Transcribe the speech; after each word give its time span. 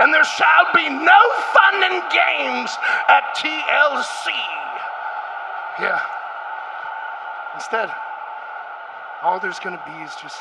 and 0.00 0.14
there 0.14 0.24
shall 0.24 0.66
be 0.74 0.88
no 0.88 1.20
fun 1.52 1.74
and 1.84 2.02
games 2.10 2.70
at 3.08 3.36
TLC. 3.36 4.32
Yeah. 5.78 6.00
Instead, 7.54 7.90
all 9.22 9.38
there's 9.38 9.58
going 9.58 9.76
to 9.76 9.84
be 9.86 10.02
is 10.02 10.14
just 10.16 10.40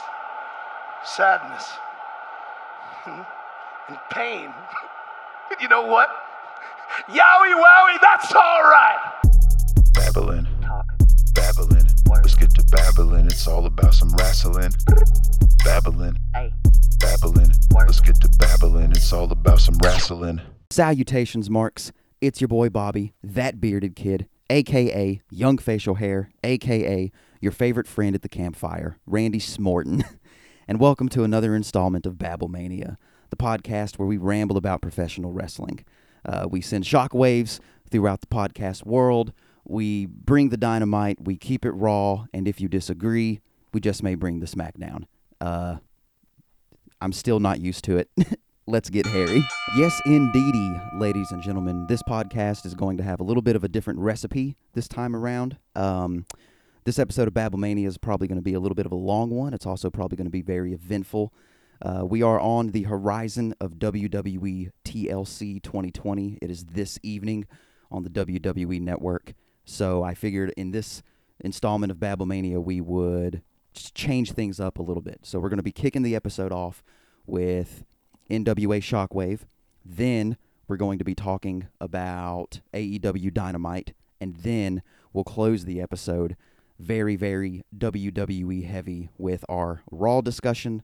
sadness 1.04 1.74
and, 3.06 3.26
and 3.90 3.98
pain. 4.10 4.54
you 5.62 5.68
know 5.68 5.86
what? 5.86 6.10
Yowie 7.08 7.54
wowie, 7.54 8.02
that's 8.02 8.34
all 8.34 8.64
right. 8.64 9.14
Babbling. 9.94 10.48
Babbling. 11.34 11.86
Let's 12.08 12.36
get 12.36 12.54
to 12.56 12.64
babbling. 12.72 13.26
It's 13.26 13.48
all 13.48 13.66
about 13.66 13.94
some 13.94 14.10
wrestling. 14.16 14.72
Babbling. 15.64 16.18
Babbling. 17.00 17.52
Let's 17.74 18.02
get 18.02 18.20
to 18.22 18.30
babbling. 18.38 18.92
It's 18.92 19.12
all 19.14 19.32
about 19.32 19.60
some 19.60 19.76
wrestling. 19.84 20.42
Salutations, 20.70 21.50
Marks. 21.50 21.92
It's 22.20 22.42
your 22.42 22.50
boy 22.50 22.70
Bobby, 22.70 23.14
that 23.24 23.62
bearded 23.62 23.96
kid, 23.96 24.28
aka 24.50 25.22
Young 25.32 25.58
Facial 25.58 25.96
Hair, 25.96 26.32
aka 26.44 27.12
your 27.40 27.52
favorite 27.54 27.88
friend 27.88 28.16
at 28.16 28.22
the 28.22 28.30
campfire, 28.30 28.98
Randy 29.06 29.40
Smorton. 29.40 30.04
and 30.68 30.80
welcome 30.80 31.08
to 31.10 31.24
another 31.24 31.56
installment 31.56 32.06
of 32.06 32.16
Babblemania, 32.16 32.98
the 33.30 33.38
podcast 33.38 33.98
where 33.98 34.08
we 34.08 34.18
ramble 34.18 34.58
about 34.58 34.82
professional 34.82 35.32
wrestling. 35.32 35.86
Uh, 36.26 36.48
we 36.50 36.60
send 36.60 36.84
shockwaves 36.84 37.62
throughout 37.90 38.20
the 38.20 38.28
podcast 38.28 38.86
world. 38.86 39.32
We 39.64 40.06
bring 40.06 40.50
the 40.50 40.58
dynamite, 40.58 41.24
we 41.24 41.38
keep 41.38 41.64
it 41.64 41.72
raw, 41.72 42.26
and 42.34 42.46
if 42.46 42.60
you 42.60 42.68
disagree, 42.68 43.40
we 43.74 43.80
just 43.80 44.04
may 44.04 44.16
bring 44.16 44.42
the 44.42 44.48
smackdown. 44.48 45.06
Uh, 45.40 45.78
I'm 47.02 47.14
still 47.14 47.40
not 47.40 47.62
used 47.62 47.86
to 47.86 47.98
it. 47.98 48.10
Let's 48.68 48.90
get 48.90 49.06
hairy. 49.06 49.42
Yes, 49.78 50.00
indeedy, 50.06 50.82
ladies 50.96 51.32
and 51.32 51.42
gentlemen. 51.42 51.88
This 51.88 52.04
podcast 52.04 52.66
is 52.66 52.76
going 52.76 52.98
to 52.98 53.04
have 53.04 53.22
a 53.22 53.24
little 53.24 53.42
bit 53.42 53.56
of 53.56 53.64
a 53.64 53.70
different 53.70 54.00
recipe 54.00 54.58
this 54.74 54.88
time 54.88 55.16
around. 55.16 55.58
Um, 55.76 56.26
this 56.84 57.00
episode 57.00 57.30
of 57.30 57.34
Babblemania 57.34 57.88
is 57.88 57.98
probably 57.98 58.28
going 58.28 58.38
to 58.38 58.44
be 58.44 58.54
a 58.54 58.60
little 58.60 58.76
bit 58.76 58.86
of 58.86 58.92
a 58.92 58.96
long 58.96 59.30
one. 59.30 59.54
It's 59.54 59.66
also 59.66 59.90
probably 59.90 60.18
going 60.18 60.28
to 60.28 60.32
be 60.32 60.42
very 60.42 60.74
eventful. 60.74 61.34
Uh, 61.82 62.06
we 62.06 62.22
are 62.22 62.40
on 62.40 62.72
the 62.72 62.84
horizon 62.84 63.56
of 63.62 63.76
WWE 63.76 64.70
TLC 64.84 65.64
2020. 65.64 66.38
It 66.42 66.52
is 66.52 66.66
this 66.66 67.00
evening 67.02 67.48
on 67.90 68.04
the 68.04 68.10
WWE 68.10 68.82
network. 68.82 69.34
So 69.64 70.04
I 70.04 70.14
figured 70.14 70.54
in 70.58 70.72
this 70.72 71.02
installment 71.40 71.92
of 71.92 71.98
Babblemania, 71.98 72.62
we 72.62 72.82
would 72.82 73.42
just 73.74 73.96
change 73.96 74.32
things 74.32 74.60
up 74.60 74.78
a 74.78 74.84
little 74.84 75.02
bit. 75.02 75.20
So 75.24 75.40
we're 75.40 75.50
going 75.50 75.58
to 75.58 75.64
be 75.64 75.72
kicking 75.72 76.02
the 76.02 76.16
episode 76.16 76.52
off 76.52 76.84
with 77.26 77.84
NWA 78.30 78.80
Shockwave. 78.80 79.42
Then 79.86 80.38
we're 80.68 80.78
going 80.78 81.00
to 81.00 81.06
be 81.06 81.16
talking 81.16 81.68
about 81.80 82.62
AEW 82.74 83.34
Dynamite. 83.34 83.94
And 84.22 84.36
then 84.38 84.82
we'll 85.14 85.24
close 85.24 85.66
the 85.66 85.82
episode 85.82 86.36
very, 86.80 87.16
very 87.16 87.64
WWE 87.78 88.66
heavy 88.66 89.10
with 89.18 89.44
our 89.50 89.82
Raw 89.92 90.22
discussion, 90.22 90.82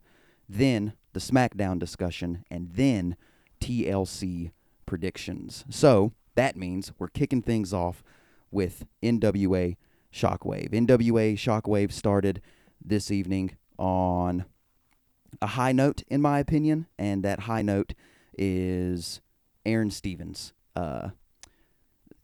then 0.50 0.94
the 1.14 1.20
SmackDown 1.20 1.80
discussion, 1.80 2.44
and 2.52 2.72
then 2.74 3.16
TLC 3.62 4.52
predictions. 4.86 5.64
So 5.70 6.12
that 6.36 6.58
means 6.58 6.92
we're 7.00 7.08
kicking 7.08 7.42
things 7.42 7.74
off 7.74 8.04
with 8.52 8.86
NWA 9.02 9.78
Shockwave. 10.14 10.72
NWA 10.72 11.34
Shockwave 11.36 11.92
started 11.92 12.42
this 12.84 13.12
evening 13.12 13.56
on 13.78 14.46
a 15.42 15.48
high 15.48 15.72
note, 15.72 16.04
in 16.08 16.22
my 16.22 16.40
opinion, 16.40 16.88
and 16.98 17.24
that 17.24 17.42
high 17.42 17.62
note 17.62 17.94
is 18.38 19.22
Aron 19.66 19.92
Stevens. 19.92 20.54
Uh, 20.76 21.10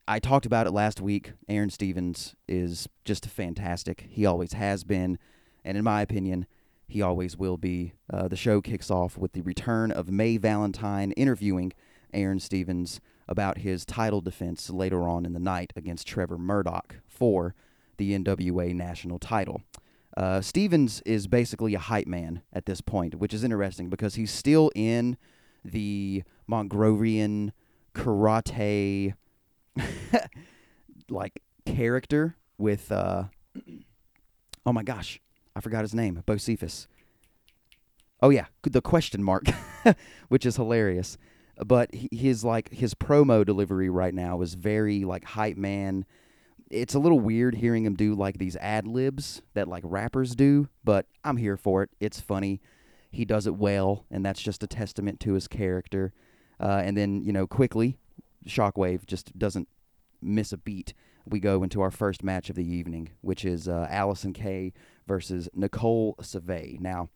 I 0.07 0.19
talked 0.19 0.45
about 0.45 0.67
it 0.67 0.71
last 0.71 0.99
week. 0.99 1.33
Aron 1.47 1.69
Stevens 1.69 2.35
is 2.47 2.87
just 3.05 3.25
fantastic. 3.25 4.07
He 4.09 4.25
always 4.25 4.53
has 4.53 4.83
been, 4.83 5.17
and 5.63 5.77
in 5.77 5.83
my 5.83 6.01
opinion, 6.01 6.47
he 6.87 7.01
always 7.01 7.37
will 7.37 7.57
be. 7.57 7.93
Uh, 8.11 8.27
the 8.27 8.35
show 8.35 8.61
kicks 8.61 8.91
off 8.91 9.17
with 9.17 9.33
the 9.33 9.41
return 9.41 9.91
of 9.91 10.09
May 10.09 10.37
Valentine 10.37 11.11
interviewing 11.13 11.71
Aron 12.13 12.39
Stevens 12.39 12.99
about 13.27 13.59
his 13.59 13.85
title 13.85 14.19
defense 14.19 14.69
later 14.69 15.03
on 15.03 15.25
in 15.25 15.33
the 15.33 15.39
night 15.39 15.71
against 15.75 16.07
Trevor 16.07 16.37
Murdoch 16.37 16.97
for 17.07 17.55
the 17.97 18.11
NWA 18.17 18.75
national 18.75 19.19
title. 19.19 19.61
Uh, 20.17 20.41
Stevens 20.41 21.01
is 21.05 21.27
basically 21.27 21.73
a 21.73 21.79
hype 21.79 22.07
man 22.07 22.41
at 22.51 22.65
this 22.65 22.81
point, 22.81 23.15
which 23.15 23.33
is 23.33 23.43
interesting 23.43 23.89
because 23.89 24.15
he's 24.15 24.31
still 24.31 24.71
in 24.75 25.17
the 25.63 26.23
Mongrovian 26.49 27.51
karate 27.93 29.13
like 31.09 31.41
character 31.65 32.35
with 32.57 32.91
uh 32.91 33.25
oh 34.65 34.73
my 34.73 34.83
gosh 34.83 35.19
i 35.55 35.59
forgot 35.59 35.81
his 35.81 35.93
name 35.93 36.21
bocephus. 36.25 36.87
Oh 38.21 38.29
yeah 38.29 38.45
the 38.63 38.81
question 38.81 39.23
mark 39.23 39.45
which 40.29 40.45
is 40.45 40.55
hilarious. 40.55 41.17
But 41.63 41.89
his 41.93 42.43
like 42.43 42.71
his 42.71 42.93
promo 42.95 43.45
delivery 43.45 43.89
right 43.89 44.13
now 44.13 44.41
is 44.41 44.55
very 44.55 45.03
like 45.05 45.23
hype 45.23 45.57
man 45.57 46.05
it's 46.71 46.93
a 46.93 46.99
little 46.99 47.19
weird 47.19 47.55
hearing 47.55 47.85
him 47.85 47.95
do 47.95 48.15
like 48.15 48.37
these 48.37 48.55
ad 48.57 48.87
libs 48.87 49.41
that 49.53 49.67
like 49.67 49.83
rappers 49.85 50.35
do 50.35 50.67
but 50.83 51.05
i'm 51.23 51.37
here 51.37 51.57
for 51.57 51.83
it 51.83 51.89
it's 51.99 52.19
funny 52.19 52.61
he 53.11 53.25
does 53.25 53.45
it 53.45 53.55
well 53.55 54.05
and 54.09 54.25
that's 54.25 54.41
just 54.41 54.63
a 54.63 54.67
testament 54.67 55.19
to 55.19 55.33
his 55.33 55.47
character 55.47 56.13
uh, 56.59 56.81
and 56.83 56.95
then 56.95 57.21
you 57.23 57.33
know 57.33 57.45
quickly 57.45 57.97
Shockwave 58.47 59.05
just 59.05 59.37
doesn't 59.37 59.67
miss 60.21 60.51
a 60.51 60.57
beat. 60.57 60.93
We 61.25 61.39
go 61.39 61.63
into 61.63 61.81
our 61.81 61.91
first 61.91 62.23
match 62.23 62.49
of 62.49 62.55
the 62.55 62.65
evening, 62.65 63.11
which 63.21 63.45
is 63.45 63.67
uh, 63.67 63.87
Allison 63.89 64.33
Kay 64.33 64.73
versus 65.07 65.49
Nicole 65.53 66.15
Savoy. 66.21 66.77
Now, 66.79 67.09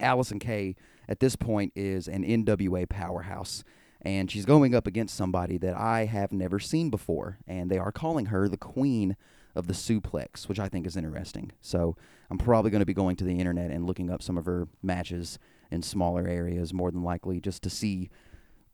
Allison 0.00 0.38
Kay 0.38 0.74
at 1.08 1.20
this 1.20 1.36
point 1.36 1.72
is 1.76 2.08
an 2.08 2.24
NWA 2.24 2.88
powerhouse, 2.88 3.62
and 4.02 4.30
she's 4.30 4.44
going 4.44 4.74
up 4.74 4.86
against 4.86 5.16
somebody 5.16 5.58
that 5.58 5.76
I 5.76 6.06
have 6.06 6.32
never 6.32 6.58
seen 6.58 6.90
before, 6.90 7.38
and 7.46 7.70
they 7.70 7.78
are 7.78 7.92
calling 7.92 8.26
her 8.26 8.48
the 8.48 8.56
Queen 8.56 9.16
of 9.54 9.66
the 9.66 9.72
Suplex, 9.72 10.48
which 10.48 10.60
I 10.60 10.68
think 10.68 10.86
is 10.86 10.96
interesting. 10.96 11.52
So 11.60 11.96
I'm 12.30 12.38
probably 12.38 12.70
going 12.70 12.80
to 12.80 12.86
be 12.86 12.94
going 12.94 13.16
to 13.16 13.24
the 13.24 13.38
internet 13.38 13.70
and 13.70 13.86
looking 13.86 14.10
up 14.10 14.22
some 14.22 14.36
of 14.36 14.44
her 14.44 14.68
matches 14.82 15.38
in 15.70 15.82
smaller 15.82 16.26
areas, 16.28 16.74
more 16.74 16.90
than 16.90 17.02
likely, 17.02 17.40
just 17.40 17.62
to 17.62 17.70
see, 17.70 18.10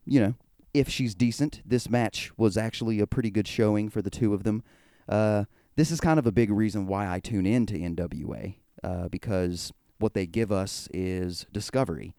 you 0.05 0.21
know, 0.21 0.35
if 0.75 0.89
she's 0.89 1.15
decent. 1.15 1.63
This 1.65 1.89
match 1.89 2.33
was 2.37 2.57
actually 2.57 3.01
a 3.01 3.07
pretty 3.07 3.31
good 3.31 3.47
showing 3.47 3.89
for 3.89 4.03
the 4.03 4.11
two 4.11 4.35
of 4.35 4.43
them. 4.43 4.63
Uh, 5.09 5.45
this 5.77 5.91
is 5.91 6.01
kind 6.01 6.19
of 6.19 6.27
a 6.27 6.33
big 6.33 6.51
reason 6.51 6.87
why 6.87 7.11
I 7.11 7.21
tune 7.21 7.47
in 7.47 7.67
to 7.67 7.79
NWA 7.79 8.57
uh, 8.83 9.09
because 9.09 9.73
what 9.99 10.15
they 10.15 10.27
give 10.27 10.51
us 10.51 10.89
is 10.93 11.47
discovery. 11.53 12.15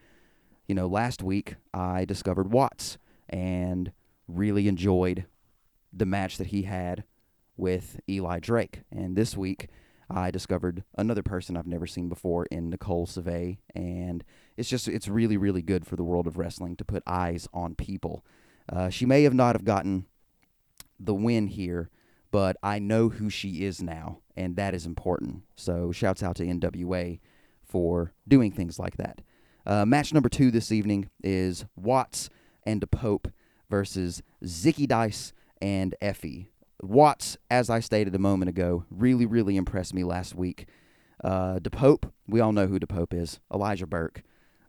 You 0.67 0.75
know, 0.75 0.87
last 0.87 1.21
week 1.21 1.55
I 1.73 2.05
discovered 2.05 2.51
Watts 2.51 2.97
and 3.29 3.91
really 4.27 4.67
enjoyed 4.67 5.25
the 5.91 6.05
match 6.05 6.37
that 6.37 6.47
he 6.47 6.63
had 6.63 7.03
with 7.57 7.99
Eli 8.09 8.39
Drake. 8.39 8.81
And 8.91 9.15
this 9.15 9.35
week 9.35 9.67
I 10.09 10.31
discovered 10.31 10.83
another 10.97 11.23
person 11.23 11.57
I've 11.57 11.67
never 11.67 11.87
seen 11.87 12.07
before 12.07 12.45
in 12.45 12.69
Nicole 12.69 13.05
Savoy. 13.05 13.57
And 13.75 14.23
it's 14.55 14.69
just, 14.69 14.87
it's 14.87 15.07
really, 15.07 15.37
really 15.37 15.61
good 15.61 15.85
for 15.85 15.95
the 15.95 16.03
world 16.03 16.27
of 16.27 16.37
wrestling 16.37 16.75
to 16.77 16.85
put 16.85 17.03
eyes 17.05 17.47
on 17.53 17.75
people. 17.75 18.25
Uh, 18.71 18.89
she 18.89 19.05
may 19.05 19.23
have 19.23 19.33
not 19.33 19.55
have 19.55 19.65
gotten 19.65 20.05
the 20.99 21.13
win 21.13 21.47
here, 21.47 21.89
but 22.31 22.55
I 22.63 22.79
know 22.79 23.09
who 23.09 23.29
she 23.29 23.65
is 23.65 23.81
now, 23.81 24.19
and 24.35 24.55
that 24.55 24.73
is 24.73 24.85
important. 24.85 25.43
So 25.55 25.91
shouts 25.91 26.23
out 26.23 26.37
to 26.37 26.45
NWA 26.45 27.19
for 27.61 28.13
doing 28.27 28.51
things 28.51 28.79
like 28.79 28.97
that. 28.97 29.21
Uh, 29.65 29.85
match 29.85 30.13
number 30.13 30.29
two 30.29 30.51
this 30.51 30.71
evening 30.71 31.09
is 31.23 31.65
Watts 31.75 32.29
and 32.65 32.89
Pope 32.91 33.29
versus 33.69 34.21
Zicky 34.43 34.87
Dice 34.87 35.31
and 35.61 35.95
Effy. 36.01 36.47
Watts, 36.81 37.37
as 37.49 37.69
I 37.69 37.79
stated 37.79 38.13
a 38.13 38.19
moment 38.19 38.49
ago, 38.49 38.83
really, 38.89 39.25
really 39.25 39.55
impressed 39.55 39.93
me 39.93 40.03
last 40.03 40.35
week. 40.35 40.67
Uh, 41.23 41.59
Da 41.59 41.69
Pope, 41.69 42.11
we 42.27 42.41
all 42.41 42.51
know 42.51 42.67
who 42.67 42.77
Da 42.77 42.87
Pope 42.87 43.13
is. 43.13 43.39
Elijah 43.53 43.87
Burke, 43.87 44.21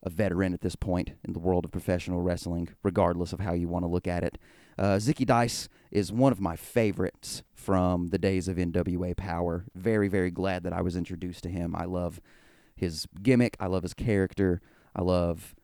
a 0.04 0.10
veteran 0.10 0.54
at 0.54 0.60
this 0.60 0.76
point 0.76 1.10
in 1.24 1.32
the 1.32 1.40
world 1.40 1.64
of 1.64 1.72
professional 1.72 2.22
wrestling, 2.22 2.68
regardless 2.84 3.32
of 3.32 3.40
how 3.40 3.52
you 3.52 3.66
want 3.66 3.84
to 3.84 3.90
look 3.90 4.06
at 4.06 4.22
it. 4.22 4.38
Uh, 4.78 4.96
Zicky 4.96 5.26
Dice 5.26 5.68
is 5.90 6.12
one 6.12 6.30
of 6.30 6.40
my 6.40 6.54
favorites 6.54 7.42
from 7.52 8.08
the 8.08 8.18
days 8.18 8.46
of 8.46 8.58
NWA 8.58 9.16
Power. 9.16 9.64
Very, 9.74 10.06
very 10.06 10.30
glad 10.30 10.62
that 10.62 10.72
I 10.72 10.82
was 10.82 10.96
introduced 10.96 11.42
to 11.42 11.48
him. 11.48 11.74
I 11.74 11.84
love 11.84 12.20
his 12.76 13.06
gimmick. 13.22 13.56
I 13.58 13.66
love 13.66 13.82
his 13.82 13.94
character. 13.94 14.60
I 14.94 15.02
love, 15.02 15.54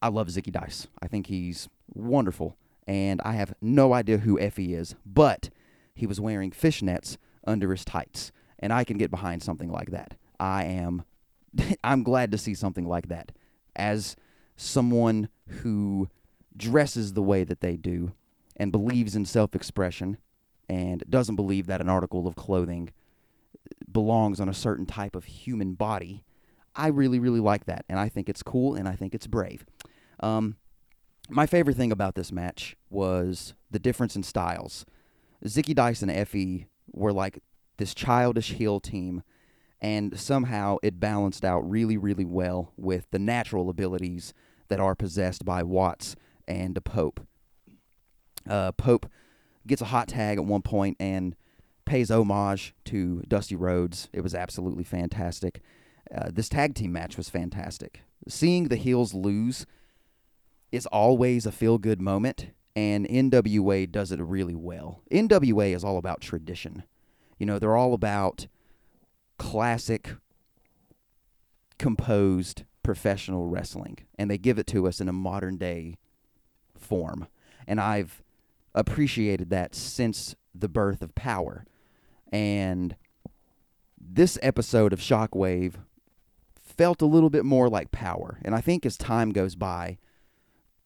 I 0.00 0.08
love 0.08 0.28
Zicky 0.28 0.52
Dice. 0.52 0.88
I 1.02 1.08
think 1.08 1.26
he's 1.26 1.68
wonderful, 1.92 2.56
and 2.86 3.20
I 3.24 3.34
have 3.34 3.54
no 3.60 3.92
idea 3.92 4.18
who 4.18 4.38
Effy 4.38 4.76
is, 4.78 4.94
but 5.04 5.50
he 5.94 6.06
was 6.06 6.20
wearing 6.20 6.50
fishnets 6.50 7.16
under 7.46 7.70
his 7.70 7.84
tights, 7.84 8.32
and 8.58 8.72
I 8.72 8.84
can 8.84 8.98
get 8.98 9.10
behind 9.10 9.42
something 9.42 9.70
like 9.70 9.90
that. 9.90 10.14
I 10.40 10.64
am, 10.64 11.04
I'm 11.84 12.02
glad 12.02 12.30
to 12.32 12.38
see 12.38 12.54
something 12.54 12.86
like 12.86 13.08
that. 13.08 13.32
As 13.76 14.16
someone 14.56 15.28
who 15.48 16.08
dresses 16.56 17.12
the 17.12 17.22
way 17.22 17.44
that 17.44 17.60
they 17.60 17.76
do 17.76 18.12
and 18.56 18.70
believes 18.72 19.16
in 19.16 19.24
self 19.24 19.54
expression 19.54 20.18
and 20.68 21.02
doesn't 21.08 21.36
believe 21.36 21.66
that 21.66 21.80
an 21.80 21.88
article 21.88 22.26
of 22.26 22.36
clothing 22.36 22.90
belongs 23.90 24.40
on 24.40 24.48
a 24.48 24.54
certain 24.54 24.86
type 24.86 25.14
of 25.14 25.24
human 25.24 25.74
body, 25.74 26.23
I 26.76 26.88
really, 26.88 27.18
really 27.18 27.40
like 27.40 27.66
that. 27.66 27.84
And 27.88 27.98
I 27.98 28.08
think 28.08 28.28
it's 28.28 28.42
cool 28.42 28.74
and 28.74 28.88
I 28.88 28.96
think 28.96 29.14
it's 29.14 29.26
brave. 29.26 29.64
Um, 30.20 30.56
my 31.28 31.46
favorite 31.46 31.76
thing 31.76 31.92
about 31.92 32.14
this 32.14 32.32
match 32.32 32.76
was 32.90 33.54
the 33.70 33.78
difference 33.78 34.16
in 34.16 34.22
styles. 34.22 34.84
Zicky 35.44 35.74
Dice 35.74 36.02
and 36.02 36.10
Effy 36.10 36.66
were 36.92 37.12
like 37.12 37.42
this 37.76 37.94
childish 37.94 38.52
heel 38.52 38.80
team, 38.80 39.22
and 39.80 40.18
somehow 40.18 40.76
it 40.82 41.00
balanced 41.00 41.44
out 41.44 41.68
really, 41.68 41.96
really 41.96 42.24
well 42.24 42.72
with 42.76 43.10
the 43.10 43.18
natural 43.18 43.68
abilities 43.68 44.32
that 44.68 44.80
are 44.80 44.94
possessed 44.94 45.44
by 45.44 45.62
Watts 45.62 46.16
and 46.46 46.82
Pope. 46.84 47.20
Uh, 48.48 48.72
Pope 48.72 49.06
gets 49.66 49.82
a 49.82 49.86
hot 49.86 50.08
tag 50.08 50.38
at 50.38 50.44
one 50.44 50.62
point 50.62 50.96
and 51.00 51.34
pays 51.84 52.10
homage 52.10 52.74
to 52.86 53.22
Dusty 53.28 53.56
Rhodes. 53.56 54.08
It 54.12 54.22
was 54.22 54.34
absolutely 54.34 54.84
fantastic. 54.84 55.60
Uh, 56.12 56.30
this 56.32 56.48
tag 56.48 56.74
team 56.74 56.92
match 56.92 57.16
was 57.16 57.28
fantastic. 57.28 58.02
Seeing 58.28 58.68
the 58.68 58.76
heels 58.76 59.14
lose 59.14 59.66
is 60.72 60.86
always 60.86 61.46
a 61.46 61.52
feel 61.52 61.78
good 61.78 62.00
moment, 62.00 62.48
and 62.74 63.06
NWA 63.06 63.90
does 63.90 64.10
it 64.10 64.20
really 64.20 64.54
well. 64.54 65.02
NWA 65.10 65.74
is 65.74 65.84
all 65.84 65.98
about 65.98 66.20
tradition. 66.20 66.84
You 67.38 67.46
know, 67.46 67.58
they're 67.58 67.76
all 67.76 67.94
about 67.94 68.46
classic, 69.38 70.16
composed, 71.78 72.64
professional 72.82 73.46
wrestling, 73.46 73.98
and 74.18 74.30
they 74.30 74.38
give 74.38 74.58
it 74.58 74.66
to 74.68 74.86
us 74.86 75.00
in 75.00 75.08
a 75.08 75.12
modern 75.12 75.56
day 75.56 75.96
form. 76.76 77.26
And 77.66 77.80
I've 77.80 78.22
appreciated 78.74 79.50
that 79.50 79.74
since 79.74 80.34
the 80.54 80.68
birth 80.68 81.02
of 81.02 81.14
Power. 81.14 81.64
And 82.32 82.96
this 84.00 84.38
episode 84.42 84.92
of 84.92 85.00
Shockwave 85.00 85.74
felt 86.76 87.02
a 87.02 87.06
little 87.06 87.30
bit 87.30 87.44
more 87.44 87.68
like 87.68 87.90
Power. 87.90 88.38
And 88.44 88.54
I 88.54 88.60
think 88.60 88.84
as 88.84 88.96
time 88.96 89.30
goes 89.30 89.54
by, 89.54 89.98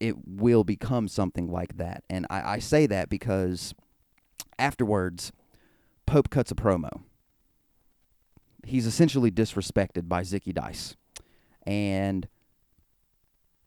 it 0.00 0.14
will 0.26 0.64
become 0.64 1.08
something 1.08 1.50
like 1.50 1.76
that. 1.76 2.04
And 2.08 2.26
I, 2.30 2.54
I 2.54 2.58
say 2.58 2.86
that 2.86 3.08
because 3.08 3.74
afterwards, 4.58 5.32
Pope 6.06 6.30
cuts 6.30 6.50
a 6.50 6.54
promo. 6.54 7.02
He's 8.64 8.86
essentially 8.86 9.30
disrespected 9.30 10.08
by 10.08 10.22
Zicky 10.22 10.54
Dice. 10.54 10.96
And 11.66 12.28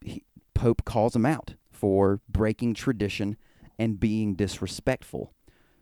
he, 0.01 0.23
Pope 0.53 0.85
calls 0.85 1.15
him 1.15 1.25
out 1.25 1.55
for 1.71 2.21
breaking 2.29 2.73
tradition 2.73 3.37
and 3.77 3.99
being 3.99 4.35
disrespectful. 4.35 5.33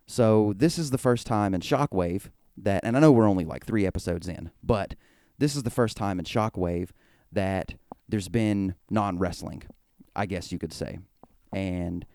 So 0.05 0.53
this 0.55 0.79
is 0.79 0.89
the 0.89 0.97
first 0.97 1.27
time 1.27 1.53
in 1.53 1.61
Shockwave 1.61 2.29
that, 2.57 2.83
and 2.83 2.97
I 2.97 2.99
know 2.99 3.11
we're 3.11 3.27
only 3.27 3.45
like 3.45 3.65
three 3.65 3.85
episodes 3.85 4.27
in, 4.27 4.51
but 4.63 4.95
this 5.39 5.55
is 5.55 5.63
the 5.63 5.69
first 5.69 5.97
time 5.97 6.19
in 6.19 6.25
Shockwave 6.25 6.89
that 7.31 7.73
there's 8.07 8.29
been 8.29 8.75
non 8.89 9.17
wrestling, 9.17 9.63
I 10.15 10.25
guess 10.25 10.51
you 10.51 10.59
could 10.59 10.73
say. 10.73 10.99
And 11.51 12.05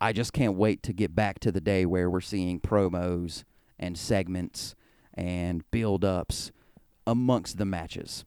I 0.00 0.12
just 0.12 0.32
can't 0.32 0.54
wait 0.54 0.82
to 0.84 0.92
get 0.92 1.14
back 1.14 1.40
to 1.40 1.52
the 1.52 1.60
day 1.60 1.84
where 1.84 2.08
we're 2.08 2.20
seeing 2.20 2.60
promos 2.60 3.44
and 3.78 3.98
segments 3.98 4.74
and 5.12 5.68
build 5.70 6.04
ups 6.04 6.52
amongst 7.06 7.58
the 7.58 7.64
matches. 7.64 8.24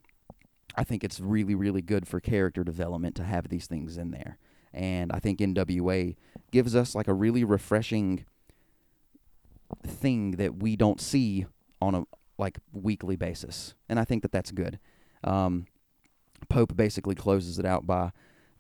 I 0.75 0.83
think 0.83 1.03
it's 1.03 1.19
really, 1.19 1.55
really 1.55 1.81
good 1.81 2.07
for 2.07 2.19
character 2.19 2.63
development 2.63 3.15
to 3.15 3.23
have 3.23 3.49
these 3.49 3.67
things 3.67 3.97
in 3.97 4.11
there. 4.11 4.37
And 4.73 5.11
I 5.11 5.19
think 5.19 5.39
NWA 5.39 6.15
gives 6.51 6.75
us 6.75 6.95
like 6.95 7.07
a 7.07 7.13
really 7.13 7.43
refreshing 7.43 8.25
thing 9.85 10.31
that 10.31 10.61
we 10.61 10.75
don't 10.75 11.01
see 11.01 11.45
on 11.81 11.95
a 11.95 12.03
like 12.39 12.57
weekly 12.71 13.15
basis. 13.15 13.75
And 13.87 13.99
I 13.99 14.05
think 14.05 14.23
that 14.23 14.31
that's 14.31 14.51
good. 14.51 14.79
Um, 15.23 15.67
Pope 16.47 16.75
basically 16.75 17.15
closes 17.15 17.59
it 17.59 17.65
out 17.65 17.85
by 17.85 18.11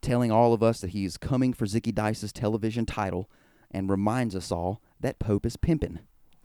telling 0.01 0.31
all 0.31 0.53
of 0.53 0.61
us 0.61 0.81
that 0.81 0.91
he's 0.91 1.17
coming 1.17 1.53
for 1.53 1.65
Zicky 1.65 1.93
Dice's 1.93 2.33
television 2.33 2.85
title 2.85 3.29
and 3.71 3.89
reminds 3.89 4.35
us 4.35 4.51
all 4.51 4.81
that 4.99 5.19
Pope 5.19 5.45
is 5.45 5.57
pimping. 5.57 5.99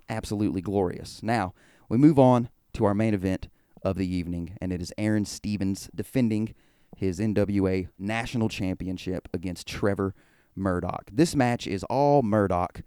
Absolutely 0.09 0.61
glorious. 0.61 1.23
Now, 1.23 1.55
we 1.89 1.99
move 1.99 2.19
on 2.19 2.49
to 2.75 2.85
our 2.85 2.95
main 2.95 3.15
event 3.15 3.49
of 3.83 3.97
the 3.97 4.07
evening, 4.07 4.57
and 4.61 4.73
it 4.73 4.81
is 4.81 4.93
Aron 4.97 5.25
Stevens 5.25 5.91
defending 5.95 6.55
his 6.97 7.19
NWA 7.19 7.89
National 7.99 8.49
Championship 8.49 9.29
against 9.35 9.67
Trevor 9.67 10.15
Murdoch. 10.55 11.11
This 11.13 11.35
match 11.35 11.67
is 11.67 11.85
all 11.85 12.23
Murdoch 12.23 12.83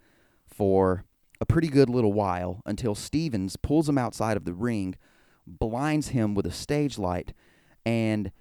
for 0.46 1.04
a 1.40 1.46
pretty 1.46 1.68
good 1.68 1.88
little 1.88 2.12
while 2.12 2.62
until 2.66 2.94
Stevens 2.94 3.56
pulls 3.56 3.88
him 3.88 3.98
outside 3.98 4.36
of 4.36 4.44
the 4.44 4.52
ring, 4.52 4.96
blinds 5.46 6.08
him 6.08 6.34
with 6.34 6.46
a 6.46 6.50
stage 6.50 6.98
light, 6.98 7.32
and 7.86 8.32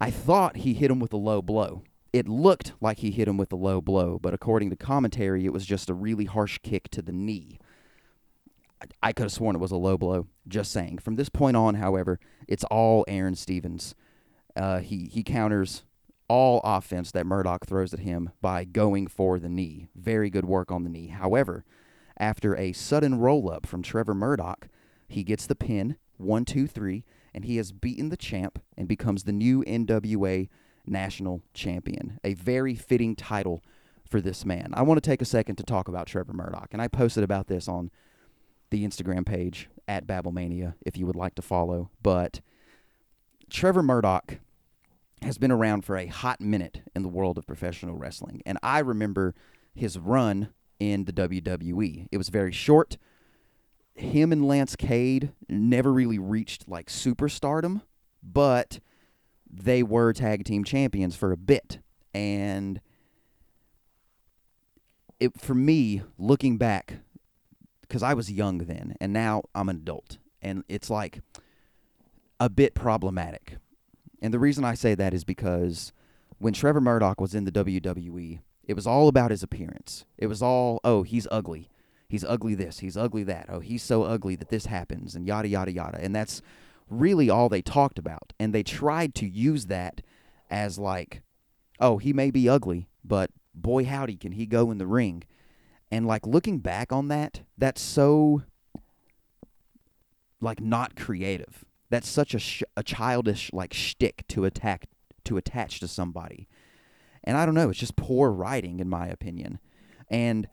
I 0.00 0.10
thought 0.10 0.58
he 0.58 0.74
hit 0.74 0.90
him 0.90 1.00
with 1.00 1.12
a 1.12 1.18
low 1.18 1.42
blow. 1.42 1.82
It 2.12 2.28
looked 2.28 2.72
like 2.80 2.98
he 2.98 3.10
hit 3.10 3.28
him 3.28 3.36
with 3.36 3.52
a 3.52 3.56
low 3.56 3.80
blow, 3.80 4.18
but 4.20 4.34
according 4.34 4.70
to 4.70 4.76
commentary, 4.76 5.44
it 5.44 5.52
was 5.52 5.66
just 5.66 5.90
a 5.90 5.94
really 5.94 6.26
harsh 6.26 6.58
kick 6.62 6.88
to 6.90 7.02
the 7.02 7.12
knee. 7.12 7.58
I 9.02 9.12
could 9.12 9.24
have 9.24 9.32
sworn 9.32 9.56
it 9.56 9.60
was 9.60 9.70
a 9.70 9.76
low 9.76 9.96
blow. 9.96 10.26
Just 10.46 10.72
saying. 10.72 10.98
From 10.98 11.16
this 11.16 11.28
point 11.28 11.56
on, 11.56 11.76
however, 11.76 12.20
it's 12.46 12.64
all 12.64 13.04
Aron 13.08 13.34
Stevens. 13.34 13.94
Uh, 14.54 14.80
he 14.80 15.08
he 15.10 15.22
counters 15.22 15.84
all 16.28 16.60
offense 16.64 17.10
that 17.12 17.26
Murdoch 17.26 17.66
throws 17.66 17.92
at 17.92 18.00
him 18.00 18.30
by 18.40 18.64
going 18.64 19.06
for 19.06 19.38
the 19.38 19.48
knee. 19.48 19.88
Very 19.94 20.30
good 20.30 20.44
work 20.44 20.70
on 20.70 20.84
the 20.84 20.90
knee. 20.90 21.08
However, 21.08 21.64
after 22.18 22.56
a 22.56 22.72
sudden 22.72 23.18
roll 23.18 23.50
up 23.50 23.66
from 23.66 23.82
Trevor 23.82 24.14
Murdoch, 24.14 24.68
he 25.08 25.22
gets 25.22 25.46
the 25.46 25.54
pin 25.54 25.96
one 26.16 26.44
two 26.44 26.66
three, 26.66 27.04
and 27.32 27.44
he 27.44 27.56
has 27.56 27.72
beaten 27.72 28.08
the 28.08 28.16
champ 28.16 28.60
and 28.76 28.86
becomes 28.86 29.24
the 29.24 29.32
new 29.32 29.64
NWA 29.64 30.48
national 30.86 31.42
champion. 31.52 32.18
A 32.22 32.34
very 32.34 32.74
fitting 32.74 33.16
title 33.16 33.62
for 34.08 34.20
this 34.20 34.44
man. 34.44 34.72
I 34.74 34.82
want 34.82 35.02
to 35.02 35.08
take 35.08 35.22
a 35.22 35.26
second 35.26 35.56
to 35.56 35.64
talk 35.64 35.88
about 35.88 36.06
Trevor 36.06 36.32
Murdoch, 36.32 36.68
and 36.72 36.80
I 36.80 36.88
posted 36.88 37.24
about 37.24 37.48
this 37.48 37.68
on 37.68 37.90
the 38.70 38.86
Instagram 38.86 39.26
page 39.26 39.68
at 39.88 40.06
Babblemania 40.06 40.74
if 40.84 40.96
you 40.96 41.06
would 41.06 41.16
like 41.16 41.34
to 41.36 41.42
follow. 41.42 41.90
But 42.02 42.40
Trevor 43.50 43.82
Murdoch 43.82 44.38
has 45.22 45.38
been 45.38 45.52
around 45.52 45.84
for 45.84 45.96
a 45.96 46.06
hot 46.06 46.40
minute 46.40 46.82
in 46.94 47.02
the 47.02 47.08
world 47.08 47.38
of 47.38 47.46
professional 47.46 47.96
wrestling, 47.96 48.42
and 48.44 48.58
I 48.62 48.80
remember 48.80 49.34
his 49.74 49.98
run 49.98 50.50
in 50.78 51.04
the 51.04 51.12
WWE. 51.12 52.08
It 52.10 52.18
was 52.18 52.28
very 52.28 52.52
short. 52.52 52.96
Him 53.94 54.32
and 54.32 54.46
Lance 54.46 54.76
Cade 54.76 55.32
never 55.48 55.92
really 55.92 56.18
reached 56.18 56.68
like 56.68 56.88
superstardom, 56.88 57.82
but 58.22 58.80
they 59.48 59.82
were 59.82 60.12
tag 60.12 60.44
team 60.44 60.64
champions 60.64 61.14
for 61.14 61.30
a 61.30 61.36
bit. 61.36 61.78
And 62.12 62.80
it 65.20 65.40
for 65.40 65.54
me, 65.54 66.02
looking 66.18 66.58
back, 66.58 66.98
because 67.82 68.02
I 68.02 68.14
was 68.14 68.32
young 68.32 68.58
then, 68.58 68.96
and 69.00 69.12
now 69.12 69.42
I'm 69.54 69.68
an 69.68 69.76
adult, 69.76 70.18
and 70.42 70.64
it's 70.68 70.90
like 70.90 71.20
a 72.40 72.48
bit 72.48 72.74
problematic. 72.74 73.56
And 74.20 74.34
the 74.34 74.38
reason 74.38 74.64
I 74.64 74.74
say 74.74 74.94
that 74.94 75.14
is 75.14 75.24
because 75.24 75.92
when 76.38 76.52
Trevor 76.52 76.80
Murdoch 76.80 77.20
was 77.20 77.34
in 77.34 77.44
the 77.44 77.52
WWE, 77.52 78.40
it 78.66 78.74
was 78.74 78.86
all 78.86 79.08
about 79.08 79.30
his 79.30 79.42
appearance. 79.42 80.04
It 80.16 80.26
was 80.26 80.42
all, 80.42 80.80
oh, 80.84 81.02
he's 81.02 81.26
ugly. 81.30 81.70
He's 82.08 82.24
ugly 82.24 82.54
this, 82.54 82.78
he's 82.78 82.96
ugly 82.96 83.24
that. 83.24 83.46
Oh, 83.48 83.60
he's 83.60 83.82
so 83.82 84.04
ugly 84.04 84.36
that 84.36 84.48
this 84.48 84.66
happens, 84.66 85.14
and 85.14 85.26
yada, 85.26 85.48
yada, 85.48 85.72
yada. 85.72 85.98
And 86.00 86.14
that's 86.14 86.42
really 86.88 87.30
all 87.30 87.48
they 87.48 87.62
talked 87.62 87.98
about. 87.98 88.32
And 88.38 88.54
they 88.54 88.62
tried 88.62 89.14
to 89.16 89.26
use 89.26 89.66
that 89.66 90.02
as 90.50 90.78
like, 90.78 91.22
oh, 91.80 91.98
he 91.98 92.12
may 92.12 92.30
be 92.30 92.48
ugly, 92.48 92.88
but 93.04 93.30
boy, 93.54 93.84
howdy, 93.84 94.16
can 94.16 94.32
he 94.32 94.46
go 94.46 94.70
in 94.70 94.78
the 94.78 94.86
ring. 94.86 95.24
And 95.90 96.06
like 96.06 96.26
looking 96.26 96.58
back 96.58 96.92
on 96.92 97.08
that, 97.08 97.40
that's 97.56 97.80
so 97.80 98.42
like 100.40 100.60
not 100.60 100.96
creative. 100.96 101.64
That's 101.90 102.08
such 102.08 102.34
a 102.34 102.38
sh- 102.38 102.62
a 102.76 102.82
childish 102.82 103.52
like 103.52 103.72
shtick 103.72 104.24
to 104.28 104.44
attack 104.44 104.86
to 105.24 105.36
attach 105.36 105.80
to 105.80 105.88
somebody. 105.88 106.48
And 107.24 107.36
I 107.36 107.46
don't 107.46 107.54
know, 107.54 107.70
it's 107.70 107.78
just 107.78 107.96
poor 107.96 108.30
writing 108.30 108.80
in 108.80 108.88
my 108.88 109.06
opinion. 109.06 109.58
And 110.10 110.48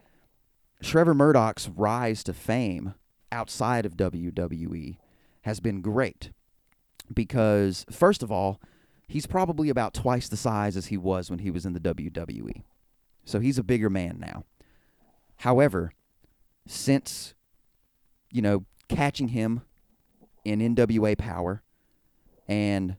Trevor 0.82 1.14
Murdoch's 1.14 1.70
rise 1.70 2.24
to 2.24 2.34
fame 2.34 2.96
outside 3.32 3.86
of 3.86 3.98
WWE 3.98 4.98
has 5.42 5.60
been 5.60 5.82
great 5.82 6.32
because 7.14 7.86
first 7.92 8.24
of 8.24 8.32
all, 8.32 8.62
he's 9.08 9.28
probably 9.28 9.70
about 9.70 9.94
twice 9.94 10.30
the 10.30 10.38
size 10.38 10.78
as 10.78 10.88
he 10.88 10.98
was 10.98 11.30
when 11.30 11.40
he 11.40 11.52
was 11.52 11.66
in 11.66 11.74
the 11.74 11.80
WWE. 11.80 12.64
So 13.26 13.40
he's 13.40 13.58
a 13.58 13.64
bigger 13.64 13.90
man 13.90 14.18
now. 14.20 14.46
However, 15.38 15.92
since 16.66 17.34
you 18.32 18.42
know, 18.42 18.66
catching 18.88 19.30
him 19.30 19.62
in 20.44 20.60
NWA 20.76 21.18
Power 21.18 21.62
and 22.48 22.96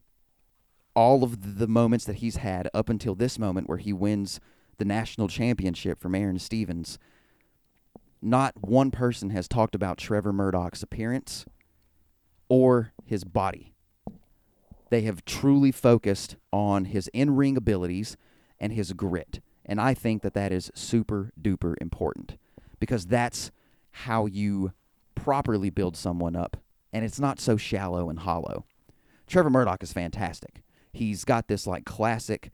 all 0.94 1.24
of 1.24 1.58
the 1.58 1.68
moments 1.68 2.04
that 2.04 2.16
he's 2.16 2.36
had 2.36 2.68
up 2.74 2.88
until 2.88 3.14
this 3.14 3.38
moment 3.38 3.68
where 3.68 3.78
he 3.78 3.92
wins 3.92 4.40
the 4.78 4.84
national 4.84 5.28
championship 5.28 6.00
from 6.00 6.14
Aron 6.14 6.38
Stevens, 6.38 6.98
not 8.20 8.54
one 8.60 8.90
person 8.90 9.30
has 9.30 9.48
talked 9.48 9.74
about 9.74 9.98
Trevor 9.98 10.32
Murdoch's 10.32 10.82
appearance 10.82 11.44
or 12.48 12.92
his 13.04 13.24
body. 13.24 13.72
They 14.90 15.02
have 15.02 15.24
truly 15.24 15.72
focused 15.72 16.36
on 16.52 16.84
his 16.86 17.08
in 17.14 17.34
ring 17.34 17.56
abilities 17.56 18.16
and 18.60 18.72
his 18.72 18.92
grit. 18.92 19.40
And 19.64 19.80
I 19.80 19.94
think 19.94 20.22
that 20.22 20.34
that 20.34 20.52
is 20.52 20.70
super 20.74 21.32
duper 21.40 21.74
important 21.80 22.36
because 22.78 23.06
that's 23.06 23.50
how 23.92 24.26
you 24.26 24.72
properly 25.14 25.70
build 25.70 25.96
someone 25.96 26.36
up. 26.36 26.56
And 26.92 27.04
it's 27.04 27.20
not 27.20 27.40
so 27.40 27.56
shallow 27.56 28.10
and 28.10 28.18
hollow. 28.18 28.66
Trevor 29.26 29.50
Murdoch 29.50 29.82
is 29.82 29.92
fantastic. 29.92 30.61
He's 30.92 31.24
got 31.24 31.48
this 31.48 31.66
like 31.66 31.84
classic 31.84 32.50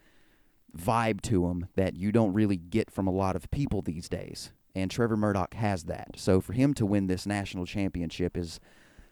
vibe 0.77 1.21
to 1.23 1.49
him 1.49 1.67
that 1.77 1.97
you 1.97 2.13
don't 2.13 2.33
really 2.33 2.57
get 2.57 2.91
from 2.91 3.07
a 3.07 3.13
lot 3.13 3.37
of 3.37 3.51
people 3.51 3.83
these 3.83 4.09
days. 4.09 4.53
And 4.75 4.91
Trevor 4.91 5.17
Murdoch 5.17 5.55
has 5.55 5.85
that. 5.85 6.11
So 6.17 6.41
for 6.41 6.53
him 6.53 6.75
to 6.75 6.87
win 6.87 7.07
this 7.07 7.27
national 7.27 7.67
championship 7.67 8.37
is 8.37 8.61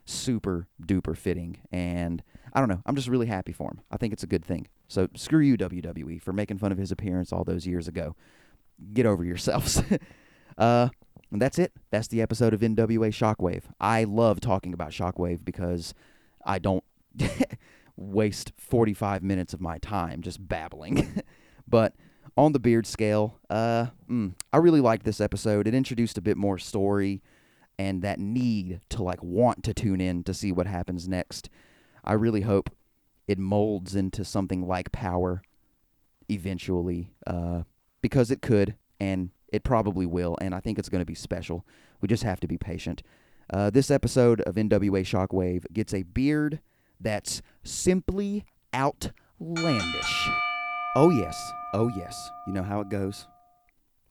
super 0.05 0.69
duper 0.81 1.17
fitting. 1.17 1.59
And 1.73 2.23
I 2.53 2.61
don't 2.61 2.69
know. 2.69 2.83
I'm 2.87 2.95
just 2.95 3.09
really 3.09 3.27
happy 3.27 3.53
for 3.53 3.71
him. 3.71 3.81
I 3.91 3.97
think 3.97 4.13
it's 4.13 4.23
a 4.23 4.29
good 4.29 4.45
thing. 4.45 4.69
So 4.89 5.09
screw 5.17 5.41
you, 5.41 5.57
WWE, 5.57 6.23
for 6.23 6.33
making 6.33 6.59
fun 6.59 6.73
of 6.73 6.79
his 6.79 6.93
appearance 6.93 7.33
all 7.33 7.45
those 7.45 7.67
years 7.67 7.89
ago. 7.89 8.15
Get 8.93 9.07
over 9.07 9.25
yourselves. 9.25 9.83
uh, 10.59 10.89
and 11.33 11.43
that's 11.43 11.59
it. 11.59 11.73
That's 11.91 12.09
the 12.09 12.23
episode 12.23 12.55
of 12.55 12.61
NWA 12.61 13.09
Shockwave. 13.09 13.65
I 13.81 14.05
love 14.05 14.41
talking 14.41 14.73
about 14.73 14.91
Shockwave 14.91 15.45
because 15.45 15.93
I 16.45 16.61
don't 16.61 16.85
waste 17.97 18.53
45 18.57 19.23
minutes 19.23 19.55
of 19.55 19.61
my 19.61 19.79
time 19.79 20.23
just 20.23 20.47
babbling. 20.47 21.23
but 21.69 21.95
on 22.37 22.53
the 22.53 22.59
beard 22.59 22.87
scale, 22.87 23.39
uh, 23.49 23.87
mm, 24.09 24.35
I 24.53 24.59
really 24.59 24.81
liked 24.81 25.05
this 25.05 25.21
episode. 25.21 25.67
It 25.67 25.75
introduced 25.75 26.19
a 26.19 26.23
bit 26.23 26.37
more 26.37 26.59
story 26.59 27.23
and 27.79 28.03
that 28.03 28.19
need 28.19 28.81
to 28.91 29.03
like 29.03 29.23
want 29.23 29.63
to 29.65 29.75
tune 29.75 30.01
in 30.01 30.23
to 30.25 30.35
see 30.35 30.53
what 30.53 30.67
happens 30.67 31.09
next. 31.09 31.51
I 32.05 32.15
really 32.15 32.43
hope 32.43 32.71
it 33.27 33.39
molds 33.39 33.95
into 33.95 34.25
something 34.25 34.67
like 34.67 34.93
Power 34.93 35.43
eventually, 36.29 37.11
uh, 37.27 37.63
because 38.01 38.31
it 38.31 38.43
could, 38.43 38.77
and 39.01 39.31
it 39.49 39.65
probably 39.65 40.07
will, 40.07 40.37
and 40.41 40.55
I 40.55 40.61
think 40.61 40.79
it's 40.79 40.89
going 40.89 41.01
to 41.01 41.07
be 41.07 41.15
special. 41.15 41.67
We 42.01 42.09
just 42.09 42.23
have 42.23 42.41
to 42.41 42.47
be 42.47 42.59
patient. 42.59 43.03
Uh, 43.53 43.71
this 43.71 43.91
episode 43.91 44.41
of 44.43 44.57
NWA 44.57 45.03
Shockwave 45.03 45.65
gets 45.73 45.95
a 45.95 46.03
beard 46.03 46.61
that's 47.01 47.43
simply 47.63 48.45
outlandish. 48.75 50.29
Oh, 50.97 51.11
yes. 51.11 51.53
Oh, 51.75 51.89
yes. 51.97 52.31
You 52.47 52.53
know 52.53 52.63
how 52.63 52.81
it 52.81 52.89
goes. 52.89 53.27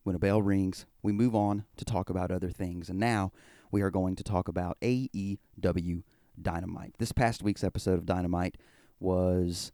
When 0.04 0.16
a 0.16 0.20
bell 0.20 0.42
rings, 0.42 0.86
we 1.02 1.12
move 1.12 1.36
on 1.36 1.66
to 1.78 1.86
talk 1.86 2.10
about 2.10 2.32
other 2.32 2.50
things. 2.50 2.90
And 2.90 3.00
now 3.00 3.32
we 3.72 3.82
are 3.82 3.90
going 3.90 4.16
to 4.18 4.24
talk 4.24 4.48
about 4.48 4.78
AEW 4.82 6.04
Dynamite. 6.40 6.96
This 7.00 7.12
past 7.12 7.42
week's 7.42 7.64
episode 7.64 7.98
of 7.98 8.06
Dynamite 8.06 8.58
was 9.00 9.72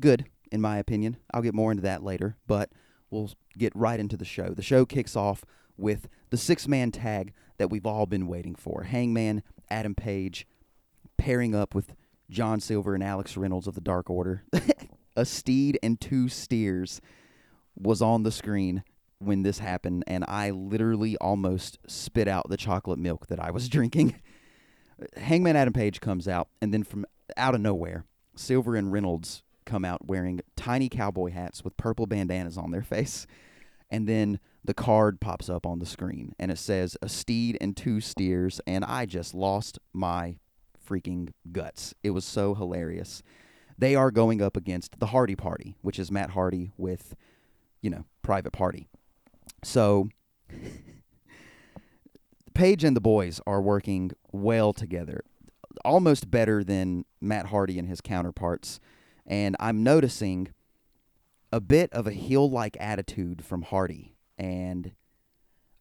good, 0.00 0.26
in 0.50 0.60
my 0.60 0.78
opinion. 0.78 1.18
I'll 1.32 1.42
get 1.42 1.54
more 1.54 1.70
into 1.70 1.82
that 1.84 2.02
later, 2.02 2.36
but 2.46 2.70
we'll 3.10 3.30
get 3.56 3.74
right 3.76 4.00
into 4.00 4.16
the 4.16 4.24
show. 4.24 4.50
The 4.50 4.62
show 4.62 4.84
kicks 4.84 5.14
off 5.14 5.44
with 5.76 6.08
the 6.30 6.36
six 6.36 6.66
man 6.66 6.90
tag 6.90 7.32
that 7.58 7.70
we've 7.70 7.86
all 7.86 8.06
been 8.06 8.26
waiting 8.26 8.54
for 8.54 8.82
Hangman, 8.82 9.42
Adam 9.70 9.94
Page, 9.94 10.46
pairing 11.16 11.54
up 11.54 11.74
with 11.74 11.94
John 12.30 12.60
Silver 12.60 12.94
and 12.94 13.02
Alex 13.02 13.36
Reynolds 13.36 13.66
of 13.66 13.74
the 13.74 13.80
Dark 13.80 14.10
Order. 14.10 14.44
a 15.16 15.24
steed 15.24 15.78
and 15.82 16.00
two 16.00 16.28
steers 16.28 17.00
was 17.76 18.02
on 18.02 18.22
the 18.22 18.32
screen 18.32 18.82
when 19.18 19.42
this 19.42 19.58
happened, 19.58 20.04
and 20.06 20.24
I 20.28 20.50
literally 20.50 21.16
almost 21.18 21.78
spit 21.86 22.28
out 22.28 22.48
the 22.48 22.56
chocolate 22.56 22.98
milk 22.98 23.28
that 23.28 23.40
I 23.40 23.50
was 23.50 23.68
drinking. 23.70 24.16
Hangman 25.16 25.56
Adam 25.56 25.72
Page 25.72 26.00
comes 26.00 26.28
out, 26.28 26.48
and 26.60 26.72
then 26.72 26.82
from 26.82 27.06
out 27.36 27.54
of 27.54 27.60
nowhere, 27.60 28.04
Silver 28.34 28.76
and 28.76 28.92
Reynolds 28.92 29.42
come 29.64 29.84
out 29.84 30.06
wearing 30.06 30.40
tiny 30.54 30.88
cowboy 30.88 31.30
hats 31.30 31.64
with 31.64 31.76
purple 31.76 32.06
bandanas 32.06 32.56
on 32.56 32.70
their 32.70 32.82
face. 32.82 33.26
And 33.90 34.08
then 34.08 34.38
the 34.64 34.74
card 34.74 35.20
pops 35.20 35.48
up 35.48 35.64
on 35.64 35.78
the 35.78 35.86
screen, 35.86 36.34
and 36.38 36.50
it 36.50 36.58
says 36.58 36.96
a 37.00 37.08
steed 37.08 37.56
and 37.60 37.76
two 37.76 38.00
steers, 38.00 38.60
and 38.66 38.84
I 38.84 39.06
just 39.06 39.34
lost 39.34 39.78
my 39.92 40.36
freaking 40.86 41.30
guts. 41.52 41.94
It 42.02 42.10
was 42.10 42.24
so 42.24 42.54
hilarious. 42.54 43.22
They 43.78 43.94
are 43.94 44.10
going 44.10 44.40
up 44.40 44.56
against 44.56 44.98
the 44.98 45.06
Hardy 45.06 45.36
Party, 45.36 45.76
which 45.82 45.98
is 45.98 46.10
Matt 46.10 46.30
Hardy 46.30 46.72
with, 46.76 47.14
you 47.82 47.90
know, 47.90 48.04
Private 48.22 48.52
Party. 48.52 48.88
So 49.62 50.08
Page 52.56 52.84
and 52.84 52.96
the 52.96 53.02
boys 53.02 53.38
are 53.46 53.60
working 53.60 54.12
well 54.32 54.72
together, 54.72 55.24
almost 55.84 56.30
better 56.30 56.64
than 56.64 57.04
Matt 57.20 57.48
Hardy 57.48 57.78
and 57.78 57.86
his 57.86 58.00
counterparts. 58.00 58.80
And 59.26 59.56
I'm 59.60 59.82
noticing 59.82 60.48
a 61.52 61.60
bit 61.60 61.92
of 61.92 62.06
a 62.06 62.12
heel 62.12 62.50
like 62.50 62.74
attitude 62.80 63.44
from 63.44 63.60
Hardy. 63.60 64.14
And 64.38 64.92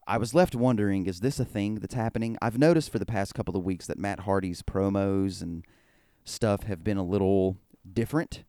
I 0.07 0.17
was 0.17 0.33
left 0.33 0.55
wondering 0.55 1.07
is 1.07 1.21
this 1.21 1.39
a 1.39 1.45
thing 1.45 1.75
that's 1.75 1.95
happening? 1.95 2.37
I've 2.41 2.59
noticed 2.59 2.91
for 2.91 2.99
the 2.99 3.05
past 3.05 3.33
couple 3.33 3.57
of 3.57 3.63
weeks 3.63 3.87
that 3.87 3.97
Matt 3.97 4.21
Hardy's 4.21 4.61
promos 4.61 5.41
and 5.41 5.65
stuff 6.23 6.63
have 6.63 6.83
been 6.83 6.97
a 6.97 7.03
little 7.03 7.57
different. 7.91 8.43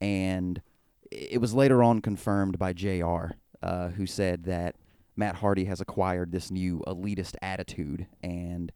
And 0.00 0.62
it 1.10 1.40
was 1.40 1.54
later 1.54 1.82
on 1.82 2.00
confirmed 2.00 2.58
by 2.58 2.72
JR, 2.72 3.32
uh, 3.62 3.88
who 3.88 4.06
said 4.06 4.44
that 4.44 4.76
Matt 5.16 5.36
Hardy 5.36 5.64
has 5.64 5.80
acquired 5.80 6.32
this 6.32 6.50
new 6.50 6.82
elitist 6.86 7.36
attitude, 7.40 8.06
and 8.22 8.70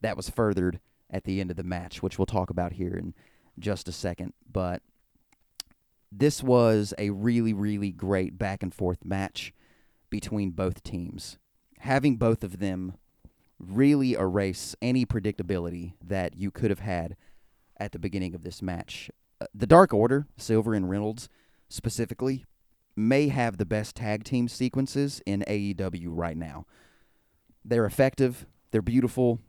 that 0.00 0.16
was 0.16 0.28
furthered 0.28 0.80
at 1.10 1.24
the 1.24 1.40
end 1.40 1.50
of 1.50 1.56
the 1.56 1.62
match, 1.62 2.02
which 2.02 2.18
we'll 2.18 2.26
talk 2.26 2.50
about 2.50 2.72
here 2.72 2.94
in 2.96 3.14
just 3.58 3.88
a 3.88 3.92
second. 3.92 4.32
But 4.50 4.82
this 6.10 6.42
was 6.42 6.94
a 6.98 7.10
really, 7.10 7.52
really 7.52 7.92
great 7.92 8.38
back 8.38 8.62
and 8.62 8.74
forth 8.74 9.04
match 9.04 9.52
between 10.10 10.50
both 10.50 10.82
teams. 10.82 11.38
Having 11.84 12.16
both 12.16 12.42
of 12.42 12.60
them 12.60 12.94
really 13.58 14.14
erase 14.14 14.74
any 14.80 15.04
predictability 15.04 15.92
that 16.02 16.34
you 16.34 16.50
could 16.50 16.70
have 16.70 16.80
had 16.80 17.14
at 17.76 17.92
the 17.92 17.98
beginning 17.98 18.34
of 18.34 18.42
this 18.42 18.62
match. 18.62 19.10
Uh, 19.38 19.44
the 19.54 19.66
Dark 19.66 19.92
Order, 19.92 20.26
Silver 20.38 20.72
and 20.72 20.88
Reynolds 20.88 21.28
specifically, 21.68 22.46
may 22.96 23.28
have 23.28 23.58
the 23.58 23.66
best 23.66 23.96
tag 23.96 24.24
team 24.24 24.48
sequences 24.48 25.20
in 25.26 25.44
AEW 25.46 26.06
right 26.08 26.38
now. 26.38 26.64
They're 27.62 27.84
effective, 27.84 28.46
they're 28.70 28.80
beautiful, 28.80 29.40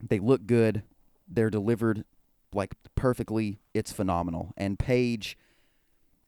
they 0.00 0.20
look 0.20 0.46
good, 0.46 0.84
they're 1.26 1.50
delivered 1.50 2.04
like 2.52 2.76
perfectly. 2.94 3.58
It's 3.74 3.90
phenomenal. 3.90 4.52
And 4.56 4.78
Page 4.78 5.36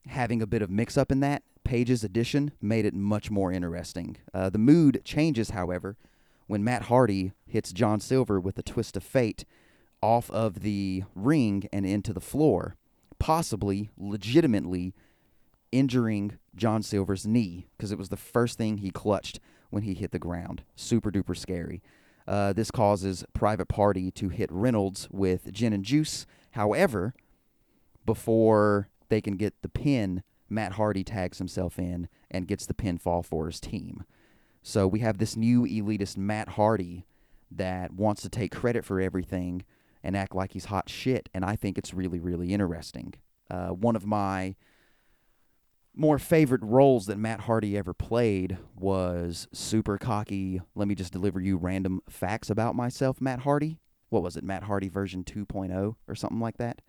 having 0.07 0.41
a 0.41 0.47
bit 0.47 0.61
of 0.61 0.69
mix 0.69 0.97
up 0.97 1.09
in 1.09 1.21
that, 1.21 1.41
Page's 1.67 2.03
addition 2.03 2.51
made 2.61 2.85
it 2.85 2.93
much 2.93 3.29
more 3.29 3.51
interesting. 3.51 4.15
Uh, 4.33 4.49
the 4.49 4.57
mood 4.57 5.01
changes, 5.03 5.49
however, 5.49 5.97
when 6.47 6.63
Matt 6.63 6.83
Hardy 6.83 7.33
hits 7.45 7.73
John 7.73 7.99
Silver 7.99 8.39
with 8.39 8.57
a 8.57 8.63
twist 8.63 8.95
of 8.95 9.03
fate 9.03 9.43
off 10.01 10.31
of 10.31 10.61
the 10.61 11.03
ring 11.13 11.67
and 11.73 11.85
into 11.85 12.13
the 12.13 12.21
floor, 12.21 12.77
possibly 13.19 13.89
legitimately 13.97 14.93
injuring 15.73 16.37
John 16.55 16.83
Silver's 16.83 17.27
knee 17.27 17.67
because 17.75 17.91
it 17.91 17.97
was 17.97 18.07
the 18.07 18.15
first 18.15 18.57
thing 18.57 18.77
he 18.77 18.89
clutched 18.89 19.41
when 19.69 19.83
he 19.83 19.93
hit 19.93 20.11
the 20.11 20.19
ground. 20.19 20.63
Super 20.77 21.11
duper 21.11 21.35
scary. 21.35 21.83
Uh, 22.25 22.53
this 22.53 22.71
causes 22.71 23.25
Private 23.33 23.67
Party 23.67 24.09
to 24.11 24.29
hit 24.29 24.49
Reynolds 24.53 25.09
with 25.11 25.51
gin 25.51 25.73
and 25.73 25.83
juice. 25.83 26.25
However, 26.51 27.13
before 28.05 28.87
they 29.09 29.19
can 29.19 29.35
get 29.35 29.61
the 29.61 29.69
pin, 29.69 30.23
Matt 30.49 30.73
Hardy 30.73 31.03
tags 31.03 31.37
himself 31.37 31.77
in 31.77 32.07
and 32.29 32.47
gets 32.47 32.65
the 32.65 32.73
pinfall 32.73 33.25
for 33.25 33.47
his 33.47 33.59
team. 33.59 34.03
So 34.63 34.87
we 34.87 34.99
have 34.99 35.17
this 35.17 35.35
new 35.35 35.63
elitist 35.63 36.17
Matt 36.17 36.49
Hardy 36.49 37.05
that 37.51 37.93
wants 37.93 38.21
to 38.23 38.29
take 38.29 38.51
credit 38.51 38.83
for 38.83 38.99
everything 38.99 39.63
and 40.03 40.15
act 40.15 40.35
like 40.35 40.53
he's 40.53 40.65
hot 40.65 40.89
shit. 40.89 41.29
And 41.33 41.45
I 41.45 41.55
think 41.55 41.77
it's 41.77 41.93
really, 41.93 42.19
really 42.19 42.53
interesting. 42.53 43.13
Uh, 43.49 43.69
one 43.69 43.95
of 43.95 44.05
my 44.05 44.55
more 45.95 46.19
favorite 46.19 46.61
roles 46.61 47.07
that 47.07 47.17
Matt 47.17 47.41
Hardy 47.41 47.77
ever 47.77 47.93
played 47.93 48.57
was 48.75 49.47
super 49.51 49.97
cocky, 49.97 50.61
let 50.75 50.87
me 50.87 50.95
just 50.95 51.11
deliver 51.11 51.41
you 51.41 51.57
random 51.57 52.01
facts 52.09 52.49
about 52.49 52.75
myself, 52.75 53.19
Matt 53.19 53.39
Hardy. 53.39 53.79
What 54.09 54.23
was 54.23 54.37
it, 54.37 54.43
Matt 54.43 54.63
Hardy 54.63 54.89
version 54.89 55.23
2.0 55.23 55.95
or 56.07 56.15
something 56.15 56.39
like 56.39 56.57
that? 56.57 56.81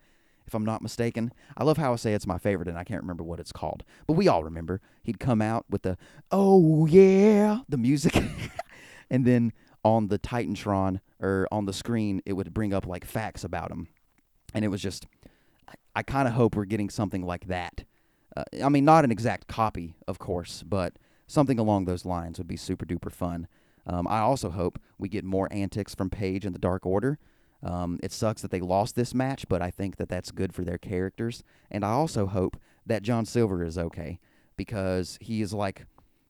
If 0.49 0.55
I'm 0.55 0.65
not 0.65 0.81
mistaken. 0.81 1.31
I 1.55 1.63
love 1.63 1.77
how 1.77 1.93
I 1.93 1.95
say 1.95 2.13
it's 2.13 2.25
my 2.25 2.39
favorite 2.39 2.67
and 2.67 2.75
I 2.75 2.83
can't 2.83 3.03
remember 3.03 3.23
what 3.23 3.39
it's 3.39 3.51
called. 3.51 3.83
But 4.07 4.13
we 4.13 4.27
all 4.27 4.43
remember. 4.43 4.81
He'd 5.03 5.19
come 5.19 5.43
out 5.43 5.65
with 5.69 5.83
the, 5.83 5.95
oh 6.31 6.87
yeah, 6.87 7.59
the 7.69 7.77
music. 7.77 8.15
and 9.11 9.25
then 9.25 9.53
on 9.83 10.07
the 10.07 10.17
Titantron 10.17 11.01
or 11.19 11.47
on 11.51 11.65
the 11.65 11.73
screen, 11.73 12.23
it 12.25 12.33
would 12.33 12.51
bring 12.51 12.73
up 12.73 12.87
like 12.87 13.05
facts 13.05 13.43
about 13.43 13.69
him. 13.69 13.89
And 14.55 14.65
it 14.65 14.69
was 14.69 14.81
just 14.81 15.05
I 15.93 16.01
kind 16.01 16.27
of 16.27 16.33
hope 16.33 16.55
we're 16.55 16.65
getting 16.65 16.89
something 16.89 17.23
like 17.23 17.45
that. 17.47 17.83
Uh, 18.35 18.43
I 18.63 18.69
mean, 18.69 18.85
not 18.85 19.03
an 19.03 19.11
exact 19.11 19.47
copy, 19.47 19.93
of 20.07 20.17
course, 20.17 20.63
but 20.65 20.93
something 21.27 21.59
along 21.59 21.85
those 21.85 22.05
lines 22.05 22.39
would 22.39 22.47
be 22.47 22.57
super 22.57 22.85
duper 22.85 23.11
fun. 23.11 23.47
Um, 23.85 24.07
I 24.07 24.19
also 24.19 24.49
hope 24.49 24.79
we 24.97 25.09
get 25.09 25.23
more 25.23 25.47
antics 25.51 25.93
from 25.93 26.09
Page 26.09 26.45
and 26.45 26.55
the 26.55 26.59
Dark 26.59 26.85
Order. 26.85 27.19
Um, 27.61 27.99
it 28.01 28.11
sucks 28.11 28.41
that 28.41 28.51
they 28.51 28.61
lost 28.61 28.95
this 28.95 29.13
match, 29.13 29.47
but 29.49 29.61
I 29.61 29.69
think 29.69 29.97
that 29.97 30.09
that's 30.09 30.31
good 30.31 30.53
for 30.53 30.63
their 30.63 30.77
characters. 30.77 31.43
And 31.69 31.83
I 31.83 31.91
also 31.91 32.25
hope 32.25 32.57
that 32.85 33.03
John 33.03 33.25
Silver 33.25 33.63
is 33.63 33.77
okay 33.77 34.19
because 34.55 35.17
he 35.21 35.41
is 35.41 35.53
like 35.53 35.85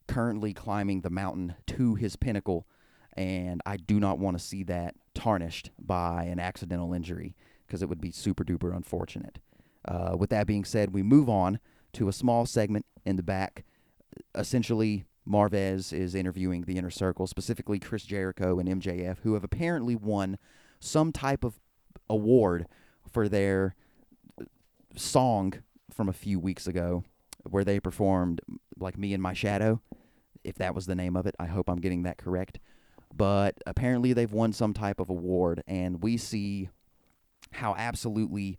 currently 0.08 0.54
climbing 0.54 1.02
the 1.02 1.10
mountain 1.10 1.56
to 1.68 1.96
his 1.96 2.16
pinnacle, 2.16 2.68
and 3.16 3.62
I 3.66 3.78
do 3.78 4.00
not 4.00 4.18
want 4.18 4.38
to 4.38 4.44
see 4.44 4.64
that 4.64 4.96
tarnished 5.14 5.72
by 5.80 6.24
an 6.24 6.40
accidental 6.40 6.94
injury 6.94 7.36
because 7.68 7.84
it 7.84 7.90
would 7.90 8.02
be 8.02 8.12
super 8.12 8.44
duper 8.44 8.76
unfortunate. 8.76 9.40
Uh, 9.86 10.16
with 10.18 10.30
that 10.32 10.48
being 10.48 10.66
said, 10.66 10.94
we 10.94 11.04
move 11.04 11.30
on 11.30 11.60
to 11.94 12.08
a 12.08 12.14
small 12.14 12.46
segment 12.46 12.86
in 13.06 13.16
the 13.16 13.24
back. 13.24 13.66
Essentially, 14.36 15.06
Marvez 15.28 15.94
is 15.94 16.16
interviewing 16.16 16.64
the 16.64 16.78
inner 16.78 16.90
circle, 16.90 17.28
specifically 17.28 17.80
Chris 17.80 18.04
Jericho 18.04 18.60
and 18.60 18.68
MJF, 18.68 19.20
who 19.20 19.36
have 19.36 19.44
apparently 19.44 19.96
won 19.96 20.38
some 20.80 21.12
type 21.12 21.44
of 21.44 21.60
award 22.10 22.68
for 23.10 23.30
their 23.30 23.76
song 24.96 25.54
from 25.92 26.10
a 26.10 26.14
few 26.14 26.40
weeks 26.40 26.68
ago 26.68 27.04
where 27.50 27.64
they 27.64 27.80
performed 27.80 28.42
like 28.80 28.98
me 28.98 29.14
and 29.14 29.22
my 29.22 29.34
shadow 29.34 29.82
if 30.44 30.56
that 30.56 30.74
was 30.74 30.86
the 30.86 30.96
name 30.96 31.16
of 31.16 31.26
it. 31.26 31.36
I 31.40 31.48
hope 31.48 31.70
i'm 31.70 31.82
getting 31.82 32.04
that 32.04 32.18
correct. 32.18 32.60
But 33.14 33.56
apparently 33.66 34.14
they've 34.14 34.32
won 34.32 34.54
some 34.54 34.74
type 34.74 35.00
of 35.00 35.10
award 35.10 35.64
and 35.68 36.02
we 36.02 36.18
see 36.18 36.70
how 37.52 37.76
absolutely 37.78 38.58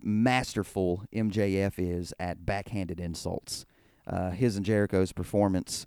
masterful 0.00 1.04
mjf 1.12 1.74
is 1.78 2.12
at 2.18 2.44
backhanded 2.44 3.00
insults. 3.00 3.64
Uh, 4.06 4.30
his 4.30 4.56
and 4.56 4.66
jericho's 4.66 5.12
performance 5.12 5.86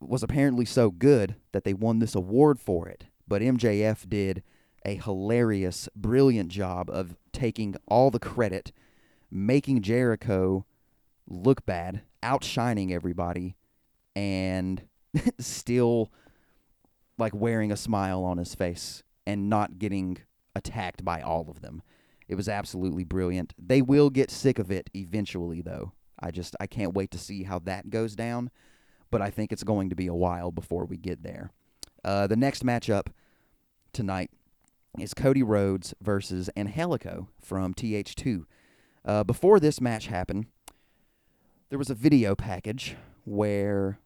was 0.00 0.22
apparently 0.22 0.66
so 0.66 0.90
good 0.90 1.34
that 1.52 1.64
they 1.64 1.72
won 1.72 1.98
this 1.98 2.14
award 2.14 2.60
for 2.60 2.88
it 2.88 3.06
but 3.26 3.42
MJF 3.42 4.08
did 4.08 4.42
a 4.84 4.96
hilarious, 4.96 5.88
brilliant 5.96 6.50
job 6.50 6.90
of 6.90 7.16
taking 7.32 7.74
all 7.86 8.10
the 8.10 8.18
credit, 8.18 8.72
making 9.30 9.82
Jericho 9.82 10.66
look 11.26 11.64
bad, 11.64 12.02
outshining 12.22 12.92
everybody, 12.92 13.56
and 14.14 14.82
still 15.38 16.12
like 17.18 17.34
wearing 17.34 17.72
a 17.72 17.76
smile 17.76 18.24
on 18.24 18.38
his 18.38 18.54
face 18.54 19.02
and 19.26 19.48
not 19.48 19.78
getting 19.78 20.18
attacked 20.54 21.04
by 21.04 21.20
all 21.20 21.48
of 21.48 21.60
them. 21.60 21.82
It 22.28 22.34
was 22.34 22.48
absolutely 22.48 23.04
brilliant. 23.04 23.54
They 23.58 23.82
will 23.82 24.10
get 24.10 24.30
sick 24.30 24.58
of 24.58 24.70
it 24.70 24.90
eventually 24.94 25.62
though. 25.62 25.92
I 26.18 26.30
just 26.30 26.56
I 26.60 26.66
can't 26.66 26.94
wait 26.94 27.10
to 27.12 27.18
see 27.18 27.42
how 27.42 27.58
that 27.60 27.90
goes 27.90 28.14
down, 28.14 28.50
but 29.10 29.20
I 29.20 29.30
think 29.30 29.52
it's 29.52 29.64
going 29.64 29.90
to 29.90 29.96
be 29.96 30.06
a 30.06 30.14
while 30.14 30.50
before 30.50 30.84
we 30.84 30.96
get 30.96 31.22
there. 31.22 31.52
Uh, 32.04 32.26
the 32.26 32.36
next 32.36 32.64
matchup 32.64 33.06
tonight 33.92 34.30
is 34.98 35.14
Cody 35.14 35.42
Rhodes 35.42 35.94
versus 36.02 36.50
Angelico 36.56 37.28
from 37.40 37.72
TH2. 37.72 38.44
Uh, 39.04 39.24
before 39.24 39.58
this 39.58 39.80
match 39.80 40.08
happened, 40.08 40.46
there 41.70 41.78
was 41.78 41.90
a 41.90 41.94
video 41.94 42.34
package 42.34 42.96
where 43.24 43.98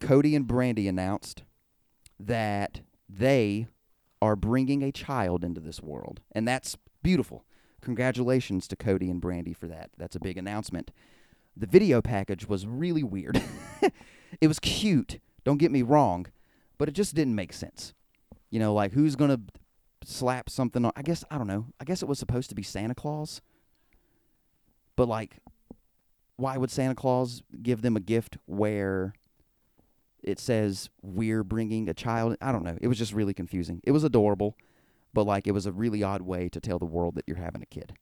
Cody 0.00 0.36
and 0.36 0.46
Brandi 0.46 0.86
announced 0.88 1.42
that 2.20 2.80
they 3.08 3.68
are 4.20 4.36
bringing 4.36 4.82
a 4.82 4.92
child 4.92 5.42
into 5.42 5.60
this 5.60 5.82
world, 5.82 6.20
and 6.32 6.46
that's 6.46 6.76
beautiful. 7.02 7.44
Congratulations 7.80 8.68
to 8.68 8.76
Cody 8.76 9.10
and 9.10 9.22
Brandi 9.22 9.56
for 9.56 9.66
that. 9.66 9.90
That's 9.96 10.16
a 10.16 10.20
big 10.20 10.36
announcement. 10.36 10.90
The 11.56 11.66
video 11.66 12.02
package 12.02 12.46
was 12.46 12.66
really 12.66 13.02
weird. 13.02 13.42
it 14.40 14.48
was 14.48 14.58
cute, 14.58 15.20
don't 15.44 15.58
get 15.58 15.70
me 15.70 15.82
wrong, 15.82 16.26
but 16.78 16.88
it 16.88 16.92
just 16.92 17.14
didn't 17.14 17.34
make 17.34 17.52
sense. 17.52 17.94
You 18.50 18.58
know, 18.58 18.74
like 18.74 18.92
who's 18.92 19.16
gonna 19.16 19.40
slap 20.04 20.48
something 20.48 20.84
on? 20.84 20.92
I 20.96 21.02
guess 21.02 21.24
I 21.30 21.38
don't 21.38 21.46
know. 21.46 21.66
I 21.80 21.84
guess 21.84 22.02
it 22.02 22.08
was 22.08 22.18
supposed 22.18 22.48
to 22.50 22.54
be 22.54 22.62
Santa 22.62 22.94
Claus, 22.94 23.40
but 24.94 25.08
like, 25.08 25.38
why 26.36 26.56
would 26.56 26.70
Santa 26.70 26.94
Claus 26.94 27.42
give 27.62 27.82
them 27.82 27.96
a 27.96 28.00
gift 28.00 28.38
where 28.46 29.14
it 30.22 30.38
says 30.38 30.90
we're 31.02 31.44
bringing 31.44 31.88
a 31.88 31.94
child? 31.94 32.36
I 32.40 32.52
don't 32.52 32.64
know. 32.64 32.78
It 32.80 32.88
was 32.88 32.98
just 32.98 33.12
really 33.12 33.34
confusing. 33.34 33.80
It 33.84 33.92
was 33.92 34.04
adorable, 34.04 34.56
but 35.12 35.24
like 35.24 35.46
it 35.46 35.52
was 35.52 35.66
a 35.66 35.72
really 35.72 36.02
odd 36.02 36.22
way 36.22 36.48
to 36.50 36.60
tell 36.60 36.78
the 36.78 36.84
world 36.84 37.14
that 37.16 37.24
you're 37.26 37.36
having 37.36 37.62
a 37.62 37.66
kid. 37.66 37.94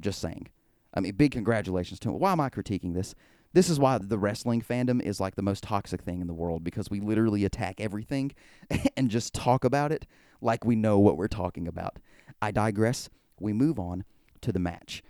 Just 0.00 0.20
saying. 0.20 0.48
I 0.94 1.00
mean, 1.00 1.14
big 1.14 1.32
congratulations 1.32 1.98
to 2.00 2.10
him. 2.10 2.18
Why 2.18 2.32
am 2.32 2.40
I 2.40 2.50
critiquing 2.50 2.94
this? 2.94 3.14
This 3.54 3.68
is 3.68 3.78
why 3.78 3.98
the 3.98 4.18
wrestling 4.18 4.62
fandom 4.62 5.02
is 5.02 5.20
like 5.20 5.34
the 5.34 5.42
most 5.42 5.62
toxic 5.62 6.02
thing 6.02 6.20
in 6.20 6.26
the 6.26 6.34
world 6.34 6.64
because 6.64 6.90
we 6.90 7.00
literally 7.00 7.44
attack 7.44 7.80
everything 7.80 8.32
and 8.96 9.10
just 9.10 9.34
talk 9.34 9.64
about 9.64 9.92
it 9.92 10.06
like 10.40 10.64
we 10.64 10.74
know 10.74 10.98
what 10.98 11.16
we're 11.16 11.28
talking 11.28 11.68
about. 11.68 11.98
I 12.40 12.50
digress. 12.50 13.10
We 13.38 13.52
move 13.52 13.78
on 13.78 14.04
to 14.40 14.52
the 14.52 14.58
match. 14.58 15.02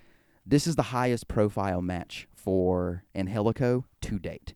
This 0.44 0.66
is 0.66 0.76
the 0.76 0.82
highest 0.82 1.28
profile 1.28 1.80
match 1.80 2.26
for 2.34 3.04
Angelico 3.14 3.84
to 4.00 4.18
date, 4.18 4.54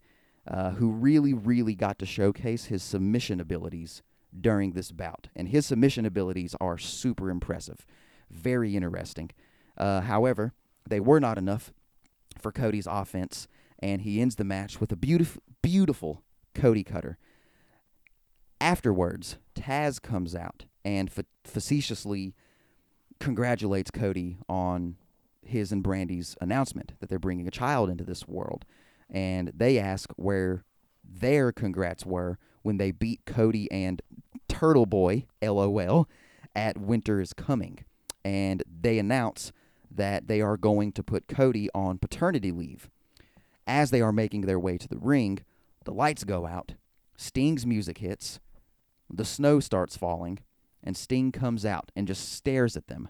uh, 0.49 0.70
who 0.70 0.90
really, 0.90 1.33
really 1.33 1.77
got 1.77 1.99
to 2.01 2.07
showcase 2.07 2.66
his 2.66 2.83
submission 2.83 3.40
abilities 3.40 4.03
during 4.38 4.72
this 4.72 4.90
bout. 4.90 5.29
And 5.37 5.49
his 5.49 5.66
submission 5.66 6.05
abilities 6.05 6.57
are 6.61 6.77
super 6.77 7.31
impressive, 7.31 7.87
very 8.31 8.75
interesting. 8.75 9.31
Uh, 9.77 10.01
however, 10.01 10.53
they 10.88 10.99
were 10.99 11.20
not 11.20 11.38
enough 11.38 11.72
for 12.40 12.51
Cody's 12.51 12.88
offense 12.88 13.46
and 13.87 14.03
he 14.03 14.20
ends 14.20 14.35
the 14.35 14.42
match 14.42 14.81
with 14.81 14.90
a 14.90 14.96
beautiful, 14.96 15.40
beautiful 15.62 16.25
Cody 16.55 16.83
cutter. 16.83 17.18
Afterwards, 18.61 19.37
Taz 19.55 20.03
comes 20.03 20.35
out 20.35 20.64
and 20.85 21.09
fa- 21.09 21.25
facetiously 21.44 22.35
congratulates 23.20 23.92
Cody 23.92 24.38
on 24.49 24.96
his 25.40 25.70
and 25.70 25.85
Brandi's 25.85 26.37
announcement 26.40 26.94
that 26.99 27.09
they're 27.09 27.20
bringing 27.20 27.46
a 27.46 27.53
child 27.53 27.88
into 27.88 28.03
this 28.03 28.27
world. 28.27 28.64
And 29.09 29.53
they 29.55 29.79
ask 29.79 30.11
where 30.16 30.64
their 31.05 31.53
congrats 31.53 32.05
were 32.05 32.38
when 32.62 32.79
they 32.79 32.90
beat 32.90 33.20
Cody 33.25 33.70
and 33.70 34.03
Turtle 34.49 34.87
Boy, 34.87 35.27
LOL, 35.40 36.09
at 36.57 36.77
Winter 36.77 37.20
is 37.20 37.33
Coming. 37.33 37.85
And 38.25 38.64
they 38.68 38.99
announce 38.99 39.53
that 39.88 40.27
they 40.27 40.40
are 40.40 40.57
going 40.57 40.90
to 40.90 41.05
put 41.05 41.29
Cody 41.29 41.68
on 41.72 41.99
paternity 41.99 42.51
leave. 42.51 42.90
As 43.66 43.90
they 43.90 44.00
are 44.00 44.12
making 44.12 44.42
their 44.42 44.61
way 44.61 44.79
to 44.79 44.88
the 44.88 44.98
ring, 44.98 45.40
the 45.85 45.92
lights 45.92 46.24
go 46.24 46.46
out, 46.46 46.74
Sting's 47.16 47.66
music 47.66 47.98
hits, 47.98 48.38
the 49.12 49.24
snow 49.24 49.61
starts 49.61 49.96
falling, 49.96 50.40
and 50.83 50.96
Sting 50.96 51.33
comes 51.33 51.64
out 51.64 51.90
and 51.96 52.07
just 52.07 52.33
stares 52.33 52.76
at 52.76 52.88
them. 52.88 53.09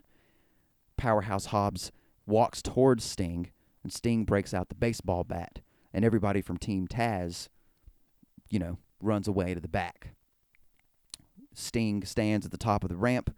Powerhouse 0.97 1.47
Hobbs 1.47 1.93
walks 2.27 2.63
towards 2.63 3.05
Sting, 3.05 3.51
and 3.83 3.93
Sting 3.93 4.25
breaks 4.25 4.55
out 4.55 4.69
the 4.69 4.75
baseball 4.75 5.25
bat, 5.25 5.61
and 5.93 6.05
everybody 6.05 6.41
from 6.41 6.57
Team 6.57 6.87
Taz, 6.87 7.49
you 8.49 8.59
know, 8.59 8.79
runs 9.01 9.29
away 9.29 9.55
to 9.55 9.61
the 9.61 9.69
back. 9.69 10.11
Sting 11.55 12.05
stands 12.05 12.45
at 12.47 12.53
the 12.53 12.59
top 12.59 12.85
of 12.85 12.91
the 12.91 12.97
ramp, 12.97 13.35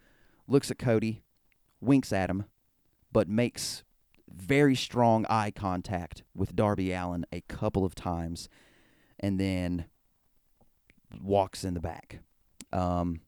looks 0.46 0.70
at 0.70 0.78
Cody, 0.78 1.22
winks 1.81 2.12
at 2.12 2.31
him, 2.31 2.46
but 3.12 3.28
makes 3.28 3.85
very 4.35 4.75
strong 4.75 5.27
eye 5.29 5.51
contact 5.51 6.23
with 6.35 6.57
Darby 6.57 6.93
Allin 6.93 7.25
a 7.33 7.43
couple 7.43 7.85
of 7.85 7.95
times, 7.95 8.49
and 9.19 9.38
then 9.38 9.87
walks 11.21 11.64
in 11.64 11.75
the 11.75 11.81
back. 11.81 12.21
Um, 12.73 13.21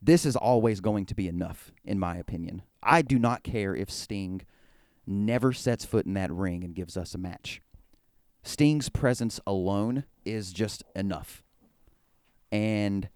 this 0.00 0.26
is 0.26 0.36
always 0.36 0.80
going 0.80 1.06
to 1.06 1.14
be 1.14 1.28
enough, 1.28 1.70
in 1.84 1.98
my 1.98 2.16
opinion. 2.16 2.62
I 2.82 3.02
do 3.02 3.18
not 3.18 3.42
care 3.44 3.74
if 3.74 3.90
Sting 3.90 4.42
never 5.06 5.52
sets 5.52 5.84
foot 5.84 6.06
in 6.06 6.14
that 6.14 6.32
ring 6.32 6.64
and 6.64 6.74
gives 6.74 6.96
us 6.96 7.14
a 7.14 7.18
match. 7.18 7.60
Sting's 8.42 8.88
presence 8.88 9.38
alone 9.46 10.04
is 10.24 10.52
just 10.52 10.82
enough. 10.96 11.42
And 12.50 13.08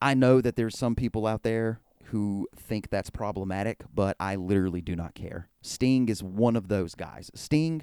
I 0.00 0.14
know 0.14 0.40
that 0.40 0.56
there's 0.56 0.78
some 0.78 0.94
people 0.94 1.26
out 1.26 1.42
there 1.42 1.80
who 2.14 2.46
think 2.54 2.90
that's 2.90 3.10
problematic, 3.10 3.82
but 3.92 4.14
I 4.20 4.36
literally 4.36 4.80
do 4.80 4.94
not 4.94 5.16
care. 5.16 5.48
Sting 5.62 6.08
is 6.08 6.22
one 6.22 6.54
of 6.54 6.68
those 6.68 6.94
guys. 6.94 7.28
Sting, 7.34 7.82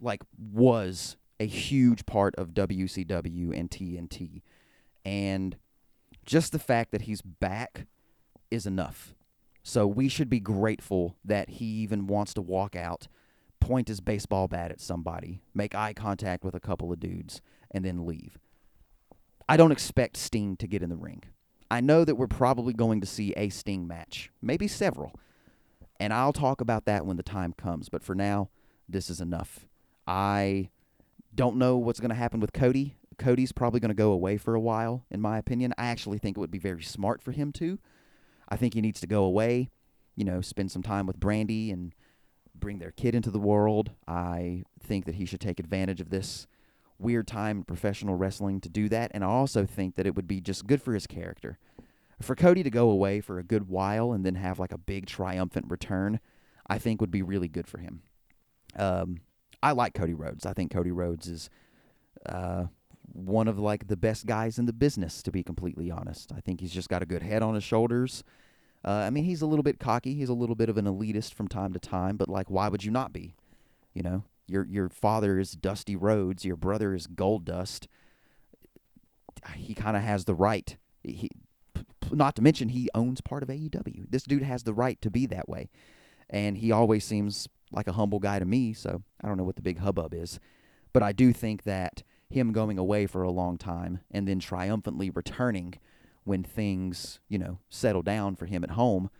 like, 0.00 0.22
was 0.38 1.18
a 1.38 1.44
huge 1.44 2.06
part 2.06 2.34
of 2.36 2.54
WCW 2.54 3.54
and 3.54 3.70
TNT. 3.70 4.40
And 5.04 5.58
just 6.24 6.52
the 6.52 6.58
fact 6.58 6.90
that 6.90 7.02
he's 7.02 7.20
back 7.20 7.86
is 8.50 8.64
enough. 8.64 9.14
So 9.62 9.86
we 9.86 10.08
should 10.08 10.30
be 10.30 10.40
grateful 10.40 11.18
that 11.22 11.50
he 11.50 11.66
even 11.66 12.06
wants 12.06 12.32
to 12.32 12.40
walk 12.40 12.74
out, 12.74 13.08
point 13.60 13.88
his 13.88 14.00
baseball 14.00 14.48
bat 14.48 14.70
at 14.70 14.80
somebody, 14.80 15.42
make 15.52 15.74
eye 15.74 15.92
contact 15.92 16.44
with 16.44 16.54
a 16.54 16.60
couple 16.60 16.90
of 16.90 16.98
dudes, 16.98 17.42
and 17.70 17.84
then 17.84 18.06
leave. 18.06 18.38
I 19.46 19.58
don't 19.58 19.70
expect 19.70 20.16
Sting 20.16 20.56
to 20.56 20.66
get 20.66 20.82
in 20.82 20.88
the 20.88 20.96
ring. 20.96 21.24
I 21.70 21.80
know 21.80 22.04
that 22.04 22.14
we're 22.14 22.26
probably 22.26 22.72
going 22.72 23.00
to 23.00 23.06
see 23.06 23.32
a 23.36 23.50
Sting 23.50 23.86
match, 23.86 24.30
maybe 24.40 24.68
several, 24.68 25.12
And 26.00 26.12
I'll 26.12 26.32
talk 26.32 26.60
about 26.60 26.84
that 26.84 27.06
when 27.06 27.16
the 27.16 27.22
time 27.22 27.52
comes. 27.52 27.88
But 27.88 28.02
for 28.02 28.14
now, 28.14 28.50
this 28.88 29.10
is 29.10 29.20
enough. 29.20 29.66
I 30.06 30.70
don't 31.34 31.56
know 31.56 31.76
what's 31.76 32.00
going 32.00 32.10
to 32.10 32.14
happen 32.14 32.40
with 32.40 32.52
Cody. 32.52 32.96
Cody's 33.18 33.52
probably 33.52 33.80
going 33.80 33.90
to 33.90 33.94
go 33.94 34.12
away 34.12 34.36
for 34.36 34.54
a 34.54 34.60
while, 34.60 35.04
in 35.10 35.20
my 35.20 35.38
opinion. 35.38 35.74
I 35.76 35.86
actually 35.86 36.18
think 36.18 36.36
it 36.36 36.40
would 36.40 36.50
be 36.50 36.58
very 36.58 36.82
smart 36.82 37.20
for 37.20 37.32
him 37.32 37.52
to. 37.54 37.78
I 38.48 38.56
think 38.56 38.74
he 38.74 38.80
needs 38.80 39.00
to 39.00 39.06
go 39.06 39.24
away, 39.24 39.70
you 40.14 40.24
know, 40.24 40.40
spend 40.40 40.70
some 40.70 40.82
time 40.82 41.06
with 41.06 41.18
Brandi 41.20 41.72
and 41.72 41.94
bring 42.54 42.78
their 42.78 42.92
kid 42.92 43.14
into 43.14 43.30
the 43.30 43.40
world. 43.40 43.90
I 44.06 44.62
think 44.80 45.04
that 45.06 45.16
he 45.16 45.26
should 45.26 45.40
take 45.40 45.58
advantage 45.60 46.00
of 46.00 46.10
this 46.10 46.46
weird 46.98 47.26
time 47.26 47.58
in 47.58 47.64
professional 47.64 48.16
wrestling 48.16 48.60
to 48.60 48.68
do 48.68 48.88
that. 48.88 49.10
And 49.14 49.24
I 49.24 49.28
also 49.28 49.64
think 49.64 49.94
that 49.96 50.06
it 50.06 50.14
would 50.14 50.26
be 50.26 50.40
just 50.40 50.66
good 50.66 50.82
for 50.82 50.94
his 50.94 51.06
character. 51.06 51.58
For 52.20 52.34
Cody 52.34 52.62
to 52.62 52.70
go 52.70 52.90
away 52.90 53.20
for 53.20 53.38
a 53.38 53.44
good 53.44 53.68
while 53.68 54.12
and 54.12 54.24
then 54.24 54.34
have 54.34 54.58
like 54.58 54.72
a 54.72 54.78
big 54.78 55.06
triumphant 55.06 55.66
return, 55.68 56.18
I 56.66 56.78
think 56.78 57.00
would 57.00 57.10
be 57.10 57.22
really 57.22 57.48
good 57.48 57.68
for 57.68 57.78
him. 57.78 58.02
Um, 58.76 59.20
I 59.62 59.72
like 59.72 59.94
Cody 59.94 60.14
Rhodes. 60.14 60.44
I 60.44 60.52
think 60.52 60.72
Cody 60.72 60.90
Rhodes 60.90 61.28
is 61.28 61.50
uh, 62.26 62.66
one 63.12 63.48
of 63.48 63.58
like 63.58 63.86
the 63.86 63.96
best 63.96 64.26
guys 64.26 64.58
in 64.58 64.66
the 64.66 64.72
business, 64.72 65.22
to 65.22 65.30
be 65.30 65.42
completely 65.42 65.90
honest. 65.90 66.32
I 66.36 66.40
think 66.40 66.60
he's 66.60 66.72
just 66.72 66.88
got 66.88 67.02
a 67.02 67.06
good 67.06 67.22
head 67.22 67.42
on 67.42 67.54
his 67.54 67.64
shoulders. 67.64 68.24
Uh, 68.84 68.90
I 68.90 69.10
mean, 69.10 69.24
he's 69.24 69.42
a 69.42 69.46
little 69.46 69.62
bit 69.62 69.80
cocky. 69.80 70.14
He's 70.14 70.28
a 70.28 70.34
little 70.34 70.54
bit 70.54 70.68
of 70.68 70.76
an 70.76 70.84
elitist 70.84 71.34
from 71.34 71.48
time 71.48 71.72
to 71.72 71.78
time, 71.78 72.16
but 72.16 72.28
like, 72.28 72.50
why 72.50 72.68
would 72.68 72.84
you 72.84 72.90
not 72.90 73.12
be? 73.12 73.34
You 73.94 74.02
know, 74.02 74.24
your 74.48 74.66
your 74.66 74.88
father 74.88 75.38
is 75.38 75.52
Dusty 75.52 75.96
Rhodes. 75.96 76.44
Your 76.44 76.56
brother 76.56 76.94
is 76.94 77.06
Goldust. 77.06 77.86
He 79.54 79.74
kind 79.74 79.96
of 79.96 80.02
has 80.02 80.24
the 80.24 80.34
right. 80.34 80.76
He, 81.02 81.30
not 82.10 82.34
to 82.36 82.42
mention, 82.42 82.70
he 82.70 82.88
owns 82.94 83.20
part 83.20 83.42
of 83.42 83.48
AEW. 83.48 84.06
This 84.10 84.24
dude 84.24 84.42
has 84.42 84.64
the 84.64 84.74
right 84.74 85.00
to 85.02 85.10
be 85.10 85.26
that 85.26 85.48
way, 85.48 85.70
and 86.28 86.58
he 86.58 86.72
always 86.72 87.04
seems 87.04 87.48
like 87.70 87.86
a 87.86 87.92
humble 87.92 88.18
guy 88.18 88.38
to 88.38 88.44
me. 88.44 88.72
So 88.72 89.02
I 89.22 89.28
don't 89.28 89.36
know 89.36 89.44
what 89.44 89.56
the 89.56 89.62
big 89.62 89.78
hubbub 89.78 90.14
is, 90.14 90.40
but 90.92 91.02
I 91.02 91.12
do 91.12 91.32
think 91.32 91.64
that 91.64 92.02
him 92.30 92.52
going 92.52 92.78
away 92.78 93.06
for 93.06 93.22
a 93.22 93.30
long 93.30 93.56
time 93.56 94.00
and 94.10 94.28
then 94.28 94.38
triumphantly 94.38 95.10
returning 95.10 95.74
when 96.24 96.42
things, 96.42 97.20
you 97.28 97.38
know, 97.38 97.58
settle 97.70 98.02
down 98.02 98.36
for 98.36 98.46
him 98.46 98.62
at 98.62 98.72
home, 98.72 99.10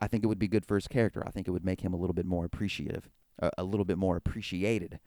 I 0.00 0.08
think 0.08 0.24
it 0.24 0.28
would 0.28 0.38
be 0.38 0.48
good 0.48 0.64
for 0.64 0.76
his 0.76 0.88
character. 0.88 1.22
I 1.26 1.30
think 1.30 1.46
it 1.46 1.50
would 1.50 1.64
make 1.64 1.82
him 1.82 1.92
a 1.92 1.96
little 1.96 2.14
bit 2.14 2.26
more 2.26 2.44
appreciative, 2.44 3.10
uh, 3.40 3.50
a 3.58 3.64
little 3.64 3.84
bit 3.84 3.98
more 3.98 4.16
appreciated. 4.16 5.00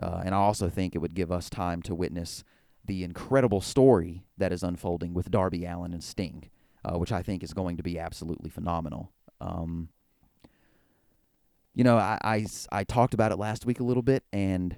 Uh, 0.00 0.22
and 0.24 0.34
I 0.34 0.38
also 0.38 0.68
think 0.68 0.94
it 0.94 0.98
would 0.98 1.14
give 1.14 1.32
us 1.32 1.50
time 1.50 1.82
to 1.82 1.94
witness 1.94 2.44
the 2.84 3.04
incredible 3.04 3.60
story 3.60 4.24
that 4.36 4.52
is 4.52 4.62
unfolding 4.62 5.12
with 5.12 5.30
Darby 5.30 5.64
Allin 5.64 5.92
and 5.92 6.02
Sting, 6.02 6.50
uh, 6.84 6.96
which 6.96 7.12
I 7.12 7.22
think 7.22 7.42
is 7.42 7.52
going 7.52 7.76
to 7.76 7.82
be 7.82 7.98
absolutely 7.98 8.48
phenomenal. 8.48 9.12
Um, 9.40 9.88
you 11.74 11.84
know, 11.84 11.98
I, 11.98 12.18
I, 12.22 12.46
I 12.72 12.84
talked 12.84 13.14
about 13.14 13.32
it 13.32 13.38
last 13.38 13.66
week 13.66 13.80
a 13.80 13.84
little 13.84 14.02
bit, 14.02 14.24
and 14.32 14.76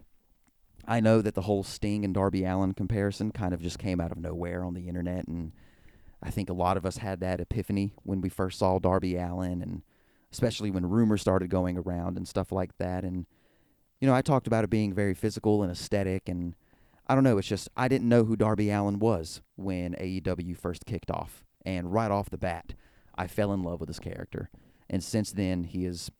I 0.86 1.00
know 1.00 1.22
that 1.22 1.34
the 1.34 1.42
whole 1.42 1.62
Sting 1.62 2.04
and 2.04 2.12
Darby 2.12 2.44
Allin 2.44 2.74
comparison 2.74 3.30
kind 3.30 3.54
of 3.54 3.62
just 3.62 3.78
came 3.78 4.00
out 4.00 4.12
of 4.12 4.18
nowhere 4.18 4.64
on 4.64 4.74
the 4.74 4.88
internet, 4.88 5.28
and 5.28 5.52
I 6.22 6.30
think 6.30 6.50
a 6.50 6.54
lot 6.54 6.76
of 6.76 6.84
us 6.84 6.98
had 6.98 7.20
that 7.20 7.40
epiphany 7.40 7.94
when 8.02 8.20
we 8.20 8.28
first 8.28 8.58
saw 8.58 8.78
Darby 8.78 9.16
Allin 9.16 9.62
and 9.62 9.82
especially 10.32 10.70
when 10.70 10.88
rumors 10.88 11.20
started 11.20 11.50
going 11.50 11.76
around 11.76 12.16
and 12.16 12.26
stuff 12.26 12.52
like 12.52 12.76
that. 12.78 13.04
And 13.04 13.26
you 14.00 14.08
know, 14.08 14.14
I 14.14 14.22
talked 14.22 14.46
about 14.46 14.64
it 14.64 14.70
being 14.70 14.94
very 14.94 15.14
physical 15.14 15.62
and 15.62 15.70
aesthetic, 15.70 16.28
and 16.28 16.54
I 17.06 17.14
don't 17.14 17.24
know. 17.24 17.38
It's 17.38 17.48
just 17.48 17.68
I 17.76 17.88
didn't 17.88 18.08
know 18.08 18.24
who 18.24 18.36
Darby 18.36 18.70
Allin 18.70 18.98
was 18.98 19.42
when 19.56 19.94
AEW 19.94 20.56
first 20.56 20.86
kicked 20.86 21.10
off, 21.10 21.44
and 21.64 21.92
right 21.92 22.10
off 22.10 22.30
the 22.30 22.38
bat, 22.38 22.74
I 23.16 23.26
fell 23.26 23.52
in 23.52 23.62
love 23.62 23.80
with 23.80 23.88
his 23.88 23.98
character. 23.98 24.50
And 24.88 25.04
since 25.04 25.32
then, 25.32 25.64
he 25.64 25.84
has 25.84 26.10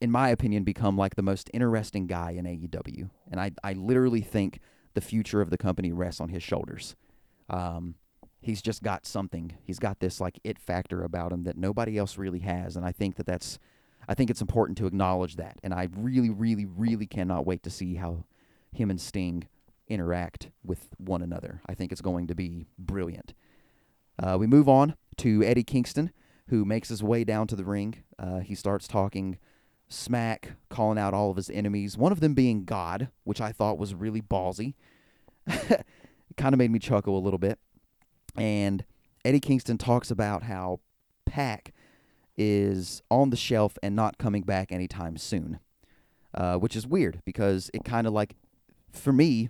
in 0.00 0.10
my 0.10 0.28
opinion, 0.28 0.64
become 0.64 0.96
like 0.96 1.16
the 1.16 1.22
most 1.22 1.50
interesting 1.54 2.06
guy 2.06 2.32
in 2.32 2.44
AEW. 2.44 3.10
And 3.30 3.40
I, 3.40 3.52
I 3.64 3.72
literally 3.72 4.20
think 4.20 4.60
the 4.94 5.00
future 5.00 5.40
of 5.40 5.50
the 5.50 5.58
company 5.58 5.92
rests 5.92 6.20
on 6.20 6.28
his 6.28 6.42
shoulders. 6.42 6.96
Um, 7.48 7.94
he's 8.40 8.62
just 8.62 8.82
got 8.82 9.06
something. 9.06 9.54
He's 9.62 9.78
got 9.78 10.00
this 10.00 10.20
like 10.20 10.38
it 10.44 10.58
factor 10.58 11.02
about 11.02 11.32
him 11.32 11.44
that 11.44 11.56
nobody 11.56 11.98
else 11.98 12.18
really 12.18 12.40
has. 12.40 12.76
And 12.76 12.84
I 12.84 12.92
think 12.92 13.16
that 13.16 13.26
that's, 13.26 13.58
I 14.08 14.14
think 14.14 14.30
it's 14.30 14.40
important 14.40 14.78
to 14.78 14.86
acknowledge 14.86 15.36
that. 15.36 15.58
And 15.62 15.74
I 15.74 15.88
really, 15.96 16.30
really, 16.30 16.64
really 16.64 17.06
cannot 17.06 17.46
wait 17.46 17.62
to 17.64 17.70
see 17.70 17.96
how 17.96 18.24
him 18.72 18.90
and 18.90 19.00
Sting 19.00 19.48
interact 19.88 20.50
with 20.64 20.88
one 20.98 21.22
another. 21.22 21.60
I 21.66 21.74
think 21.74 21.92
it's 21.92 22.00
going 22.00 22.26
to 22.26 22.34
be 22.34 22.66
brilliant. 22.78 23.34
Uh, 24.18 24.36
we 24.38 24.46
move 24.46 24.68
on 24.68 24.96
to 25.18 25.42
Eddie 25.42 25.64
Kingston, 25.64 26.12
who 26.48 26.64
makes 26.64 26.88
his 26.88 27.02
way 27.02 27.24
down 27.24 27.46
to 27.48 27.56
the 27.56 27.64
ring. 27.64 28.02
Uh, 28.18 28.40
he 28.40 28.54
starts 28.54 28.88
talking 28.88 29.38
smack, 29.88 30.52
calling 30.68 30.98
out 30.98 31.14
all 31.14 31.30
of 31.30 31.36
his 31.36 31.50
enemies, 31.50 31.96
one 31.96 32.12
of 32.12 32.20
them 32.20 32.34
being 32.34 32.64
God, 32.64 33.08
which 33.24 33.40
I 33.40 33.52
thought 33.52 33.78
was 33.78 33.94
really 33.94 34.20
ballsy. 34.20 34.74
it 35.46 35.84
kind 36.36 36.54
of 36.54 36.58
made 36.58 36.70
me 36.70 36.78
chuckle 36.78 37.16
a 37.16 37.20
little 37.20 37.38
bit. 37.38 37.58
And 38.36 38.84
Eddie 39.24 39.40
Kingston 39.40 39.78
talks 39.78 40.10
about 40.10 40.44
how 40.44 40.80
Pac 41.24 41.72
is 42.36 43.02
on 43.10 43.30
the 43.30 43.36
shelf 43.36 43.78
and 43.82 43.96
not 43.96 44.18
coming 44.18 44.42
back 44.42 44.70
anytime 44.70 45.16
soon, 45.16 45.58
uh, 46.34 46.56
which 46.56 46.76
is 46.76 46.86
weird 46.86 47.22
because 47.24 47.70
it 47.72 47.84
kind 47.84 48.06
of 48.06 48.12
like, 48.12 48.36
for 48.92 49.12
me, 49.12 49.48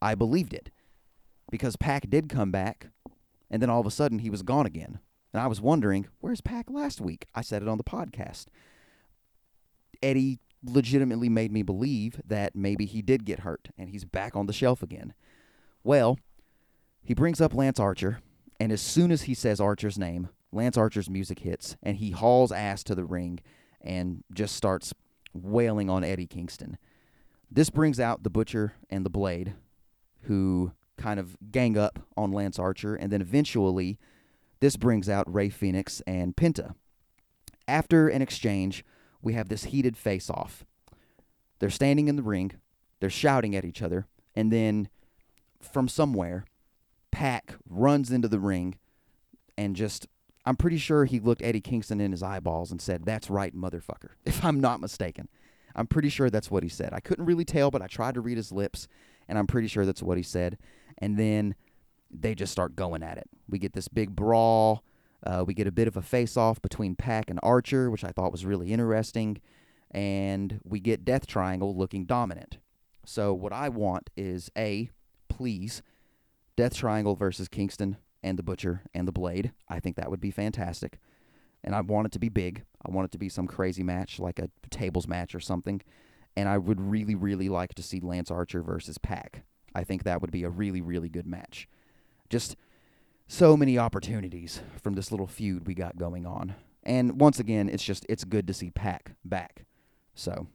I 0.00 0.14
believed 0.14 0.54
it 0.54 0.70
because 1.50 1.76
Pac 1.76 2.08
did 2.08 2.28
come 2.28 2.50
back 2.50 2.88
and 3.50 3.60
then 3.60 3.70
all 3.70 3.80
of 3.80 3.86
a 3.86 3.90
sudden 3.90 4.20
he 4.20 4.30
was 4.30 4.42
gone 4.42 4.66
again. 4.66 5.00
And 5.32 5.42
I 5.42 5.46
was 5.46 5.60
wondering, 5.60 6.06
where's 6.20 6.40
Pac 6.40 6.70
last 6.70 7.00
week? 7.00 7.26
I 7.34 7.42
said 7.42 7.62
it 7.62 7.68
on 7.68 7.78
the 7.78 7.84
podcast. 7.84 8.46
Eddie 10.02 10.38
legitimately 10.64 11.28
made 11.28 11.52
me 11.52 11.62
believe 11.62 12.20
that 12.24 12.54
maybe 12.54 12.86
he 12.86 13.02
did 13.02 13.24
get 13.24 13.40
hurt 13.40 13.68
and 13.76 13.90
he's 13.90 14.04
back 14.04 14.34
on 14.36 14.46
the 14.46 14.52
shelf 14.52 14.82
again. 14.82 15.12
Well, 15.84 16.18
he 17.02 17.14
brings 17.14 17.40
up 17.40 17.54
Lance 17.54 17.78
Archer, 17.80 18.20
and 18.60 18.72
as 18.72 18.80
soon 18.80 19.10
as 19.10 19.22
he 19.22 19.34
says 19.34 19.60
Archer's 19.60 19.98
name, 19.98 20.28
Lance 20.52 20.76
Archer's 20.76 21.10
music 21.10 21.40
hits, 21.40 21.76
and 21.82 21.96
he 21.96 22.10
hauls 22.10 22.52
ass 22.52 22.82
to 22.84 22.94
the 22.94 23.04
ring 23.04 23.40
and 23.80 24.24
just 24.32 24.56
starts 24.56 24.94
wailing 25.32 25.88
on 25.90 26.02
Eddie 26.02 26.26
Kingston. 26.26 26.78
This 27.50 27.70
brings 27.70 28.00
out 28.00 28.22
the 28.22 28.30
Butcher 28.30 28.74
and 28.90 29.04
the 29.04 29.10
Blade, 29.10 29.54
who 30.22 30.72
kind 30.96 31.20
of 31.20 31.36
gang 31.50 31.78
up 31.78 32.00
on 32.16 32.32
Lance 32.32 32.58
Archer, 32.58 32.94
and 32.94 33.12
then 33.12 33.20
eventually 33.20 33.98
this 34.60 34.76
brings 34.76 35.08
out 35.08 35.32
Rey 35.32 35.48
Fenix 35.48 36.02
and 36.06 36.34
Penta. 36.34 36.74
After 37.66 38.08
an 38.08 38.22
exchange, 38.22 38.84
we 39.22 39.34
have 39.34 39.48
this 39.48 39.64
heated 39.64 39.96
face 39.96 40.28
off. 40.28 40.64
They're 41.58 41.70
standing 41.70 42.08
in 42.08 42.16
the 42.16 42.22
ring, 42.22 42.52
they're 43.00 43.10
shouting 43.10 43.54
at 43.54 43.64
each 43.64 43.82
other, 43.82 44.06
and 44.34 44.52
then 44.52 44.88
from 45.60 45.88
somewhere, 45.88 46.44
Pac 47.18 47.56
runs 47.68 48.12
into 48.12 48.28
the 48.28 48.38
ring 48.38 48.76
and 49.56 49.74
just 49.74 50.06
I'm 50.46 50.54
pretty 50.54 50.78
sure 50.78 51.04
he 51.04 51.18
looked 51.18 51.42
Eddie 51.42 51.60
Kingston 51.60 52.00
in 52.00 52.12
his 52.12 52.22
eyeballs 52.22 52.70
and 52.70 52.80
said, 52.80 53.04
That's 53.04 53.28
right, 53.28 53.52
motherfucker, 53.52 54.10
if 54.24 54.44
I'm 54.44 54.60
not 54.60 54.80
mistaken. 54.80 55.28
I'm 55.74 55.88
pretty 55.88 56.10
sure 56.10 56.30
that's 56.30 56.48
what 56.48 56.62
he 56.62 56.68
said. 56.68 56.92
I 56.92 57.00
couldn't 57.00 57.24
really 57.24 57.44
tell, 57.44 57.72
but 57.72 57.82
I 57.82 57.88
tried 57.88 58.14
to 58.14 58.20
read 58.20 58.36
his 58.36 58.52
lips, 58.52 58.86
and 59.26 59.36
I'm 59.36 59.48
pretty 59.48 59.66
sure 59.66 59.84
that's 59.84 60.00
what 60.00 60.16
he 60.16 60.22
said. 60.22 60.58
And 60.98 61.16
then 61.16 61.56
they 62.08 62.36
just 62.36 62.52
start 62.52 62.76
going 62.76 63.02
at 63.02 63.18
it. 63.18 63.28
We 63.48 63.58
get 63.58 63.72
this 63.72 63.88
big 63.88 64.14
brawl. 64.14 64.84
Uh, 65.26 65.42
we 65.44 65.54
get 65.54 65.66
a 65.66 65.72
bit 65.72 65.88
of 65.88 65.96
a 65.96 66.02
face 66.02 66.36
off 66.36 66.62
between 66.62 66.94
Pac 66.94 67.30
and 67.30 67.40
Archer, 67.42 67.90
which 67.90 68.04
I 68.04 68.12
thought 68.12 68.30
was 68.30 68.46
really 68.46 68.72
interesting. 68.72 69.40
And 69.90 70.60
we 70.62 70.78
get 70.78 71.04
Death 71.04 71.26
Triangle 71.26 71.76
looking 71.76 72.04
dominant. 72.04 72.58
So, 73.04 73.34
what 73.34 73.52
I 73.52 73.70
want 73.70 74.08
is 74.16 74.52
A, 74.56 74.90
please, 75.28 75.82
Death 76.58 76.74
Triangle 76.74 77.14
versus 77.14 77.46
Kingston 77.46 77.98
and 78.20 78.36
the 78.36 78.42
Butcher 78.42 78.82
and 78.92 79.06
the 79.06 79.12
Blade. 79.12 79.52
I 79.68 79.78
think 79.78 79.94
that 79.94 80.10
would 80.10 80.20
be 80.20 80.32
fantastic. 80.32 80.98
And 81.62 81.72
I 81.72 81.82
want 81.82 82.06
it 82.06 82.12
to 82.14 82.18
be 82.18 82.30
big. 82.30 82.64
I 82.84 82.90
want 82.90 83.04
it 83.04 83.12
to 83.12 83.18
be 83.18 83.28
some 83.28 83.46
crazy 83.46 83.84
match, 83.84 84.18
like 84.18 84.40
a 84.40 84.50
tables 84.68 85.06
match 85.06 85.36
or 85.36 85.40
something. 85.40 85.80
And 86.36 86.48
I 86.48 86.58
would 86.58 86.80
really, 86.80 87.14
really 87.14 87.48
like 87.48 87.74
to 87.74 87.82
see 87.84 88.00
Lance 88.00 88.28
Archer 88.28 88.60
versus 88.60 88.98
Pac. 88.98 89.44
I 89.72 89.84
think 89.84 90.02
that 90.02 90.20
would 90.20 90.32
be 90.32 90.42
a 90.42 90.50
really, 90.50 90.80
really 90.80 91.08
good 91.08 91.28
match. 91.28 91.68
Just 92.28 92.56
so 93.28 93.56
many 93.56 93.78
opportunities 93.78 94.60
from 94.82 94.94
this 94.94 95.12
little 95.12 95.28
feud 95.28 95.64
we 95.64 95.74
got 95.74 95.96
going 95.96 96.26
on. 96.26 96.56
And 96.82 97.20
once 97.20 97.38
again, 97.38 97.68
it's 97.68 97.84
just 97.84 98.04
it's 98.08 98.24
good 98.24 98.48
to 98.48 98.52
see 98.52 98.70
Pac 98.70 99.12
back. 99.24 99.64
So, 100.16 100.48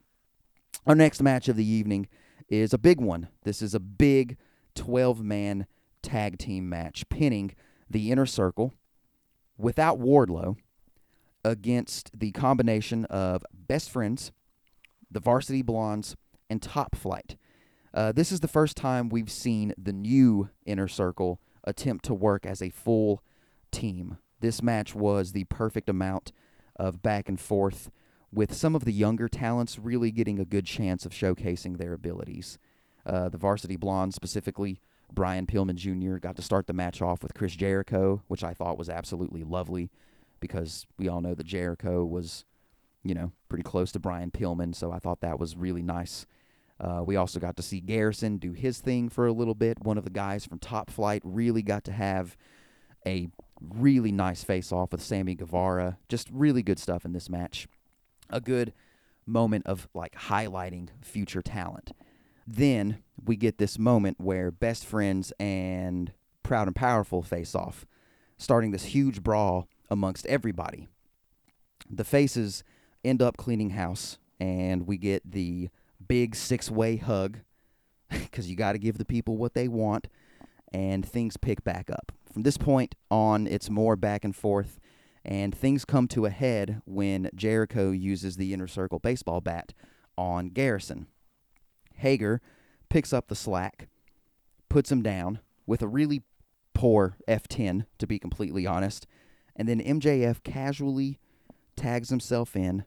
our 0.86 0.96
next 0.96 1.24
match 1.24 1.48
of 1.48 1.56
the 1.56 1.66
evening 1.66 2.10
is 2.50 2.74
a 2.74 2.78
big 2.78 3.00
one. 3.00 3.30
This 3.44 3.62
is 3.62 3.74
a 3.74 3.80
big 3.80 4.36
12-man 4.76 5.66
tag 6.04 6.38
team 6.38 6.70
match 6.70 7.08
pinning 7.10 7.56
the 7.90 8.12
Inner 8.12 8.26
Circle 8.26 8.74
without 9.58 10.00
Wardlow 10.00 10.58
against 11.44 12.18
the 12.18 12.32
combination 12.32 13.06
of 13.06 13.44
Best 13.54 13.90
Friends, 13.90 14.32
the 15.10 15.20
Varsity 15.20 15.62
Blondes, 15.62 16.16
and 16.50 16.62
Top 16.62 16.96
Flight. 16.96 17.38
Uh, 17.94 18.12
this 18.12 18.32
is 18.32 18.40
the 18.40 18.48
first 18.48 18.76
time 18.76 19.10
we've 19.10 19.32
seen 19.32 19.74
the 19.78 19.94
new 19.94 20.50
Inner 20.66 20.88
Circle 20.88 21.40
attempt 21.64 22.06
to 22.06 22.14
work 22.14 22.46
as 22.46 22.62
a 22.62 22.70
full 22.70 23.24
team. 23.72 24.18
This 24.40 24.62
match 24.62 24.94
was 24.96 25.32
the 25.32 25.46
perfect 25.46 25.90
amount 25.90 26.32
of 26.76 27.02
back 27.02 27.30
and 27.30 27.40
forth 27.40 27.92
with 28.32 28.54
some 28.54 28.76
of 28.76 28.84
the 28.84 28.92
younger 28.92 29.30
talents 29.30 29.78
really 29.78 30.12
getting 30.12 30.40
a 30.40 30.46
good 30.46 30.66
chance 30.66 31.06
of 31.06 31.12
showcasing 31.12 31.78
their 31.78 31.94
abilities. 31.94 32.58
Uh, 33.06 33.30
the 33.30 33.38
varsity 33.38 33.76
blonde, 33.76 34.14
specifically 34.14 34.82
Brian 35.14 35.46
Pillman 35.46 35.76
Jr., 35.76 36.18
got 36.18 36.36
to 36.36 36.42
start 36.42 36.68
the 36.68 36.74
match 36.74 37.02
off 37.02 37.24
with 37.24 37.34
Chris 37.34 37.56
Jericho, 37.56 38.24
which 38.28 38.44
I 38.44 38.54
thought 38.54 38.78
was 38.78 38.90
absolutely 38.90 39.44
lovely 39.44 39.90
because 40.40 40.86
we 40.98 41.08
all 41.08 41.22
know 41.22 41.34
that 41.36 41.46
Jericho 41.46 42.04
was, 42.04 42.46
you 43.04 43.14
know, 43.14 43.32
pretty 43.48 43.64
close 43.64 43.92
to 43.94 44.00
Brian 44.00 44.32
Pillman, 44.32 44.76
so 44.76 44.92
I 44.92 45.00
thought 45.00 45.22
that 45.22 45.40
was 45.40 45.56
really 45.56 45.84
nice. 45.84 46.26
Uh, 46.80 47.02
we 47.06 47.16
also 47.16 47.40
got 47.40 47.56
to 47.56 47.64
see 47.64 47.80
Garrison 47.80 48.38
do 48.38 48.52
his 48.54 48.80
thing 48.80 49.08
for 49.08 49.28
a 49.28 49.32
little 49.32 49.54
bit. 49.54 49.84
One 49.84 49.98
of 49.98 50.04
the 50.04 50.10
guys 50.10 50.46
from 50.46 50.60
Top 50.60 50.90
Flight 50.90 51.22
really 51.24 51.62
got 51.62 51.84
to 51.86 51.92
have 51.92 52.36
a 53.06 53.30
really 53.62 54.12
nice 54.12 54.44
face 54.44 54.72
off 54.72 54.92
with 54.92 55.02
Sammy 55.02 55.36
Guevara. 55.36 55.98
Just 56.10 56.30
really 56.32 56.64
good 56.64 56.80
stuff 56.80 57.06
in 57.06 57.14
this 57.14 57.30
match. 57.30 57.68
A 58.30 58.42
good 58.42 58.74
moment 59.26 59.66
of 59.66 59.88
like 59.94 60.16
highlighting 60.16 60.90
future 61.02 61.42
talent. 61.42 61.92
Then 62.46 63.00
we 63.24 63.36
get 63.36 63.58
this 63.58 63.80
moment 63.80 64.20
where 64.20 64.52
best 64.52 64.86
friends 64.86 65.32
and 65.40 66.12
proud 66.44 66.68
and 66.68 66.76
powerful 66.76 67.24
face 67.24 67.56
off, 67.56 67.86
starting 68.38 68.72
this 68.72 68.86
huge 68.86 69.24
brawl 69.24 69.68
amongst 69.90 70.26
everybody. 70.26 70.88
The 71.90 72.04
faces 72.04 72.64
end 73.04 73.22
up 73.22 73.38
cleaning 73.38 73.72
house, 73.72 74.18
and 74.40 74.88
we 74.88 74.98
get 74.98 75.30
the 75.30 75.70
big 76.06 76.36
six 76.36 76.70
way 76.70 76.98
hug 76.98 77.40
because 78.10 78.50
you 78.50 78.56
got 78.56 78.74
to 78.74 78.78
give 78.80 78.98
the 78.98 79.06
people 79.06 79.38
what 79.38 79.54
they 79.54 79.68
want, 79.68 80.08
and 80.74 81.06
things 81.06 81.38
pick 81.38 81.64
back 81.64 81.90
up. 81.90 82.12
From 82.32 82.44
this 82.44 82.58
point 82.58 82.96
on, 83.12 83.48
it's 83.48 83.70
more 83.70 83.96
back 83.96 84.26
and 84.26 84.36
forth, 84.36 84.80
and 85.24 85.56
things 85.56 85.86
come 85.86 86.08
to 86.10 86.26
a 86.26 86.30
head 86.30 86.82
when 86.86 87.30
Jericho 87.36 87.92
uses 87.92 88.36
the 88.36 88.54
inner 88.54 88.68
circle 88.68 89.00
baseball 89.00 89.40
bat 89.40 89.74
on 90.18 90.50
Garrison. 90.50 91.08
Hager 91.96 92.42
picks 92.90 93.14
up 93.14 93.28
the 93.28 93.36
slack, 93.36 93.88
puts 94.70 94.92
him 94.92 95.02
down 95.02 95.40
with 95.66 95.82
a 95.82 95.88
really 95.88 96.24
poor 96.74 97.18
F10, 97.28 97.86
to 97.98 98.08
be 98.08 98.20
completely 98.20 98.66
honest, 98.66 99.08
and 99.56 99.68
then 99.68 99.80
MJF 99.80 100.44
casually 100.44 101.20
tags 101.76 102.10
himself 102.10 102.56
in, 102.56 102.86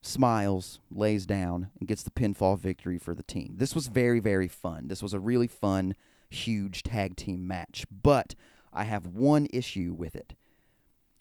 smiles, 0.00 0.80
lays 0.90 1.26
down, 1.26 1.70
and 1.78 1.88
gets 1.88 2.02
the 2.02 2.10
pinfall 2.10 2.58
victory 2.58 2.98
for 2.98 3.14
the 3.14 3.22
team. 3.22 3.54
This 3.56 3.74
was 3.74 3.88
very, 3.88 4.20
very 4.20 4.48
fun. 4.48 4.88
This 4.88 5.02
was 5.02 5.12
a 5.12 5.20
really 5.20 5.46
fun, 5.46 5.94
huge 6.30 6.82
tag 6.82 7.16
team 7.16 7.46
match, 7.46 7.86
but 7.90 8.34
I 8.72 8.84
have 8.84 9.06
one 9.06 9.46
issue 9.52 9.94
with 9.96 10.14
it. 10.14 10.34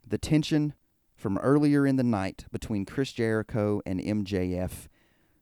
The 0.06 0.18
tension 0.18 0.74
from 1.16 1.38
earlier 1.40 1.86
in 1.86 1.96
the 1.96 2.04
night 2.04 2.46
between 2.52 2.86
Chris 2.86 3.12
Jericho 3.12 3.82
and 3.86 4.00
MJF 4.00 4.88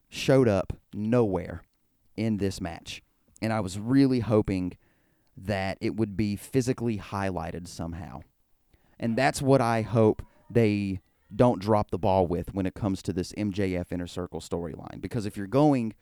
showed 0.09 0.47
up 0.47 0.73
nowhere 0.93 1.61
in 2.17 2.37
this 2.37 2.61
match. 2.61 3.01
And 3.41 3.51
I 3.51 3.59
was 3.59 3.79
really 3.79 4.21
hoping 4.21 4.77
that 5.37 5.77
it 5.81 5.95
would 5.95 6.15
be 6.15 6.35
physically 6.35 6.97
highlighted 6.97 7.67
somehow. 7.67 8.21
And 8.99 9.17
that's 9.17 9.41
what 9.41 9.61
I 9.61 9.81
hope 9.81 10.21
they 10.49 11.01
don't 11.35 11.59
drop 11.59 11.91
the 11.91 11.97
ball 11.97 12.27
with 12.27 12.53
when 12.53 12.65
it 12.65 12.75
comes 12.75 13.01
to 13.03 13.13
this 13.13 13.33
MJF 13.33 13.91
Inner 13.91 14.07
Circle 14.07 14.39
storyline. 14.39 15.01
Because 15.01 15.25
if 15.25 15.35
you're 15.35 15.47
going 15.47 15.93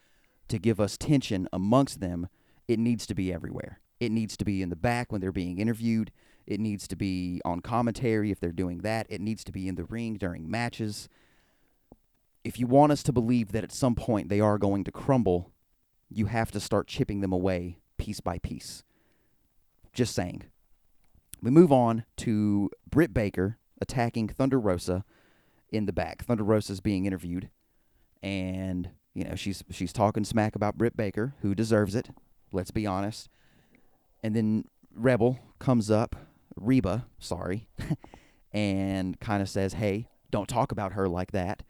to 0.48 0.60
give 0.60 0.80
us 0.80 0.98
tension 0.98 1.48
amongst 1.52 2.00
them, 2.00 2.28
it 2.68 2.78
needs 2.78 3.08
to 3.08 3.16
be 3.16 3.34
everywhere. 3.34 3.80
It 4.00 4.12
needs 4.12 4.38
to 4.38 4.46
be 4.46 4.62
in 4.62 4.70
the 4.70 4.76
back 4.76 5.12
when 5.12 5.22
they're 5.22 5.32
being 5.32 5.60
interviewed. 5.60 6.12
It 6.46 6.60
needs 6.60 6.88
to 6.90 6.96
be 6.96 7.42
on 7.46 7.62
commentary 7.62 8.32
if 8.32 8.40
they're 8.40 8.52
doing 8.52 8.80
that. 8.80 9.08
It 9.10 9.22
needs 9.22 9.44
to 9.46 9.52
be 9.52 9.68
in 9.68 9.76
the 9.76 9.86
ring 9.86 10.16
during 10.16 10.50
matches. 10.50 11.08
If 12.44 12.60
you 12.60 12.68
want 12.68 12.92
us 12.92 13.02
to 13.04 13.14
believe 13.14 13.54
that 13.54 13.64
at 13.64 13.72
some 13.72 13.96
point 13.96 14.28
they 14.28 14.42
are 14.42 14.58
going 14.58 14.84
to 14.84 14.92
crumble, 14.92 15.53
you 16.14 16.28
have 16.28 16.52
to 16.52 16.60
start 16.60 16.88
chipping 16.88 17.22
them 17.22 17.34
away 17.34 17.80
piece 17.98 18.20
by 18.20 18.38
piece. 18.40 18.84
Just 19.94 20.16
saying. 20.16 20.44
We 21.42 21.52
move 21.52 21.72
on 21.72 22.06
to 22.18 22.70
Britt 22.90 23.14
Baker 23.14 23.58
attacking 23.82 24.30
Thunder 24.30 24.60
Rosa 24.60 25.04
in 25.72 25.86
the 25.86 25.94
back. 25.94 26.24
Thunder 26.24 26.44
Rosa's 26.44 26.80
being 26.80 27.06
interviewed, 27.06 27.50
and 28.22 28.90
you 29.14 29.26
know 29.26 29.36
she's 29.36 29.64
she's 29.70 29.92
talking 29.92 30.24
smack 30.24 30.56
about 30.56 30.78
Britt 30.78 30.96
Baker, 30.96 31.36
who 31.42 31.54
deserves 31.54 31.96
it. 31.96 32.10
Let's 32.52 32.72
be 32.72 32.88
honest. 32.88 33.30
And 34.24 34.36
then 34.36 34.66
Rebel 34.96 35.40
comes 35.60 35.92
up, 35.92 36.16
Reba, 36.56 37.08
sorry, 37.20 37.68
and 38.54 39.20
kind 39.20 39.42
of 39.42 39.50
says, 39.50 39.74
"Hey, 39.74 40.08
don't 40.32 40.48
talk 40.48 40.72
about 40.72 40.94
her 40.94 41.10
like 41.10 41.32
that." 41.32 41.64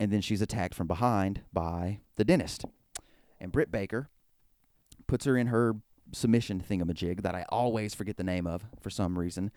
And 0.00 0.12
then 0.12 0.20
she's 0.20 0.42
attacked 0.42 0.74
from 0.74 0.88
behind 0.88 1.42
by 1.52 2.00
the 2.16 2.24
dentist. 2.24 2.64
And 3.40 3.52
Britt 3.52 3.70
Baker 3.70 4.08
puts 5.06 5.24
her 5.24 5.36
in 5.36 5.48
her 5.48 5.76
submission 6.12 6.62
thingamajig 6.68 7.22
that 7.22 7.34
I 7.34 7.44
always 7.48 7.94
forget 7.94 8.16
the 8.16 8.24
name 8.24 8.46
of 8.46 8.64
for 8.80 8.90
some 8.90 9.18
reason, 9.18 9.50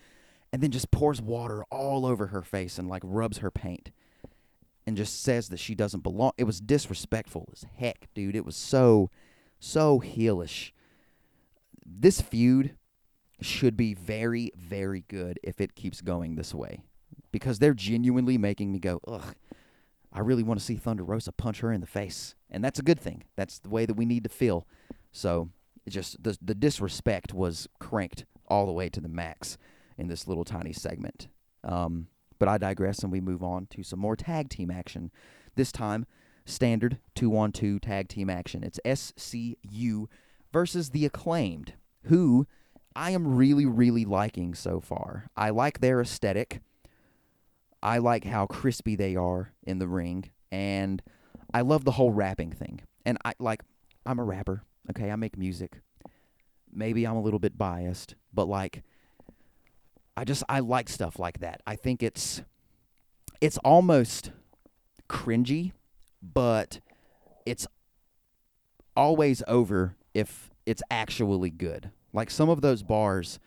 and 0.52 0.62
then 0.62 0.72
just 0.72 0.92
pours 0.92 1.22
water 1.22 1.63
all 1.72 2.06
over 2.06 2.28
her 2.28 2.42
face 2.42 2.78
and 2.78 2.88
like 2.88 3.04
rubs 3.06 3.39
her 3.39 3.52
paint 3.52 3.92
and 4.88 4.98
just 4.98 5.22
says 5.22 5.50
that 5.50 5.60
she 5.60 5.76
doesn't 5.76 6.02
belong. 6.02 6.32
It 6.38 6.46
was 6.46 6.60
disrespectful 6.60 7.50
as 7.52 7.65
heck, 7.78 8.08
dude. 8.15 8.36
It 8.36 8.46
was 8.46 8.56
so, 8.56 9.12
so 9.60 10.00
heelish. 10.00 10.72
This 11.86 12.22
feud 12.22 12.76
should 13.42 13.78
be 13.78 13.94
very, 13.94 14.52
very 14.56 15.06
good 15.08 15.39
if 15.44 15.62
it 15.62 15.76
keeps 15.76 16.02
going 16.02 16.36
this 16.36 16.54
way 16.54 16.82
because 17.32 17.60
they're 17.60 17.74
genuinely 17.74 18.38
making 18.38 18.72
me 18.72 18.80
go, 18.80 19.00
ugh. 19.08 19.36
I 20.12 20.19
really 20.19 20.43
want 20.43 20.60
to 20.60 20.65
see 20.65 20.76
Thunder 20.76 21.04
Rosa 21.04 21.32
punch 21.32 21.60
her 21.60 21.72
in 21.72 21.82
the 21.82 21.88
face, 21.88 22.36
and 22.50 22.63
that's 22.63 22.80
a 22.80 22.84
good 22.84 23.00
thing. 23.00 23.24
That's 23.36 23.60
the 23.60 23.69
way 23.69 23.86
that 23.86 23.93
we 23.93 24.06
need 24.06 24.24
to 24.24 24.30
feel. 24.30 24.67
So, 25.12 25.50
just 25.88 26.22
the 26.24 26.38
the 26.41 26.56
disrespect 26.56 27.34
was 27.34 27.67
cranked 27.80 28.26
all 28.48 28.65
the 28.65 28.72
way 28.72 28.89
to 28.89 29.02
the 29.02 29.10
max 29.10 29.58
in 29.98 30.08
this 30.08 30.28
little 30.28 30.45
tiny 30.45 30.74
segment. 30.74 31.28
Um, 31.63 32.08
but 32.39 32.48
I 32.48 32.58
digress, 32.58 33.00
and 33.00 33.12
we 33.12 33.22
move 33.22 33.43
on 33.43 33.67
to 33.67 33.84
some 33.84 34.00
more 34.00 34.15
tag 34.15 34.50
team 34.50 34.72
action. 34.72 35.12
This 35.56 35.72
time, 35.72 36.06
standard 36.45 37.00
two 37.15 37.38
on 37.38 37.52
two 37.52 37.80
tag 37.80 38.08
team 38.08 38.30
action. 38.30 38.63
It's 38.63 38.80
SCU 38.86 40.08
versus 40.52 40.89
the 40.89 41.06
acclaimed, 41.06 41.74
who 42.04 42.48
I 42.95 43.12
am 43.12 43.36
really, 43.36 43.65
really 43.65 44.06
liking 44.06 44.56
so 44.56 44.80
far. 44.80 45.30
I 45.36 45.52
like 45.52 45.80
their 45.80 46.02
aesthetic. 46.02 46.62
I 47.82 48.00
like 48.00 48.26
how 48.26 48.46
crispy 48.46 48.96
they 48.96 49.15
are 49.15 49.54
in 49.63 49.80
the 49.80 49.88
ring, 49.88 50.32
and 50.52 51.02
I 51.54 51.62
love 51.62 51.86
the 51.86 51.92
whole 51.92 52.12
rapping 52.12 52.52
thing. 52.52 52.82
And 53.06 53.18
I 53.24 53.34
like, 53.39 53.62
I'm 54.06 54.20
a 54.20 54.24
rapper. 54.24 54.63
Okay, 54.89 55.12
I 55.12 55.15
make 55.15 55.38
music. 55.38 55.82
Maybe 56.72 57.06
I'm 57.06 57.15
a 57.15 57.22
little 57.22 57.39
bit 57.39 57.58
biased, 57.58 58.15
but 58.34 58.48
like, 58.48 58.84
I 60.15 60.24
just 60.24 60.44
I 60.50 60.60
like 60.60 60.89
stuff 60.89 61.18
like 61.18 61.39
that. 61.39 61.62
I 61.65 61.76
think 61.76 62.04
it's 62.04 62.42
it's 63.42 63.58
almost 63.60 64.32
cringy, 65.10 65.72
but 66.22 66.80
it's 67.46 67.65
always 68.96 69.42
over 69.48 69.96
if 70.13 70.52
it's 70.65 70.84
actually 70.92 71.50
good. 71.50 71.92
Like 72.12 72.30
some 72.30 72.50
of 72.50 72.62
those 72.62 72.84
bars 72.84 73.39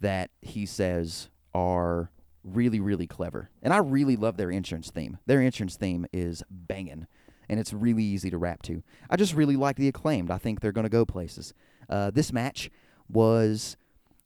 that 0.00 0.30
he 0.40 0.66
says 0.66 1.28
are 1.52 2.10
really 2.44 2.80
really 2.80 3.06
clever. 3.06 3.50
And 3.62 3.72
I 3.72 3.78
really 3.78 4.16
love 4.16 4.36
their 4.36 4.50
entrance 4.50 4.90
theme. 4.90 5.18
Their 5.26 5.40
entrance 5.40 5.76
theme 5.76 6.06
is 6.12 6.42
banging 6.50 7.06
and 7.48 7.60
it's 7.60 7.72
really 7.72 8.02
easy 8.02 8.30
to 8.30 8.38
rap 8.38 8.62
to. 8.62 8.82
I 9.10 9.16
just 9.16 9.34
really 9.34 9.56
like 9.56 9.76
the 9.76 9.88
acclaimed. 9.88 10.30
I 10.30 10.38
think 10.38 10.60
they're 10.60 10.72
going 10.72 10.84
to 10.84 10.90
go 10.90 11.04
places. 11.04 11.54
Uh, 11.88 12.10
this 12.10 12.32
match 12.32 12.70
was 13.08 13.76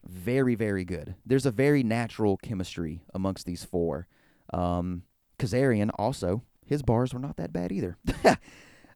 very, 0.07 0.55
very 0.55 0.85
good. 0.85 1.15
There's 1.27 1.47
a 1.47 1.51
very 1.51 1.83
natural 1.83 2.37
chemistry 2.37 3.03
amongst 3.15 3.47
these 3.47 3.65
four. 3.65 4.07
Um, 4.53 5.03
Kazarian 5.39 5.91
also, 5.99 6.43
his 6.65 6.83
bars 6.83 7.13
were 7.13 7.21
not 7.21 7.37
that 7.37 7.53
bad 7.53 7.73
either. 7.73 7.99
uh, 8.25 8.37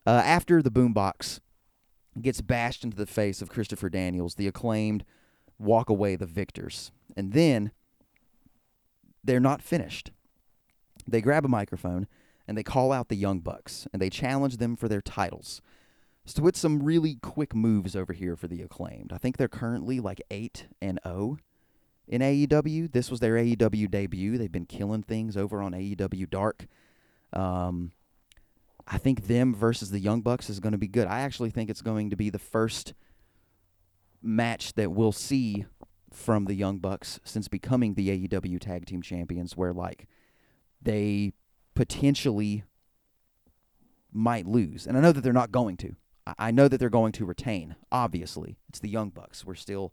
after 0.07 0.63
the 0.63 0.71
boombox 0.71 1.41
gets 2.21 2.41
bashed 2.41 2.85
into 2.85 2.97
the 2.97 3.07
face 3.07 3.43
of 3.43 3.49
Christopher 3.49 3.89
Daniels, 3.89 4.35
the 4.35 4.47
acclaimed 4.47 5.05
walk 5.59 5.89
away 5.89 6.17
the 6.17 6.27
victors. 6.27 6.93
And 7.17 7.33
then 7.33 7.73
they're 9.25 9.41
not 9.41 9.63
finished. 9.63 10.11
They 11.07 11.21
grab 11.21 11.45
a 11.45 11.49
microphone 11.49 12.07
and 12.47 12.57
they 12.57 12.63
call 12.63 12.93
out 12.93 13.09
the 13.09 13.17
Young 13.17 13.41
Bucks 13.41 13.87
and 13.93 14.01
they 14.01 14.11
challenge 14.11 14.57
them 14.57 14.77
for 14.77 14.89
their 14.89 15.01
titles. 15.01 15.63
So 16.25 16.43
with 16.43 16.57
some 16.57 16.83
really 16.83 17.17
quick 17.17 17.55
moves 17.55 17.97
over 17.97 18.13
here 18.13 18.37
for 18.37 18.47
the 18.47 18.63
acclaimed. 18.63 19.13
I 19.13 19.19
think 19.19 19.37
they're 19.37 19.49
currently 19.49 19.99
like 19.99 20.21
8 20.31 20.67
and 20.81 21.01
0 21.05 21.39
in 22.07 22.21
AEW. 22.21 22.93
This 22.93 23.11
was 23.11 23.21
their 23.21 23.35
AEW 23.35 23.91
debut. 23.91 24.39
They've 24.39 24.53
been 24.53 24.67
killing 24.67 25.03
things 25.03 25.37
over 25.37 25.61
on 25.61 25.73
AEW 25.73 26.31
Dark. 26.31 26.67
Um, 27.33 27.93
I 28.87 28.99
think 28.99 29.27
them 29.27 29.55
versus 29.55 29.91
the 29.91 30.01
Young 30.01 30.21
Bucks 30.21 30.51
is 30.51 30.61
going 30.61 30.73
to 30.73 30.79
be 30.79 30.89
good. 30.89 31.07
I 31.07 31.21
actually 31.21 31.51
think 31.51 31.71
it's 31.71 31.83
going 31.83 32.11
to 32.11 32.17
be 32.17 32.31
the 32.31 32.39
first 32.39 32.95
match 34.23 34.75
that 34.75 34.93
we'll 34.93 35.13
see 35.13 35.65
from 36.13 36.45
the 36.45 36.55
Young 36.55 36.79
Bucks 36.79 37.21
since 37.25 37.49
becoming 37.49 37.95
the 37.95 38.29
AEW 38.29 38.61
Tag 38.61 38.87
Team 38.87 39.03
Champions 39.03 39.57
where 39.57 39.73
like 39.73 40.07
they 40.81 41.33
potentially 41.75 42.65
might 44.13 44.47
lose. 44.47 44.87
And 44.87 44.97
I 44.97 45.01
know 45.01 45.13
that 45.13 45.23
they're 45.23 45.33
not 45.33 45.53
going 45.53 45.77
to. 45.79 45.97
I- 46.39 46.51
know 46.53 46.69
that 46.69 46.79
they're 46.79 46.89
going 46.89 47.13
to 47.13 47.25
retain, 47.25 47.75
obviously. 47.91 48.57
It's 48.69 48.79
the 48.79 48.89
Young 48.89 49.11
Bucks. 49.11 49.45
We're 49.45 49.55
still 49.55 49.93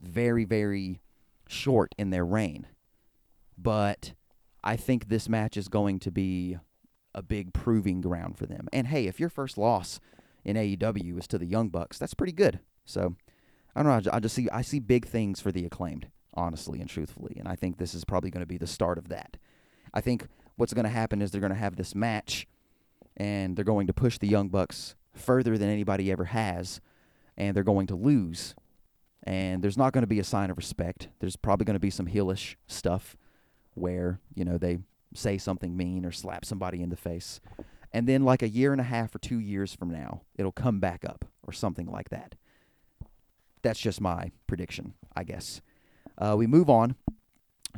very, 0.00 0.44
very 0.44 1.00
short 1.48 1.94
in 1.96 2.10
their 2.10 2.26
reign. 2.26 2.66
But 3.56 4.12
I 4.62 4.76
think 4.76 5.08
this 5.08 5.28
match 5.28 5.56
is 5.56 5.68
going 5.68 6.00
to 6.00 6.10
be 6.10 6.58
a 7.14 7.22
big 7.22 7.54
proving 7.54 8.02
ground 8.02 8.36
for 8.36 8.44
them. 8.44 8.68
And 8.72 8.88
hey, 8.88 9.06
if 9.06 9.18
your 9.18 9.30
first 9.30 9.56
loss 9.56 9.98
in 10.44 10.56
AEW 10.56 11.18
is 11.18 11.26
to 11.28 11.38
the 11.38 11.46
Young 11.46 11.70
Bucks, 11.70 11.98
that's 11.98 12.14
pretty 12.14 12.32
good. 12.32 12.60
So 12.84 13.16
I 13.76 13.82
don't 13.82 13.92
know. 13.92 13.96
I 13.98 14.00
ju- 14.00 14.10
I 14.14 14.20
just 14.20 14.34
see 14.34 14.48
I 14.50 14.62
see 14.62 14.80
big 14.80 15.06
things 15.06 15.38
for 15.40 15.52
the 15.52 15.66
acclaimed, 15.66 16.08
honestly 16.32 16.80
and 16.80 16.88
truthfully, 16.88 17.36
and 17.38 17.46
I 17.46 17.56
think 17.56 17.76
this 17.76 17.94
is 17.94 18.06
probably 18.06 18.30
going 18.30 18.42
to 18.42 18.46
be 18.46 18.56
the 18.56 18.66
start 18.66 18.96
of 18.96 19.08
that. 19.08 19.36
I 19.92 20.00
think 20.00 20.26
what's 20.56 20.72
going 20.72 20.84
to 20.84 20.90
happen 20.90 21.20
is 21.20 21.30
they're 21.30 21.42
going 21.42 21.52
to 21.52 21.58
have 21.58 21.76
this 21.76 21.94
match, 21.94 22.46
and 23.18 23.54
they're 23.54 23.66
going 23.66 23.86
to 23.86 23.92
push 23.92 24.16
the 24.16 24.28
Young 24.28 24.48
Bucks 24.48 24.94
further 25.14 25.58
than 25.58 25.68
anybody 25.68 26.10
ever 26.10 26.24
has, 26.24 26.80
and 27.36 27.54
they're 27.54 27.62
going 27.62 27.86
to 27.88 27.94
lose. 27.94 28.54
And 29.24 29.62
there's 29.62 29.76
not 29.76 29.92
going 29.92 30.02
to 30.02 30.08
be 30.08 30.20
a 30.20 30.24
sign 30.24 30.50
of 30.50 30.56
respect. 30.56 31.08
There's 31.18 31.36
probably 31.36 31.66
going 31.66 31.74
to 31.74 31.80
be 31.80 31.90
some 31.90 32.06
heelish 32.06 32.54
stuff 32.66 33.14
where 33.74 34.20
you 34.34 34.46
know 34.46 34.56
they 34.56 34.78
say 35.14 35.36
something 35.36 35.76
mean 35.76 36.06
or 36.06 36.12
slap 36.12 36.46
somebody 36.46 36.80
in 36.80 36.88
the 36.88 36.96
face, 36.96 37.42
and 37.92 38.08
then 38.08 38.24
like 38.24 38.42
a 38.42 38.48
year 38.48 38.72
and 38.72 38.80
a 38.80 38.84
half 38.84 39.14
or 39.14 39.18
two 39.18 39.38
years 39.38 39.74
from 39.74 39.90
now, 39.90 40.22
it'll 40.34 40.50
come 40.50 40.80
back 40.80 41.04
up 41.04 41.26
or 41.46 41.52
something 41.52 41.86
like 41.86 42.08
that. 42.08 42.36
That's 43.66 43.80
just 43.80 44.00
my 44.00 44.30
prediction, 44.46 44.94
I 45.16 45.24
guess. 45.24 45.60
Uh, 46.16 46.36
we 46.38 46.46
move 46.46 46.70
on 46.70 46.94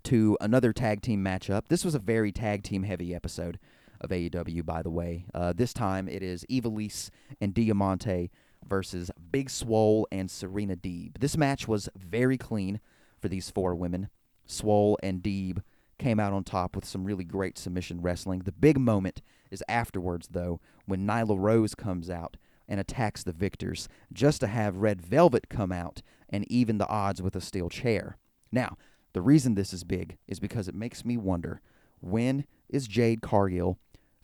to 0.02 0.36
another 0.38 0.74
tag 0.74 1.00
team 1.00 1.24
matchup. 1.24 1.68
This 1.68 1.82
was 1.82 1.94
a 1.94 1.98
very 1.98 2.30
tag 2.30 2.62
team 2.62 2.82
heavy 2.82 3.14
episode 3.14 3.58
of 3.98 4.10
AEW, 4.10 4.66
by 4.66 4.82
the 4.82 4.90
way. 4.90 5.24
Uh, 5.32 5.54
this 5.56 5.72
time 5.72 6.06
it 6.06 6.22
is 6.22 6.44
Ivelisse 6.50 7.08
and 7.40 7.54
Diamante 7.54 8.30
versus 8.68 9.10
Big 9.32 9.48
Swole 9.48 10.06
and 10.12 10.30
Serena 10.30 10.76
Deeb. 10.76 11.20
This 11.20 11.38
match 11.38 11.66
was 11.66 11.88
very 11.96 12.36
clean 12.36 12.80
for 13.18 13.28
these 13.28 13.48
four 13.48 13.74
women. 13.74 14.10
Swole 14.44 14.98
and 15.02 15.22
Deeb 15.22 15.62
came 15.98 16.20
out 16.20 16.34
on 16.34 16.44
top 16.44 16.76
with 16.76 16.84
some 16.84 17.04
really 17.04 17.24
great 17.24 17.56
submission 17.56 18.02
wrestling. 18.02 18.40
The 18.40 18.52
big 18.52 18.78
moment 18.78 19.22
is 19.50 19.64
afterwards, 19.70 20.28
though, 20.32 20.60
when 20.84 21.06
Nyla 21.06 21.38
Rose 21.38 21.74
comes 21.74 22.10
out 22.10 22.36
and 22.68 22.78
attacks 22.78 23.22
the 23.22 23.32
victors, 23.32 23.88
just 24.12 24.40
to 24.40 24.46
have 24.46 24.76
Red 24.76 25.00
Velvet 25.00 25.48
come 25.48 25.72
out 25.72 26.02
and 26.28 26.50
even 26.50 26.78
the 26.78 26.88
odds 26.88 27.22
with 27.22 27.34
a 27.34 27.40
steel 27.40 27.68
chair. 27.68 28.18
Now, 28.52 28.76
the 29.12 29.22
reason 29.22 29.54
this 29.54 29.72
is 29.72 29.84
big 29.84 30.18
is 30.26 30.38
because 30.38 30.68
it 30.68 30.74
makes 30.74 31.04
me 31.04 31.16
wonder 31.16 31.60
when 32.00 32.44
is 32.68 32.86
Jade 32.86 33.22
Cargill 33.22 33.78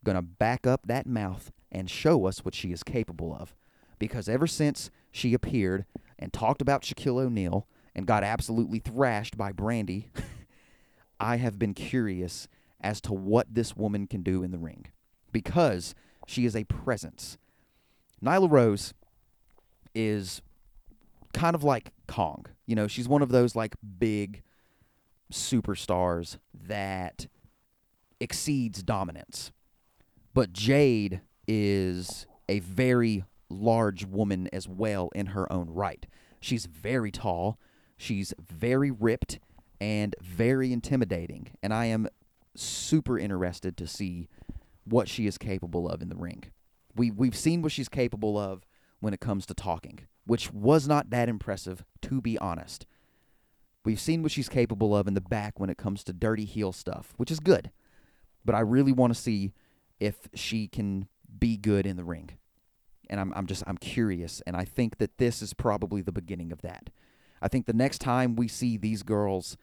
going 0.05 0.17
to 0.17 0.23
back 0.23 0.67
up 0.67 0.87
that 0.87 1.07
mouth 1.07 1.51
and 1.73 1.91
show 1.91 2.27
us 2.27 2.45
what 2.45 2.55
she 2.55 2.73
is 2.73 2.83
capable 2.83 3.35
of? 3.35 3.55
Because 3.99 4.29
ever 4.29 4.47
since 4.47 4.91
she 5.11 5.35
appeared 5.35 5.87
and 6.19 6.33
talked 6.33 6.61
about 6.61 6.83
Shaquille 6.83 7.25
O'Neal 7.25 7.67
and 7.95 8.07
got 8.07 8.23
absolutely 8.23 8.79
thrashed 8.79 9.37
by 9.37 9.53
Brandi, 9.53 10.09
I 11.21 11.37
have 11.37 11.59
been 11.59 11.75
curious 11.75 12.49
as 12.81 13.01
to 13.03 13.15
what 13.15 13.55
this 13.55 13.75
woman 13.77 14.07
can 14.07 14.23
do 14.23 14.43
in 14.43 14.51
the 14.51 14.59
ring 14.59 14.87
because 15.33 15.95
she 16.27 16.45
is 16.45 16.55
a 16.55 16.65
presence. 16.65 17.39
Nyla 18.25 18.51
Rose 18.51 18.95
is 19.95 20.41
kind 21.33 21.55
of 21.55 21.63
like 21.63 21.91
Kong. 22.09 22.47
You 22.67 22.75
know, 22.75 22.89
she's 22.89 23.09
one 23.09 23.23
of 23.23 23.29
those 23.29 23.55
like 23.55 23.75
big 23.99 24.43
superstars 25.33 26.39
that 26.55 27.27
exceeds 28.21 28.83
dominance. 28.83 29.53
But 30.33 30.53
Jade 30.53 31.21
is 31.47 32.27
a 32.49 32.61
very 32.61 33.25
large 33.51 34.07
woman 34.07 34.49
as 34.53 34.67
well 34.69 35.11
in 35.15 35.27
her 35.27 35.51
own 35.53 35.69
right. 35.69 36.07
She's 36.41 36.67
very 36.67 37.11
tall, 37.11 37.59
she's 37.97 38.33
very 38.41 38.91
ripped, 38.91 39.39
and 39.81 40.15
very 40.21 40.73
intimidating. 40.73 41.49
And 41.63 41.75
I 41.75 41.87
am 41.87 42.09
super 42.57 43.19
interested 43.19 43.77
to 43.77 43.87
see 43.87 44.29
what 44.85 45.09
she 45.09 45.27
is 45.27 45.39
capable 45.39 45.89
of 45.89 46.01
in 46.01 46.09
the 46.09 46.17
ring. 46.17 46.45
We 46.95 47.11
we've 47.11 47.37
seen 47.37 47.63
what 47.63 47.73
she's 47.73 47.89
capable 47.89 48.39
of 48.39 48.67
when 49.01 49.15
it 49.15 49.21
comes 49.21 49.47
to 49.47 49.55
talking, 49.55 50.01
which 50.27 50.53
was 50.53 50.89
not 50.89 51.11
that 51.11 51.29
impressive 51.29 51.85
to 52.03 52.21
be 52.21 52.39
honest. 52.39 52.87
We've 53.85 54.01
seen 54.01 54.23
what 54.23 54.33
she's 54.33 54.49
capable 54.49 54.97
of 54.97 55.07
in 55.07 55.15
the 55.15 55.21
back 55.21 55.61
when 55.61 55.69
it 55.69 55.77
comes 55.77 56.03
to 56.05 56.13
dirty 56.13 56.47
heel 56.47 56.73
stuff, 56.73 57.13
which 57.19 57.31
is 57.31 57.39
good. 57.39 57.71
But 58.45 58.55
I 58.55 58.61
really 58.61 58.93
want 58.93 59.15
to 59.15 59.21
see 59.21 59.53
if 60.01 60.29
she 60.35 60.69
can 60.69 61.09
be 61.39 61.57
good 61.57 61.87
in 61.87 61.97
the 61.97 62.05
ring. 62.05 62.31
And 63.11 63.21
I'm 63.21 63.33
I'm 63.35 63.47
just 63.47 63.63
I'm 63.67 63.77
curious 63.77 64.41
and 64.47 64.57
I 64.57 64.65
think 64.65 64.99
that 64.99 65.19
this 65.19 65.43
is 65.43 65.53
probably 65.53 66.01
the 66.01 66.13
beginning 66.13 66.53
of 66.53 66.63
that. 66.63 66.91
I 67.43 67.49
think 67.49 67.67
the 67.67 67.75
next 67.75 67.99
time 67.99 68.37
we 68.37 68.49
see 68.49 68.79
these 68.79 69.03
girls 69.03 69.59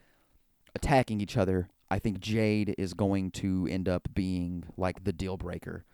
attacking 0.74 1.20
each 1.20 1.36
other, 1.36 1.68
I 1.90 1.98
think 1.98 2.20
Jade 2.20 2.74
is 2.78 2.94
going 2.94 3.32
to 3.32 3.66
end 3.68 3.88
up 3.88 4.08
being 4.14 4.64
like 4.76 5.02
the 5.02 5.12
deal 5.12 5.36
breaker 5.36 5.84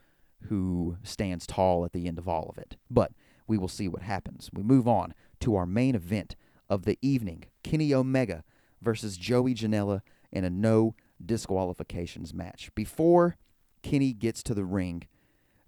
who 0.42 0.96
stands 1.03 1.46
tall 1.46 1.85
at 1.85 1.92
the 1.92 2.07
end 2.07 2.18
of 2.18 2.29
all 2.29 2.48
of 2.48 2.59
it. 2.59 2.77
But 2.90 3.12
we 3.46 3.59
will 3.59 3.68
see 3.68 3.88
what 3.88 4.03
happens. 4.03 4.51
We 4.53 4.62
move 4.62 4.87
on 4.87 5.14
to 5.40 5.57
our 5.57 5.66
main 5.66 5.94
event 5.94 6.37
of 6.68 6.85
the 6.85 6.98
evening 7.01 7.44
Kenny 7.62 7.92
Omega 7.94 8.44
versus 8.81 9.16
Joey 9.16 9.55
Janela 9.55 10.03
in 10.31 10.44
a 10.44 10.51
no 10.51 10.94
disqualifications 11.24 12.33
match. 12.33 12.70
Before 12.74 13.37
Kenny 13.83 14.12
gets 14.12 14.42
to 14.44 14.55
the 14.55 14.64
ring, 14.64 15.07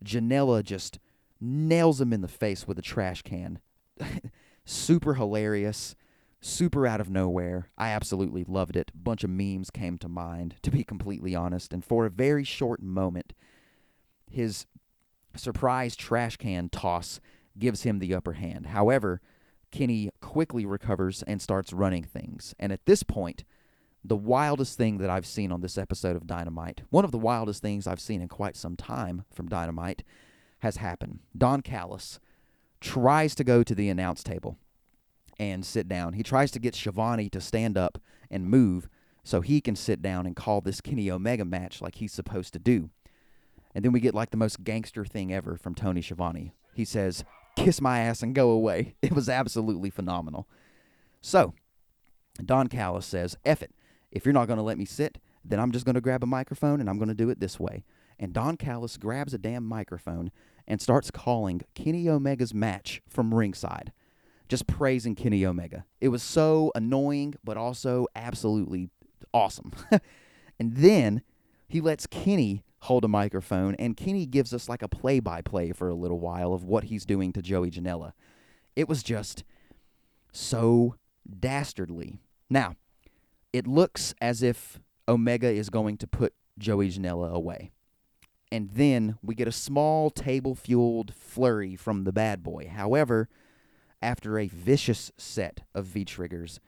Janela 0.05 0.63
just 0.63 0.99
nails 1.41 2.01
him 2.01 2.13
in 2.13 2.21
the 2.21 2.29
face 2.29 2.67
with 2.67 2.79
a 2.79 2.83
trash 2.83 3.23
can. 3.23 3.61
super 4.65 5.15
hilarious, 5.15 5.95
super 6.41 6.87
out 6.87 7.01
of 7.01 7.11
nowhere. 7.11 7.69
I 7.77 7.91
absolutely 7.91 8.45
loved 8.47 8.77
it. 8.77 8.91
Bunch 8.95 9.25
of 9.25 9.31
memes 9.31 9.71
came 9.71 9.99
to 9.99 10.09
mind, 10.09 10.57
to 10.63 10.71
be 10.71 10.85
completely 10.85 11.35
honest. 11.35 11.73
And 11.73 11.85
for 11.85 12.07
a 12.07 12.11
very 12.11 12.45
short 12.45 12.83
moment, 12.83 13.33
his 14.31 14.67
surprise 15.37 15.97
trash 15.97 16.37
can 16.37 16.69
toss 16.69 17.21
gives 17.59 17.83
him 17.83 17.99
the 17.99 18.15
upper 18.15 18.35
hand. 18.35 18.67
However, 18.67 19.21
Kenny 19.71 20.11
quickly 20.21 20.67
recovers 20.67 21.23
and 21.25 21.41
starts 21.41 21.73
running 21.73 22.05
things. 22.05 22.55
And 22.59 22.73
at 22.73 22.87
this 22.87 23.03
point, 23.03 23.45
the 24.05 24.17
wildest 24.17 24.77
thing 24.77 24.99
that 24.99 25.11
I've 25.11 25.27
seen 25.27 25.53
on 25.53 25.61
this 25.61 25.77
episode 25.77 26.17
of 26.17 26.27
Dynamite, 26.27 26.83
one 26.91 27.05
of 27.05 27.13
the 27.13 27.19
wildest 27.19 27.63
things 27.63 27.87
I've 27.87 28.01
seen 28.01 28.23
in 28.23 28.29
quite 28.29 28.57
some 28.57 28.77
time 28.77 29.25
from 29.33 29.49
Dynamite, 29.49 30.03
has 30.61 30.77
happened. 30.77 31.21
Don 31.37 31.61
Callis 31.61 32.19
tries 32.81 33.35
to 33.35 33.45
go 33.45 33.63
to 33.63 33.75
the 33.75 33.89
announce 33.89 34.23
table 34.23 34.57
and 35.39 35.65
sit 35.65 35.89
down. 35.89 36.15
He 36.15 36.23
tries 36.23 36.51
to 36.53 36.59
get 36.59 36.75
Schiavone 36.75 37.29
to 37.31 37.41
stand 37.41 37.77
up 37.77 37.99
and 38.31 38.49
move 38.49 38.89
so 39.23 39.41
he 39.41 39.61
can 39.61 39.77
sit 39.77 40.03
down 40.03 40.27
and 40.27 40.35
call 40.35 40.61
this 40.61 40.81
Kenny 40.81 41.11
Omega 41.11 41.45
match 41.45 41.81
like 41.81 41.97
he's 41.97 42.13
supposed 42.13 42.53
to 42.55 42.59
do. 42.59 42.91
And 43.75 43.85
then 43.85 43.93
we 43.93 44.01
get 44.01 44.15
like 44.15 44.31
the 44.31 44.37
most 44.37 44.65
gangster 44.65 45.05
thing 45.05 45.33
ever 45.33 45.57
from 45.57 45.75
Tony 45.75 46.03
Schiavone. 46.03 46.53
He 46.75 46.85
says, 46.85 47.25
Kiss 47.57 47.81
my 47.81 48.01
ass 48.01 48.23
and 48.23 48.35
go 48.35 48.51
away. 48.51 48.95
It 49.03 49.13
was 49.13 49.29
absolutely 49.29 49.91
phenomenal. 49.91 50.49
So, 51.21 51.55
Don 52.45 52.69
Callis 52.69 53.07
says, 53.07 53.37
F 53.45 53.63
it. 53.63 53.73
If 54.11 54.25
you're 54.25 54.33
not 54.33 54.47
going 54.47 54.57
to 54.57 54.63
let 54.63 54.79
me 54.79 54.85
sit, 54.85 55.19
then 55.45 55.61
I'm 55.61 55.73
just 55.73 55.85
going 55.85 55.95
to 55.95 56.01
grab 56.01 56.23
a 56.23 56.27
microphone 56.27 56.81
and 56.81 56.89
I'm 56.89 56.99
going 56.99 57.09
to 57.09 57.15
do 57.15 57.31
it 57.31 57.41
this 57.41 57.59
way. 57.61 57.85
And 58.19 58.33
Don 58.33 58.57
Callis 58.57 58.97
grabs 58.97 59.35
a 59.35 59.39
damn 59.39 59.65
microphone 59.65 60.31
and 60.67 60.81
starts 60.81 61.11
calling 61.11 61.63
Kenny 61.75 62.09
Omega's 62.09 62.55
match 62.55 63.03
from 63.09 63.35
ringside, 63.35 63.93
just 64.49 64.67
praising 64.67 65.15
Kenny 65.15 65.45
Omega. 65.45 65.85
It 66.01 66.09
was 66.09 66.23
so 66.23 66.71
annoying, 66.75 67.35
but 67.43 67.57
also 67.57 68.07
absolutely 68.15 68.91
awesome. 69.33 69.73
and 70.61 70.77
then 70.77 71.23
he 71.71 71.81
lets 71.81 72.09
Kenny 72.09 72.65
hold 72.81 73.05
a 73.05 73.09
microphone, 73.09 73.77
and 73.77 73.97
Kenny 73.97 74.27
gives 74.27 74.53
us 74.53 74.69
like 74.69 74.83
a 74.83 74.89
play 74.89 75.21
by 75.21 75.41
play 75.41 75.71
for 75.71 75.89
a 75.89 75.95
little 75.95 76.19
while 76.19 76.53
of 76.53 76.65
what 76.65 76.85
he's 76.85 77.07
doing 77.07 77.33
to 77.33 77.41
Joey 77.41 77.71
Janela. 77.71 78.13
It 78.75 78.89
was 78.89 79.05
just 79.05 79.45
so 80.33 80.97
dastardly. 81.39 82.19
Now, 82.51 82.75
it 83.53 83.69
looks 83.69 84.15
as 84.21 84.43
if 84.43 84.81
Omega 85.09 85.49
is 85.49 85.71
going 85.71 85.97
to 85.99 86.09
put 86.09 86.35
Joey 86.59 86.91
Janela 86.91 87.31
away. 87.31 87.71
And 88.51 88.71
then 88.71 89.17
we 89.23 89.37
get 89.37 89.47
a 89.47 89.53
small 89.53 90.11
table 90.11 90.57
fueled 90.57 91.15
flurry 91.15 91.77
from 91.77 92.03
the 92.03 92.13
bad 92.13 92.43
boy. 92.43 92.69
However, 92.69 93.29
after 94.03 94.41
a 94.41 94.49
vicious 94.49 95.13
set 95.17 95.61
of 95.73 95.87
V 95.87 96.05
triggers, 96.05 96.59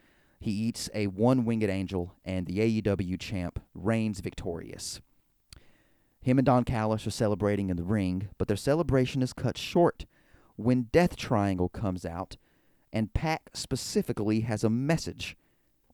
he 0.43 0.51
eats 0.51 0.89
a 0.93 1.07
one 1.07 1.45
winged 1.45 1.69
angel, 1.69 2.15
and 2.25 2.45
the 2.45 2.81
AEW 2.81 3.17
champ 3.17 3.61
reigns 3.73 4.19
victorious. 4.19 4.99
Him 6.21 6.37
and 6.37 6.45
Don 6.45 6.65
Callis 6.65 7.07
are 7.07 7.11
celebrating 7.11 7.69
in 7.69 7.77
the 7.77 7.83
ring, 7.85 8.27
but 8.37 8.49
their 8.49 8.57
celebration 8.57 9.21
is 9.21 9.31
cut 9.31 9.57
short 9.57 10.05
when 10.57 10.89
Death 10.91 11.15
Triangle 11.15 11.69
comes 11.69 12.05
out, 12.05 12.35
and 12.91 13.13
Pac 13.13 13.51
specifically 13.53 14.41
has 14.41 14.65
a 14.65 14.69
message 14.69 15.37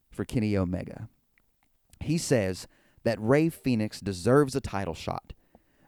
for 0.10 0.26
Kenny 0.26 0.58
Omega. 0.58 1.10
He 2.00 2.18
says 2.18 2.68
that 3.04 3.22
Rey 3.22 3.50
Fenix 3.50 4.00
deserves 4.00 4.56
a 4.56 4.62
title 4.62 4.95
shot 4.95 5.34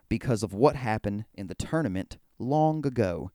because 0.08 0.44
of 0.44 0.54
what 0.54 0.76
happened 0.76 1.24
in 1.34 1.48
the 1.48 1.56
tournament 1.56 2.16
long 2.38 2.86
ago 2.86 3.32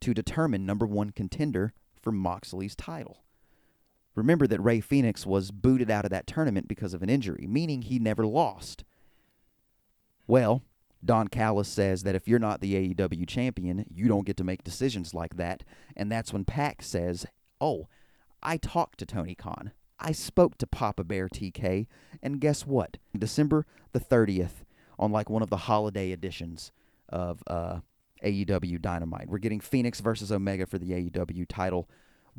to 0.00 0.14
determine 0.14 0.64
number 0.64 0.86
one 0.86 1.10
contender 1.10 1.74
for 2.00 2.10
Moxley's 2.10 2.74
title. 2.74 3.22
Remember 4.14 4.46
that 4.46 4.60
Rey 4.60 4.80
Fenix 4.80 5.24
was 5.24 5.50
booted 5.50 5.90
out 5.90 6.04
of 6.04 6.10
that 6.10 6.26
tournament 6.26 6.68
because 6.68 6.94
of 6.94 7.02
an 7.02 7.08
injury, 7.08 7.46
meaning 7.48 7.82
he 7.82 7.98
never 7.98 8.26
lost. 8.26 8.84
Well, 10.26 10.62
Don 11.04 11.28
Callis 11.28 11.68
says 11.68 12.02
that 12.04 12.14
if 12.14 12.28
you're 12.28 12.38
not 12.38 12.60
the 12.60 12.94
AEW 12.94 13.26
champion, 13.26 13.86
you 13.92 14.06
don't 14.08 14.26
get 14.26 14.36
to 14.36 14.44
make 14.44 14.62
decisions 14.62 15.14
like 15.14 15.36
that. 15.36 15.64
And 15.96 16.12
that's 16.12 16.32
when 16.32 16.44
Pac 16.44 16.82
says, 16.82 17.26
Oh, 17.60 17.88
I 18.42 18.56
talked 18.56 18.98
to 18.98 19.06
Tony 19.06 19.34
Khan. 19.34 19.72
I 19.98 20.12
spoke 20.12 20.58
to 20.58 20.66
Papa 20.66 21.04
Bear 21.04 21.28
TK. 21.28 21.86
And 22.22 22.40
guess 22.40 22.66
what? 22.66 22.98
December 23.16 23.66
the 23.92 24.00
30th, 24.00 24.64
on 24.98 25.12
like 25.12 25.30
one 25.30 25.42
of 25.42 25.50
the 25.50 25.56
holiday 25.56 26.12
editions 26.12 26.72
of 27.08 27.42
uh, 27.46 27.80
AEW 28.24 28.80
Dynamite, 28.80 29.28
we're 29.28 29.38
getting 29.38 29.60
Phoenix 29.60 30.00
versus 30.00 30.30
Omega 30.30 30.66
for 30.66 30.78
the 30.78 30.90
AEW 30.90 31.46
title. 31.48 31.88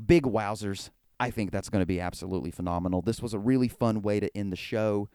Big 0.03 0.23
wowzers. 0.23 0.89
I 1.23 1.31
think 1.31 1.51
that's 1.51 1.69
going 1.69 1.81
to 1.81 1.85
be 1.85 2.01
absolutely 2.01 2.51
phenomenal. 2.51 3.01
This 3.01 3.21
was 3.21 3.33
a 3.33 3.39
really 3.39 3.69
fun 3.69 4.01
way 4.01 4.19
to 4.19 4.35
end 4.37 4.51
the 4.51 4.57
show. 4.57 5.07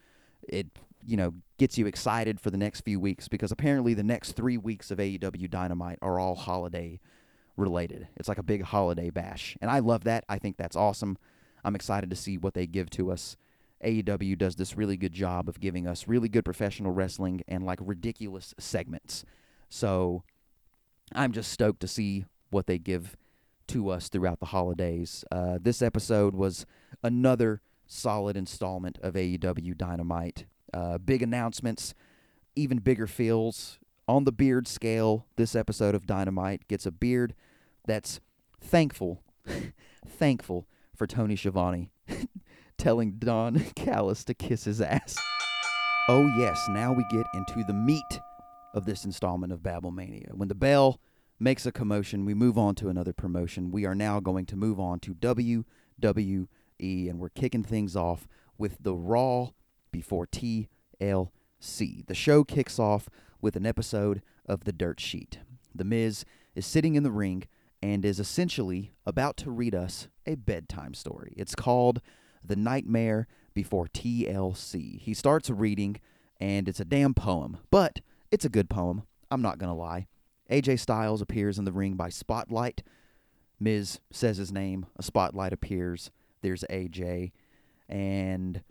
It 0.42 0.68
you 1.04 1.18
know, 1.18 1.34
gets 1.58 1.76
you 1.76 1.86
excited 1.86 2.40
for 2.40 2.50
the 2.50 2.56
next 2.56 2.80
few 2.80 2.98
weeks 2.98 3.28
because 3.28 3.52
apparently 3.52 3.92
the 3.92 4.02
next 4.02 4.32
three 4.32 4.56
weeks 4.56 4.90
of 4.90 4.98
AEW 4.98 5.50
Dynamite 5.50 5.98
are 6.00 6.18
all 6.18 6.34
holiday 6.34 6.98
related. 7.58 8.08
It's 8.16 8.28
like 8.28 8.38
a 8.38 8.42
big 8.42 8.62
holiday 8.62 9.10
bash. 9.10 9.54
And 9.60 9.70
I 9.70 9.80
love 9.80 10.04
that. 10.04 10.24
I 10.30 10.38
think 10.38 10.56
that's 10.56 10.76
awesome. 10.76 11.18
I'm 11.62 11.74
excited 11.74 12.08
to 12.08 12.16
see 12.16 12.38
what 12.38 12.54
they 12.54 12.66
give 12.66 12.88
to 12.90 13.12
us. 13.12 13.36
AEW 13.84 14.38
does 14.38 14.56
this 14.56 14.78
really 14.78 14.96
good 14.96 15.12
job 15.12 15.46
of 15.46 15.60
giving 15.60 15.86
us 15.86 16.08
really 16.08 16.30
good 16.30 16.44
professional 16.44 16.92
wrestling 16.92 17.42
and 17.46 17.64
like 17.64 17.80
ridiculous 17.82 18.54
segments. 18.58 19.26
So 19.68 20.22
I'm 21.14 21.32
just 21.32 21.52
stoked 21.52 21.80
to 21.80 21.88
see 21.88 22.24
what 22.50 22.66
they 22.66 22.78
give 22.78 23.14
to 23.68 23.88
us 23.90 24.08
throughout 24.08 24.40
the 24.40 24.46
holidays. 24.46 25.24
Uh, 25.30 25.58
this 25.60 25.82
episode 25.82 26.34
was 26.34 26.66
another 27.02 27.60
solid 27.86 28.36
installment 28.36 28.98
of 29.02 29.14
AEW 29.14 29.76
Dynamite. 29.76 30.46
Uh, 30.72 30.98
big 30.98 31.22
announcements, 31.22 31.94
even 32.56 32.78
bigger 32.78 33.06
feels. 33.06 33.78
On 34.06 34.24
the 34.24 34.32
beard 34.32 34.66
scale, 34.66 35.26
this 35.36 35.54
episode 35.54 35.94
of 35.94 36.06
Dynamite 36.06 36.66
gets 36.68 36.86
a 36.86 36.90
beard 36.90 37.34
that's 37.86 38.20
thankful, 38.60 39.22
thankful 40.06 40.66
for 40.96 41.06
Tony 41.06 41.36
Schiavone 41.36 41.90
telling 42.78 43.12
Don 43.12 43.58
Callis 43.76 44.24
to 44.24 44.34
kiss 44.34 44.64
his 44.64 44.80
ass. 44.80 45.16
Oh, 46.08 46.26
yes, 46.38 46.58
now 46.70 46.92
we 46.92 47.04
get 47.10 47.26
into 47.34 47.64
the 47.66 47.74
meat 47.74 48.20
of 48.74 48.86
this 48.86 49.04
installment 49.04 49.52
of 49.52 49.60
Babblemania. 49.60 50.32
When 50.32 50.48
the 50.48 50.54
bell 50.54 51.00
makes 51.38 51.66
a 51.66 51.72
commotion, 51.72 52.24
we 52.24 52.34
move 52.34 52.58
on 52.58 52.74
to 52.76 52.88
another 52.88 53.12
promotion. 53.12 53.70
We 53.70 53.84
are 53.84 53.94
now 53.94 54.20
going 54.20 54.46
to 54.46 54.56
move 54.56 54.80
on 54.80 55.00
to 55.00 55.14
WWE, 55.14 56.46
and 56.80 57.18
we're 57.18 57.28
kicking 57.28 57.62
things 57.62 57.94
off 57.96 58.26
with 58.56 58.78
the 58.82 58.94
Raw 58.94 59.50
before 59.92 60.26
TLC. 60.26 60.68
The 62.06 62.14
show 62.14 62.44
kicks 62.44 62.78
off 62.78 63.08
with 63.40 63.56
an 63.56 63.66
episode 63.66 64.22
of 64.46 64.64
The 64.64 64.72
Dirt 64.72 65.00
Sheet. 65.00 65.38
The 65.74 65.84
Miz 65.84 66.24
is 66.54 66.66
sitting 66.66 66.94
in 66.94 67.02
the 67.04 67.10
ring 67.10 67.44
and 67.80 68.04
is 68.04 68.18
essentially 68.18 68.92
about 69.06 69.36
to 69.36 69.50
read 69.50 69.74
us 69.74 70.08
a 70.26 70.34
bedtime 70.34 70.94
story. 70.94 71.34
It's 71.36 71.54
called 71.54 72.00
The 72.44 72.56
Nightmare 72.56 73.28
Before 73.54 73.86
TLC. 73.86 75.00
He 75.00 75.14
starts 75.14 75.48
reading, 75.50 76.00
and 76.40 76.68
it's 76.68 76.80
a 76.80 76.84
damn 76.84 77.14
poem, 77.14 77.58
but 77.70 78.00
it's 78.32 78.44
a 78.44 78.48
good 78.48 78.68
poem. 78.68 79.04
I'm 79.30 79.42
not 79.42 79.58
going 79.58 79.70
to 79.70 79.74
lie. 79.74 80.08
AJ 80.50 80.80
Styles 80.80 81.20
appears 81.20 81.58
in 81.58 81.64
the 81.64 81.72
ring 81.72 81.94
by 81.94 82.08
spotlight. 82.08 82.82
Miz 83.60 84.00
says 84.10 84.36
his 84.36 84.52
name. 84.52 84.86
A 84.96 85.02
spotlight 85.02 85.52
appears. 85.52 86.10
There's 86.42 86.64
AJ. 86.70 87.32
And 87.88 88.62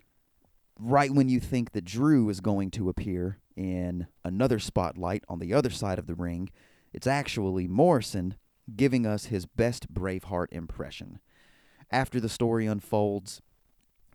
right 0.78 1.10
when 1.10 1.28
you 1.28 1.40
think 1.40 1.72
that 1.72 1.84
Drew 1.84 2.28
is 2.28 2.40
going 2.40 2.70
to 2.72 2.88
appear 2.88 3.38
in 3.56 4.06
another 4.24 4.58
spotlight 4.58 5.24
on 5.28 5.38
the 5.38 5.52
other 5.52 5.70
side 5.70 5.98
of 5.98 6.06
the 6.06 6.14
ring, 6.14 6.50
it's 6.92 7.06
actually 7.06 7.68
Morrison 7.68 8.34
giving 8.74 9.06
us 9.06 9.26
his 9.26 9.46
best 9.46 9.92
Braveheart 9.92 10.48
impression. 10.52 11.18
After 11.90 12.20
the 12.20 12.28
story 12.28 12.66
unfolds, 12.66 13.40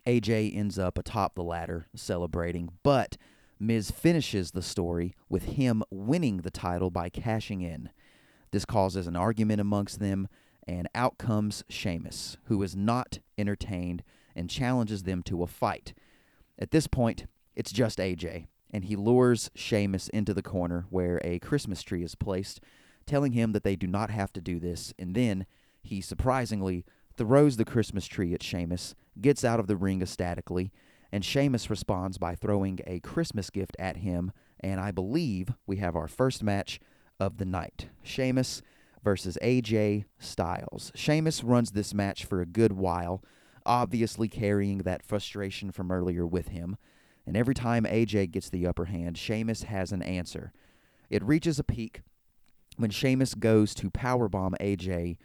AJ 0.06 0.56
ends 0.56 0.78
up 0.78 0.98
atop 0.98 1.34
the 1.34 1.42
ladder 1.42 1.86
celebrating, 1.94 2.70
but 2.82 3.16
Miz 3.58 3.90
finishes 3.90 4.50
the 4.50 4.62
story 4.62 5.14
with 5.28 5.44
him 5.44 5.82
winning 5.90 6.38
the 6.38 6.50
title 6.50 6.90
by 6.90 7.08
cashing 7.08 7.60
in. 7.62 7.90
This 8.50 8.64
causes 8.64 9.06
an 9.06 9.16
argument 9.16 9.60
amongst 9.60 10.00
them, 10.00 10.28
and 10.66 10.88
out 10.94 11.18
comes 11.18 11.64
Sheamus, 11.68 12.36
who 12.44 12.62
is 12.62 12.74
not 12.74 13.18
entertained 13.38 14.02
and 14.34 14.50
challenges 14.50 15.04
them 15.04 15.22
to 15.24 15.42
a 15.42 15.46
fight. 15.46 15.94
At 16.58 16.70
this 16.70 16.86
point, 16.86 17.26
it's 17.54 17.72
just 17.72 17.98
AJ, 17.98 18.46
and 18.70 18.84
he 18.84 18.96
lures 18.96 19.50
Sheamus 19.54 20.08
into 20.08 20.34
the 20.34 20.42
corner 20.42 20.86
where 20.90 21.20
a 21.24 21.38
Christmas 21.38 21.82
tree 21.82 22.02
is 22.02 22.14
placed, 22.14 22.60
telling 23.06 23.32
him 23.32 23.52
that 23.52 23.64
they 23.64 23.76
do 23.76 23.86
not 23.86 24.10
have 24.10 24.32
to 24.32 24.40
do 24.40 24.58
this, 24.58 24.92
and 24.98 25.14
then 25.14 25.46
he 25.82 26.00
surprisingly 26.00 26.84
throws 27.16 27.56
the 27.56 27.64
Christmas 27.64 28.06
tree 28.06 28.34
at 28.34 28.42
Sheamus, 28.42 28.94
gets 29.20 29.44
out 29.44 29.60
of 29.60 29.66
the 29.66 29.76
ring 29.76 30.02
ecstatically, 30.02 30.72
and 31.14 31.24
Sheamus 31.24 31.70
responds 31.70 32.18
by 32.18 32.34
throwing 32.34 32.80
a 32.88 32.98
Christmas 32.98 33.48
gift 33.48 33.76
at 33.78 33.98
him, 33.98 34.32
and 34.58 34.80
I 34.80 34.90
believe 34.90 35.50
we 35.64 35.76
have 35.76 35.94
our 35.94 36.08
first 36.08 36.42
match 36.42 36.80
of 37.20 37.36
the 37.36 37.44
night. 37.44 37.86
Sheamus 38.02 38.62
versus 39.04 39.38
AJ 39.40 40.06
Styles. 40.18 40.90
Sheamus 40.96 41.44
runs 41.44 41.70
this 41.70 41.94
match 41.94 42.24
for 42.24 42.40
a 42.40 42.46
good 42.46 42.72
while, 42.72 43.22
obviously 43.64 44.26
carrying 44.26 44.78
that 44.78 45.04
frustration 45.04 45.70
from 45.70 45.92
earlier 45.92 46.26
with 46.26 46.48
him. 46.48 46.76
And 47.24 47.36
every 47.36 47.54
time 47.54 47.84
AJ 47.84 48.32
gets 48.32 48.50
the 48.50 48.66
upper 48.66 48.86
hand, 48.86 49.16
Sheamus 49.16 49.62
has 49.62 49.92
an 49.92 50.02
answer. 50.02 50.52
It 51.10 51.22
reaches 51.22 51.60
a 51.60 51.64
peak 51.64 52.00
when 52.76 52.90
Sheamus 52.90 53.34
goes 53.34 53.72
to 53.76 53.88
powerbomb 53.88 54.54
AJ 54.60 55.18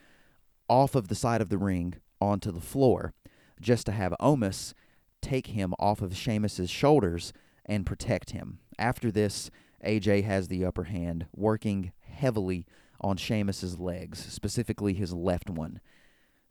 off 0.70 0.94
of 0.94 1.08
the 1.08 1.16
side 1.16 1.42
of 1.42 1.50
the 1.50 1.58
ring 1.58 1.96
onto 2.22 2.52
the 2.52 2.62
floor, 2.62 3.16
just 3.60 3.88
to 3.88 3.92
have 3.92 4.14
Omos 4.22 4.76
take 5.22 5.48
him 5.48 5.74
off 5.80 6.02
of 6.02 6.16
Sheamus's 6.16 6.70
shoulders 6.70 7.34
and 7.66 7.86
protect 7.86 8.32
him. 8.32 8.60
After 8.78 9.12
this, 9.12 9.50
AJ 9.86 10.24
has 10.24 10.48
the 10.48 10.66
upper 10.66 10.86
hand, 10.86 11.28
working 11.36 11.92
heavily 12.02 12.66
on 13.02 13.18
Sheamus's 13.18 13.80
legs, 13.80 14.20
specifically 14.20 14.94
his 14.94 15.14
left 15.14 15.50
one. 15.50 15.80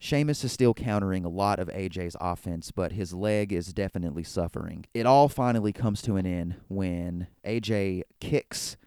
Sheamus 0.01 0.45
is 0.45 0.53
still 0.53 0.73
countering 0.73 1.25
a 1.25 1.29
lot 1.29 1.59
of 1.59 1.67
AJ's 1.67 2.15
offense, 2.21 2.71
but 2.71 2.93
his 2.93 3.13
leg 3.13 3.51
is 3.51 3.73
definitely 3.73 4.23
suffering. 4.23 4.85
It 4.93 5.05
all 5.05 5.27
finally 5.27 5.73
comes 5.73 6.01
to 6.03 6.15
an 6.15 6.25
end 6.25 6.55
when 6.69 7.27
AJ 7.45 8.03
kicks 8.21 8.77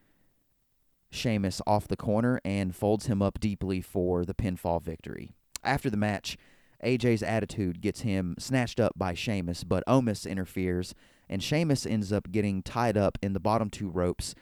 Sheamus 1.11 1.61
off 1.67 1.87
the 1.87 1.97
corner 1.99 2.41
and 2.47 2.75
folds 2.75 3.07
him 3.07 3.21
up 3.21 3.39
deeply 3.39 3.83
for 3.83 4.25
the 4.25 4.35
pinfall 4.35 4.83
victory. 4.83 5.33
After 5.63 5.91
the 5.91 5.99
match, 5.99 6.39
AJ's 6.85 7.23
attitude 7.23 7.81
gets 7.81 8.01
him 8.01 8.35
snatched 8.39 8.81
up 8.81 8.93
by 8.97 9.15
Sheamus, 9.15 9.65
but 9.65 9.85
Omos 9.87 10.29
interferes, 10.29 10.95
and 11.29 11.43
Sheamus 11.43 11.87
ends 11.87 12.13
up 12.13 12.31
getting 12.31 12.63
tied 12.63 12.97
up 12.97 13.19
in 13.23 13.33
the 13.33 13.41
bottom 13.41 13.71
two 13.71 13.89
ropes 13.89 14.35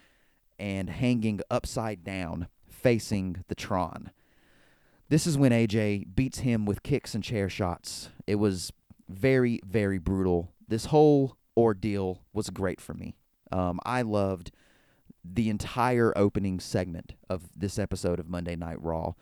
and 0.58 0.90
hanging 0.90 1.40
upside 1.50 2.04
down, 2.04 2.48
facing 2.68 3.44
the 3.48 3.54
Tron. 3.54 4.10
This 5.08 5.26
is 5.26 5.36
when 5.36 5.52
AJ 5.52 6.14
beats 6.14 6.40
him 6.40 6.66
with 6.66 6.82
kicks 6.82 7.14
and 7.14 7.24
chair 7.24 7.48
shots. 7.48 8.10
It 8.26 8.36
was 8.36 8.72
very, 9.08 9.60
very 9.66 9.98
brutal. 9.98 10.52
This 10.68 10.86
whole 10.86 11.36
ordeal 11.56 12.22
was 12.32 12.48
great 12.50 12.80
for 12.80 12.94
me. 12.94 13.16
Um, 13.50 13.80
I 13.84 14.02
loved 14.02 14.52
the 15.24 15.50
entire 15.50 16.16
opening 16.16 16.60
segment 16.60 17.14
of 17.28 17.48
this 17.56 17.78
episode 17.78 18.20
of 18.20 18.28
Monday 18.28 18.56
Night 18.56 18.80
Raw. 18.80 19.14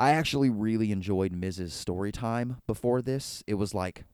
I 0.00 0.12
actually 0.12 0.50
really 0.50 0.90
enjoyed 0.90 1.30
Miz's 1.30 1.72
story 1.72 2.10
time 2.10 2.56
before 2.66 3.02
this. 3.02 3.44
It 3.46 3.54
was 3.54 3.74
like 3.74 4.04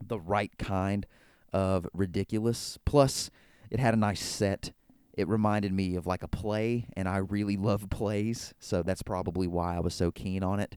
the 0.00 0.18
right 0.18 0.56
kind 0.58 1.06
of 1.52 1.86
ridiculous. 1.92 2.78
Plus, 2.86 3.30
it 3.70 3.80
had 3.80 3.94
a 3.94 3.98
nice 3.98 4.24
set 4.24 4.72
it 5.18 5.26
reminded 5.26 5.72
me 5.72 5.96
of 5.96 6.06
like 6.06 6.22
a 6.22 6.28
play, 6.28 6.86
and 6.96 7.08
I 7.08 7.16
really 7.16 7.56
love 7.58 7.90
plays, 7.90 8.54
so 8.60 8.84
that's 8.84 9.02
probably 9.02 9.48
why 9.48 9.76
I 9.76 9.80
was 9.80 9.92
so 9.92 10.12
keen 10.12 10.44
on 10.44 10.60
it. 10.60 10.76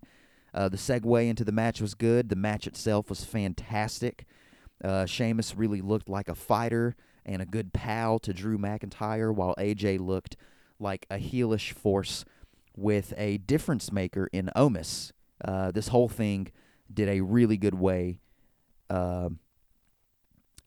Uh, 0.52 0.68
the 0.68 0.78
segue 0.78 1.30
into 1.30 1.46
the 1.46 1.52
match 1.52 1.80
was 1.80 1.94
good. 1.94 2.30
The 2.30 2.36
match 2.36 2.66
itself 2.66 3.08
was 3.08 3.24
fantastic. 3.24 4.26
Uh, 4.84 5.06
Sheamus 5.06 5.56
really 5.56 5.80
looked 5.80 6.10
like 6.10 6.28
a 6.28 6.34
fighter 6.34 6.96
and 7.24 7.40
a 7.40 7.46
good 7.46 7.72
pal 7.72 8.18
to 8.18 8.34
Drew 8.34 8.58
McIntyre, 8.58 9.34
while 9.34 9.54
AJ 9.60 10.00
looked 10.00 10.36
like 10.80 11.06
a 11.12 11.18
heelish 11.18 11.72
force 11.74 12.26
with 12.76 13.14
a 13.18 13.38
difference 13.38 13.92
maker 13.92 14.30
in 14.32 14.50
Omos. 14.56 15.12
Uh, 15.44 15.72
this 15.72 15.90
whole 15.90 16.10
thing 16.10 16.52
did 16.94 17.10
a 17.10 17.22
really 17.22 17.58
good 17.58 17.76
way 17.76 18.20
uh, 18.90 19.30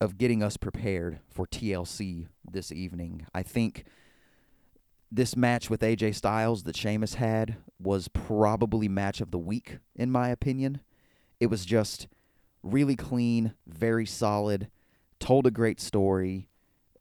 of 0.00 0.18
getting 0.18 0.42
us 0.42 0.56
prepared 0.56 1.20
for 1.28 1.46
TLC 1.46 2.26
this 2.48 2.72
evening. 2.72 3.26
I 3.34 3.42
think 3.42 3.84
this 5.10 5.36
match 5.36 5.70
with 5.70 5.80
AJ 5.80 6.16
Styles 6.16 6.64
that 6.64 6.76
Sheamus 6.76 7.14
had 7.14 7.56
was 7.78 8.08
probably 8.08 8.88
match 8.88 9.20
of 9.20 9.30
the 9.30 9.38
week 9.38 9.78
in 9.94 10.10
my 10.10 10.28
opinion. 10.28 10.80
It 11.38 11.46
was 11.46 11.64
just 11.64 12.08
really 12.62 12.96
clean, 12.96 13.54
very 13.66 14.06
solid, 14.06 14.68
told 15.20 15.46
a 15.46 15.50
great 15.50 15.80
story. 15.80 16.48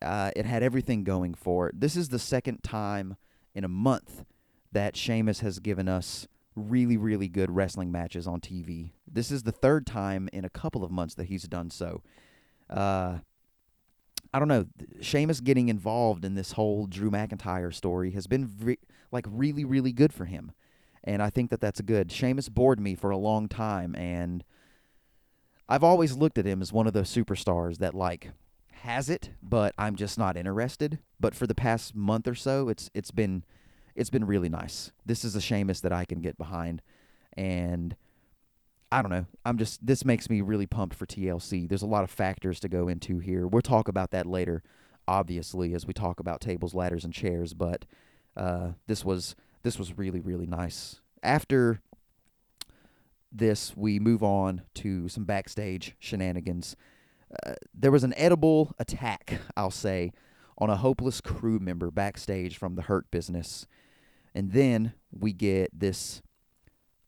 Uh, 0.01 0.31
it 0.35 0.45
had 0.45 0.61
everything 0.61 1.03
going 1.03 1.33
for 1.33 1.69
it. 1.69 1.79
This 1.79 1.95
is 1.95 2.09
the 2.09 2.19
second 2.19 2.61
time 2.61 3.15
in 3.55 3.63
a 3.63 3.69
month 3.69 4.25
that 4.73 4.97
Sheamus 4.97 5.39
has 5.39 5.59
given 5.59 5.87
us 5.87 6.27
really, 6.55 6.97
really 6.97 7.27
good 7.27 7.51
wrestling 7.51 7.91
matches 7.91 8.27
on 8.27 8.39
TV. 8.39 8.91
This 9.11 9.31
is 9.31 9.43
the 9.43 9.51
third 9.51 9.85
time 9.85 10.29
in 10.33 10.45
a 10.45 10.49
couple 10.49 10.83
of 10.83 10.91
months 10.91 11.15
that 11.15 11.25
he's 11.25 11.43
done 11.43 11.69
so. 11.69 12.03
Uh, 12.69 13.19
I 14.33 14.39
don't 14.39 14.47
know. 14.47 14.65
Sheamus 15.01 15.39
getting 15.39 15.69
involved 15.69 16.25
in 16.25 16.35
this 16.35 16.53
whole 16.53 16.87
Drew 16.87 17.11
McIntyre 17.11 17.73
story 17.73 18.11
has 18.11 18.27
been 18.27 18.51
re- 18.59 18.79
like 19.11 19.25
really, 19.29 19.63
really 19.63 19.91
good 19.91 20.11
for 20.11 20.25
him, 20.25 20.51
and 21.03 21.21
I 21.21 21.29
think 21.29 21.51
that 21.51 21.61
that's 21.61 21.81
good. 21.81 22.11
Sheamus 22.11 22.49
bored 22.49 22.79
me 22.79 22.95
for 22.95 23.11
a 23.11 23.17
long 23.17 23.47
time, 23.47 23.95
and 23.95 24.43
I've 25.69 25.83
always 25.83 26.17
looked 26.17 26.39
at 26.39 26.45
him 26.45 26.61
as 26.61 26.73
one 26.73 26.87
of 26.87 26.93
those 26.93 27.13
superstars 27.13 27.77
that 27.77 27.93
like 27.93 28.31
has 28.81 29.09
it, 29.09 29.31
but 29.41 29.73
I'm 29.77 29.95
just 29.95 30.17
not 30.17 30.35
interested. 30.35 30.99
But 31.19 31.35
for 31.35 31.45
the 31.45 31.55
past 31.55 31.95
month 31.95 32.27
or 32.27 32.35
so, 32.35 32.69
it's 32.69 32.89
it's 32.95 33.11
been 33.11 33.43
it's 33.95 34.09
been 34.09 34.25
really 34.25 34.49
nice. 34.49 34.91
This 35.05 35.23
is 35.23 35.35
a 35.35 35.41
Sheamus 35.41 35.81
that 35.81 35.91
I 35.91 36.05
can 36.05 36.21
get 36.21 36.37
behind, 36.37 36.81
and 37.35 37.95
I 38.91 39.01
don't 39.01 39.11
know. 39.11 39.25
I'm 39.45 39.57
just 39.57 39.85
this 39.85 40.05
makes 40.05 40.29
me 40.29 40.41
really 40.41 40.67
pumped 40.67 40.95
for 40.95 41.05
TLC. 41.05 41.67
There's 41.67 41.81
a 41.81 41.87
lot 41.87 42.03
of 42.03 42.11
factors 42.11 42.59
to 42.61 42.69
go 42.69 42.87
into 42.87 43.19
here. 43.19 43.47
We'll 43.47 43.61
talk 43.61 43.87
about 43.87 44.11
that 44.11 44.25
later, 44.25 44.61
obviously, 45.07 45.73
as 45.73 45.87
we 45.87 45.93
talk 45.93 46.19
about 46.19 46.41
tables, 46.41 46.73
ladders, 46.73 47.03
and 47.03 47.13
chairs. 47.13 47.53
But 47.53 47.85
uh, 48.37 48.71
this 48.87 49.03
was 49.03 49.35
this 49.63 49.79
was 49.79 49.97
really 49.97 50.19
really 50.19 50.45
nice. 50.45 51.01
After 51.21 51.81
this, 53.31 53.75
we 53.75 53.99
move 53.99 54.21
on 54.21 54.61
to 54.75 55.09
some 55.09 55.23
backstage 55.23 55.95
shenanigans. 55.99 56.75
Uh, 57.45 57.53
there 57.73 57.91
was 57.91 58.03
an 58.03 58.13
edible 58.15 58.75
attack, 58.77 59.39
I'll 59.57 59.71
say, 59.71 60.11
on 60.57 60.69
a 60.69 60.75
hopeless 60.75 61.19
crew 61.19 61.59
member 61.59 61.89
backstage 61.89 62.57
from 62.57 62.75
the 62.75 62.83
Hurt 62.83 63.09
Business, 63.09 63.65
and 64.33 64.51
then 64.51 64.93
we 65.11 65.33
get 65.33 65.69
this 65.77 66.21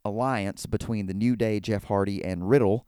alliance 0.03 0.65
between 0.65 1.07
the 1.07 1.13
New 1.13 1.35
Day, 1.35 1.59
Jeff 1.59 1.85
Hardy, 1.85 2.23
and 2.23 2.49
Riddle, 2.49 2.87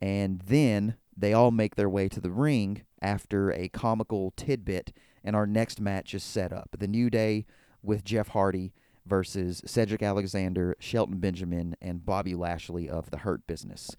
and 0.00 0.40
then 0.46 0.96
they 1.16 1.32
all 1.32 1.50
make 1.50 1.74
their 1.74 1.88
way 1.88 2.08
to 2.08 2.20
the 2.20 2.30
ring 2.30 2.82
after 3.02 3.50
a 3.52 3.68
comical 3.68 4.32
tidbit, 4.36 4.92
and 5.24 5.34
our 5.34 5.46
next 5.46 5.80
match 5.80 6.14
is 6.14 6.22
set 6.22 6.52
up. 6.52 6.76
The 6.78 6.88
New 6.88 7.10
Day 7.10 7.46
with 7.82 8.04
Jeff 8.04 8.28
Hardy 8.28 8.72
versus 9.04 9.62
Cedric 9.64 10.02
Alexander, 10.02 10.76
Shelton 10.78 11.18
Benjamin, 11.18 11.76
and 11.80 12.04
Bobby 12.04 12.34
Lashley 12.34 12.88
of 12.88 13.10
the 13.10 13.18
Hurt 13.18 13.46
Business. 13.46 13.90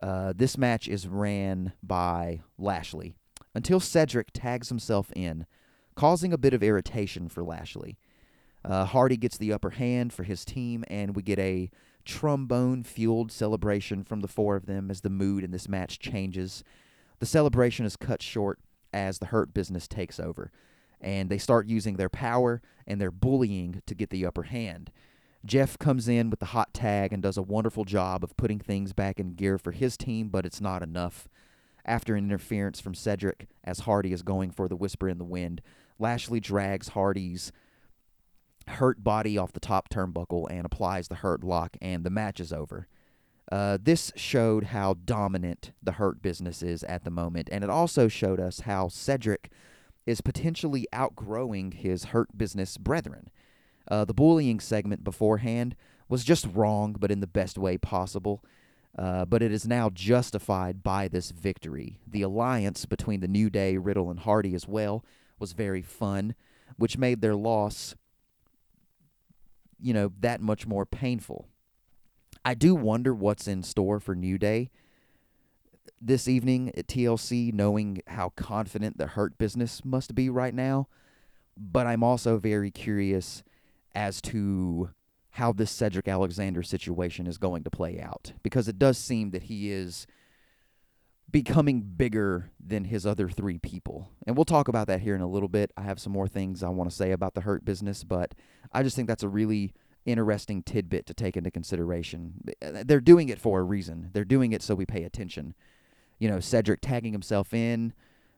Uh, 0.00 0.32
this 0.34 0.58
match 0.58 0.88
is 0.88 1.08
ran 1.08 1.72
by 1.82 2.40
Lashley 2.58 3.16
until 3.54 3.80
Cedric 3.80 4.28
tags 4.32 4.68
himself 4.68 5.10
in, 5.16 5.46
causing 5.94 6.32
a 6.32 6.38
bit 6.38 6.52
of 6.52 6.62
irritation 6.62 7.28
for 7.28 7.42
Lashley. 7.42 7.98
Uh, 8.66 8.84
Hardy 8.84 9.16
gets 9.16 9.38
the 9.38 9.52
upper 9.52 9.70
hand 9.70 10.12
for 10.12 10.24
his 10.24 10.44
team, 10.44 10.84
and 10.88 11.14
we 11.14 11.22
get 11.22 11.38
a 11.38 11.70
trombone 12.04 12.82
fueled 12.82 13.30
celebration 13.30 14.02
from 14.02 14.20
the 14.20 14.28
four 14.28 14.56
of 14.56 14.66
them 14.66 14.90
as 14.90 15.02
the 15.02 15.10
mood 15.10 15.44
in 15.44 15.52
this 15.52 15.68
match 15.68 15.98
changes. 16.00 16.64
The 17.20 17.26
celebration 17.26 17.86
is 17.86 17.96
cut 17.96 18.22
short 18.22 18.58
as 18.92 19.18
the 19.18 19.26
Hurt 19.26 19.54
Business 19.54 19.86
takes 19.86 20.18
over, 20.18 20.50
and 21.00 21.30
they 21.30 21.38
start 21.38 21.68
using 21.68 21.96
their 21.96 22.08
power 22.08 22.60
and 22.86 23.00
their 23.00 23.12
bullying 23.12 23.82
to 23.86 23.94
get 23.94 24.10
the 24.10 24.26
upper 24.26 24.44
hand. 24.44 24.90
Jeff 25.44 25.78
comes 25.78 26.08
in 26.08 26.28
with 26.28 26.40
the 26.40 26.46
hot 26.46 26.74
tag 26.74 27.12
and 27.12 27.22
does 27.22 27.36
a 27.36 27.42
wonderful 27.42 27.84
job 27.84 28.24
of 28.24 28.36
putting 28.36 28.58
things 28.58 28.92
back 28.92 29.20
in 29.20 29.34
gear 29.34 29.58
for 29.58 29.70
his 29.70 29.96
team, 29.96 30.28
but 30.28 30.44
it's 30.44 30.60
not 30.60 30.82
enough. 30.82 31.28
After 31.84 32.16
an 32.16 32.24
interference 32.24 32.80
from 32.80 32.94
Cedric, 32.94 33.46
as 33.62 33.80
Hardy 33.80 34.12
is 34.12 34.22
going 34.22 34.50
for 34.50 34.66
the 34.66 34.74
whisper 34.74 35.08
in 35.08 35.18
the 35.18 35.24
wind, 35.24 35.62
Lashley 36.00 36.40
drags 36.40 36.88
Hardy's 36.88 37.52
hurt 38.68 39.02
body 39.02 39.38
off 39.38 39.52
the 39.52 39.60
top 39.60 39.88
turnbuckle 39.88 40.46
and 40.50 40.64
applies 40.64 41.08
the 41.08 41.16
hurt 41.16 41.44
lock, 41.44 41.76
and 41.80 42.04
the 42.04 42.10
match 42.10 42.40
is 42.40 42.52
over. 42.52 42.88
Uh, 43.50 43.78
this 43.80 44.12
showed 44.16 44.64
how 44.64 44.94
dominant 45.04 45.72
the 45.82 45.92
hurt 45.92 46.20
business 46.20 46.62
is 46.62 46.82
at 46.84 47.04
the 47.04 47.10
moment, 47.10 47.48
and 47.52 47.62
it 47.62 47.70
also 47.70 48.08
showed 48.08 48.40
us 48.40 48.60
how 48.60 48.88
Cedric 48.88 49.50
is 50.04 50.20
potentially 50.20 50.86
outgrowing 50.92 51.72
his 51.72 52.06
hurt 52.06 52.36
business 52.36 52.76
brethren. 52.76 53.30
Uh, 53.88 54.04
the 54.04 54.14
bullying 54.14 54.58
segment 54.58 55.04
beforehand 55.04 55.76
was 56.08 56.24
just 56.24 56.46
wrong, 56.52 56.96
but 56.98 57.10
in 57.10 57.20
the 57.20 57.26
best 57.26 57.58
way 57.58 57.78
possible. 57.78 58.44
Uh, 58.98 59.24
but 59.26 59.42
it 59.42 59.52
is 59.52 59.66
now 59.66 59.90
justified 59.90 60.82
by 60.82 61.06
this 61.06 61.30
victory. 61.30 61.98
The 62.06 62.22
alliance 62.22 62.86
between 62.86 63.20
the 63.20 63.28
New 63.28 63.50
Day, 63.50 63.76
Riddle, 63.76 64.10
and 64.10 64.20
Hardy 64.20 64.54
as 64.54 64.66
well 64.66 65.04
was 65.38 65.52
very 65.52 65.82
fun, 65.82 66.34
which 66.78 66.96
made 66.96 67.20
their 67.20 67.34
loss 67.34 67.94
you 69.80 69.92
know, 69.92 70.12
that 70.20 70.40
much 70.40 70.66
more 70.66 70.86
painful. 70.86 71.46
I 72.44 72.54
do 72.54 72.74
wonder 72.74 73.14
what's 73.14 73.48
in 73.48 73.62
store 73.62 73.98
for 74.00 74.14
New 74.14 74.38
Day 74.38 74.70
this 76.00 76.28
evening 76.28 76.70
at 76.76 76.86
TLC, 76.86 77.52
knowing 77.52 78.02
how 78.06 78.30
confident 78.36 78.98
the 78.98 79.08
Hurt 79.08 79.38
business 79.38 79.84
must 79.84 80.14
be 80.14 80.28
right 80.28 80.54
now. 80.54 80.88
But 81.56 81.86
I'm 81.86 82.02
also 82.02 82.38
very 82.38 82.70
curious 82.70 83.42
as 83.94 84.20
to 84.22 84.90
how 85.30 85.52
this 85.52 85.70
Cedric 85.70 86.08
Alexander 86.08 86.62
situation 86.62 87.26
is 87.26 87.38
going 87.38 87.62
to 87.64 87.70
play 87.70 88.00
out 88.00 88.32
because 88.42 88.68
it 88.68 88.78
does 88.78 88.98
seem 88.98 89.30
that 89.30 89.44
he 89.44 89.70
is 89.70 90.06
becoming 91.36 91.82
bigger 91.82 92.50
than 92.58 92.84
his 92.84 93.04
other 93.04 93.28
three 93.28 93.58
people. 93.58 94.08
And 94.26 94.34
we'll 94.34 94.46
talk 94.46 94.68
about 94.68 94.86
that 94.86 95.02
here 95.02 95.14
in 95.14 95.20
a 95.20 95.28
little 95.28 95.50
bit. 95.50 95.70
I 95.76 95.82
have 95.82 96.00
some 96.00 96.10
more 96.14 96.26
things 96.26 96.62
I 96.62 96.70
want 96.70 96.88
to 96.88 96.96
say 96.96 97.10
about 97.10 97.34
the 97.34 97.42
hurt 97.42 97.62
business, 97.62 98.04
but 98.04 98.34
I 98.72 98.82
just 98.82 98.96
think 98.96 99.06
that's 99.06 99.22
a 99.22 99.28
really 99.28 99.74
interesting 100.06 100.62
tidbit 100.62 101.04
to 101.04 101.12
take 101.12 101.36
into 101.36 101.50
consideration. 101.50 102.40
They're 102.62 103.02
doing 103.02 103.28
it 103.28 103.38
for 103.38 103.60
a 103.60 103.64
reason. 103.64 104.08
They're 104.14 104.24
doing 104.24 104.52
it 104.52 104.62
so 104.62 104.74
we 104.74 104.86
pay 104.86 105.04
attention. 105.04 105.54
You 106.18 106.30
know, 106.30 106.40
Cedric 106.40 106.80
tagging 106.80 107.12
himself 107.12 107.52
in, 107.52 107.92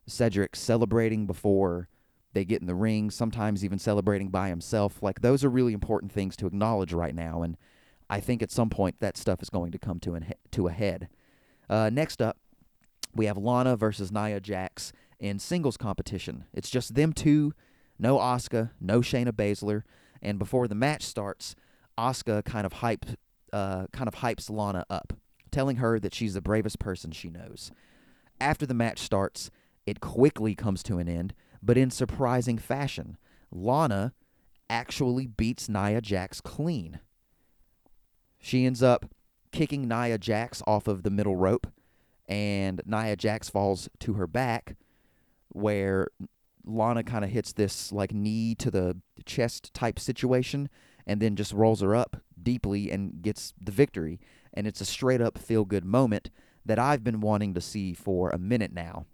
Cedric 0.09 0.57
celebrating 0.57 1.25
before 1.25 1.89
they 2.33 2.45
get 2.45 2.61
in 2.61 2.67
the 2.67 2.75
ring, 2.75 3.13
sometimes 3.13 3.65
even 3.65 3.79
celebrating 3.79 4.29
by 4.29 4.49
himself. 4.49 5.05
Like 5.05 5.21
those 5.21 5.45
are 5.45 5.51
really 5.51 5.73
important 5.73 6.11
things 6.11 6.35
to 6.35 6.49
acknowledge 6.49 6.93
right 6.93 7.15
now 7.15 7.43
and 7.43 7.57
I 8.11 8.19
think 8.19 8.43
at 8.43 8.51
some 8.51 8.71
point 8.71 8.97
that 8.99 9.17
stuff 9.17 9.41
is 9.41 9.51
going 9.51 9.71
to 9.71 9.79
come 9.79 10.01
to 10.01 10.15
an 10.15 10.33
to 10.53 10.67
a 10.67 10.73
head. 10.73 11.09
Uh, 11.69 11.91
next 11.93 12.23
up, 12.23 12.39
we 13.19 13.27
have 13.27 13.37
Lana 13.37 13.77
versus 13.77 14.13
Nia 14.13 14.41
Jax 14.41 14.93
in 15.19 15.39
singles 15.39 15.77
competition. 15.77 16.45
It's 16.55 16.71
just 16.71 16.95
them 16.95 17.13
two, 17.13 17.53
no 17.99 18.17
Asuka, 18.19 18.71
no 18.81 19.01
Shayna 19.01 19.33
Baszler, 19.33 19.83
and 20.23 20.39
before 20.39 20.69
the 20.69 20.75
match 20.75 21.03
starts, 21.03 21.57
Asuka 21.99 22.45
kind 22.45 22.65
of 22.65 22.75
hype, 22.75 23.05
uh, 23.53 23.87
kind 23.93 24.07
of 24.07 24.17
hypes 24.17 24.49
Lana 24.49 24.87
up, 24.89 25.13
telling 25.51 25.77
her 25.77 25.99
that 25.99 26.15
she's 26.15 26.35
the 26.35 26.41
bravest 26.41 26.79
person 26.79 27.11
she 27.11 27.29
knows. 27.29 27.73
After 28.41 28.65
the 28.65 28.75
match 28.75 29.01
starts, 29.01 29.51
it 29.85 30.01
quickly 30.01 30.55
comes 30.55 30.83
to 30.85 30.99
an 30.99 31.09
end, 31.09 31.35
but 31.61 31.77
in 31.77 31.91
surprising 31.91 32.57
fashion, 32.57 33.17
Lana 33.51 34.15
actually 34.71 35.27
beats 35.27 35.69
Nia 35.69 36.01
Jax 36.01 36.41
clean. 36.41 37.01
She 38.39 38.65
ends 38.65 38.83
up 38.83 39.07
kicking 39.51 39.89
Nia 39.89 40.19
Jax 40.19 40.63
off 40.69 40.87
of 40.87 41.03
the 41.03 41.11
middle 41.11 41.35
rope, 41.35 41.67
and 42.29 42.83
Nia 42.85 43.17
Jax 43.17 43.49
falls 43.49 43.89
to 44.01 44.15
her 44.15 44.27
back, 44.27 44.77
where 45.49 46.09
Lana 46.65 47.03
kind 47.03 47.25
of 47.25 47.31
hits 47.31 47.53
this 47.53 47.91
like 47.91 48.13
knee 48.13 48.55
to 48.57 48.71
the 48.71 48.97
chest 49.25 49.73
type 49.73 49.99
situation 49.99 50.69
and 51.07 51.21
then 51.21 51.37
just 51.37 51.53
rolls 51.53 51.81
her 51.81 51.97
up 51.97 52.19
deeply 52.41 52.91
and 52.91 53.23
gets 53.23 53.55
the 53.61 53.73
victory. 53.73 54.21
And 54.53 54.67
it's 54.67 54.81
a 54.81 54.85
straight 54.85 55.23
up 55.23 55.39
feel 55.39 55.65
good 55.65 55.85
moment 55.85 56.31
that 56.67 56.79
I've 56.79 57.03
been 57.03 57.21
wanting 57.21 57.55
to 57.55 57.61
see 57.61 57.95
for 57.95 58.29
a 58.29 58.39
minute 58.39 58.73
now. 58.73 59.07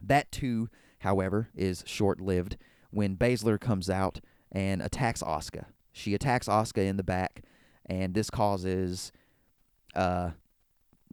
That 0.00 0.30
too, 0.30 0.68
however, 1.00 1.48
is 1.56 1.82
short 1.86 2.20
lived 2.20 2.56
when 2.90 3.16
Baszler 3.16 3.58
comes 3.58 3.90
out 3.90 4.20
and 4.52 4.80
attacks 4.80 5.22
Asuka. 5.22 5.66
She 5.92 6.14
attacks 6.14 6.46
Asuka 6.46 6.86
in 6.86 6.96
the 6.96 7.02
back, 7.02 7.42
and 7.86 8.14
this 8.14 8.30
causes 8.30 9.10
uh, 9.96 10.30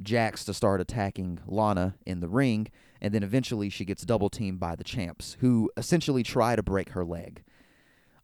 Jax 0.01 0.43
to 0.45 0.53
start 0.53 0.81
attacking 0.81 1.39
Lana 1.47 1.95
in 2.05 2.19
the 2.19 2.27
ring, 2.27 2.67
and 3.01 3.13
then 3.13 3.23
eventually 3.23 3.69
she 3.69 3.85
gets 3.85 4.03
double 4.05 4.29
teamed 4.29 4.59
by 4.59 4.75
the 4.75 4.83
champs, 4.83 5.37
who 5.39 5.71
essentially 5.77 6.23
try 6.23 6.55
to 6.55 6.63
break 6.63 6.89
her 6.89 7.05
leg. 7.05 7.43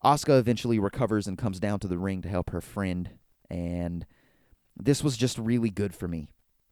Asuka 0.04 0.40
eventually 0.40 0.80
recovers 0.80 1.28
and 1.28 1.38
comes 1.38 1.60
down 1.60 1.80
to 1.80 1.88
the 1.88 1.98
ring 1.98 2.22
to 2.22 2.30
help 2.30 2.50
her 2.50 2.62
friend, 2.62 3.12
and 3.50 4.06
this 4.76 5.04
was 5.04 5.18
just 5.18 5.38
really 5.38 5.70
good 5.70 5.94
for 5.94 6.08
me. 6.08 6.30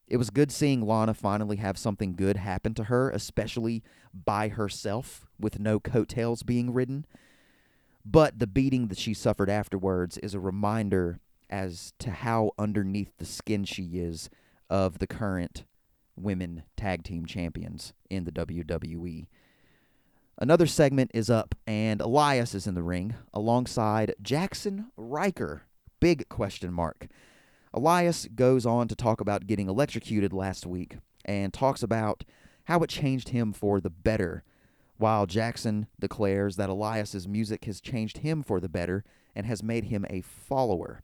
It 0.08 0.18
was 0.18 0.32
good 0.32 0.52
seeing 0.52 0.82
Lana 0.82 1.14
finally 1.14 1.58
have 1.58 1.78
something 1.78 2.16
good 2.16 2.38
happen 2.38 2.74
to 2.74 2.86
her, 2.86 3.12
especially 3.12 3.84
by 4.14 4.48
herself 4.48 5.28
with 5.40 5.60
no 5.60 5.80
coattails 5.80 6.42
being 6.42 6.74
ridden. 6.74 7.06
But 8.04 8.40
the 8.40 8.48
beating 8.48 8.88
that 8.88 8.98
she 8.98 9.14
suffered 9.14 9.52
afterwards 9.52 10.18
is 10.18 10.34
a 10.34 10.40
reminder 10.40 11.20
as 11.48 11.94
to 12.00 12.10
how 12.10 12.52
underneath 12.58 13.12
the 13.18 13.26
skin 13.26 13.66
she 13.66 13.84
is 14.00 14.30
of 14.70 15.00
the 15.00 15.08
current 15.08 15.66
women 16.16 16.64
tag 16.78 17.04
team 17.04 17.26
champions 17.26 17.94
in 18.10 18.26
the 18.26 18.32
WWE. 18.32 19.28
Another 20.38 20.68
segment 20.68 21.12
is 21.14 21.30
up, 21.30 21.54
and 21.68 22.00
Elias 22.00 22.56
is 22.56 22.66
in 22.66 22.74
the 22.74 22.84
ring 22.84 23.16
alongside 23.34 24.16
Jackson 24.22 24.90
Ryker. 24.96 25.64
Big 26.00 26.30
question 26.30 26.72
mark. 26.72 27.08
Elias 27.74 28.28
goes 28.34 28.66
on 28.66 28.88
to 28.88 28.96
talk 28.96 29.20
about 29.20 29.48
getting 29.48 29.68
electrocuted 29.68 30.32
last 30.32 30.66
week 30.66 30.98
and 31.26 31.54
talks 31.54 31.84
about 31.84 32.24
how 32.66 32.80
it 32.80 32.90
changed 32.90 33.30
him 33.30 33.52
for 33.52 33.80
the 33.80 33.90
better, 33.90 34.44
while 34.98 35.26
Jackson 35.26 35.88
declares 36.00 36.56
that 36.56 36.70
Elias's 36.70 37.28
music 37.28 37.66
has 37.66 37.82
changed 37.82 38.20
him 38.20 38.42
for 38.42 38.60
the 38.60 38.70
better 38.70 39.04
and 39.36 39.46
has 39.46 39.62
made 39.62 39.86
him 39.86 40.06
a 40.10 40.22
follower. 40.22 41.02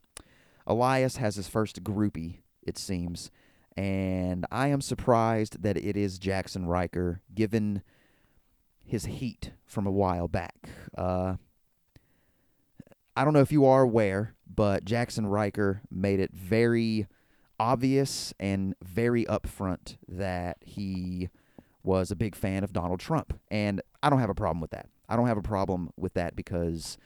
Elias 0.66 1.18
has 1.18 1.36
his 1.36 1.48
first 1.48 1.84
groupie, 1.84 2.40
it 2.64 2.78
seems, 2.78 3.32
and 3.78 4.46
I 4.52 4.68
am 4.68 4.82
surprised 4.82 5.62
that 5.64 5.78
it 5.78 5.98
is 5.98 6.20
Jackson 6.20 6.66
Ryker, 6.66 7.22
given 7.34 7.82
his 8.84 9.06
heat 9.06 9.52
from 9.66 9.86
a 9.86 9.92
while 9.92 10.28
back. 10.28 10.70
Uh, 10.98 11.36
I 13.16 13.24
don't 13.24 13.34
know 13.34 13.42
if 13.42 13.52
you 13.52 13.66
are 13.66 13.82
aware, 13.82 14.36
but 14.54 14.86
Jackson 14.86 15.28
Ryker 15.28 15.82
made 15.90 16.20
it 16.20 16.32
very 16.34 17.08
obvious 17.60 18.34
and 18.40 18.76
very 18.84 19.26
upfront 19.26 19.98
that 20.08 20.58
he 20.62 21.30
was 21.84 22.12
a 22.12 22.16
big 22.16 22.36
fan 22.36 22.64
of 22.64 22.74
Donald 22.74 23.00
Trump. 23.00 23.40
And 23.50 23.82
I 24.02 24.10
don't 24.10 24.20
have 24.20 24.30
a 24.30 24.36
problem 24.36 24.62
with 24.62 24.72
that. 24.72 24.88
I 25.08 25.16
don't 25.16 25.28
have 25.28 25.38
a 25.38 25.42
problem 25.42 25.92
with 25.98 26.14
that 26.16 26.36
because 26.36 26.98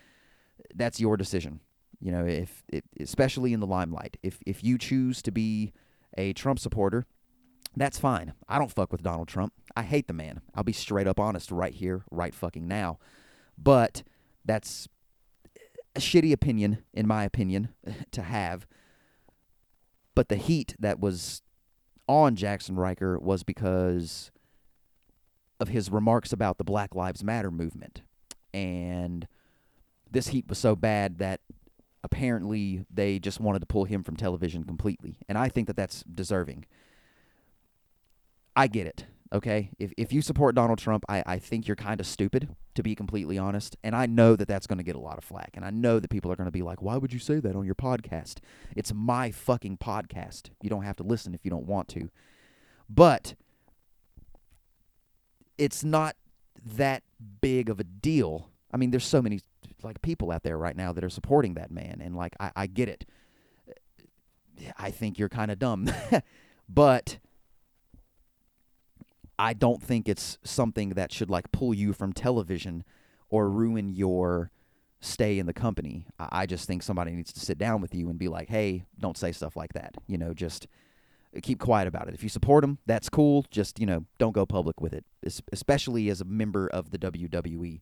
that's 0.75 0.99
your 0.99 1.17
decision. 1.17 1.59
You 1.99 2.11
know, 2.11 2.25
if 2.25 2.63
it, 2.69 2.85
especially 2.99 3.53
in 3.53 3.59
the 3.59 3.67
limelight, 3.67 4.17
if 4.23 4.39
if 4.45 4.63
you 4.63 4.77
choose 4.77 5.21
to 5.23 5.31
be 5.31 5.73
a 6.19 6.33
Trump 6.33 6.59
supporter, 6.59 7.05
that's 7.75 7.97
fine. 7.97 8.33
I 8.47 8.59
don't 8.59 8.71
fuck 8.71 8.91
with 8.91 9.03
Donald 9.03 9.29
Trump. 9.29 9.53
I 9.75 9.83
hate 9.83 10.07
the 10.07 10.13
man. 10.13 10.41
I'll 10.53 10.63
be 10.63 10.73
straight 10.73 11.07
up 11.07 11.19
honest 11.19 11.49
right 11.49 11.73
here, 11.73 12.03
right 12.11 12.33
fucking 12.33 12.67
now. 12.67 12.99
But 13.57 14.03
that's 14.43 14.89
a 15.95 15.99
shitty 15.99 16.33
opinion, 16.33 16.79
in 16.93 17.07
my 17.07 17.23
opinion, 17.23 17.69
to 18.11 18.21
have. 18.21 18.67
But 20.13 20.27
the 20.27 20.35
heat 20.35 20.75
that 20.79 20.99
was 20.99 21.41
on 22.07 22.35
Jackson 22.35 22.75
Ryker 22.75 23.17
was 23.19 23.43
because 23.43 24.31
of 25.59 25.69
his 25.69 25.89
remarks 25.89 26.33
about 26.33 26.57
the 26.57 26.63
Black 26.63 26.95
Lives 26.95 27.23
Matter 27.23 27.51
movement. 27.51 28.01
And 28.53 29.27
this 30.11 30.29
heat 30.29 30.47
was 30.49 30.57
so 30.57 30.75
bad 30.75 31.19
that 31.19 31.39
apparently 32.03 32.85
they 32.93 33.19
just 33.19 33.39
wanted 33.39 33.59
to 33.59 33.65
pull 33.65 33.85
him 33.85 34.03
from 34.03 34.15
television 34.15 34.63
completely. 34.63 35.17
And 35.27 35.37
I 35.37 35.49
think 35.49 35.67
that 35.67 35.75
that's 35.75 36.03
deserving. 36.03 36.65
I 38.55 38.67
get 38.67 38.87
it. 38.87 39.05
Okay, 39.31 39.69
if 39.77 39.93
if 39.95 40.11
you 40.11 40.23
support 40.23 40.55
Donald 40.55 40.79
Trump, 40.79 41.05
I, 41.07 41.21
I 41.23 41.37
think 41.37 41.67
you're 41.67 41.75
kind 41.75 41.99
of 41.99 42.07
stupid, 42.07 42.49
to 42.73 42.81
be 42.81 42.95
completely 42.95 43.37
honest. 43.37 43.77
And 43.83 43.95
I 43.95 44.07
know 44.07 44.35
that 44.35 44.47
that's 44.47 44.65
going 44.65 44.79
to 44.79 44.83
get 44.83 44.95
a 44.95 44.99
lot 44.99 45.19
of 45.19 45.23
flack. 45.23 45.51
And 45.53 45.63
I 45.63 45.69
know 45.69 45.99
that 45.99 46.09
people 46.09 46.31
are 46.31 46.35
going 46.35 46.47
to 46.47 46.51
be 46.51 46.63
like, 46.63 46.81
why 46.81 46.97
would 46.97 47.13
you 47.13 47.19
say 47.19 47.39
that 47.39 47.55
on 47.55 47.63
your 47.63 47.75
podcast? 47.75 48.37
It's 48.75 48.91
my 48.91 49.29
fucking 49.29 49.77
podcast. 49.77 50.49
You 50.63 50.69
don't 50.71 50.81
have 50.81 50.95
to 50.95 51.03
listen 51.03 51.35
if 51.35 51.45
you 51.45 51.51
don't 51.51 51.67
want 51.67 51.87
to. 51.89 52.09
But 52.89 53.35
it's 55.59 55.83
not 55.83 56.15
that 56.65 57.03
big 57.39 57.69
of 57.69 57.79
a 57.79 57.83
deal. 57.83 58.49
I 58.71 58.77
mean, 58.77 58.91
there's 58.91 59.05
so 59.05 59.21
many 59.21 59.39
like 59.83 60.01
people 60.01 60.31
out 60.31 60.43
there 60.43 60.57
right 60.57 60.75
now 60.75 60.91
that 60.93 61.03
are 61.03 61.09
supporting 61.09 61.55
that 61.55 61.71
man, 61.71 62.01
and 62.03 62.15
like 62.15 62.35
I, 62.39 62.51
I 62.55 62.67
get 62.67 62.89
it. 62.89 63.05
I 64.77 64.91
think 64.91 65.17
you're 65.17 65.29
kind 65.29 65.51
of 65.51 65.59
dumb, 65.59 65.89
but 66.69 67.17
I 69.37 69.53
don't 69.53 69.81
think 69.81 70.09
it's 70.09 70.37
something 70.43 70.89
that 70.89 71.13
should 71.13 71.29
like 71.29 71.51
pull 71.51 71.73
you 71.73 71.93
from 71.93 72.11
television 72.11 72.83
or 73.29 73.49
ruin 73.49 73.89
your 73.89 74.51
stay 74.99 75.39
in 75.39 75.45
the 75.45 75.53
company. 75.53 76.05
I 76.19 76.45
just 76.45 76.67
think 76.67 76.83
somebody 76.83 77.11
needs 77.11 77.31
to 77.33 77.39
sit 77.39 77.57
down 77.57 77.81
with 77.81 77.95
you 77.95 78.09
and 78.09 78.19
be 78.19 78.27
like, 78.27 78.49
"Hey, 78.49 78.83
don't 78.99 79.17
say 79.17 79.31
stuff 79.31 79.55
like 79.55 79.73
that." 79.73 79.95
You 80.07 80.17
know, 80.17 80.33
just 80.33 80.67
keep 81.41 81.59
quiet 81.59 81.87
about 81.87 82.07
it. 82.07 82.13
If 82.13 82.23
you 82.23 82.29
support 82.29 82.63
them, 82.63 82.79
that's 82.85 83.09
cool. 83.09 83.45
Just 83.49 83.79
you 83.79 83.85
know, 83.85 84.05
don't 84.17 84.33
go 84.33 84.45
public 84.45 84.81
with 84.81 84.93
it, 84.93 85.05
especially 85.51 86.09
as 86.09 86.21
a 86.21 86.25
member 86.25 86.67
of 86.67 86.91
the 86.91 86.97
WWE, 86.97 87.79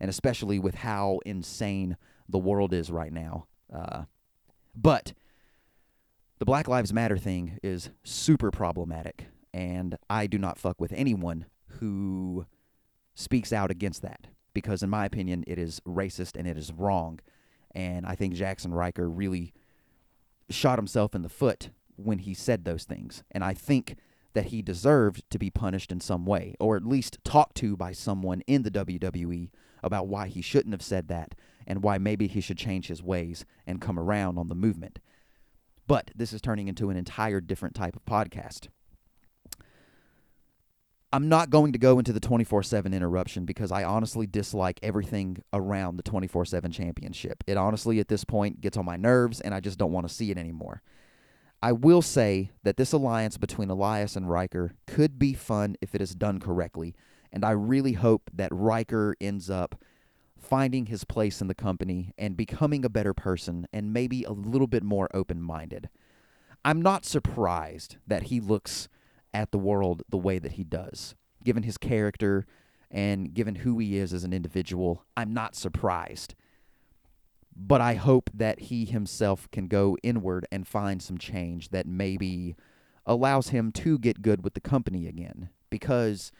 and 0.00 0.08
especially 0.08 0.58
with 0.58 0.76
how 0.76 1.20
insane 1.26 1.96
the 2.28 2.38
world 2.38 2.72
is 2.72 2.90
right 2.90 3.12
now. 3.12 3.46
Uh, 3.72 4.04
but 4.74 5.12
the 6.38 6.44
Black 6.44 6.68
Lives 6.68 6.92
Matter 6.92 7.18
thing 7.18 7.58
is 7.62 7.90
super 8.02 8.50
problematic 8.50 9.26
and 9.52 9.96
I 10.08 10.26
do 10.26 10.38
not 10.38 10.58
fuck 10.58 10.80
with 10.80 10.92
anyone 10.92 11.46
who 11.78 12.46
speaks 13.14 13.52
out 13.52 13.70
against 13.70 14.02
that 14.02 14.28
because, 14.54 14.82
in 14.82 14.90
my 14.90 15.04
opinion, 15.04 15.44
it 15.46 15.58
is 15.58 15.80
racist 15.86 16.36
and 16.36 16.46
it 16.46 16.56
is 16.56 16.72
wrong. 16.72 17.20
And 17.72 18.06
I 18.06 18.14
think 18.14 18.34
Jackson 18.34 18.72
Ryker 18.72 19.08
really 19.08 19.52
shot 20.48 20.78
himself 20.78 21.14
in 21.14 21.22
the 21.22 21.28
foot 21.28 21.70
when 21.96 22.18
he 22.18 22.34
said 22.34 22.64
those 22.64 22.84
things. 22.84 23.22
And 23.30 23.44
I 23.44 23.54
think 23.54 23.96
that 24.32 24.46
he 24.46 24.62
deserved 24.62 25.28
to 25.30 25.38
be 25.38 25.50
punished 25.50 25.90
in 25.90 26.00
some 26.00 26.24
way, 26.24 26.54
or 26.60 26.76
at 26.76 26.86
least 26.86 27.18
talked 27.24 27.56
to 27.56 27.76
by 27.76 27.92
someone 27.92 28.42
in 28.46 28.62
the 28.62 28.70
WWE 28.70 29.50
about 29.82 30.08
why 30.08 30.28
he 30.28 30.42
shouldn't 30.42 30.74
have 30.74 30.82
said 30.82 31.08
that 31.08 31.34
and 31.66 31.82
why 31.82 31.98
maybe 31.98 32.26
he 32.26 32.40
should 32.40 32.58
change 32.58 32.88
his 32.88 33.02
ways 33.02 33.44
and 33.66 33.80
come 33.80 33.98
around 33.98 34.38
on 34.38 34.48
the 34.48 34.54
movement. 34.54 34.98
But 35.86 36.10
this 36.14 36.32
is 36.32 36.40
turning 36.40 36.68
into 36.68 36.90
an 36.90 36.96
entire 36.96 37.40
different 37.40 37.74
type 37.74 37.96
of 37.96 38.04
podcast. 38.04 38.68
I'm 41.12 41.28
not 41.28 41.50
going 41.50 41.72
to 41.72 41.78
go 41.78 41.98
into 41.98 42.12
the 42.12 42.20
24 42.20 42.62
7 42.62 42.94
interruption 42.94 43.44
because 43.44 43.72
I 43.72 43.82
honestly 43.82 44.26
dislike 44.26 44.78
everything 44.82 45.42
around 45.52 45.96
the 45.96 46.04
24 46.04 46.44
7 46.44 46.70
championship. 46.70 47.42
It 47.46 47.56
honestly, 47.56 47.98
at 47.98 48.08
this 48.08 48.24
point, 48.24 48.60
gets 48.60 48.76
on 48.76 48.84
my 48.84 48.96
nerves 48.96 49.40
and 49.40 49.52
I 49.52 49.60
just 49.60 49.78
don't 49.78 49.92
want 49.92 50.06
to 50.06 50.14
see 50.14 50.30
it 50.30 50.38
anymore. 50.38 50.82
I 51.62 51.72
will 51.72 52.00
say 52.00 52.52
that 52.62 52.76
this 52.76 52.92
alliance 52.92 53.36
between 53.36 53.68
Elias 53.68 54.16
and 54.16 54.30
Ryker 54.30 54.76
could 54.86 55.18
be 55.18 55.34
fun 55.34 55.76
if 55.82 55.94
it 55.94 56.00
is 56.00 56.14
done 56.14 56.38
correctly, 56.38 56.94
and 57.32 57.44
I 57.44 57.50
really 57.52 57.94
hope 57.94 58.30
that 58.32 58.52
Ryker 58.52 59.16
ends 59.20 59.50
up 59.50 59.76
finding 60.36 60.86
his 60.86 61.04
place 61.04 61.40
in 61.40 61.48
the 61.48 61.54
company 61.54 62.12
and 62.18 62.36
becoming 62.36 62.84
a 62.84 62.88
better 62.88 63.14
person 63.14 63.66
and 63.72 63.92
maybe 63.92 64.24
a 64.24 64.32
little 64.32 64.66
bit 64.66 64.82
more 64.82 65.08
open 65.14 65.40
minded. 65.40 65.88
I'm 66.64 66.82
not 66.82 67.04
surprised 67.04 67.96
that 68.06 68.24
he 68.24 68.40
looks 68.40 68.88
at 69.32 69.50
the 69.50 69.58
world 69.58 70.02
the 70.08 70.18
way 70.18 70.38
that 70.38 70.52
he 70.52 70.64
does. 70.64 71.14
Given 71.44 71.62
his 71.62 71.78
character 71.78 72.46
and 72.90 73.32
given 73.32 73.56
who 73.56 73.78
he 73.78 73.96
is 73.96 74.12
as 74.12 74.24
an 74.24 74.32
individual, 74.32 75.04
I'm 75.16 75.32
not 75.32 75.54
surprised. 75.54 76.34
But 77.54 77.80
I 77.80 77.94
hope 77.94 78.30
that 78.34 78.60
he 78.60 78.84
himself 78.84 79.48
can 79.50 79.68
go 79.68 79.96
inward 80.02 80.46
and 80.50 80.66
find 80.66 81.02
some 81.02 81.18
change 81.18 81.70
that 81.70 81.86
maybe 81.86 82.56
allows 83.06 83.48
him 83.48 83.72
to 83.72 83.98
get 83.98 84.22
good 84.22 84.42
with 84.42 84.54
the 84.54 84.60
company 84.60 85.06
again. 85.06 85.50
Because 85.70 86.32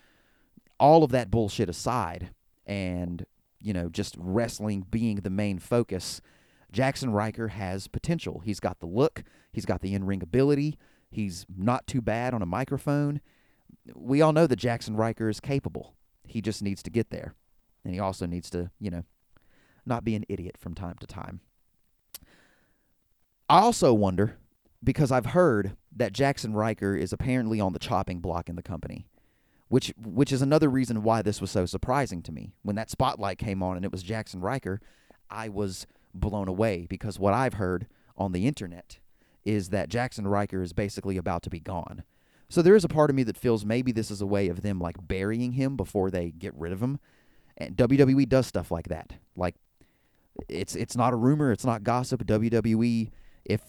all 0.81 1.05
of 1.05 1.13
that 1.13 1.31
bullshit 1.31 1.69
aside, 1.69 2.31
and, 2.67 3.25
you 3.61 3.73
know, 3.73 3.89
just 3.89 4.17
wrestling 4.19 4.85
being 4.91 5.17
the 5.17 5.31
main 5.31 5.61
focus, 5.61 6.21
Jackson 6.73 7.13
Ryker 7.13 7.49
has 7.49 7.87
potential. 7.87 8.41
He's 8.41 8.59
got 8.59 8.81
the 8.81 8.87
look, 8.87 9.23
he's 9.53 9.67
got 9.67 9.81
the 9.81 9.95
in 9.95 10.05
ring 10.05 10.23
ability, 10.23 10.77
He's 11.11 11.45
not 11.55 11.87
too 11.87 12.01
bad 12.01 12.35
on 12.35 12.43
a 12.43 12.47
microphone. 12.47 13.21
We 13.95 14.23
all 14.23 14.33
know 14.33 14.47
that 14.47 14.57
Jackson 14.57 14.97
Ryker 14.97 15.29
is 15.29 15.41
capable. 15.41 15.95
He 16.25 16.41
just 16.41 16.63
needs 16.63 16.83
to 16.85 16.91
get 16.91 17.11
there. 17.11 17.35
And 17.85 17.93
he 17.93 17.99
also 17.99 18.27
needs 18.27 18.49
to, 18.51 18.71
you 18.79 18.91
know, 18.91 19.05
not 19.85 20.05
be 20.05 20.15
an 20.15 20.25
idiot 20.29 20.57
from 20.57 20.75
time 20.75 20.97
to 21.01 21.07
time. 21.07 21.41
I 23.49 23.61
also 23.61 23.93
wonder 23.93 24.37
because 24.85 25.11
I've 25.11 25.27
heard 25.27 25.77
that 25.97 26.13
Jackson 26.13 26.55
Ryker 26.55 26.95
is 26.95 27.13
apparently 27.13 27.59
on 27.59 27.73
the 27.73 27.81
chopping 27.81 28.21
block 28.21 28.49
in 28.49 28.55
the 28.55 28.63
company, 28.63 29.07
which 29.71 29.95
which 29.97 30.33
is 30.33 30.43
another 30.43 30.69
reason 30.69 31.03
why 31.03 31.23
this 31.23 31.41
was 31.41 31.51
so 31.51 31.65
surprising 31.65 32.23
to 32.23 32.33
me. 32.33 32.53
When 32.63 32.77
that 32.77 32.91
spotlight 32.91 33.39
came 33.39 33.63
on 33.63 33.77
and 33.77 33.85
it 33.85 33.93
was 33.93 34.03
Jackson 34.03 34.41
Ryker, 34.41 34.81
I 35.31 35.49
was 35.49 35.87
blown 36.13 36.49
away 36.49 36.87
because 36.91 37.19
what 37.19 37.33
I've 37.33 37.55
heard 37.55 37.87
on 38.17 38.33
the 38.33 38.47
internet 38.47 38.99
is 39.45 39.71
that 39.71 39.89
Jackson 39.89 40.27
Ryker 40.27 40.61
is 40.61 40.73
basically 40.73 41.17
about 41.17 41.43
to 41.45 41.51
be 41.51 41.61
gone. 41.61 42.03
So 42.49 42.63
there 42.63 42.75
is 42.75 42.85
a 42.85 42.89
part 42.89 43.11
of 43.11 43.17
me 43.17 43.23
that 43.23 43.39
feels 43.39 43.65
maybe 43.65 43.93
this 43.93 44.11
is 44.11 44.21
a 44.21 44.27
way 44.27 44.49
of 44.49 44.63
them 44.63 44.81
like 44.81 44.97
burying 45.07 45.53
him 45.53 45.77
before 45.77 46.11
they 46.11 46.33
get 46.33 46.53
rid 46.57 46.73
of 46.73 46.83
him. 46.83 46.99
And 47.57 47.77
WWE 47.77 48.29
does 48.29 48.49
stuff 48.49 48.73
like 48.73 48.89
that. 48.89 49.15
Like 49.37 49.55
it's 50.49 50.75
it's 50.75 50.97
not 50.97 51.13
a 51.13 51.17
rumor, 51.17 51.53
it's 51.53 51.65
not 51.65 51.85
gossip. 51.85 52.27
WWE 52.27 53.13
if 53.45 53.63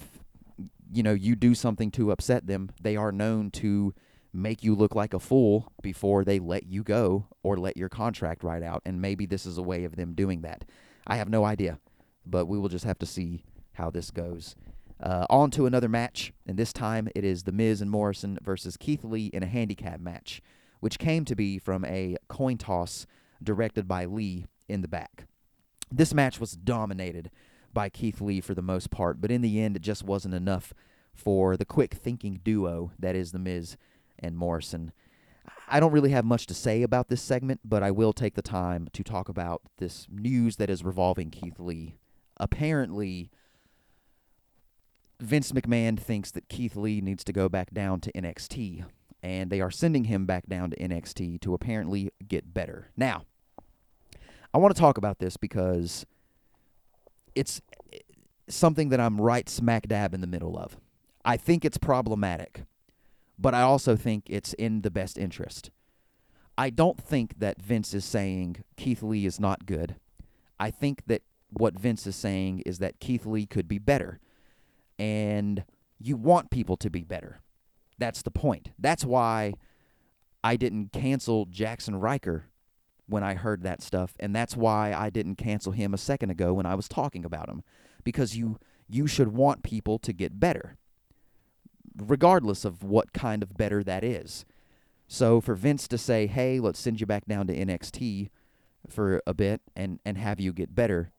you 0.91 1.03
know, 1.03 1.13
you 1.13 1.35
do 1.35 1.55
something 1.55 1.89
to 1.91 2.11
upset 2.11 2.47
them, 2.47 2.71
they 2.81 2.97
are 2.97 3.11
known 3.11 3.49
to 3.51 3.93
make 4.33 4.63
you 4.63 4.75
look 4.75 4.95
like 4.95 5.13
a 5.13 5.19
fool 5.19 5.71
before 5.81 6.23
they 6.23 6.39
let 6.39 6.65
you 6.65 6.83
go 6.83 7.27
or 7.43 7.57
let 7.57 7.77
your 7.77 7.89
contract 7.89 8.43
ride 8.43 8.63
out. 8.63 8.81
And 8.85 9.01
maybe 9.01 9.25
this 9.25 9.45
is 9.45 9.57
a 9.57 9.63
way 9.63 9.83
of 9.83 9.95
them 9.95 10.13
doing 10.13 10.41
that. 10.41 10.65
I 11.05 11.17
have 11.17 11.29
no 11.29 11.43
idea, 11.43 11.79
but 12.25 12.45
we 12.45 12.57
will 12.57 12.69
just 12.69 12.85
have 12.85 12.99
to 12.99 13.05
see 13.05 13.43
how 13.73 13.89
this 13.89 14.11
goes. 14.11 14.55
Uh, 15.01 15.25
on 15.29 15.49
to 15.51 15.65
another 15.65 15.89
match, 15.89 16.31
and 16.45 16.57
this 16.57 16.71
time 16.71 17.09
it 17.15 17.23
is 17.23 17.43
The 17.43 17.51
Miz 17.51 17.81
and 17.81 17.89
Morrison 17.89 18.37
versus 18.43 18.77
Keith 18.77 19.03
Lee 19.03 19.27
in 19.27 19.41
a 19.41 19.47
handicap 19.47 19.99
match, 19.99 20.41
which 20.79 20.99
came 20.99 21.25
to 21.25 21.35
be 21.35 21.57
from 21.57 21.83
a 21.85 22.17
coin 22.27 22.57
toss 22.57 23.07
directed 23.41 23.87
by 23.87 24.05
Lee 24.05 24.45
in 24.69 24.81
the 24.81 24.87
back. 24.87 25.25
This 25.91 26.13
match 26.13 26.39
was 26.39 26.53
dominated 26.53 27.31
by 27.73 27.89
Keith 27.89 28.21
Lee 28.21 28.41
for 28.41 28.53
the 28.53 28.61
most 28.61 28.91
part, 28.91 29.19
but 29.19 29.31
in 29.31 29.41
the 29.41 29.59
end, 29.59 29.75
it 29.75 29.81
just 29.81 30.03
wasn't 30.03 30.35
enough 30.35 30.73
for 31.13 31.57
the 31.57 31.65
quick 31.65 31.95
thinking 31.95 32.39
duo 32.43 32.91
that 32.99 33.15
is 33.15 33.31
The 33.31 33.39
Miz 33.39 33.77
and 34.21 34.37
Morrison. 34.37 34.91
I 35.67 35.79
don't 35.79 35.91
really 35.91 36.11
have 36.11 36.25
much 36.25 36.47
to 36.47 36.53
say 36.53 36.83
about 36.83 37.07
this 37.07 37.21
segment, 37.21 37.61
but 37.63 37.81
I 37.81 37.91
will 37.91 38.13
take 38.13 38.35
the 38.35 38.41
time 38.41 38.89
to 38.93 39.03
talk 39.03 39.29
about 39.29 39.61
this 39.77 40.07
news 40.09 40.57
that 40.57 40.69
is 40.69 40.83
revolving 40.83 41.31
Keith 41.31 41.59
Lee. 41.59 41.95
Apparently, 42.37 43.31
Vince 45.19 45.51
McMahon 45.51 45.97
thinks 45.99 46.31
that 46.31 46.49
Keith 46.49 46.75
Lee 46.75 46.99
needs 46.99 47.23
to 47.23 47.31
go 47.31 47.47
back 47.47 47.71
down 47.71 48.01
to 48.01 48.11
NXT, 48.11 48.83
and 49.23 49.49
they 49.49 49.61
are 49.61 49.71
sending 49.71 50.05
him 50.05 50.25
back 50.25 50.47
down 50.47 50.71
to 50.71 50.77
NXT 50.77 51.39
to 51.41 51.53
apparently 51.53 52.11
get 52.27 52.53
better. 52.53 52.89
Now, 52.97 53.25
I 54.53 54.57
want 54.57 54.75
to 54.75 54.79
talk 54.79 54.97
about 54.97 55.19
this 55.19 55.37
because 55.37 56.05
it's 57.35 57.61
eh, 57.93 57.99
something 58.49 58.89
that 58.89 58.99
I'm 58.99 59.21
right 59.21 59.47
smack 59.47 59.87
dab 59.87 60.13
in 60.13 60.21
the 60.21 60.27
middle 60.27 60.57
of. 60.57 60.77
I 61.23 61.37
think 61.37 61.63
it's 61.63 61.77
problematic, 61.77 62.63
but 63.41 63.55
I 63.55 63.61
also 63.61 63.95
think 63.95 64.25
it's 64.27 64.53
in 64.53 64.81
the 64.81 64.91
best 64.91 65.17
interest. 65.17 65.71
I 66.57 66.69
don't 66.69 67.01
think 67.01 67.39
that 67.39 67.59
Vince 67.59 67.93
is 67.93 68.05
saying 68.05 68.63
Keith 68.77 69.01
Lee 69.01 69.25
is 69.25 69.39
not 69.39 69.65
good. 69.65 69.95
I 70.59 70.69
think 70.69 71.03
that 71.07 71.23
what 71.49 71.79
Vince 71.79 72.05
is 72.05 72.15
saying 72.15 72.61
is 72.65 72.77
that 72.79 72.99
Keith 72.99 73.25
Lee 73.25 73.47
could 73.47 73.67
be 73.67 73.79
better 73.79 74.19
and 74.99 75.63
you 75.99 76.15
want 76.15 76.51
people 76.51 76.77
to 76.77 76.89
be 76.89 77.03
better. 77.03 77.41
That's 77.97 78.21
the 78.21 78.31
point. 78.31 78.69
That's 78.77 79.03
why 79.03 79.53
I 80.43 80.55
didn't 80.55 80.91
cancel 80.91 81.45
Jackson 81.45 81.95
Ryker 81.95 82.45
when 83.07 83.23
I 83.23 83.33
heard 83.33 83.63
that 83.63 83.81
stuff, 83.81 84.15
and 84.19 84.33
that's 84.35 84.55
why 84.55 84.93
I 84.93 85.09
didn't 85.09 85.35
cancel 85.35 85.73
him 85.73 85.93
a 85.93 85.97
second 85.97 86.29
ago 86.29 86.53
when 86.53 86.65
I 86.65 86.75
was 86.75 86.87
talking 86.87 87.25
about 87.25 87.49
him 87.49 87.63
because 88.03 88.37
you 88.37 88.57
you 88.87 89.07
should 89.07 89.29
want 89.29 89.63
people 89.63 89.97
to 89.99 90.13
get 90.13 90.39
better 90.39 90.77
regardless 91.95 92.65
of 92.65 92.83
what 92.83 93.13
kind 93.13 93.43
of 93.43 93.57
better 93.57 93.83
that 93.83 94.03
is. 94.03 94.45
So 95.07 95.41
for 95.41 95.55
Vince 95.55 95.87
to 95.89 95.97
say, 95.97 96.27
"Hey, 96.27 96.59
let's 96.59 96.79
send 96.79 96.99
you 96.99 97.05
back 97.05 97.25
down 97.25 97.47
to 97.47 97.55
NXT 97.55 98.29
for 98.87 99.21
a 99.27 99.33
bit 99.33 99.61
and 99.75 99.99
and 100.05 100.17
have 100.17 100.39
you 100.39 100.53
get 100.53 100.73
better," 100.75 101.11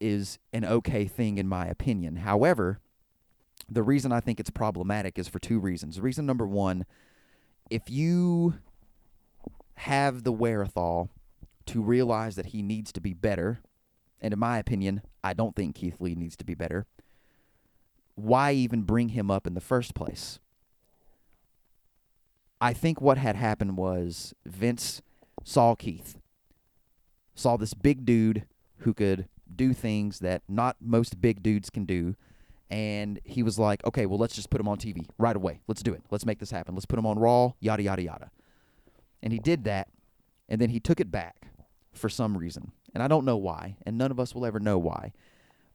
is 0.00 0.38
an 0.52 0.64
okay 0.64 1.06
thing 1.06 1.38
in 1.38 1.48
my 1.48 1.66
opinion. 1.66 2.16
However, 2.16 2.80
the 3.68 3.82
reason 3.82 4.12
I 4.12 4.20
think 4.20 4.40
it's 4.40 4.50
problematic 4.50 5.18
is 5.18 5.28
for 5.28 5.38
two 5.38 5.58
reasons. 5.58 6.00
Reason 6.00 6.26
number 6.26 6.46
one, 6.46 6.84
if 7.70 7.88
you 7.88 8.54
have 9.76 10.24
the 10.24 10.32
wherewithal 10.32 11.10
to 11.66 11.82
realize 11.82 12.36
that 12.36 12.46
he 12.46 12.62
needs 12.62 12.92
to 12.92 13.00
be 13.00 13.14
better, 13.14 13.60
and 14.20 14.32
in 14.32 14.38
my 14.38 14.58
opinion, 14.58 15.02
I 15.22 15.32
don't 15.32 15.54
think 15.54 15.76
Keith 15.76 16.00
Lee 16.00 16.14
needs 16.14 16.36
to 16.36 16.44
be 16.44 16.54
better, 16.54 16.86
why 18.14 18.52
even 18.52 18.82
bring 18.82 19.10
him 19.10 19.30
up 19.30 19.46
in 19.46 19.54
the 19.54 19.60
first 19.60 19.94
place? 19.94 20.38
I 22.60 22.72
think 22.72 23.00
what 23.00 23.18
had 23.18 23.36
happened 23.36 23.76
was 23.76 24.34
Vince 24.46 25.02
saw 25.44 25.74
Keith, 25.74 26.18
saw 27.34 27.56
this 27.56 27.74
big 27.74 28.04
dude 28.04 28.46
who 28.78 28.94
could 28.94 29.26
do 29.54 29.72
things 29.72 30.20
that 30.20 30.42
not 30.48 30.76
most 30.80 31.20
big 31.20 31.42
dudes 31.42 31.70
can 31.70 31.84
do 31.84 32.14
and 32.72 33.20
he 33.22 33.42
was 33.42 33.58
like, 33.58 33.84
okay, 33.84 34.06
well, 34.06 34.18
let's 34.18 34.34
just 34.34 34.48
put 34.48 34.58
him 34.58 34.66
on 34.66 34.78
TV 34.78 35.04
right 35.18 35.36
away. 35.36 35.60
Let's 35.68 35.82
do 35.82 35.92
it. 35.92 36.02
Let's 36.10 36.24
make 36.24 36.38
this 36.38 36.50
happen. 36.50 36.74
Let's 36.74 36.86
put 36.86 36.98
him 36.98 37.04
on 37.04 37.18
Raw, 37.18 37.52
yada, 37.60 37.82
yada, 37.82 38.02
yada. 38.02 38.30
And 39.22 39.30
he 39.30 39.38
did 39.38 39.64
that, 39.64 39.88
and 40.48 40.58
then 40.58 40.70
he 40.70 40.80
took 40.80 40.98
it 40.98 41.10
back 41.10 41.48
for 41.92 42.08
some 42.08 42.34
reason. 42.34 42.72
And 42.94 43.02
I 43.02 43.08
don't 43.08 43.26
know 43.26 43.36
why, 43.36 43.76
and 43.84 43.98
none 43.98 44.10
of 44.10 44.18
us 44.18 44.34
will 44.34 44.46
ever 44.46 44.58
know 44.58 44.78
why. 44.78 45.12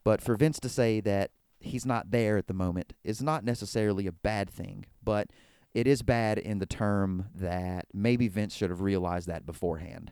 But 0.03 0.23
for 0.23 0.35
Vince 0.35 0.59
to 0.61 0.69
say 0.69 0.99
that 1.01 1.29
he's 1.59 1.85
not 1.85 2.11
there 2.11 2.37
at 2.37 2.47
the 2.47 2.53
moment 2.53 2.93
is 3.03 3.21
not 3.21 3.43
necessarily 3.43 4.07
a 4.07 4.11
bad 4.11 4.49
thing, 4.49 4.85
but 5.03 5.29
it 5.73 5.87
is 5.87 6.01
bad 6.01 6.37
in 6.37 6.59
the 6.59 6.65
term 6.65 7.27
that 7.35 7.85
maybe 7.93 8.27
Vince 8.27 8.55
should 8.55 8.69
have 8.69 8.81
realized 8.81 9.27
that 9.27 9.45
beforehand. 9.45 10.11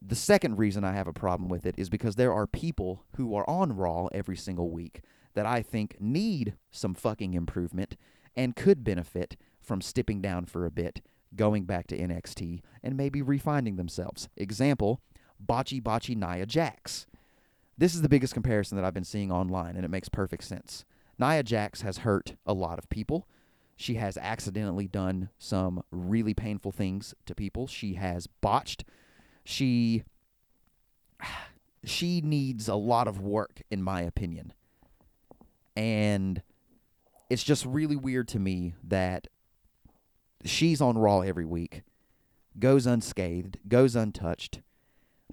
The 0.00 0.14
second 0.14 0.58
reason 0.58 0.84
I 0.84 0.92
have 0.92 1.06
a 1.08 1.12
problem 1.12 1.48
with 1.48 1.64
it 1.64 1.74
is 1.78 1.88
because 1.88 2.16
there 2.16 2.32
are 2.32 2.46
people 2.46 3.04
who 3.16 3.34
are 3.34 3.48
on 3.48 3.74
Raw 3.74 4.06
every 4.12 4.36
single 4.36 4.70
week 4.70 5.02
that 5.34 5.46
I 5.46 5.62
think 5.62 5.96
need 6.00 6.54
some 6.70 6.94
fucking 6.94 7.34
improvement 7.34 7.96
and 8.34 8.56
could 8.56 8.84
benefit 8.84 9.36
from 9.60 9.80
stepping 9.80 10.20
down 10.20 10.46
for 10.46 10.64
a 10.64 10.70
bit, 10.70 11.00
going 11.34 11.64
back 11.64 11.86
to 11.88 11.98
NXT, 11.98 12.60
and 12.82 12.96
maybe 12.96 13.22
refinding 13.22 13.76
themselves. 13.76 14.28
Example, 14.36 15.00
Botchy 15.44 15.82
Botchy 15.82 16.16
Nia 16.16 16.46
Jax. 16.46 17.06
This 17.78 17.94
is 17.94 18.02
the 18.02 18.08
biggest 18.08 18.32
comparison 18.32 18.76
that 18.76 18.84
I've 18.84 18.94
been 18.94 19.04
seeing 19.04 19.30
online, 19.30 19.76
and 19.76 19.84
it 19.84 19.90
makes 19.90 20.08
perfect 20.08 20.44
sense. 20.44 20.84
Nia 21.18 21.42
Jax 21.42 21.82
has 21.82 21.98
hurt 21.98 22.36
a 22.46 22.54
lot 22.54 22.78
of 22.78 22.88
people. 22.88 23.26
She 23.76 23.94
has 23.94 24.16
accidentally 24.16 24.88
done 24.88 25.28
some 25.38 25.82
really 25.90 26.32
painful 26.32 26.72
things 26.72 27.14
to 27.26 27.34
people. 27.34 27.66
She 27.66 27.94
has 27.94 28.26
botched. 28.26 28.84
She 29.44 30.04
she 31.84 32.20
needs 32.20 32.68
a 32.68 32.74
lot 32.74 33.06
of 33.06 33.20
work 33.20 33.62
in 33.70 33.82
my 33.82 34.00
opinion. 34.00 34.52
And 35.76 36.42
it's 37.28 37.44
just 37.44 37.66
really 37.66 37.96
weird 37.96 38.28
to 38.28 38.38
me 38.38 38.74
that 38.82 39.28
she's 40.44 40.80
on 40.80 40.96
Raw 40.96 41.20
every 41.20 41.44
week, 41.44 41.82
goes 42.58 42.86
unscathed, 42.86 43.58
goes 43.68 43.94
untouched, 43.94 44.62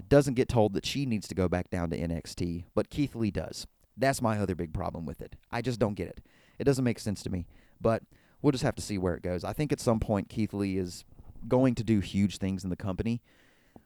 doesn't 0.07 0.33
get 0.33 0.49
told 0.49 0.73
that 0.73 0.85
she 0.85 1.05
needs 1.05 1.27
to 1.27 1.35
go 1.35 1.47
back 1.47 1.69
down 1.69 1.89
to 1.91 1.99
NXT, 1.99 2.65
but 2.73 2.89
Keith 2.89 3.15
Lee 3.15 3.31
does. 3.31 3.67
That's 3.95 4.21
my 4.21 4.39
other 4.39 4.55
big 4.55 4.73
problem 4.73 5.05
with 5.05 5.21
it. 5.21 5.35
I 5.51 5.61
just 5.61 5.79
don't 5.79 5.93
get 5.93 6.07
it. 6.07 6.21
It 6.57 6.63
doesn't 6.63 6.83
make 6.83 6.99
sense 6.99 7.21
to 7.23 7.29
me. 7.29 7.45
But 7.79 8.03
we'll 8.41 8.51
just 8.51 8.63
have 8.63 8.75
to 8.75 8.81
see 8.81 8.97
where 8.97 9.15
it 9.15 9.23
goes. 9.23 9.43
I 9.43 9.53
think 9.53 9.71
at 9.71 9.79
some 9.79 9.99
point 9.99 10.29
Keith 10.29 10.53
Lee 10.53 10.77
is 10.77 11.03
going 11.47 11.75
to 11.75 11.83
do 11.83 11.99
huge 11.99 12.37
things 12.37 12.63
in 12.63 12.69
the 12.69 12.75
company, 12.75 13.21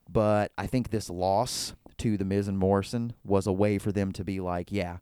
but 0.10 0.52
I 0.58 0.68
think 0.68 0.90
this 0.90 1.10
loss 1.10 1.74
to 1.98 2.18
the 2.18 2.26
Miz 2.26 2.48
and 2.48 2.58
Morrison 2.58 3.14
was 3.24 3.48
a 3.48 3.52
way 3.52 3.78
for 3.78 3.92
them 3.92 4.12
to 4.14 4.24
be 4.24 4.40
like, 4.40 4.72
yeah, 4.72 4.98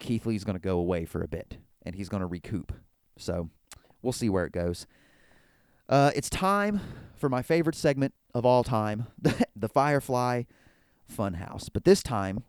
Keith 0.00 0.24
Lee's 0.24 0.44
going 0.44 0.56
to 0.56 0.62
go 0.62 0.78
away 0.78 1.04
for 1.04 1.22
a 1.22 1.28
bit 1.28 1.58
and 1.82 1.94
he's 1.94 2.08
going 2.08 2.22
to 2.22 2.26
recoup. 2.26 2.72
So 3.18 3.50
we'll 4.02 4.12
see 4.12 4.28
where 4.28 4.46
it 4.46 4.52
goes. 4.52 4.86
Uh, 5.88 6.10
it's 6.14 6.30
time 6.30 6.80
for 7.16 7.28
my 7.28 7.42
favorite 7.42 7.76
segment 7.76 8.14
of 8.38 8.46
all 8.46 8.64
time, 8.64 9.06
the 9.56 9.68
Firefly 9.68 10.44
Funhouse. 11.14 11.68
But 11.72 11.84
this 11.84 12.02
time, 12.02 12.44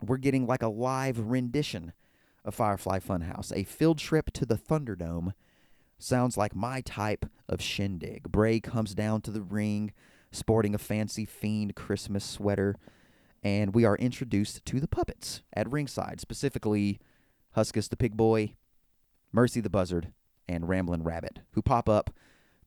we're 0.00 0.16
getting 0.16 0.46
like 0.46 0.62
a 0.62 0.68
live 0.68 1.18
rendition 1.18 1.92
of 2.44 2.54
Firefly 2.54 3.00
Funhouse, 3.00 3.52
a 3.54 3.64
field 3.64 3.98
trip 3.98 4.30
to 4.32 4.46
the 4.46 4.56
Thunderdome. 4.56 5.32
Sounds 5.98 6.36
like 6.36 6.54
my 6.54 6.80
type 6.80 7.26
of 7.48 7.60
shindig. 7.60 8.30
Bray 8.32 8.60
comes 8.60 8.94
down 8.94 9.20
to 9.22 9.30
the 9.30 9.42
ring 9.42 9.92
sporting 10.32 10.74
a 10.74 10.78
fancy 10.78 11.26
fiend 11.26 11.74
Christmas 11.74 12.24
sweater 12.24 12.76
and 13.42 13.74
we 13.74 13.84
are 13.84 13.96
introduced 13.96 14.64
to 14.66 14.80
the 14.80 14.88
puppets 14.88 15.42
at 15.52 15.70
ringside, 15.70 16.20
specifically 16.20 17.00
Huskus 17.56 17.88
the 17.88 17.96
Pig 17.96 18.16
Boy, 18.16 18.54
Mercy 19.32 19.60
the 19.60 19.70
Buzzard, 19.70 20.12
and 20.48 20.68
Ramblin' 20.68 21.04
Rabbit, 21.04 21.40
who 21.52 21.62
pop 21.62 21.88
up 21.88 22.10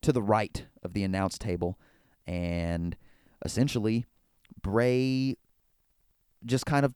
to 0.02 0.12
the 0.12 0.22
right 0.22 0.66
of 0.82 0.92
the 0.92 1.04
announce 1.04 1.38
table, 1.38 1.78
and 2.26 2.96
essentially 3.44 4.06
Bray 4.60 5.36
just 6.44 6.66
kind 6.66 6.84
of 6.84 6.94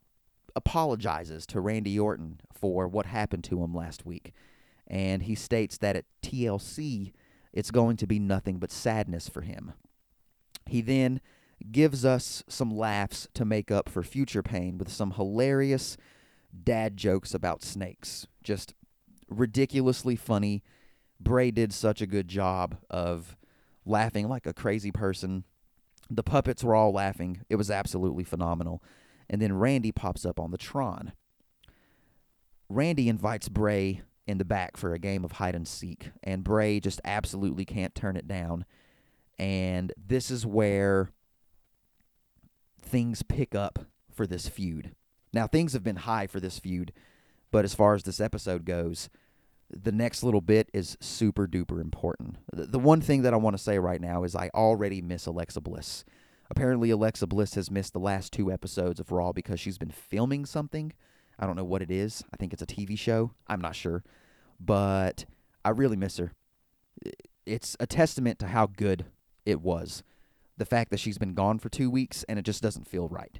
apologizes 0.56 1.46
to 1.46 1.60
Randy 1.60 1.98
Orton 1.98 2.40
for 2.52 2.88
what 2.88 3.06
happened 3.06 3.44
to 3.44 3.62
him 3.62 3.74
last 3.74 4.04
week. 4.04 4.32
And 4.86 5.22
he 5.22 5.34
states 5.34 5.78
that 5.78 5.96
at 5.96 6.04
TLC, 6.22 7.12
it's 7.52 7.70
going 7.70 7.96
to 7.98 8.06
be 8.06 8.18
nothing 8.18 8.58
but 8.58 8.72
sadness 8.72 9.28
for 9.28 9.42
him. 9.42 9.72
He 10.66 10.80
then 10.80 11.20
gives 11.70 12.04
us 12.04 12.42
some 12.48 12.76
laughs 12.76 13.28
to 13.34 13.44
make 13.44 13.70
up 13.70 13.88
for 13.88 14.02
future 14.02 14.42
pain 14.42 14.78
with 14.78 14.90
some 14.90 15.12
hilarious 15.12 15.96
dad 16.64 16.96
jokes 16.96 17.34
about 17.34 17.62
snakes. 17.62 18.26
Just 18.42 18.74
ridiculously 19.28 20.16
funny. 20.16 20.62
Bray 21.20 21.50
did 21.50 21.72
such 21.72 22.00
a 22.00 22.06
good 22.06 22.28
job 22.28 22.76
of 22.88 23.36
laughing 23.88 24.28
like 24.28 24.46
a 24.46 24.52
crazy 24.52 24.92
person. 24.92 25.44
The 26.10 26.22
puppets 26.22 26.62
were 26.62 26.74
all 26.74 26.92
laughing. 26.92 27.40
It 27.48 27.56
was 27.56 27.70
absolutely 27.70 28.24
phenomenal. 28.24 28.82
And 29.28 29.42
then 29.42 29.58
Randy 29.58 29.92
pops 29.92 30.24
up 30.24 30.38
on 30.40 30.50
the 30.50 30.58
Tron. 30.58 31.12
Randy 32.68 33.08
invites 33.08 33.48
Bray 33.48 34.02
in 34.26 34.38
the 34.38 34.44
back 34.44 34.76
for 34.76 34.92
a 34.92 34.98
game 34.98 35.24
of 35.24 35.32
hide 35.32 35.54
and 35.54 35.66
seek, 35.66 36.10
and 36.22 36.44
Bray 36.44 36.80
just 36.80 37.00
absolutely 37.02 37.64
can't 37.64 37.94
turn 37.94 38.16
it 38.16 38.28
down. 38.28 38.66
And 39.38 39.92
this 39.96 40.30
is 40.30 40.44
where 40.44 41.10
things 42.80 43.22
pick 43.22 43.54
up 43.54 43.86
for 44.12 44.26
this 44.26 44.48
feud. 44.48 44.94
Now, 45.32 45.46
things 45.46 45.72
have 45.72 45.82
been 45.82 45.96
high 45.96 46.26
for 46.26 46.40
this 46.40 46.58
feud, 46.58 46.92
but 47.50 47.64
as 47.64 47.74
far 47.74 47.94
as 47.94 48.02
this 48.02 48.20
episode 48.20 48.64
goes, 48.64 49.08
the 49.70 49.92
next 49.92 50.22
little 50.22 50.40
bit 50.40 50.70
is 50.72 50.96
super 51.00 51.46
duper 51.46 51.80
important. 51.80 52.36
The, 52.52 52.78
one 52.78 53.00
thing 53.00 53.22
that 53.22 53.34
I 53.34 53.36
want 53.36 53.56
to 53.56 53.62
say 53.62 53.78
right 53.78 54.00
now 54.00 54.24
is 54.24 54.34
I 54.34 54.50
already 54.54 55.02
miss 55.02 55.26
Alexa 55.26 55.60
Bliss. 55.60 56.04
Apparently, 56.50 56.90
Alexa 56.90 57.26
Bliss 57.26 57.54
has 57.54 57.70
missed 57.70 57.92
the 57.92 57.98
last 57.98 58.32
two 58.32 58.50
episodes 58.50 59.00
of 59.00 59.12
Raw 59.12 59.32
because 59.32 59.60
she's 59.60 59.76
been 59.76 59.90
filming 59.90 60.46
something. 60.46 60.92
I 61.38 61.46
don't 61.46 61.56
know 61.56 61.64
what 61.64 61.82
it 61.82 61.90
is. 61.90 62.24
I 62.32 62.36
think 62.36 62.52
it's 62.52 62.62
a 62.62 62.66
TV 62.66 62.98
show. 62.98 63.32
I'm 63.46 63.60
not 63.60 63.76
sure. 63.76 64.02
But 64.58 65.26
I 65.64 65.70
really 65.70 65.96
miss 65.96 66.16
her. 66.16 66.32
It's 67.44 67.76
a 67.78 67.86
testament 67.86 68.38
to 68.40 68.48
how 68.48 68.66
good 68.66 69.04
it 69.44 69.60
was. 69.60 70.02
The 70.56 70.64
fact 70.64 70.90
that 70.90 70.98
she's 70.98 71.18
been 71.18 71.34
gone 71.34 71.58
for 71.58 71.68
two 71.68 71.90
weeks 71.90 72.24
and 72.28 72.38
it 72.38 72.42
just 72.42 72.62
doesn't 72.62 72.88
feel 72.88 73.08
right. 73.08 73.38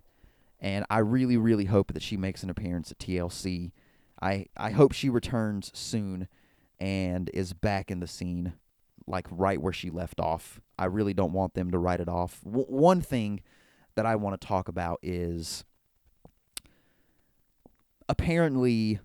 And 0.60 0.84
I 0.90 0.98
really, 0.98 1.36
really 1.36 1.66
hope 1.66 1.92
that 1.94 2.02
she 2.02 2.16
makes 2.16 2.42
an 2.42 2.50
appearance 2.50 2.90
at 2.90 2.98
TLC. 2.98 3.72
I, 4.20 4.46
I 4.56 4.70
hope 4.70 4.92
she 4.92 5.08
returns 5.08 5.70
soon 5.74 6.28
and 6.78 7.30
is 7.34 7.52
back 7.52 7.90
in 7.90 8.00
the 8.00 8.06
scene, 8.06 8.54
like 9.06 9.26
right 9.30 9.60
where 9.60 9.72
she 9.72 9.90
left 9.90 10.20
off. 10.20 10.60
I 10.78 10.86
really 10.86 11.14
don't 11.14 11.32
want 11.32 11.54
them 11.54 11.70
to 11.70 11.78
write 11.78 12.00
it 12.00 12.08
off. 12.08 12.40
W- 12.44 12.66
one 12.66 13.00
thing 13.00 13.40
that 13.94 14.06
I 14.06 14.16
want 14.16 14.40
to 14.40 14.46
talk 14.46 14.68
about 14.68 14.98
is 15.02 15.64
apparently 18.08 19.00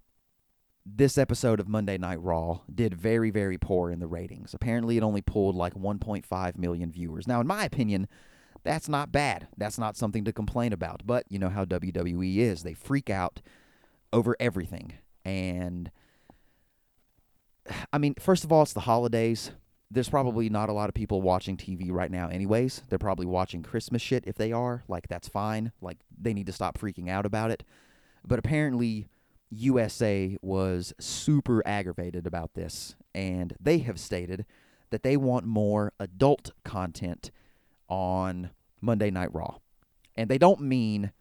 this 0.86 1.18
episode 1.18 1.60
of 1.60 1.68
Monday 1.68 1.98
Night 1.98 2.22
Raw 2.22 2.60
did 2.74 2.94
very, 2.94 3.30
very 3.30 3.58
poor 3.58 3.90
in 3.90 4.00
the 4.00 4.08
ratings. 4.08 4.54
Apparently, 4.54 4.98
it 4.98 5.04
only 5.04 5.22
pulled 5.22 5.56
like 5.56 5.74
1.5 5.74 6.58
million 6.58 6.92
viewers. 6.92 7.28
Now, 7.28 7.40
in 7.40 7.48
my 7.48 7.64
opinion, 7.64 8.08
that's 8.64 8.90
not 8.90 9.12
bad. 9.12 9.48
That's 9.58 9.78
not 9.78 9.96
something 9.98 10.26
to 10.26 10.34
complain 10.34 10.74
about. 10.74 11.04
But 11.06 11.26
you 11.30 11.40
know 11.40 11.50
how 11.50 11.66
WWE 11.66 12.38
is. 12.38 12.64
They 12.64 12.74
freak 12.74 13.10
out 13.10 13.42
over 14.12 14.36
everything. 14.40 14.94
And 15.26 15.92
I 17.92 17.98
mean, 17.98 18.16
first 18.20 18.44
of 18.44 18.52
all, 18.52 18.64
it's 18.64 18.74
the 18.74 18.82
holidays. 18.82 19.52
There's 19.90 20.08
mm-hmm. 20.08 20.16
probably 20.16 20.50
not 20.50 20.70
a 20.70 20.74
lot 20.74 20.90
of 20.90 20.96
people 20.96 21.22
watching 21.22 21.58
TV 21.58 21.92
right 21.92 22.12
now, 22.12 22.28
anyways. 22.28 22.82
They're 22.90 23.00
probably 23.00 23.26
watching 23.26 23.64
Christmas 23.64 24.02
shit 24.02 24.24
if 24.28 24.36
they 24.36 24.52
are. 24.52 24.84
Like, 24.88 25.08
that's 25.08 25.28
fine. 25.28 25.72
Like, 25.82 25.98
they 26.20 26.34
need 26.34 26.48
to 26.48 26.54
stop 26.54 26.78
freaking 26.78 27.10
out 27.10 27.26
about 27.26 27.52
it. 27.52 27.64
But 28.26 28.40
apparently, 28.40 29.08
USA 29.50 30.38
was 30.42 30.94
super 31.00 31.66
aggravated 31.66 32.26
about 32.26 32.54
this, 32.54 32.96
and 33.14 33.56
they 33.60 33.80
have 33.80 34.00
stated 34.00 34.46
that 34.90 35.04
they 35.04 35.18
want 35.18 35.46
more 35.46 35.94
adult 36.00 36.52
content 36.64 37.32
on 37.88 38.52
Monday 38.82 39.12
Night 39.12 39.34
Raw. 39.34 39.58
And 40.16 40.30
they 40.30 40.38
don't 40.38 40.62
mean 40.62 41.12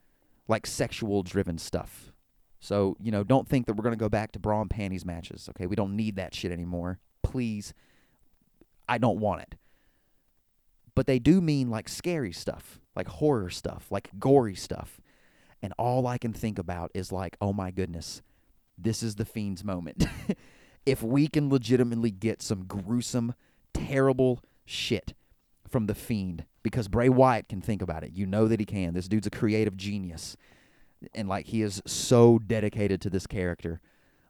like 0.49 0.67
sexual 0.67 1.23
driven 1.23 1.59
stuff. 1.59 2.12
So, 2.63 2.97
you 3.01 3.11
know, 3.11 3.25
don't 3.25 3.49
think 3.49 3.67
that 3.67 3.75
we're 3.75 3.83
going 3.83 3.93
to 3.93 3.99
go 3.99 4.09
back 4.09 4.31
to 4.33 4.39
bra 4.39 4.61
and 4.61 4.71
panties 4.71 5.05
matches, 5.05 5.49
okay? 5.51 5.67
We 5.67 5.75
don't 5.75 5.97
need 5.97 6.15
that 6.15 6.33
shit 6.33 6.53
anymore. 6.53 7.01
Please. 7.25 7.75
I 8.89 8.99
don't 8.99 9.19
want 9.19 9.43
it. 9.43 9.57
But 10.95 11.09
they 11.09 11.19
do 11.19 11.41
mean 11.41 11.71
like 11.71 11.89
scary 11.89 12.31
stuff, 12.31 12.79
like 12.95 13.09
horror 13.09 13.51
stuff, 13.51 13.91
like 13.91 14.11
gory 14.21 14.55
stuff. 14.55 15.01
And 15.61 15.75
all 15.77 16.07
I 16.07 16.19
can 16.19 16.33
think 16.33 16.57
about 16.57 16.93
is 16.95 17.11
like, 17.11 17.37
oh 17.41 17.53
my 17.53 17.73
goodness, 17.73 18.23
this 18.79 19.03
is 19.03 19.17
the 19.17 19.25
Fiend's 19.25 19.65
moment. 19.65 20.07
if 20.87 21.03
we 21.03 21.27
can 21.27 21.51
legitimately 21.51 22.13
get 22.13 22.43
some 22.43 22.67
gruesome, 22.67 23.35
terrible 23.75 24.41
shit 24.65 25.15
from 25.69 25.87
the 25.87 25.97
Fiend, 25.97 26.45
because 26.63 26.87
Bray 26.87 27.09
Wyatt 27.09 27.49
can 27.49 27.61
think 27.61 27.83
about 27.83 28.05
it. 28.05 28.13
You 28.15 28.25
know 28.25 28.47
that 28.47 28.61
he 28.61 28.67
can. 28.67 28.95
This 28.95 29.09
dude's 29.09 29.27
a 29.27 29.31
creative 29.31 29.77
genius. 29.77 30.37
And 31.15 31.29
like 31.29 31.47
he 31.47 31.63
is 31.63 31.83
so 31.87 32.39
dedicated 32.39 33.01
to 33.03 33.11
this 33.11 33.27
character. 33.27 33.81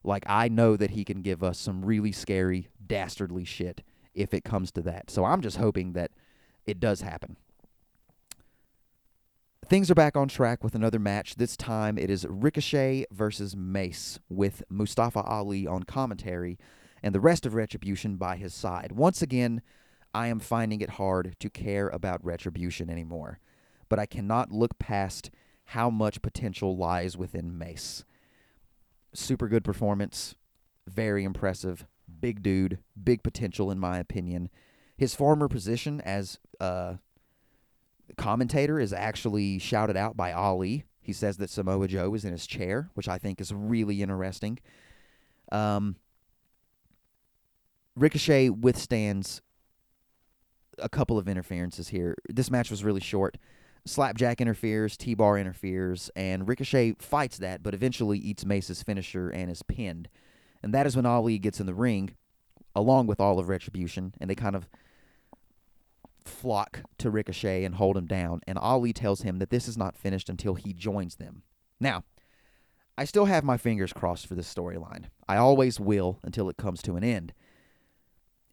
Like 0.04 0.24
I 0.26 0.48
know 0.48 0.76
that 0.76 0.90
he 0.90 1.04
can 1.04 1.22
give 1.22 1.42
us 1.42 1.58
some 1.58 1.84
really 1.84 2.12
scary, 2.12 2.68
dastardly 2.84 3.44
shit 3.44 3.82
if 4.14 4.34
it 4.34 4.44
comes 4.44 4.70
to 4.72 4.82
that. 4.82 5.10
So 5.10 5.24
I'm 5.24 5.40
just 5.40 5.56
hoping 5.56 5.92
that 5.92 6.10
it 6.66 6.80
does 6.80 7.00
happen. 7.00 7.36
Things 9.64 9.90
are 9.90 9.94
back 9.94 10.16
on 10.16 10.28
track 10.28 10.64
with 10.64 10.74
another 10.74 10.98
match. 10.98 11.36
This 11.36 11.56
time 11.56 11.96
it 11.96 12.10
is 12.10 12.26
Ricochet 12.28 13.06
versus 13.10 13.56
Mace 13.56 14.18
with 14.28 14.62
Mustafa 14.68 15.22
Ali 15.22 15.66
on 15.66 15.84
commentary 15.84 16.58
and 17.02 17.14
the 17.14 17.20
rest 17.20 17.46
of 17.46 17.54
Retribution 17.54 18.16
by 18.16 18.36
his 18.36 18.52
side. 18.52 18.92
Once 18.92 19.22
again, 19.22 19.62
I 20.12 20.26
am 20.26 20.40
finding 20.40 20.80
it 20.80 20.90
hard 20.90 21.36
to 21.40 21.48
care 21.48 21.88
about 21.88 22.24
Retribution 22.24 22.90
anymore, 22.90 23.38
but 23.88 23.98
I 23.98 24.06
cannot 24.06 24.52
look 24.52 24.78
past 24.78 25.30
how 25.66 25.90
much 25.90 26.22
potential 26.22 26.76
lies 26.76 27.16
within 27.16 27.56
Mace. 27.56 28.04
Super 29.14 29.48
good 29.48 29.64
performance, 29.64 30.34
very 30.86 31.24
impressive, 31.24 31.86
big 32.20 32.42
dude, 32.42 32.78
big 33.02 33.22
potential 33.22 33.70
in 33.70 33.78
my 33.78 33.98
opinion. 33.98 34.48
His 34.96 35.14
former 35.14 35.48
position 35.48 36.00
as 36.00 36.38
uh, 36.60 36.94
commentator 38.16 38.78
is 38.78 38.92
actually 38.92 39.58
shouted 39.58 39.96
out 39.96 40.16
by 40.16 40.32
Ali. 40.32 40.84
He 41.00 41.12
says 41.12 41.38
that 41.38 41.50
Samoa 41.50 41.88
Joe 41.88 42.14
is 42.14 42.24
in 42.24 42.32
his 42.32 42.46
chair, 42.46 42.90
which 42.94 43.08
I 43.08 43.18
think 43.18 43.40
is 43.40 43.52
really 43.52 44.02
interesting. 44.02 44.58
Um, 45.50 45.96
Ricochet 47.96 48.50
withstands 48.50 49.42
a 50.78 50.88
couple 50.88 51.18
of 51.18 51.28
interferences 51.28 51.88
here. 51.88 52.16
This 52.28 52.50
match 52.50 52.70
was 52.70 52.84
really 52.84 53.00
short. 53.00 53.36
Slapjack 53.85 54.41
interferes, 54.41 54.97
T 54.97 55.14
Bar 55.14 55.39
interferes, 55.39 56.11
and 56.14 56.47
Ricochet 56.47 56.97
fights 57.01 57.39
that, 57.39 57.62
but 57.62 57.74
eventually 57.74 58.18
eats 58.18 58.45
Mace's 58.45 58.83
finisher 58.83 59.28
and 59.28 59.51
is 59.51 59.62
pinned. 59.62 60.09
And 60.62 60.72
that 60.72 60.87
is 60.87 60.95
when 60.95 61.07
Ali 61.07 61.39
gets 61.39 61.59
in 61.59 61.66
the 61.66 61.74
ring, 61.74 62.14
along 62.76 63.09
with 63.09 63.20
all 63.20 63.39
of 63.39 63.49
Retribution, 63.49 64.14
and 64.20 64.30
they 64.30 64.37
kind 64.37 64.55
of 64.55 64.68
flock 66.24 66.83
to 66.99 67.11
Ricochet 67.11 67.64
and 67.64 67.74
hold 67.74 67.97
him 67.97 68.07
down. 68.07 68.41
And 68.47 68.57
Ali 68.57 68.93
tells 68.93 69.22
him 69.22 69.41
that 69.41 69.51
this 69.51 69.66
is 69.66 69.76
not 69.76 69.97
finished 69.97 70.28
until 70.28 70.55
he 70.55 70.72
joins 70.72 71.16
them. 71.16 71.43
Now, 71.80 72.05
I 72.97 73.05
still 73.05 73.24
have 73.24 73.43
my 73.43 73.57
fingers 73.57 73.93
crossed 73.93 74.28
for 74.28 74.37
this 74.37 74.53
storyline. 74.53 75.07
I 75.28 75.37
always 75.37 75.80
will 75.80 76.20
until 76.22 76.49
it 76.49 76.57
comes 76.57 76.83
to 76.83 76.95
an 76.95 77.03
end. 77.03 77.33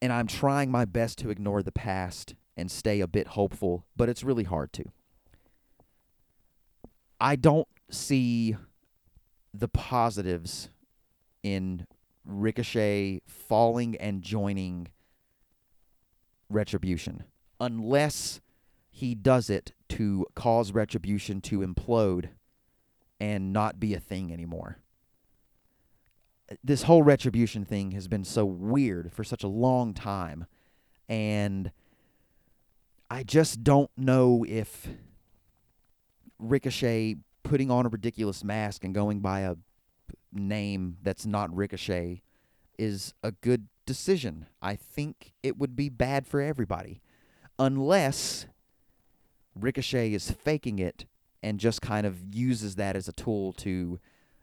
And 0.02 0.12
I'm 0.12 0.28
trying 0.28 0.72
my 0.72 0.86
best 0.86 1.20
to 1.20 1.30
ignore 1.30 1.62
the 1.62 1.72
past 1.72 2.34
and 2.58 2.72
stay 2.72 3.02
a 3.02 3.08
bit 3.08 3.28
hopeful, 3.28 3.86
but 3.96 4.10
it's 4.10 4.24
really 4.24 4.46
hard 4.46 4.74
to. 4.74 4.86
I 7.20 7.36
don't 7.36 7.68
see 7.90 8.56
the 9.54 9.68
positives 9.68 10.70
in 11.44 11.86
Ricochet 12.26 13.22
falling 13.28 13.96
and 13.98 14.22
joining 14.22 14.88
Retribution 16.50 17.24
unless 17.60 18.42
he 18.90 19.16
does 19.16 19.50
it 19.50 19.74
to 19.90 20.26
cause 20.36 20.72
Retribution 20.72 21.42
to 21.42 21.60
implode 21.60 22.30
and 23.20 23.52
not 23.52 23.80
be 23.80 23.94
a 23.94 24.00
thing 24.00 24.32
anymore. 24.32 24.78
This 26.64 26.84
whole 26.84 27.04
Retribution 27.04 27.66
thing 27.66 27.92
has 27.92 28.08
been 28.08 28.24
so 28.24 28.46
weird 28.46 29.12
for 29.12 29.24
such 29.24 29.44
a 29.44 29.48
long 29.48 29.94
time, 29.94 30.46
and 31.08 31.72
I 33.12 33.24
just 33.24 33.64
don't 33.64 33.92
know 33.96 34.46
if 34.48 34.88
Ricochet 36.40 37.18
putting 37.44 37.70
on 37.70 37.86
a 37.86 37.90
ridiculous 37.90 38.44
mask 38.44 38.84
and 38.84 38.94
going 38.94 39.20
by 39.20 39.42
a 39.42 39.56
name 40.32 40.98
that's 41.02 41.26
not 41.26 41.54
Ricochet 41.56 42.22
is 42.78 43.14
a 43.24 43.32
good 43.32 43.68
decision. 43.86 44.48
I 44.62 44.76
think 44.76 45.34
it 45.44 45.58
would 45.58 45.76
be 45.76 45.90
bad 45.90 46.28
for 46.28 46.42
everybody 46.42 47.02
unless 47.58 48.46
Ricochet 49.56 50.14
is 50.14 50.32
faking 50.32 50.80
it 50.80 51.06
and 51.44 51.60
just 51.60 51.82
kind 51.82 52.06
of 52.06 52.34
uses 52.34 52.76
that 52.76 52.96
as 52.96 53.08
a 53.08 53.14
tool 53.14 53.54
to 53.54 54.00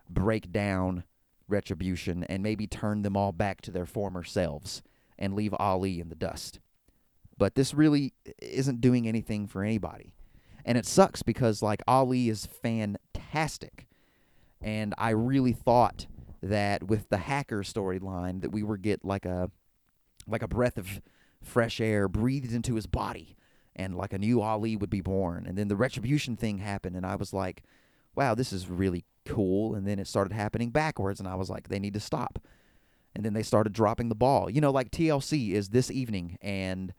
break 0.09 0.53
down 0.53 1.05
Retribution 1.49 2.25
and 2.25 2.43
maybe 2.43 2.67
turn 2.67 3.03
them 3.03 3.17
all 3.17 3.31
back 3.31 3.61
to 3.63 3.71
their 3.71 3.87
former 3.87 4.25
selves 4.25 4.83
and 5.17 5.35
leave 5.35 5.55
Ali 5.61 6.01
in 6.01 6.09
the 6.09 6.17
dust. 6.17 6.59
But 7.39 7.55
this 7.55 7.73
really 7.73 8.15
isn't 8.43 8.81
doing 8.81 9.07
anything 9.07 9.47
for 9.47 9.63
anybody. 9.63 10.16
And 10.67 10.77
it 10.77 10.85
sucks 10.85 11.23
because 11.23 11.63
like 11.63 11.83
Ali 11.89 12.29
is 12.29 12.45
fantastic. 12.45 13.87
And 14.61 14.95
I 14.99 15.11
really 15.11 15.53
thought 15.53 16.07
that 16.43 16.83
with 16.83 17.09
the 17.09 17.17
hacker 17.17 17.63
storyline 17.63 18.43
that 18.43 18.53
we 18.53 18.63
would 18.63 18.83
get 18.83 19.05
like 19.05 19.25
a 19.25 19.51
like 20.27 20.43
a 20.43 20.49
breath 20.49 20.77
of 20.77 21.01
fresh 21.43 21.81
air 21.81 22.09
breathed 22.09 22.53
into 22.53 22.75
his 22.75 22.87
body 22.87 23.37
and 23.75 23.95
like 23.95 24.13
a 24.13 24.19
new 24.19 24.43
Ali 24.43 24.77
would 24.77 24.91
be 24.91 25.01
born. 25.01 25.47
And 25.47 25.57
then 25.57 25.69
the 25.69 25.77
retribution 25.77 26.37
thing 26.37 26.59
happened 26.59 26.97
and 26.97 27.07
I 27.07 27.15
was 27.17 27.33
like, 27.33 27.63
wow, 28.17 28.35
this 28.35 28.53
is 28.53 28.69
really 28.69 29.05
cool, 29.27 29.75
and 29.75 29.87
then 29.87 29.99
it 29.99 30.09
started 30.09 30.33
happening 30.33 30.71
backwards, 30.71 31.21
and 31.21 31.29
I 31.29 31.35
was 31.37 31.51
like, 31.51 31.69
they 31.69 31.79
need 31.79 31.95
to 31.95 32.01
stop. 32.01 32.41
And 33.15 33.25
then 33.25 33.35
they 33.35 33.43
started 33.43 33.73
dropping 33.73 34.09
the 34.09 34.15
ball. 34.15 34.51
You 34.51 34.61
know, 34.61 34.71
like 34.71 34.91
TLC 34.91 35.53
is 35.53 35.69
this 35.69 35.91
evening, 35.91 36.39
and 36.41 36.93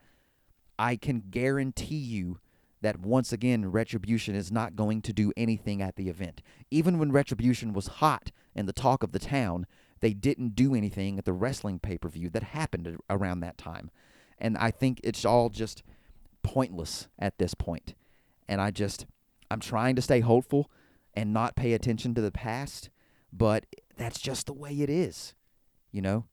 I 0.80 0.96
can 0.96 1.24
guarantee 1.30 1.96
you 1.96 2.40
that 2.82 3.00
once 3.00 3.34
again, 3.34 3.72
Retribution 3.72 4.36
is 4.36 4.52
not 4.52 4.76
going 4.76 5.02
to 5.02 5.14
do 5.14 5.34
anything 5.36 5.82
at 5.82 5.96
the 5.96 6.10
event. 6.10 6.42
Even 6.70 7.00
when 7.00 7.12
Retribution 7.12 7.74
was 7.74 7.88
hot 7.88 8.32
and 8.56 8.68
the 8.68 8.74
talk 8.74 9.04
of 9.04 9.12
the 9.12 9.20
town, 9.20 9.66
they 10.00 10.14
didn't 10.14 10.56
do 10.56 10.76
anything 10.76 11.18
at 11.18 11.26
the 11.26 11.34
wrestling 11.34 11.80
pay 11.80 11.98
per 11.98 12.10
view 12.10 12.30
that 12.30 12.44
happened 12.44 12.98
around 13.10 13.40
that 13.40 13.58
time. 13.58 13.90
And 14.38 14.58
I 14.58 14.72
think 14.72 15.02
it's 15.04 15.26
all 15.26 15.50
just 15.50 15.84
pointless 16.44 17.08
at 17.18 17.38
this 17.40 17.54
point. 17.54 17.96
And 18.48 18.62
I 18.62 18.72
just, 18.72 19.06
I'm 19.50 19.60
trying 19.60 19.96
to 19.96 20.02
stay 20.02 20.20
hopeful 20.20 20.70
and 21.14 21.34
not 21.34 21.56
pay 21.56 21.74
attention 21.74 22.14
to 22.14 22.22
the 22.22 22.32
past, 22.32 22.90
but 23.34 23.66
that's 23.98 24.20
just 24.20 24.46
the 24.46 24.54
way 24.54 24.72
it 24.72 24.90
is. 24.90 25.34
You 25.92 26.02
know, 26.02 26.26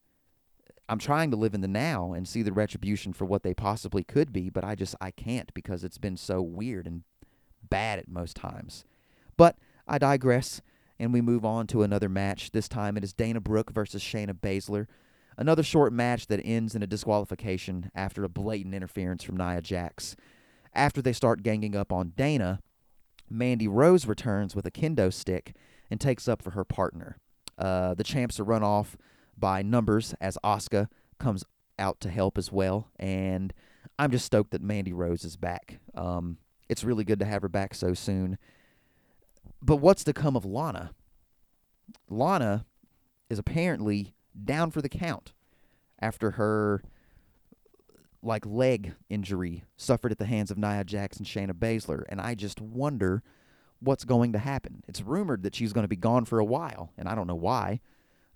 I'm 0.89 0.99
trying 0.99 1.30
to 1.30 1.37
live 1.37 1.55
in 1.55 1.62
the 1.62 1.68
now 1.68 2.12
and 2.12 2.28
see 2.28 2.43
the 2.43 2.53
retribution 2.53 3.12
for 3.12 3.24
what 3.24 3.43
they 3.43 3.55
possibly 3.55 4.05
could 4.05 4.32
be, 4.32 4.51
but 4.51 4.64
I 4.64 4.74
just 4.74 4.95
I 5.01 5.11
can't 5.11 5.53
because 5.55 5.82
it's 5.82 5.99
been 5.99 6.16
so 6.16 6.43
weird 6.43 6.87
and 6.87 7.03
bad 7.68 7.99
at 7.99 8.09
most 8.09 8.37
times. 8.37 8.85
But 9.37 9.57
I 9.89 9.99
digress 9.99 10.61
and 10.99 11.12
we 11.12 11.20
move 11.20 11.45
on 11.45 11.66
to 11.68 11.82
another 11.82 12.09
match. 12.09 12.53
This 12.53 12.68
time 12.68 12.97
it 12.97 13.05
is 13.05 13.12
Dana 13.12 13.41
Brooke 13.41 13.72
versus 13.72 14.03
Shayna 14.03 14.35
Baszler. 14.35 14.87
Another 15.37 15.62
short 15.62 15.93
match 15.93 16.26
that 16.28 16.41
ends 16.45 16.74
in 16.74 16.82
a 16.82 16.87
disqualification 16.87 17.91
after 17.95 18.22
a 18.22 18.28
blatant 18.28 18.74
interference 18.74 19.24
from 19.24 19.37
Nia 19.37 19.61
Jax. 19.61 20.14
After 20.74 21.01
they 21.03 21.12
start 21.12 21.43
ganging 21.43 21.74
up 21.74 21.93
on 21.93 22.12
Dana, 22.16 22.61
Mandy 23.30 23.66
Rose 23.66 24.07
returns 24.07 24.55
with 24.55 24.66
a 24.66 24.70
kendo 24.70 25.12
stick 25.12 25.57
and 25.91 26.01
takes 26.01 26.28
up 26.28 26.43
for 26.43 26.51
her 26.51 26.64
partner. 26.64 27.16
Uh, 27.59 27.95
the 27.95 28.05
champs 28.05 28.39
are 28.39 28.45
run 28.45 28.62
off 28.62 28.97
by 29.39 29.62
numbers 29.62 30.14
as 30.20 30.39
Oscar 30.43 30.89
comes 31.18 31.45
out 31.78 32.01
to 32.01 32.11
help 32.11 32.39
as 32.39 32.53
well. 32.53 32.91
And 32.99 33.53
I'm 33.99 34.11
just 34.11 34.24
stoked 34.24 34.51
that 34.53 34.62
Mandy 34.62 34.93
Rose 34.93 35.24
is 35.24 35.37
back. 35.37 35.78
Um, 35.95 36.39
it's 36.68 36.85
really 36.85 37.05
good 37.05 37.18
to 37.18 37.24
have 37.24 37.43
her 37.43 37.49
back 37.49 37.74
so 37.74 37.95
soon. 37.95 38.39
But 39.62 39.76
what's 39.76 40.05
to 40.05 40.12
come 40.12 40.37
of 40.37 40.45
Lana? 40.45 40.93
Lana 42.09 42.66
is 43.30 43.39
apparently 43.39 44.14
down 44.45 44.70
for 44.70 44.82
the 44.82 44.89
count 44.89 45.32
after 46.01 46.32
her 46.32 46.82
like 48.22 48.47
leg 48.47 48.95
injury 49.11 49.64
suffered 49.76 50.12
at 50.12 50.18
the 50.18 50.26
hands 50.26 50.51
of 50.51 50.57
Nia 50.57 50.80
and 50.80 50.89
Shayna 50.89 51.53
Baszler, 51.53 52.05
and 52.09 52.20
I 52.20 52.35
just 52.35 52.61
wonder 52.61 53.22
what's 53.80 54.05
going 54.05 54.32
to 54.32 54.39
happen. 54.39 54.82
It's 54.89 55.03
rumored 55.03 55.43
that 55.43 55.55
she's 55.55 55.72
going 55.74 55.85
to 55.85 55.89
be 55.89 55.97
gone 55.97 56.24
for 56.24 56.39
a 56.39 56.45
while, 56.45 56.91
and 56.97 57.07
I 57.09 57.14
don't 57.14 57.26
know 57.26 57.35
why 57.35 57.80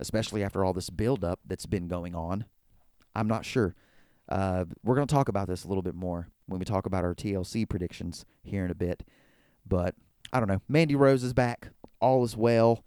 especially 0.00 0.42
after 0.42 0.64
all 0.64 0.72
this 0.72 0.90
buildup 0.90 1.40
that's 1.46 1.66
been 1.66 1.88
going 1.88 2.14
on. 2.14 2.44
I'm 3.14 3.28
not 3.28 3.44
sure. 3.44 3.74
Uh, 4.28 4.66
we're 4.84 4.94
going 4.94 5.06
to 5.06 5.14
talk 5.14 5.28
about 5.28 5.48
this 5.48 5.64
a 5.64 5.68
little 5.68 5.82
bit 5.82 5.94
more 5.94 6.28
when 6.46 6.58
we 6.58 6.64
talk 6.64 6.86
about 6.86 7.04
our 7.04 7.14
TLC 7.14 7.68
predictions 7.68 8.24
here 8.42 8.64
in 8.64 8.70
a 8.70 8.74
bit. 8.74 9.02
But 9.66 9.94
I 10.32 10.40
don't 10.40 10.48
know. 10.48 10.62
Mandy 10.68 10.94
Rose 10.94 11.24
is 11.24 11.32
back. 11.32 11.70
All 12.00 12.24
is 12.24 12.36
well. 12.36 12.84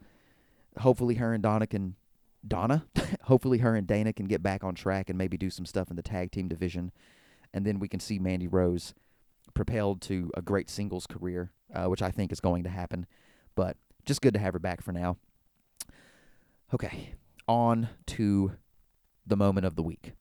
Hopefully, 0.80 1.16
her 1.16 1.34
and 1.34 1.44
Donna 1.44 1.68
can. 1.68 1.96
Donna? 2.48 2.86
Hopefully, 3.24 3.60
her 3.60 3.76
and 3.76 3.86
Dana 3.86 4.14
can 4.14 4.28
get 4.28 4.42
back 4.42 4.64
on 4.64 4.74
track 4.74 5.10
and 5.10 5.18
maybe 5.18 5.38
do 5.38 5.50
some 5.50 5.66
stuff 5.66 5.90
in 5.90 5.96
the 5.96 6.04
tag 6.04 6.32
team 6.32 6.48
division. 6.48 6.92
And 7.54 7.66
then 7.66 7.80
we 7.80 7.88
can 7.88 8.00
see 8.00 8.20
Mandy 8.20 8.48
Rose 8.48 8.94
propelled 9.54 10.02
to 10.02 10.32
a 10.36 10.42
great 10.42 10.70
singles 10.70 11.06
career, 11.06 11.52
uh, 11.74 11.86
which 11.86 12.02
I 12.02 12.12
think 12.12 12.32
is 12.32 12.40
going 12.40 12.64
to 12.64 12.70
happen. 12.70 13.06
But 13.56 13.78
just 14.06 14.22
good 14.22 14.34
to 14.34 14.40
have 14.40 14.54
her 14.54 14.60
back 14.60 14.82
for 14.82 14.92
now. 14.92 15.18
Okay, 16.74 17.16
on 17.50 17.90
to 18.08 18.54
the 19.28 19.36
moment 19.36 19.66
of 19.66 19.76
the 19.76 19.84
week. 19.84 20.14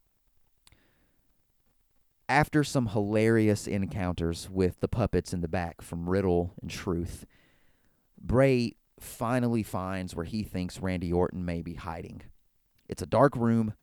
After 2.28 2.64
some 2.64 2.86
hilarious 2.86 3.68
encounters 3.68 4.48
with 4.51 4.80
the 4.80 4.88
puppets 4.88 5.32
in 5.32 5.42
the 5.42 5.48
back 5.48 5.80
from 5.80 6.09
Riddle 6.09 6.55
and 6.61 6.68
Truth, 6.68 7.24
Bray 8.20 8.74
finally 8.98 9.62
finds 9.62 10.14
where 10.14 10.24
he 10.24 10.42
thinks 10.42 10.80
Randy 10.80 11.12
Orton 11.12 11.44
may 11.44 11.62
be 11.62 11.74
hiding. 11.74 12.22
It's 12.88 13.03
a 13.03 13.07
dark 13.07 13.36
room 13.36 13.74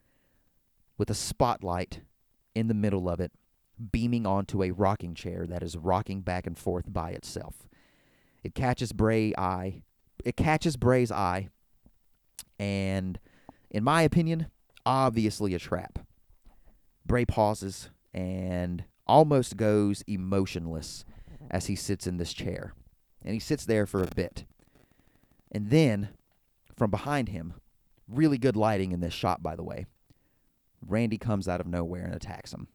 with 0.97 1.09
a 1.09 1.15
spotlight 1.15 2.01
in 2.53 2.67
the 2.67 2.73
middle 2.73 3.07
of 3.07 3.21
it, 3.21 3.31
beaming 3.93 4.25
onto 4.25 4.61
a 4.61 4.71
rocking 4.71 5.15
chair 5.15 5.45
that 5.47 5.63
is 5.63 5.77
rocking 5.77 6.19
back 6.19 6.45
and 6.45 6.57
forth 6.57 6.91
by 6.91 7.11
itself. 7.11 7.69
It 8.43 8.55
catches 8.55 8.91
Bray 8.91 9.33
eye. 9.37 9.83
It 10.25 10.35
catches 10.35 10.75
Bray's 10.75 11.11
eye 11.11 11.49
and 12.59 13.19
in 13.69 13.83
my 13.83 14.01
opinion, 14.01 14.47
obviously 14.85 15.53
a 15.53 15.59
trap. 15.59 15.99
Bray 17.05 17.25
pauses 17.25 17.89
and 18.13 18.83
almost 19.05 19.57
goes 19.57 20.03
emotionless 20.07 21.05
as 21.49 21.67
he 21.67 21.75
sits 21.75 22.07
in 22.07 22.17
this 22.17 22.33
chair. 22.33 22.73
And 23.23 23.33
he 23.33 23.39
sits 23.39 23.65
there 23.65 23.85
for 23.85 24.01
a 24.01 24.07
bit. 24.07 24.45
And 25.51 25.69
then, 25.69 26.09
from 26.75 26.91
behind 26.91 27.29
him, 27.29 27.53
really 28.07 28.37
good 28.37 28.55
lighting 28.55 28.91
in 28.91 28.99
this 28.99 29.13
shot, 29.13 29.41
by 29.41 29.55
the 29.55 29.63
way, 29.63 29.85
Randy 30.85 31.17
comes 31.17 31.47
out 31.47 31.61
of 31.61 31.67
nowhere 31.67 32.05
and 32.05 32.13
attacks 32.13 32.53
him. 32.53 32.67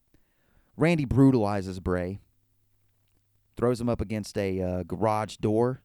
Randy 0.77 1.05
brutalizes 1.05 1.81
Bray, 1.81 2.19
throws 3.57 3.81
him 3.81 3.89
up 3.89 4.01
against 4.01 4.37
a 4.39 4.61
uh, 4.61 4.83
garage 4.85 5.37
door, 5.37 5.83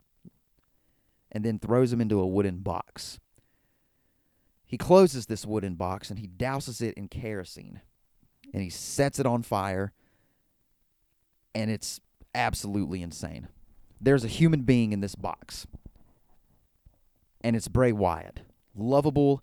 and 1.31 1.43
then 1.43 1.59
throws 1.59 1.91
him 1.91 2.01
into 2.01 2.19
a 2.19 2.27
wooden 2.27 2.59
box. 2.59 3.19
He 4.67 4.77
closes 4.77 5.25
this 5.25 5.45
wooden 5.45 5.75
box 5.75 6.09
and 6.09 6.19
he 6.19 6.27
douses 6.27 6.81
it 6.81 6.93
in 6.95 7.07
kerosene 7.07 7.81
and 8.53 8.61
he 8.61 8.69
sets 8.69 9.17
it 9.17 9.25
on 9.25 9.41
fire 9.41 9.93
and 11.55 11.71
it's 11.71 12.01
absolutely 12.35 13.01
insane. 13.01 13.47
There's 13.99 14.25
a 14.25 14.29
human 14.29 14.61
being 14.61 14.91
in 14.91 14.99
this 14.99 15.15
box 15.15 15.65
and 17.41 17.55
it's 17.55 17.69
Bray 17.69 17.93
Wyatt, 17.93 18.41
lovable 18.75 19.41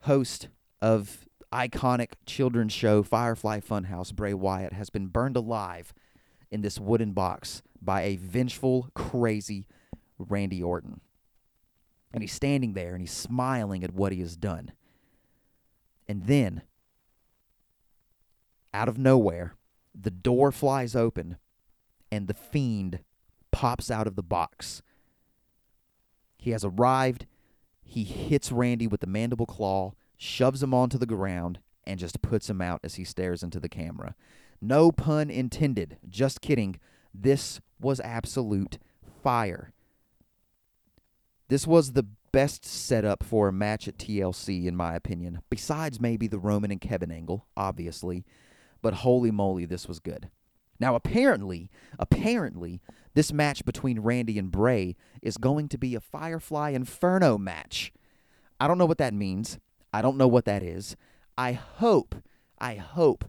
host 0.00 0.48
of 0.80 1.26
iconic 1.52 2.12
children's 2.24 2.72
show 2.72 3.02
Firefly 3.02 3.60
Funhouse. 3.60 4.14
Bray 4.14 4.32
Wyatt 4.32 4.72
has 4.72 4.88
been 4.88 5.08
burned 5.08 5.36
alive 5.36 5.92
in 6.50 6.62
this 6.62 6.80
wooden 6.80 7.12
box 7.12 7.62
by 7.82 8.02
a 8.02 8.16
vengeful, 8.16 8.88
crazy 8.94 9.66
Randy 10.18 10.62
Orton. 10.62 11.02
And 12.12 12.22
he's 12.22 12.32
standing 12.32 12.74
there 12.74 12.92
and 12.92 13.00
he's 13.00 13.12
smiling 13.12 13.82
at 13.82 13.94
what 13.94 14.12
he 14.12 14.20
has 14.20 14.36
done. 14.36 14.72
And 16.08 16.26
then, 16.26 16.62
out 18.74 18.88
of 18.88 18.98
nowhere, 18.98 19.54
the 19.94 20.10
door 20.10 20.52
flies 20.52 20.94
open 20.94 21.36
and 22.10 22.28
the 22.28 22.34
fiend 22.34 23.00
pops 23.50 23.90
out 23.90 24.06
of 24.06 24.16
the 24.16 24.22
box. 24.22 24.82
He 26.36 26.50
has 26.50 26.64
arrived. 26.64 27.26
He 27.82 28.04
hits 28.04 28.52
Randy 28.52 28.86
with 28.86 29.00
the 29.00 29.06
mandible 29.06 29.46
claw, 29.46 29.92
shoves 30.16 30.62
him 30.62 30.74
onto 30.74 30.98
the 30.98 31.06
ground, 31.06 31.60
and 31.84 31.98
just 31.98 32.22
puts 32.22 32.50
him 32.50 32.60
out 32.60 32.80
as 32.82 32.96
he 32.96 33.04
stares 33.04 33.42
into 33.42 33.60
the 33.60 33.68
camera. 33.68 34.14
No 34.60 34.92
pun 34.92 35.30
intended. 35.30 35.98
Just 36.08 36.40
kidding. 36.40 36.78
This 37.14 37.60
was 37.80 38.00
absolute 38.00 38.78
fire. 39.22 39.72
This 41.52 41.66
was 41.66 41.92
the 41.92 42.06
best 42.32 42.64
setup 42.64 43.22
for 43.22 43.48
a 43.48 43.52
match 43.52 43.86
at 43.86 43.98
TLC, 43.98 44.64
in 44.64 44.74
my 44.74 44.94
opinion, 44.94 45.42
besides 45.50 46.00
maybe 46.00 46.26
the 46.26 46.38
Roman 46.38 46.70
and 46.70 46.80
Kevin 46.80 47.12
angle, 47.12 47.44
obviously. 47.58 48.24
But 48.80 48.94
holy 48.94 49.30
moly, 49.30 49.66
this 49.66 49.86
was 49.86 49.98
good. 49.98 50.30
Now, 50.80 50.94
apparently, 50.94 51.70
apparently, 51.98 52.80
this 53.12 53.34
match 53.34 53.66
between 53.66 54.00
Randy 54.00 54.38
and 54.38 54.50
Bray 54.50 54.96
is 55.20 55.36
going 55.36 55.68
to 55.68 55.76
be 55.76 55.94
a 55.94 56.00
Firefly 56.00 56.70
Inferno 56.70 57.36
match. 57.36 57.92
I 58.58 58.66
don't 58.66 58.78
know 58.78 58.86
what 58.86 58.96
that 58.96 59.12
means. 59.12 59.58
I 59.92 60.00
don't 60.00 60.16
know 60.16 60.28
what 60.28 60.46
that 60.46 60.62
is. 60.62 60.96
I 61.36 61.52
hope, 61.52 62.14
I 62.58 62.76
hope 62.76 63.26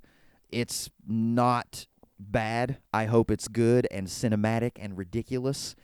it's 0.50 0.90
not 1.06 1.88
bad. 2.18 2.78
I 2.94 3.04
hope 3.04 3.30
it's 3.30 3.50
good 3.50 3.86
and 3.92 4.08
cinematic 4.08 4.78
and 4.78 4.98
ridiculous. 4.98 5.76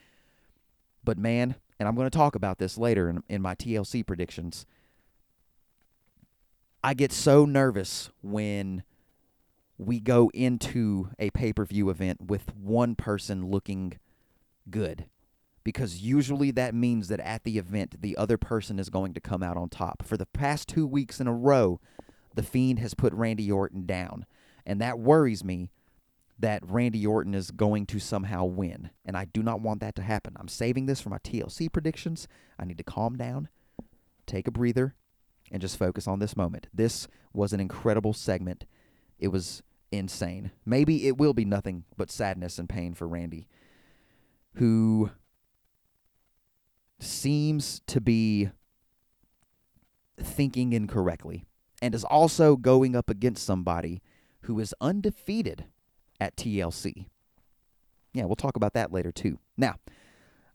But 1.04 1.18
man, 1.18 1.56
and 1.80 1.88
I'm 1.88 1.96
going 1.96 2.10
to 2.10 2.18
talk 2.18 2.36
about 2.36 2.58
this 2.58 2.78
later 2.78 3.10
in, 3.10 3.24
in 3.30 3.42
my 3.42 3.56
TLC 3.56 4.06
predictions. 4.06 4.66
I 6.84 6.94
get 6.94 7.12
so 7.12 7.46
nervous 7.46 8.10
when 8.22 8.84
we 9.78 10.00
go 10.00 10.30
into 10.34 11.10
a 11.18 11.30
pay 11.32 11.54
per 11.54 11.66
view 11.66 11.90
event 11.90 12.28
with 12.28 12.54
one 12.56 12.96
person 12.96 13.50
looking 13.50 13.98
good. 14.70 15.06
Because 15.64 15.98
usually 15.98 16.52
that 16.52 16.74
means 16.74 17.10
that 17.10 17.20
at 17.20 17.44
the 17.44 17.58
event, 17.58 18.02
the 18.02 18.18
other 18.18 18.38
person 18.38 18.80
is 18.80 18.90
going 18.90 19.14
to 19.14 19.22
come 19.22 19.44
out 19.44 19.58
on 19.58 19.70
top. 19.70 20.04
For 20.06 20.18
the 20.18 20.26
past 20.26 20.68
two 20.68 20.88
weeks 20.88 21.20
in 21.20 21.28
a 21.28 21.34
row, 21.34 21.80
The 22.36 22.44
Fiend 22.44 22.80
has 22.80 22.94
put 22.94 23.14
Randy 23.14 23.52
Orton 23.52 23.86
down. 23.86 24.26
And 24.66 24.82
that 24.82 25.00
worries 25.00 25.44
me 25.44 25.70
that 26.40 26.64
Randy 26.66 27.06
Orton 27.06 27.36
is 27.36 27.52
going 27.52 27.86
to 27.88 28.00
somehow 28.00 28.46
win, 28.46 28.90
and 29.06 29.18
I 29.18 29.26
do 29.26 29.44
not 29.44 29.60
want 29.60 29.82
that 29.82 29.96
to 29.96 30.02
happen. 30.02 30.36
I'm 30.40 30.48
saving 30.48 30.86
this 30.86 31.02
for 31.02 31.10
my 31.10 31.18
TLC 31.18 31.72
predictions. 31.72 32.28
I 32.58 32.66
need 32.66 32.78
to 32.78 32.84
calm 32.84 33.18
down, 33.18 33.50
take 34.26 34.48
a 34.48 34.52
breather, 34.52 34.96
and 35.52 35.62
just 35.62 35.78
focus 35.78 36.08
on 36.08 36.20
this 36.20 36.38
moment. 36.38 36.68
This 36.74 37.08
was 37.34 37.52
an 37.52 37.60
incredible 37.60 38.14
segment. 38.14 38.66
It 39.18 39.30
was 39.30 39.62
insane. 39.92 40.52
Maybe 40.66 41.08
it 41.08 41.18
will 41.18 41.34
be 41.34 41.46
nothing 41.46 41.84
but 41.98 42.10
sadness 42.10 42.58
and 42.58 42.70
pain 42.70 42.94
for 42.94 43.08
Randy, 43.08 43.48
who 44.56 45.12
seems 47.00 47.82
to 47.88 48.00
be 48.00 48.50
thinking 50.18 50.74
incorrectly 50.74 51.46
and 51.82 51.96
is 51.96 52.04
also 52.04 52.56
going 52.56 52.96
up 52.96 53.10
against 53.10 53.46
somebody 53.46 54.02
who 54.42 54.60
is 54.60 54.74
undefeated 54.82 55.66
at 56.20 56.36
TLC. 56.36 57.06
Yeah, 58.14 58.26
we'll 58.26 58.36
talk 58.36 58.56
about 58.56 58.74
that 58.74 58.92
later 58.92 59.12
too. 59.12 59.40
Now, 59.58 59.76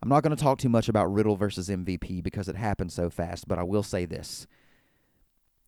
I'm 0.02 0.08
not 0.08 0.22
going 0.22 0.36
to 0.36 0.42
talk 0.42 0.58
too 0.58 0.68
much 0.68 0.88
about 0.88 1.12
Riddle 1.12 1.36
versus 1.36 1.68
MVP 1.68 2.22
because 2.22 2.48
it 2.48 2.56
happened 2.56 2.92
so 2.92 3.08
fast, 3.08 3.48
but 3.48 3.58
I 3.58 3.62
will 3.62 3.82
say 3.82 4.04
this. 4.04 4.46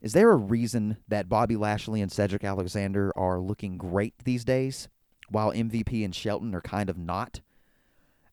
Is 0.03 0.13
there 0.13 0.31
a 0.31 0.37
reason 0.37 0.99
that 1.09 1.29
Bobby 1.29 1.57
Lashley 1.57 2.03
and 2.03 2.13
Cedric 2.13 2.45
Alexander 2.45 3.13
are 3.17 3.41
looking 3.41 3.79
great 3.79 4.15
these 4.25 4.45
days, 4.45 4.89
while 5.31 5.53
MVP 5.53 6.05
and 6.05 6.15
Shelton 6.15 6.55
are 6.55 6.61
kind 6.61 6.91
of 6.91 6.99
not? 6.99 7.41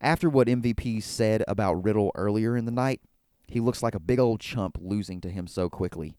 After 0.02 0.30
what 0.30 0.48
MVP 0.48 1.02
said 1.02 1.44
about 1.48 1.84
Riddle 1.84 2.12
earlier 2.16 2.58
in 2.58 2.66
the 2.66 2.72
night, 2.72 3.00
he 3.48 3.62
looks 3.62 3.82
like 3.82 3.96
a 3.96 4.00
big 4.00 4.20
old 4.20 4.42
chump 4.42 4.78
losing 4.82 5.22
to 5.22 5.30
him 5.30 5.48
so 5.48 5.70
quickly. 5.70 6.18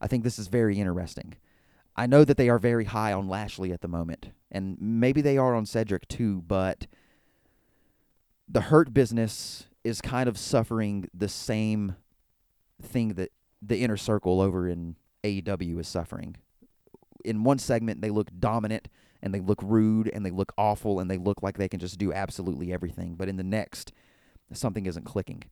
I 0.00 0.08
think 0.08 0.24
this 0.24 0.38
is 0.38 0.48
very 0.48 0.78
interesting. 0.78 1.36
I 1.96 2.06
know 2.06 2.24
that 2.24 2.36
they 2.36 2.48
are 2.48 2.58
very 2.58 2.86
high 2.86 3.12
on 3.12 3.28
Lashley 3.28 3.72
at 3.72 3.80
the 3.80 3.88
moment, 3.88 4.30
and 4.50 4.76
maybe 4.80 5.20
they 5.20 5.36
are 5.36 5.54
on 5.54 5.66
Cedric 5.66 6.08
too, 6.08 6.42
but 6.46 6.86
the 8.48 8.62
hurt 8.62 8.94
business 8.94 9.66
is 9.84 10.00
kind 10.00 10.28
of 10.28 10.38
suffering 10.38 11.08
the 11.12 11.28
same 11.28 11.96
thing 12.80 13.14
that 13.14 13.30
the 13.60 13.78
inner 13.78 13.96
circle 13.96 14.40
over 14.40 14.68
in 14.68 14.96
AEW 15.24 15.80
is 15.80 15.88
suffering. 15.88 16.36
In 17.24 17.44
one 17.44 17.58
segment, 17.58 18.00
they 18.00 18.10
look 18.10 18.28
dominant 18.38 18.88
and 19.22 19.32
they 19.32 19.40
look 19.40 19.60
rude 19.62 20.10
and 20.12 20.26
they 20.26 20.30
look 20.30 20.52
awful 20.58 20.98
and 20.98 21.10
they 21.10 21.16
look 21.16 21.42
like 21.42 21.56
they 21.56 21.68
can 21.68 21.78
just 21.78 21.98
do 21.98 22.12
absolutely 22.12 22.72
everything. 22.72 23.14
But 23.14 23.28
in 23.28 23.36
the 23.36 23.44
next, 23.44 23.92
something 24.52 24.86
isn't 24.86 25.04
clicking. 25.04 25.44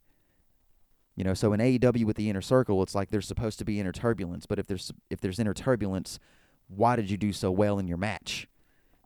You 1.21 1.25
know, 1.25 1.35
so 1.35 1.53
in 1.53 1.61
AEW 1.61 2.07
with 2.07 2.17
the 2.17 2.31
inner 2.31 2.41
circle, 2.41 2.83
it's 2.83 2.95
like 2.95 3.11
there's 3.11 3.29
supposed 3.29 3.59
to 3.59 3.65
be 3.67 3.79
inner 3.79 3.93
turbulence, 3.93 4.47
but 4.47 4.59
if 4.59 4.67
there's 4.67 4.91
if 5.11 5.21
there's 5.21 5.39
inner 5.39 5.53
turbulence, 5.53 6.19
why 6.67 6.97
did 6.97 7.11
you 7.11 7.19
do 7.19 7.31
so 7.31 7.51
well 7.51 7.79
in 7.79 7.87
your 7.87 7.99
match? 7.99 8.49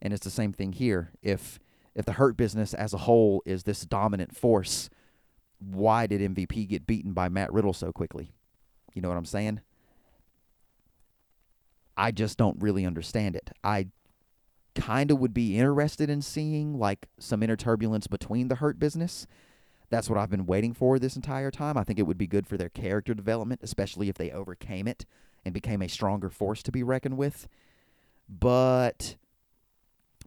And 0.00 0.12
it's 0.12 0.22
the 0.22 0.30
same 0.30 0.52
thing 0.52 0.74
here. 0.74 1.10
If 1.24 1.58
if 1.92 2.04
the 2.04 2.12
hurt 2.12 2.36
business 2.36 2.72
as 2.72 2.94
a 2.94 2.98
whole 2.98 3.42
is 3.44 3.64
this 3.64 3.84
dominant 3.84 4.36
force, 4.36 4.88
why 5.58 6.06
did 6.06 6.20
MVP 6.20 6.68
get 6.68 6.86
beaten 6.86 7.14
by 7.14 7.28
Matt 7.28 7.52
Riddle 7.52 7.72
so 7.72 7.90
quickly? 7.90 8.30
You 8.94 9.02
know 9.02 9.08
what 9.08 9.18
I'm 9.18 9.24
saying? 9.24 9.60
I 11.96 12.12
just 12.12 12.38
don't 12.38 12.62
really 12.62 12.86
understand 12.86 13.34
it. 13.34 13.50
I 13.64 13.88
kind 14.76 15.10
of 15.10 15.18
would 15.18 15.34
be 15.34 15.58
interested 15.58 16.08
in 16.08 16.22
seeing 16.22 16.78
like 16.78 17.08
some 17.18 17.42
inner 17.42 17.56
turbulence 17.56 18.06
between 18.06 18.46
the 18.46 18.54
hurt 18.54 18.78
business. 18.78 19.26
That's 19.94 20.10
what 20.10 20.18
I've 20.18 20.28
been 20.28 20.46
waiting 20.46 20.74
for 20.74 20.98
this 20.98 21.14
entire 21.14 21.52
time. 21.52 21.78
I 21.78 21.84
think 21.84 22.00
it 22.00 22.02
would 22.02 22.18
be 22.18 22.26
good 22.26 22.48
for 22.48 22.56
their 22.56 22.68
character 22.68 23.14
development, 23.14 23.60
especially 23.62 24.08
if 24.08 24.16
they 24.16 24.32
overcame 24.32 24.88
it 24.88 25.06
and 25.44 25.54
became 25.54 25.80
a 25.80 25.88
stronger 25.88 26.30
force 26.30 26.64
to 26.64 26.72
be 26.72 26.82
reckoned 26.82 27.16
with. 27.16 27.46
But 28.28 29.14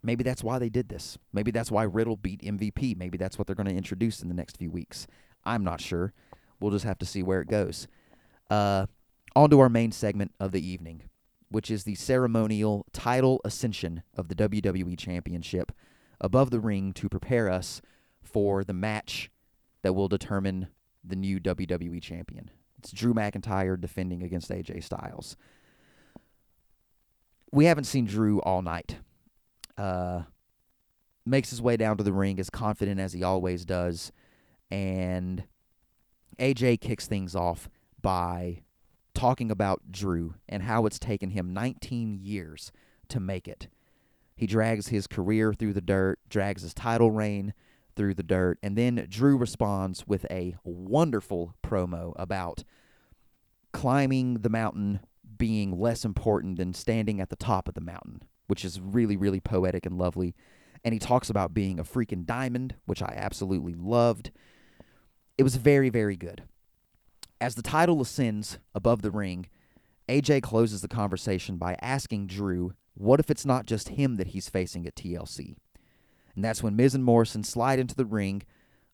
maybe 0.01 0.23
that's 0.23 0.41
why 0.41 0.57
they 0.57 0.69
did 0.69 0.87
this. 0.87 1.17
Maybe 1.33 1.51
that's 1.51 1.69
why 1.69 1.83
Riddle 1.83 2.15
beat 2.15 2.43
MVP. 2.43 2.95
Maybe 2.95 3.17
that's 3.17 3.37
what 3.37 3.45
they're 3.45 3.57
going 3.57 3.67
to 3.67 3.75
introduce 3.75 4.21
in 4.21 4.29
the 4.29 4.33
next 4.33 4.55
few 4.55 4.71
weeks. 4.71 5.05
I'm 5.43 5.65
not 5.65 5.81
sure. 5.81 6.13
We'll 6.61 6.71
just 6.71 6.85
have 6.85 6.99
to 6.99 7.05
see 7.05 7.21
where 7.21 7.41
it 7.41 7.49
goes. 7.49 7.89
Uh, 8.49 8.85
on 9.35 9.49
to 9.49 9.59
our 9.59 9.67
main 9.67 9.91
segment 9.91 10.31
of 10.39 10.53
the 10.53 10.65
evening, 10.65 11.03
which 11.49 11.69
is 11.69 11.83
the 11.83 11.95
ceremonial 11.95 12.85
title 12.93 13.41
ascension 13.43 14.03
of 14.15 14.29
the 14.29 14.35
WWE 14.35 14.97
Championship 14.97 15.73
above 16.21 16.51
the 16.51 16.61
ring 16.61 16.93
to 16.93 17.09
prepare 17.09 17.49
us 17.49 17.81
for 18.23 18.63
the 18.63 18.73
match 18.73 19.29
that 19.87 19.93
will 19.93 20.09
determine 20.09 20.67
the 21.01 21.15
new 21.15 21.39
WWE 21.39 22.01
Champion. 22.01 22.51
It's 22.77 22.91
Drew 22.91 23.13
McIntyre 23.13 23.79
defending 23.79 24.21
against 24.21 24.51
AJ 24.51 24.83
Styles. 24.83 25.37
We 27.53 27.63
haven't 27.63 27.85
seen 27.85 28.03
Drew 28.03 28.41
all 28.41 28.61
night. 28.61 28.97
Uh, 29.77 30.23
makes 31.25 31.51
his 31.51 31.61
way 31.61 31.77
down 31.77 31.95
to 31.95 32.03
the 32.03 32.11
ring 32.11 32.37
as 32.37 32.49
confident 32.49 32.99
as 32.99 33.13
he 33.13 33.23
always 33.23 33.63
does, 33.63 34.11
and 34.69 35.45
AJ 36.37 36.81
kicks 36.81 37.07
things 37.07 37.33
off 37.33 37.69
by 38.01 38.63
talking 39.13 39.49
about 39.49 39.89
Drew 39.89 40.33
and 40.49 40.63
how 40.63 40.85
it's 40.85 40.99
taken 40.99 41.29
him 41.29 41.53
19 41.53 42.19
years 42.21 42.73
to 43.07 43.21
make 43.21 43.47
it. 43.47 43.69
He 44.35 44.47
drags 44.47 44.89
his 44.89 45.07
career 45.07 45.53
through 45.53 45.71
the 45.71 45.79
dirt, 45.79 46.19
drags 46.27 46.63
his 46.63 46.73
title 46.73 47.09
reign 47.09 47.53
through 47.97 48.13
the 48.13 48.23
dirt, 48.23 48.59
and 48.63 48.77
then 48.77 49.05
Drew 49.09 49.35
responds 49.35 50.07
with 50.07 50.25
a 50.31 50.55
wonderful 50.63 51.55
promo 51.61 52.13
about 52.15 52.63
climbing 53.73 54.35
the 54.35 54.49
mountain 54.49 55.01
being 55.37 55.77
less 55.77 56.05
important 56.05 56.57
than 56.57 56.73
standing 56.73 57.19
at 57.19 57.29
the 57.29 57.35
top 57.35 57.67
of 57.67 57.73
the 57.73 57.81
mountain, 57.81 58.21
which 58.47 58.63
is 58.63 58.79
really, 58.79 59.17
really 59.17 59.39
poetic 59.39 59.85
and 59.85 59.97
lovely. 59.97 60.35
And 60.83 60.93
he 60.93 60.99
talks 60.99 61.29
about 61.29 61.53
being 61.53 61.79
a 61.79 61.83
freaking 61.83 62.25
diamond, 62.25 62.75
which 62.85 63.01
I 63.01 63.13
absolutely 63.17 63.73
loved. 63.73 64.31
It 65.37 65.43
was 65.43 65.57
very, 65.57 65.89
very 65.89 66.15
good. 66.15 66.43
As 67.41 67.55
the 67.55 67.61
title 67.61 68.01
ascends 68.01 68.59
above 68.73 69.01
the 69.01 69.11
ring, 69.11 69.47
AJ 70.07 70.41
closes 70.43 70.81
the 70.81 70.87
conversation 70.87 71.57
by 71.57 71.75
asking 71.81 72.27
Drew, 72.27 72.73
what 72.93 73.19
if 73.19 73.29
it's 73.29 73.45
not 73.45 73.65
just 73.65 73.89
him 73.89 74.15
that 74.15 74.27
he's 74.27 74.49
facing 74.49 74.87
at 74.87 74.95
TLC? 74.95 75.57
And 76.37 76.45
that's 76.45 76.61
when 76.61 76.75
Miz 76.75 76.93
and 76.93 77.03
Morrison 77.03 77.43
slide 77.43 77.79
into 77.79 77.95
the 77.95 78.05
ring, 78.05 78.43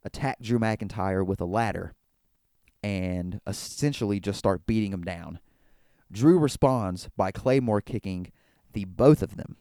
attack 0.05 0.39
Drew 0.39 0.59
McIntyre 0.59 1.25
with 1.25 1.41
a 1.41 1.45
ladder, 1.45 1.93
and 2.81 3.41
essentially 3.45 4.21
just 4.21 4.39
start 4.39 4.65
beating 4.65 4.93
him 4.93 5.03
down. 5.03 5.39
Drew 6.09 6.39
responds 6.39 7.09
by 7.17 7.33
Claymore 7.33 7.81
kicking 7.81 8.31
the 8.71 8.85
both 8.85 9.21
of 9.21 9.35
them. 9.35 9.57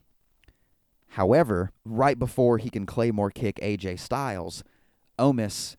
However, 1.09 1.73
right 1.85 2.17
before 2.17 2.59
he 2.59 2.71
can 2.71 2.87
Claymore 2.87 3.33
kick 3.33 3.59
AJ 3.61 3.99
Styles, 3.99 4.63
Omos 5.19 5.75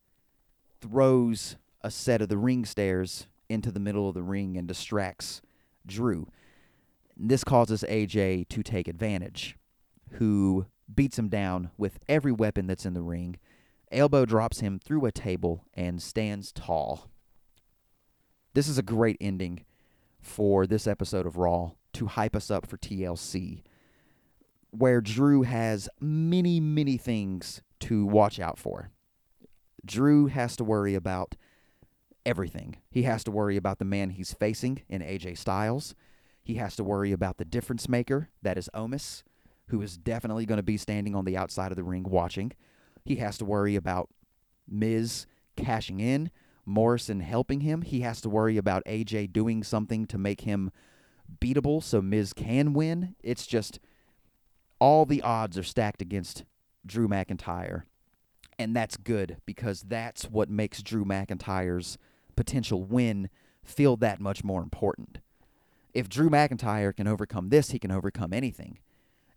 throws 0.81 1.55
a 1.79 1.89
set 1.89 2.21
of 2.21 2.27
the 2.27 2.37
ring 2.37 2.65
stairs 2.65 3.27
into 3.47 3.71
the 3.71 3.79
middle 3.79 4.09
of 4.09 4.13
the 4.13 4.23
ring 4.23 4.57
and 4.57 4.67
distracts 4.67 5.41
Drew. 5.85 6.27
This 7.15 7.45
causes 7.45 7.85
AJ 7.87 8.49
to 8.49 8.61
take 8.61 8.89
advantage, 8.89 9.55
who 10.15 10.65
beats 10.93 11.19
him 11.19 11.29
down 11.29 11.71
with 11.77 11.99
every 12.07 12.31
weapon 12.31 12.67
that's 12.67 12.85
in 12.85 12.93
the 12.93 13.01
ring, 13.01 13.37
elbow 13.91 14.25
drops 14.25 14.59
him 14.59 14.79
through 14.79 15.05
a 15.05 15.11
table, 15.11 15.65
and 15.73 16.01
stands 16.01 16.51
tall. 16.51 17.09
This 18.53 18.67
is 18.67 18.77
a 18.77 18.83
great 18.83 19.17
ending 19.19 19.65
for 20.21 20.65
this 20.65 20.87
episode 20.87 21.25
of 21.25 21.37
Raw 21.37 21.71
to 21.93 22.07
hype 22.07 22.35
us 22.35 22.49
up 22.49 22.65
for 22.67 22.77
TLC, 22.77 23.63
where 24.71 25.01
Drew 25.01 25.43
has 25.43 25.89
many, 25.99 26.59
many 26.59 26.97
things 26.97 27.61
to 27.81 28.05
watch 28.05 28.39
out 28.39 28.57
for. 28.57 28.91
Drew 29.85 30.27
has 30.27 30.55
to 30.55 30.63
worry 30.63 30.95
about 30.95 31.35
everything. 32.25 32.77
He 32.89 33.03
has 33.03 33.23
to 33.25 33.31
worry 33.31 33.57
about 33.57 33.79
the 33.79 33.85
man 33.85 34.11
he's 34.11 34.33
facing 34.33 34.81
in 34.87 35.01
AJ 35.01 35.37
Styles. 35.37 35.93
He 36.41 36.55
has 36.55 36.75
to 36.77 36.83
worry 36.83 37.11
about 37.11 37.37
the 37.37 37.45
difference 37.45 37.89
maker, 37.89 38.29
that 38.41 38.57
is 38.57 38.69
Omos, 38.73 39.23
who 39.67 39.81
is 39.81 39.97
definitely 39.97 40.45
going 40.45 40.57
to 40.57 40.63
be 40.63 40.77
standing 40.77 41.15
on 41.15 41.25
the 41.25 41.37
outside 41.37 41.71
of 41.71 41.75
the 41.75 41.83
ring 41.83 42.03
watching. 42.03 42.51
He 43.05 43.17
has 43.17 43.37
to 43.37 43.45
worry 43.45 43.75
about 43.75 44.09
Miz 44.67 45.25
cashing 45.55 45.99
in, 45.99 46.31
Morrison 46.65 47.19
helping 47.19 47.61
him. 47.61 47.81
He 47.81 48.01
has 48.01 48.21
to 48.21 48.29
worry 48.29 48.57
about 48.57 48.85
AJ 48.85 49.33
doing 49.33 49.63
something 49.63 50.05
to 50.07 50.17
make 50.17 50.41
him 50.41 50.71
beatable 51.39 51.83
so 51.83 52.01
Miz 52.01 52.33
can 52.33 52.73
win. 52.73 53.15
It's 53.23 53.45
just 53.45 53.79
all 54.79 55.05
the 55.05 55.21
odds 55.21 55.57
are 55.57 55.63
stacked 55.63 56.01
against 56.01 56.43
Drew 56.85 57.07
McIntyre. 57.07 57.83
And 58.59 58.75
that's 58.75 58.97
good 58.97 59.37
because 59.45 59.81
that's 59.81 60.25
what 60.25 60.49
makes 60.49 60.83
Drew 60.83 61.05
McIntyre's 61.05 61.97
potential 62.35 62.83
win 62.83 63.29
feel 63.63 63.95
that 63.97 64.19
much 64.19 64.43
more 64.43 64.61
important. 64.61 65.19
If 65.93 66.09
Drew 66.09 66.29
McIntyre 66.29 66.95
can 66.95 67.07
overcome 67.07 67.49
this, 67.49 67.71
he 67.71 67.79
can 67.79 67.91
overcome 67.91 68.33
anything. 68.33 68.79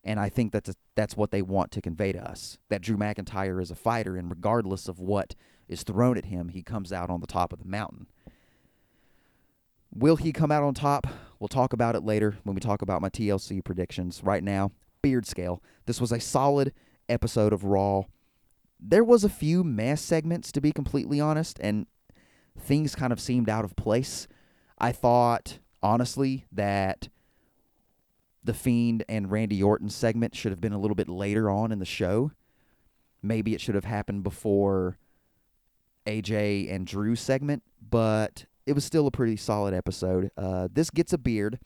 And 0.06 0.20
I 0.20 0.28
think 0.28 0.52
that's 0.52 0.68
a, 0.68 0.74
that's 0.94 1.16
what 1.16 1.32
they 1.32 1.42
want 1.42 1.72
to 1.72 1.82
convey 1.82 2.12
to 2.12 2.20
us. 2.20 2.58
That 2.68 2.80
Drew 2.80 2.96
McIntyre 2.96 3.60
is 3.60 3.72
a 3.72 3.74
fighter 3.74 4.16
and 4.16 4.30
regardless 4.30 4.86
of 4.86 5.00
what 5.00 5.34
is 5.68 5.82
thrown 5.82 6.16
at 6.16 6.26
him, 6.26 6.48
he 6.48 6.62
comes 6.62 6.92
out 6.92 7.10
on 7.10 7.20
the 7.20 7.26
top 7.26 7.52
of 7.52 7.58
the 7.58 7.68
mountain. 7.68 8.06
Will 9.92 10.14
he 10.14 10.32
come 10.32 10.52
out 10.52 10.62
on 10.62 10.74
top? 10.74 11.08
We'll 11.40 11.48
talk 11.48 11.72
about 11.72 11.96
it 11.96 12.04
later 12.04 12.38
when 12.44 12.54
we 12.54 12.60
talk 12.60 12.82
about 12.82 13.02
my 13.02 13.08
TLC 13.08 13.64
predictions. 13.64 14.22
Right 14.22 14.44
now, 14.44 14.70
beard 15.02 15.26
scale. 15.26 15.60
This 15.86 16.00
was 16.00 16.12
a 16.12 16.20
solid 16.20 16.72
episode 17.08 17.52
of 17.52 17.64
Raw. 17.64 18.02
There 18.78 19.04
was 19.04 19.24
a 19.24 19.28
few 19.28 19.64
mess 19.64 20.00
segments, 20.00 20.52
to 20.52 20.60
be 20.60 20.70
completely 20.70 21.18
honest, 21.18 21.58
and 21.60 21.86
things 22.56 22.94
kind 22.94 23.12
of 23.12 23.18
seemed 23.18 23.48
out 23.48 23.64
of 23.64 23.74
place. 23.74 24.28
I 24.78 24.92
thought, 24.92 25.58
honestly, 25.82 26.44
that 26.52 27.08
the 28.46 28.54
Fiend 28.54 29.04
and 29.08 29.30
Randy 29.30 29.62
Orton 29.62 29.90
segment 29.90 30.34
should 30.34 30.52
have 30.52 30.60
been 30.60 30.72
a 30.72 30.78
little 30.78 30.94
bit 30.94 31.08
later 31.08 31.50
on 31.50 31.72
in 31.72 31.80
the 31.80 31.84
show. 31.84 32.30
Maybe 33.22 33.54
it 33.54 33.60
should 33.60 33.74
have 33.74 33.84
happened 33.84 34.22
before 34.22 34.98
AJ 36.06 36.72
and 36.72 36.86
Drew 36.86 37.16
segment, 37.16 37.64
but 37.90 38.46
it 38.64 38.72
was 38.72 38.84
still 38.84 39.06
a 39.06 39.10
pretty 39.10 39.36
solid 39.36 39.74
episode. 39.74 40.30
Uh, 40.36 40.68
this 40.72 40.90
gets 40.90 41.12
a 41.12 41.18
beard 41.18 41.58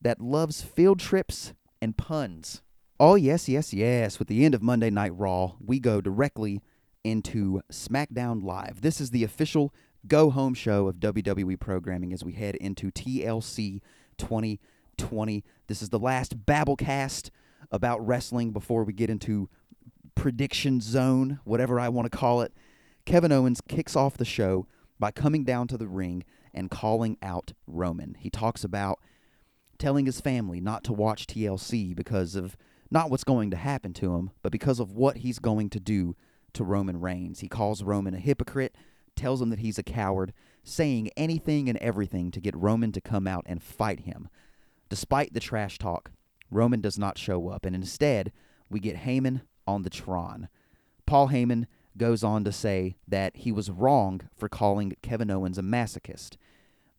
that 0.00 0.20
loves 0.20 0.62
field 0.62 0.98
trips 0.98 1.54
and 1.80 1.96
puns. 1.96 2.60
Oh, 2.98 3.14
yes, 3.14 3.48
yes, 3.48 3.72
yes. 3.72 4.18
With 4.18 4.26
the 4.26 4.44
end 4.44 4.54
of 4.54 4.62
Monday 4.62 4.90
Night 4.90 5.16
Raw, 5.16 5.52
we 5.64 5.78
go 5.78 6.00
directly 6.00 6.60
into 7.04 7.60
SmackDown 7.70 8.42
Live. 8.42 8.80
This 8.80 9.00
is 9.00 9.10
the 9.10 9.22
official 9.22 9.72
go 10.08 10.30
home 10.30 10.54
show 10.54 10.88
of 10.88 10.96
WWE 10.96 11.60
programming 11.60 12.12
as 12.12 12.24
we 12.24 12.32
head 12.32 12.56
into 12.56 12.90
TLC 12.90 13.80
2020. 14.18 14.58
This 14.98 15.82
is 15.82 15.90
the 15.90 15.98
last 15.98 16.46
Babblecast 16.46 17.30
about 17.70 18.06
wrestling 18.06 18.52
before 18.52 18.84
we 18.84 18.92
get 18.92 19.10
into 19.10 19.48
prediction 20.14 20.80
zone, 20.80 21.40
whatever 21.44 21.78
I 21.78 21.88
want 21.88 22.10
to 22.10 22.16
call 22.16 22.40
it. 22.42 22.52
Kevin 23.04 23.32
Owens 23.32 23.60
kicks 23.60 23.94
off 23.94 24.16
the 24.16 24.24
show 24.24 24.66
by 24.98 25.10
coming 25.10 25.44
down 25.44 25.68
to 25.68 25.76
the 25.76 25.86
ring 25.86 26.24
and 26.52 26.70
calling 26.70 27.18
out 27.22 27.52
Roman. 27.66 28.16
He 28.18 28.30
talks 28.30 28.64
about 28.64 28.98
telling 29.78 30.06
his 30.06 30.20
family 30.20 30.60
not 30.60 30.82
to 30.84 30.92
watch 30.92 31.26
TLC 31.26 31.94
because 31.94 32.34
of 32.34 32.56
not 32.90 33.10
what's 33.10 33.24
going 33.24 33.50
to 33.50 33.56
happen 33.56 33.92
to 33.94 34.14
him, 34.14 34.30
but 34.42 34.52
because 34.52 34.80
of 34.80 34.92
what 34.92 35.18
he's 35.18 35.38
going 35.38 35.70
to 35.70 35.80
do 35.80 36.16
to 36.54 36.64
Roman 36.64 37.00
Reigns. 37.00 37.40
He 37.40 37.48
calls 37.48 37.82
Roman 37.82 38.14
a 38.14 38.18
hypocrite, 38.18 38.74
tells 39.14 39.42
him 39.42 39.50
that 39.50 39.58
he's 39.58 39.78
a 39.78 39.82
coward, 39.82 40.32
saying 40.64 41.10
anything 41.16 41.68
and 41.68 41.78
everything 41.78 42.30
to 42.30 42.40
get 42.40 42.56
Roman 42.56 42.92
to 42.92 43.00
come 43.00 43.26
out 43.26 43.44
and 43.46 43.62
fight 43.62 44.00
him. 44.00 44.28
Despite 44.88 45.34
the 45.34 45.40
trash 45.40 45.78
talk, 45.78 46.12
Roman 46.50 46.80
does 46.80 46.98
not 46.98 47.18
show 47.18 47.48
up, 47.48 47.64
and 47.64 47.74
instead, 47.74 48.32
we 48.70 48.80
get 48.80 48.98
Heyman 48.98 49.42
on 49.66 49.82
the 49.82 49.90
Tron. 49.90 50.48
Paul 51.06 51.28
Heyman 51.28 51.66
goes 51.96 52.22
on 52.22 52.44
to 52.44 52.52
say 52.52 52.96
that 53.08 53.36
he 53.36 53.50
was 53.50 53.70
wrong 53.70 54.22
for 54.36 54.48
calling 54.48 54.96
Kevin 55.02 55.30
Owens 55.30 55.58
a 55.58 55.62
masochist, 55.62 56.36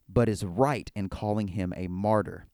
but 0.09 0.29
is 0.29 0.43
right 0.43 0.91
in 0.95 1.09
calling 1.09 1.49
him 1.49 1.73
a 1.75 1.87
martyr. 1.87 2.47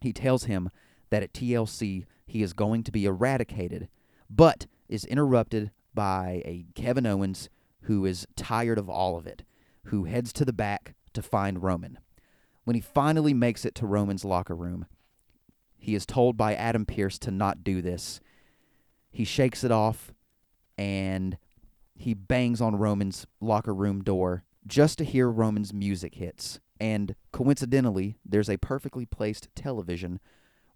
He 0.00 0.12
tells 0.12 0.44
him 0.44 0.70
that 1.10 1.22
at 1.22 1.32
TLC 1.32 2.04
he 2.26 2.42
is 2.42 2.52
going 2.52 2.82
to 2.84 2.92
be 2.92 3.04
eradicated, 3.04 3.88
but 4.28 4.66
is 4.88 5.04
interrupted 5.04 5.70
by 5.94 6.42
a 6.44 6.66
Kevin 6.74 7.06
Owens 7.06 7.48
who 7.82 8.04
is 8.06 8.26
tired 8.36 8.78
of 8.78 8.88
all 8.88 9.16
of 9.16 9.26
it, 9.26 9.44
who 9.86 10.04
heads 10.04 10.32
to 10.32 10.44
the 10.44 10.52
back 10.52 10.94
to 11.12 11.22
find 11.22 11.62
Roman. 11.62 11.98
When 12.64 12.74
he 12.74 12.80
finally 12.80 13.34
makes 13.34 13.64
it 13.64 13.74
to 13.76 13.86
Roman's 13.86 14.24
locker 14.24 14.54
room, 14.54 14.86
he 15.76 15.94
is 15.94 16.06
told 16.06 16.36
by 16.36 16.54
Adam 16.54 16.86
Pearce 16.86 17.18
to 17.20 17.30
not 17.30 17.64
do 17.64 17.82
this. 17.82 18.20
He 19.10 19.24
shakes 19.24 19.64
it 19.64 19.72
off 19.72 20.12
and 20.78 21.38
he 21.94 22.14
bangs 22.14 22.60
on 22.60 22.76
Roman's 22.76 23.26
locker 23.40 23.74
room 23.74 24.02
door 24.02 24.44
just 24.66 24.98
to 24.98 25.04
hear 25.04 25.28
Roman's 25.28 25.72
music 25.72 26.14
hits. 26.14 26.60
And 26.80 27.14
coincidentally, 27.32 28.16
there's 28.24 28.50
a 28.50 28.56
perfectly 28.56 29.06
placed 29.06 29.48
television 29.54 30.20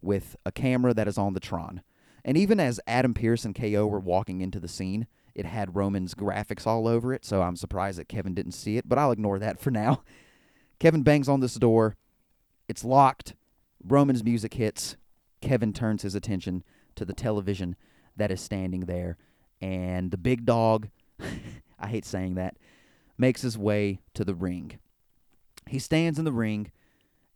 with 0.03 0.37
a 0.45 0.53
camera 0.53 0.93
that 0.95 1.09
is 1.09 1.19
on 1.19 1.35
the 1.35 1.41
Tron. 1.41 1.83
And 2.25 2.37
even 2.37 2.59
as 2.59 2.81
Adam 2.87 3.15
Pearce 3.15 3.45
and 3.45 3.55
KO 3.55 3.87
were 3.87 4.01
walking 4.01 4.41
into 4.41 4.59
the 4.59 4.69
scene, 4.69 5.07
it 5.35 5.47
had 5.47 5.77
Roman's 5.77 6.15
graphics 6.15 6.67
all 6.67 6.89
over 6.89 7.13
it, 7.13 7.25
so 7.25 7.43
I'm 7.43 7.57
surprised 7.57 7.99
that 7.99 8.09
Kevin 8.09 8.35
didn't 8.35 8.53
see 8.53 8.77
it, 8.77 8.89
but 8.89 8.99
I'll 8.99 9.13
ignore 9.13 9.39
that 9.39 9.61
for 9.61 9.71
now. 9.71 10.03
Kevin 10.79 11.03
bangs 11.03 11.29
on 11.29 11.41
this 11.41 11.55
door. 11.55 11.97
It's 12.69 12.85
locked. 12.85 13.35
Roman's 13.85 14.25
music 14.25 14.55
hits. 14.55 14.97
Kevin 15.41 15.73
turns 15.73 16.03
his 16.03 16.15
attention 16.15 16.65
to 16.97 17.05
the 17.05 17.13
television 17.13 17.77
that 18.17 18.31
is 18.31 18.41
standing 18.41 18.81
there, 18.81 19.17
and 19.61 20.11
the 20.11 20.17
big 20.17 20.45
dog, 20.45 20.89
I 21.79 21.89
hate 21.89 22.05
saying 22.05 22.35
that, 22.35 22.57
makes 23.19 23.43
his 23.43 23.57
way 23.59 24.01
to 24.15 24.25
the 24.25 24.35
ring. 24.35 24.79
He 25.69 25.79
stands 25.79 26.19
in 26.19 26.25
the 26.25 26.33
ring 26.33 26.71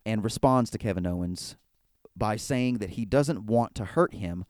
and 0.05 0.23
responds 0.23 0.69
to 0.71 0.77
Kevin 0.77 1.05
Owens 1.05 1.55
by 2.15 2.35
saying 2.35 2.79
that 2.79 2.91
he 2.91 3.05
doesn't 3.05 3.45
want 3.45 3.75
to 3.75 3.85
hurt 3.85 4.13
him, 4.13 4.45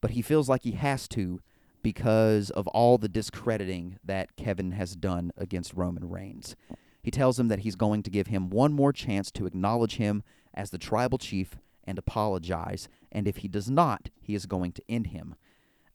but 0.00 0.12
he 0.12 0.22
feels 0.22 0.48
like 0.48 0.62
he 0.62 0.72
has 0.72 1.08
to 1.08 1.40
because 1.82 2.50
of 2.50 2.68
all 2.68 2.98
the 2.98 3.08
discrediting 3.08 3.98
that 4.04 4.36
Kevin 4.36 4.72
has 4.72 4.94
done 4.94 5.32
against 5.36 5.74
Roman 5.74 6.08
Reigns. 6.08 6.54
He 7.02 7.10
tells 7.10 7.38
him 7.38 7.48
that 7.48 7.60
he's 7.60 7.74
going 7.74 8.02
to 8.04 8.10
give 8.10 8.28
him 8.28 8.48
one 8.48 8.72
more 8.72 8.92
chance 8.92 9.30
to 9.32 9.46
acknowledge 9.46 9.96
him 9.96 10.22
as 10.54 10.70
the 10.70 10.78
tribal 10.78 11.18
chief 11.18 11.56
and 11.84 11.98
apologize, 11.98 12.88
and 13.10 13.26
if 13.26 13.38
he 13.38 13.48
does 13.48 13.68
not, 13.68 14.10
he 14.20 14.34
is 14.34 14.46
going 14.46 14.72
to 14.72 14.82
end 14.88 15.08
him. 15.08 15.34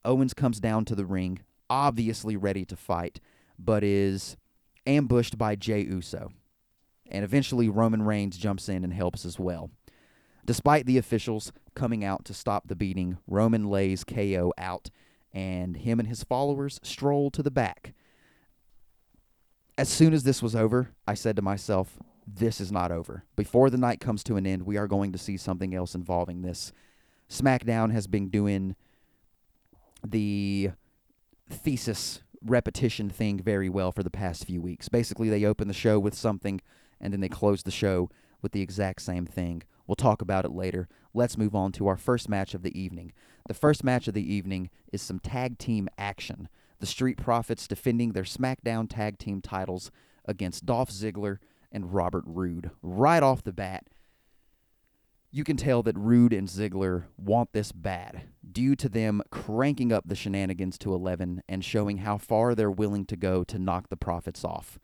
Owens 0.03 0.33
comes 0.33 0.59
down 0.59 0.85
to 0.85 0.95
the 0.95 1.05
ring, 1.05 1.39
obviously 1.69 2.35
ready 2.35 2.65
to 2.65 2.75
fight, 2.75 3.19
but 3.57 3.83
is 3.83 4.35
ambushed 4.85 5.37
by 5.37 5.55
Jey 5.55 5.81
Uso. 5.81 6.29
And 7.09 7.23
eventually, 7.23 7.69
Roman 7.69 8.03
Reigns 8.03 8.37
jumps 8.37 8.67
in 8.67 8.83
and 8.83 8.93
helps 8.93 9.25
as 9.25 9.39
well. 9.39 9.71
Despite 10.45 10.85
the 10.85 10.97
officials 10.97 11.51
coming 11.75 12.03
out 12.03 12.25
to 12.25 12.33
stop 12.33 12.67
the 12.67 12.75
beating, 12.75 13.17
Roman 13.27 13.69
lays 13.69 14.03
KO 14.03 14.53
out, 14.57 14.89
and 15.33 15.77
him 15.77 15.99
and 15.99 16.07
his 16.07 16.23
followers 16.23 16.79
stroll 16.83 17.31
to 17.31 17.43
the 17.43 17.51
back. 17.51 17.93
As 19.77 19.89
soon 19.89 20.13
as 20.13 20.23
this 20.23 20.41
was 20.41 20.55
over, 20.55 20.91
I 21.07 21.13
said 21.13 21.35
to 21.35 21.41
myself, 21.41 21.99
this 22.25 22.59
is 22.59 22.71
not 22.71 22.91
over. 22.91 23.23
Before 23.35 23.69
the 23.69 23.77
night 23.77 23.99
comes 23.99 24.23
to 24.23 24.35
an 24.35 24.47
end, 24.47 24.63
we 24.63 24.77
are 24.77 24.87
going 24.87 25.11
to 25.11 25.17
see 25.17 25.37
something 25.37 25.75
else 25.75 25.95
involving 25.95 26.41
this. 26.41 26.73
SmackDown 27.29 27.91
has 27.91 28.07
been 28.07 28.29
doing 28.29 28.75
the 30.05 30.71
thesis 31.49 32.21
repetition 32.43 33.09
thing 33.09 33.39
very 33.39 33.69
well 33.69 33.91
for 33.91 34.03
the 34.03 34.09
past 34.09 34.45
few 34.45 34.61
weeks. 34.61 34.89
Basically, 34.89 35.29
they 35.29 35.45
open 35.45 35.67
the 35.67 35.73
show 35.73 35.99
with 35.99 36.13
something 36.13 36.61
and 36.99 37.13
then 37.13 37.21
they 37.21 37.29
close 37.29 37.63
the 37.63 37.71
show 37.71 38.09
with 38.41 38.51
the 38.51 38.61
exact 38.61 39.01
same 39.01 39.25
thing. 39.25 39.63
We'll 39.85 39.95
talk 39.95 40.21
about 40.21 40.45
it 40.45 40.51
later. 40.51 40.87
Let's 41.13 41.37
move 41.37 41.55
on 41.55 41.71
to 41.73 41.87
our 41.87 41.97
first 41.97 42.29
match 42.29 42.53
of 42.53 42.63
the 42.63 42.77
evening. 42.79 43.13
The 43.47 43.53
first 43.53 43.83
match 43.83 44.07
of 44.07 44.13
the 44.13 44.33
evening 44.33 44.69
is 44.91 45.01
some 45.01 45.19
tag 45.19 45.57
team 45.57 45.87
action. 45.97 46.49
The 46.79 46.85
Street 46.85 47.17
Profits 47.17 47.67
defending 47.67 48.11
their 48.11 48.23
SmackDown 48.23 48.87
tag 48.89 49.17
team 49.17 49.41
titles 49.41 49.91
against 50.25 50.65
Dolph 50.65 50.91
Ziggler 50.91 51.37
and 51.71 51.93
Robert 51.93 52.23
Roode. 52.27 52.71
Right 52.81 53.23
off 53.23 53.43
the 53.43 53.53
bat, 53.53 53.87
you 55.31 55.43
can 55.43 55.57
tell 55.57 55.83
that 55.83 55.97
Roode 55.97 56.33
and 56.33 56.47
Ziggler 56.47 57.05
want 57.17 57.51
this 57.51 57.71
bad, 57.71 58.23
due 58.49 58.75
to 58.75 58.87
them 58.87 59.21
cranking 59.29 59.91
up 59.91 60.05
the 60.07 60.15
shenanigans 60.15 60.77
to 60.79 60.93
11 60.93 61.43
and 61.49 61.65
showing 61.65 61.97
how 61.97 62.17
far 62.17 62.55
they're 62.55 62.71
willing 62.71 63.05
to 63.05 63.15
go 63.15 63.43
to 63.43 63.59
knock 63.59 63.89
the 63.89 63.97
Profits 63.97 64.45
off. 64.45 64.79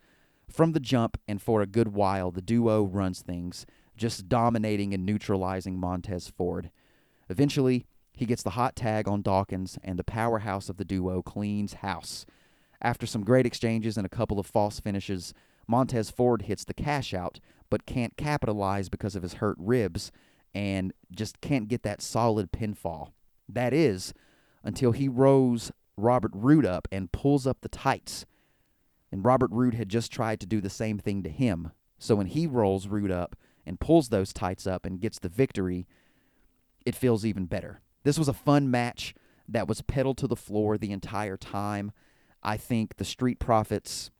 From 0.49 0.73
the 0.73 0.79
jump 0.79 1.17
and 1.27 1.41
for 1.41 1.61
a 1.61 1.67
good 1.67 1.89
while, 1.89 2.29
the 2.31 2.41
duo 2.41 2.83
runs 2.83 3.21
things, 3.21 3.65
just 3.95 4.27
dominating 4.27 4.93
and 4.93 5.05
neutralizing 5.05 5.79
Montez 5.79 6.27
Ford. 6.27 6.71
Eventually, 7.29 7.85
he 8.15 8.25
gets 8.25 8.43
the 8.43 8.51
hot 8.51 8.75
tag 8.75 9.07
on 9.07 9.21
Dawkins, 9.21 9.77
and 9.83 9.97
the 9.97 10.03
powerhouse 10.03 10.69
of 10.69 10.77
the 10.77 10.85
duo 10.85 11.21
cleans 11.21 11.75
house. 11.75 12.25
After 12.81 13.05
some 13.05 13.23
great 13.23 13.45
exchanges 13.45 13.97
and 13.97 14.05
a 14.05 14.09
couple 14.09 14.39
of 14.39 14.45
false 14.45 14.79
finishes, 14.79 15.33
Montez 15.67 16.09
Ford 16.09 16.43
hits 16.43 16.63
the 16.63 16.73
cash 16.73 17.13
out, 17.13 17.39
but 17.69 17.85
can't 17.85 18.17
capitalize 18.17 18.89
because 18.89 19.15
of 19.15 19.23
his 19.23 19.35
hurt 19.35 19.57
ribs 19.57 20.11
and 20.53 20.93
just 21.11 21.41
can't 21.41 21.67
get 21.67 21.83
that 21.83 22.01
solid 22.01 22.51
pinfall. 22.51 23.11
That 23.49 23.73
is, 23.73 24.13
until 24.63 24.91
he 24.91 25.07
rose 25.07 25.71
Robert 25.97 26.31
Roode 26.33 26.65
up 26.65 26.87
and 26.91 27.11
pulls 27.11 27.47
up 27.47 27.61
the 27.61 27.69
tights. 27.69 28.25
And 29.11 29.25
Robert 29.25 29.51
Roode 29.51 29.75
had 29.75 29.89
just 29.89 30.11
tried 30.11 30.39
to 30.41 30.45
do 30.45 30.61
the 30.61 30.69
same 30.69 30.99
thing 30.99 31.23
to 31.23 31.29
him. 31.29 31.71
So 31.97 32.15
when 32.15 32.27
he 32.27 32.47
rolls 32.47 32.87
Roode 32.87 33.11
up 33.11 33.35
and 33.65 33.79
pulls 33.79 34.09
those 34.09 34.33
tights 34.33 34.67
up 34.67 34.85
and 34.85 34.99
gets 34.99 35.19
the 35.19 35.29
victory, 35.29 35.87
it 36.85 36.95
feels 36.95 37.25
even 37.25 37.45
better. 37.45 37.81
This 38.03 38.19
was 38.19 38.27
a 38.27 38.33
fun 38.33 38.69
match 38.69 39.15
that 39.47 39.67
was 39.67 39.81
pedaled 39.81 40.17
to 40.19 40.27
the 40.27 40.35
floor 40.35 40.77
the 40.77 40.91
entire 40.91 41.37
time. 41.37 41.91
I 42.41 42.57
think 42.57 42.97
the 42.97 43.05
Street 43.05 43.39
Profits 43.39 44.11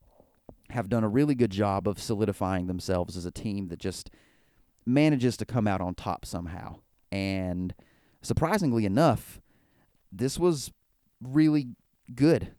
have 0.69 0.89
done 0.89 1.03
a 1.03 1.09
really 1.09 1.35
good 1.35 1.51
job 1.51 1.87
of 1.87 2.01
solidifying 2.01 2.67
themselves 2.67 3.15
as 3.15 3.25
a 3.25 3.31
team 3.31 3.67
that 3.67 3.79
just 3.79 4.09
manages 4.85 5.37
to 5.37 5.45
come 5.45 5.67
out 5.67 5.81
on 5.81 5.95
top 5.95 6.25
somehow. 6.25 6.77
And 7.11 7.73
surprisingly 8.21 8.85
enough, 8.85 9.41
this 10.11 10.39
was 10.39 10.71
really 11.21 11.75
good 12.15 12.51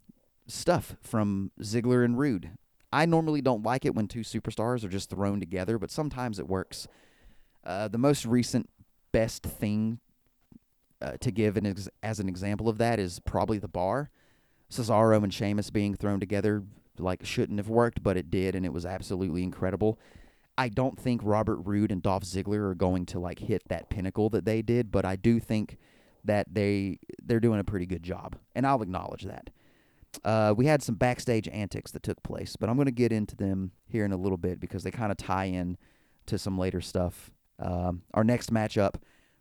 stuff 0.47 0.97
from 1.03 1.51
Ziggler 1.61 2.05
and 2.05 2.19
Roode. 2.19 2.51
I 2.93 3.07
normally 3.07 3.41
don't 3.41 3.65
like 3.65 3.85
it 3.85 3.95
when 3.95 4.07
two 4.07 4.21
superstars 4.21 4.85
are 4.85 4.89
just 4.89 5.11
thrown 5.11 5.41
together, 5.41 5.79
but 5.79 5.91
sometimes 5.91 6.39
it 6.39 6.49
works. 6.49 6.87
Uh, 7.65 7.89
the 7.89 7.99
most 7.99 8.25
recent 8.27 8.69
best 9.11 9.43
thing 9.43 9.99
uh, 11.01 11.13
to 11.21 11.31
give 11.31 11.57
an 11.57 11.67
ex- 11.67 11.89
as 12.03 12.21
an 12.21 12.29
example 12.29 12.69
of 12.69 12.79
that 12.79 12.99
is 12.99 13.21
probably 13.21 13.59
the 13.59 13.69
bar. 13.69 14.11
Cesaro 14.71 15.23
and 15.23 15.33
Sheamus 15.33 15.71
being 15.71 15.95
thrown 15.95 16.21
together 16.21 16.65
like 16.99 17.25
shouldn't 17.25 17.59
have 17.59 17.69
worked, 17.69 18.03
but 18.03 18.17
it 18.17 18.31
did, 18.31 18.55
and 18.55 18.65
it 18.65 18.73
was 18.73 18.87
absolutely 18.87 19.43
incredible. 19.43 19.99
I 20.57 20.69
don't 20.69 20.99
think 20.99 21.21
Robert 21.25 21.57
Roode 21.57 21.91
and 21.91 22.03
Dolph 22.03 22.23
Ziggler 22.23 22.71
are 22.71 22.75
going 22.75 23.07
to 23.07 23.19
like 23.19 23.41
hit 23.41 23.63
that 23.69 23.91
pinnacle 23.91 24.31
that 24.31 24.45
they 24.45 24.63
did, 24.63 24.93
but 24.93 25.05
I 25.05 25.17
do 25.17 25.41
think 25.41 25.79
that 26.25 26.47
they 26.53 26.99
they're 27.23 27.41
doing 27.41 27.61
a 27.61 27.65
pretty 27.65 27.87
good 27.87 28.03
job, 28.03 28.37
and 28.55 28.67
I'll 28.67 28.83
acknowledge 28.83 29.25
that. 29.25 29.51
Uh, 30.25 30.55
we 30.57 30.67
had 30.67 30.81
some 30.81 30.95
backstage 30.95 31.49
antics 31.49 31.91
that 31.91 32.05
took 32.05 32.23
place, 32.23 32.55
but 32.55 32.69
I'm 32.69 32.77
going 32.77 32.87
to 32.87 32.93
get 32.93 33.11
into 33.11 33.35
them 33.35 33.73
here 33.87 34.05
in 34.05 34.13
a 34.13 34.17
little 34.17 34.39
bit 34.39 34.61
because 34.61 34.85
they 34.85 34.93
kind 34.93 35.11
of 35.11 35.19
tie 35.19 35.47
in 35.47 35.77
to 36.27 36.39
some 36.39 36.57
later 36.57 36.81
stuff. 36.81 37.33
Um, 37.59 38.03
our 38.15 38.23
next 38.23 38.53
matchup 38.53 38.95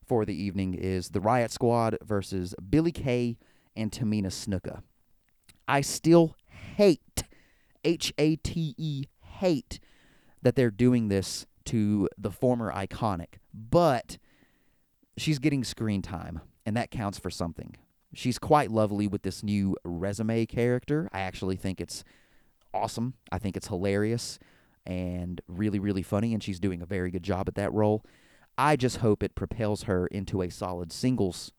for 0.06 0.26
the 0.26 0.36
evening 0.36 0.74
is 0.74 1.10
the 1.10 1.22
Riot 1.22 1.52
Squad 1.52 1.98
versus 2.04 2.56
Billie 2.70 2.92
Kay 2.92 3.38
and 3.76 3.92
Tamina 3.92 4.28
Snuka. 4.28 4.82
I 5.68 5.82
still 5.82 6.36
hate, 6.76 7.24
H 7.84 8.14
A 8.18 8.36
T 8.38 8.76
E, 8.78 9.06
hate 9.22 9.80
that 10.42 10.56
they're 10.56 10.72
doing 10.72 11.08
this 11.08 11.46
to 11.66 12.10
the 12.18 12.32
former 12.32 12.72
iconic, 12.72 13.36
but 13.54 14.18
she's 15.18 15.40
getting 15.40 15.64
screen 15.64 16.02
time, 16.02 16.42
and 16.66 16.76
that 16.76 16.92
counts 16.92 17.18
for 17.18 17.30
something. 17.30 17.76
She's 18.14 18.38
quite 18.38 18.70
lovely 18.70 19.08
with 19.08 19.24
this 19.24 19.42
new 19.42 19.76
resume 19.84 20.46
character. 20.46 21.10
I 21.14 21.22
actually 21.22 21.56
think 21.56 21.80
it's 21.82 22.04
awesome. 22.74 23.16
I 23.32 23.40
think 23.40 23.56
it's 23.56 23.68
hilarious 23.68 24.38
and 24.86 25.42
really, 25.48 25.80
really 25.80 26.04
funny, 26.04 26.34
and 26.34 26.44
she's 26.44 26.60
doing 26.60 26.82
a 26.82 26.86
very 26.86 27.10
good 27.10 27.24
job 27.24 27.48
at 27.48 27.56
that 27.56 27.72
role. 27.74 28.06
I 28.58 28.76
just 28.76 28.98
hope 28.98 29.24
it 29.24 29.36
propels 29.36 29.84
her 29.84 30.08
into 30.08 30.42
a 30.42 30.50
solid 30.50 30.92
singles 30.92 31.52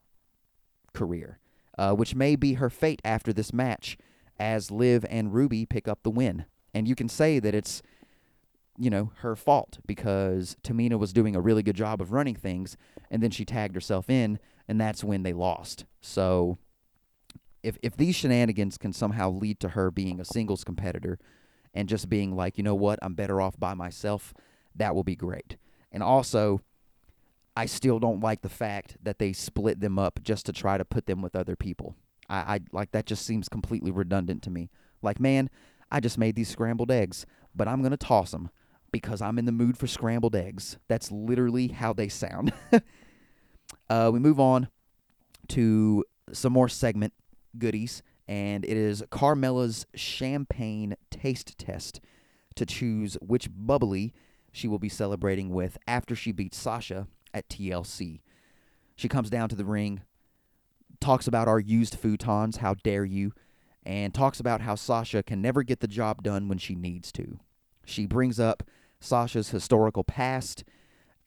career, 0.93 1.39
uh, 1.77 1.93
which 1.95 2.15
may 2.15 2.37
be 2.37 2.55
her 2.55 2.71
fate 2.71 3.03
after 3.05 3.33
this 3.33 3.53
match 3.53 3.99
as 4.39 4.71
Liv 4.71 5.05
and 5.09 5.33
Ruby 5.33 5.67
pick 5.67 5.89
up 5.89 6.03
the 6.03 6.11
win. 6.11 6.45
And 6.73 6.89
you 6.89 6.95
can 6.95 7.09
say 7.09 7.39
that 7.39 7.55
it's, 7.55 7.83
you 8.79 8.91
know, 8.91 9.13
her 9.19 9.37
fault 9.37 9.79
because 9.87 10.57
Tamina 10.63 10.99
was 10.99 11.13
doing 11.13 11.37
a 11.37 11.41
really 11.41 11.63
good 11.63 11.77
job 11.77 12.01
of 12.01 12.13
running 12.13 12.35
things, 12.35 12.77
and 13.11 13.23
then 13.23 13.31
she 13.31 13.45
tagged 13.45 13.75
herself 13.75 14.11
in, 14.11 14.39
and 14.69 14.81
that's 14.81 15.05
when 15.05 15.23
they 15.23 15.33
lost. 15.33 15.85
So 16.01 16.59
if 17.63 17.79
if 17.83 17.97
these 17.97 18.15
shenanigans 18.15 18.79
can 18.79 18.93
somehow 18.93 19.31
lead 19.31 19.61
to 19.61 19.71
her 19.71 19.91
being 19.91 20.21
a 20.21 20.25
singles 20.25 20.65
competitor 20.65 21.19
and 21.73 21.89
just 21.89 22.09
being 22.09 22.37
like, 22.37 22.59
you 22.59 22.65
know 22.65 22.75
what, 22.75 22.99
I'm 23.03 23.15
better 23.15 23.41
off 23.41 23.59
by 23.59 23.75
myself, 23.75 24.35
that 24.77 24.95
will 24.95 25.05
be 25.05 25.17
great. 25.17 25.57
And 25.91 26.03
also, 26.03 26.61
I 27.57 27.67
still 27.67 27.99
don't 27.99 28.21
like 28.21 28.43
the 28.43 28.49
fact 28.49 28.97
that 29.03 29.19
they 29.19 29.33
split 29.33 29.81
them 29.81 29.99
up 29.99 30.21
just 30.23 30.47
to 30.47 30.53
try 30.53 30.77
to 30.77 30.85
put 30.85 31.07
them 31.07 31.23
with 31.23 31.37
other 31.37 31.57
people. 31.57 31.95
I, 32.29 32.37
I 32.37 32.61
like 32.73 32.93
that 32.93 33.07
just 33.07 33.25
seems 33.25 33.49
completely 33.49 33.91
redundant 33.91 34.43
to 34.45 34.51
me. 34.51 34.71
Like, 35.03 35.21
man, 35.21 35.51
I 35.91 36.01
just 36.01 36.19
made 36.19 36.35
these 36.35 36.49
scrambled 36.49 36.91
eggs, 36.91 37.27
but 37.55 37.69
I'm 37.69 37.83
gonna 37.83 37.97
toss 37.97 38.33
them 38.33 38.51
because 38.91 39.23
I'm 39.23 39.39
in 39.39 39.45
the 39.45 39.53
mood 39.53 39.77
for 39.79 39.87
scrambled 39.87 40.35
eggs. 40.35 40.79
That's 40.89 41.13
literally 41.13 41.69
how 41.69 41.93
they 41.93 42.09
sound. 42.09 42.53
uh, 43.91 44.11
we 44.13 44.19
move 44.19 44.41
on 44.41 44.69
to 45.49 46.05
some 46.33 46.53
more 46.53 46.69
segment 46.69 47.13
goodies, 47.57 48.03
and 48.27 48.65
it 48.65 48.77
is 48.77 49.03
Carmella's 49.11 49.87
champagne 49.95 50.97
taste 51.11 51.57
test 51.59 52.01
to 52.57 52.67
choose 52.67 53.17
which 53.21 53.49
bubbly 53.53 54.13
she 54.51 54.69
will 54.69 54.79
be 54.79 54.89
celebrating 54.89 55.51
with 55.51 55.77
after 55.87 56.15
she 56.15 56.33
beats 56.33 56.57
Sasha 56.57 57.07
at 57.35 57.49
TLC. 57.49 58.21
She 58.97 59.09
comes 59.09 59.29
down 59.29 59.49
to 59.51 59.57
the 59.57 59.65
ring, 59.65 60.01
talks 61.01 61.27
about 61.27 61.49
our 61.49 61.61
used 61.61 62.01
futons, 62.01 62.59
how 62.59 62.75
dare 62.75 63.05
you, 63.05 63.33
and 63.85 64.15
talks 64.15 64.41
about 64.41 64.63
how 64.63 64.77
Sasha 64.77 65.23
can 65.23 65.43
never 65.43 65.63
get 65.63 65.81
the 65.81 65.89
job 65.89 66.23
done 66.23 66.49
when 66.49 66.59
she 66.59 66.75
needs 66.75 67.13
to. 67.13 67.39
She 67.85 68.07
brings 68.07 68.41
up 68.41 68.63
Sasha's 69.01 69.51
historical 69.51 70.05
past, 70.05 70.65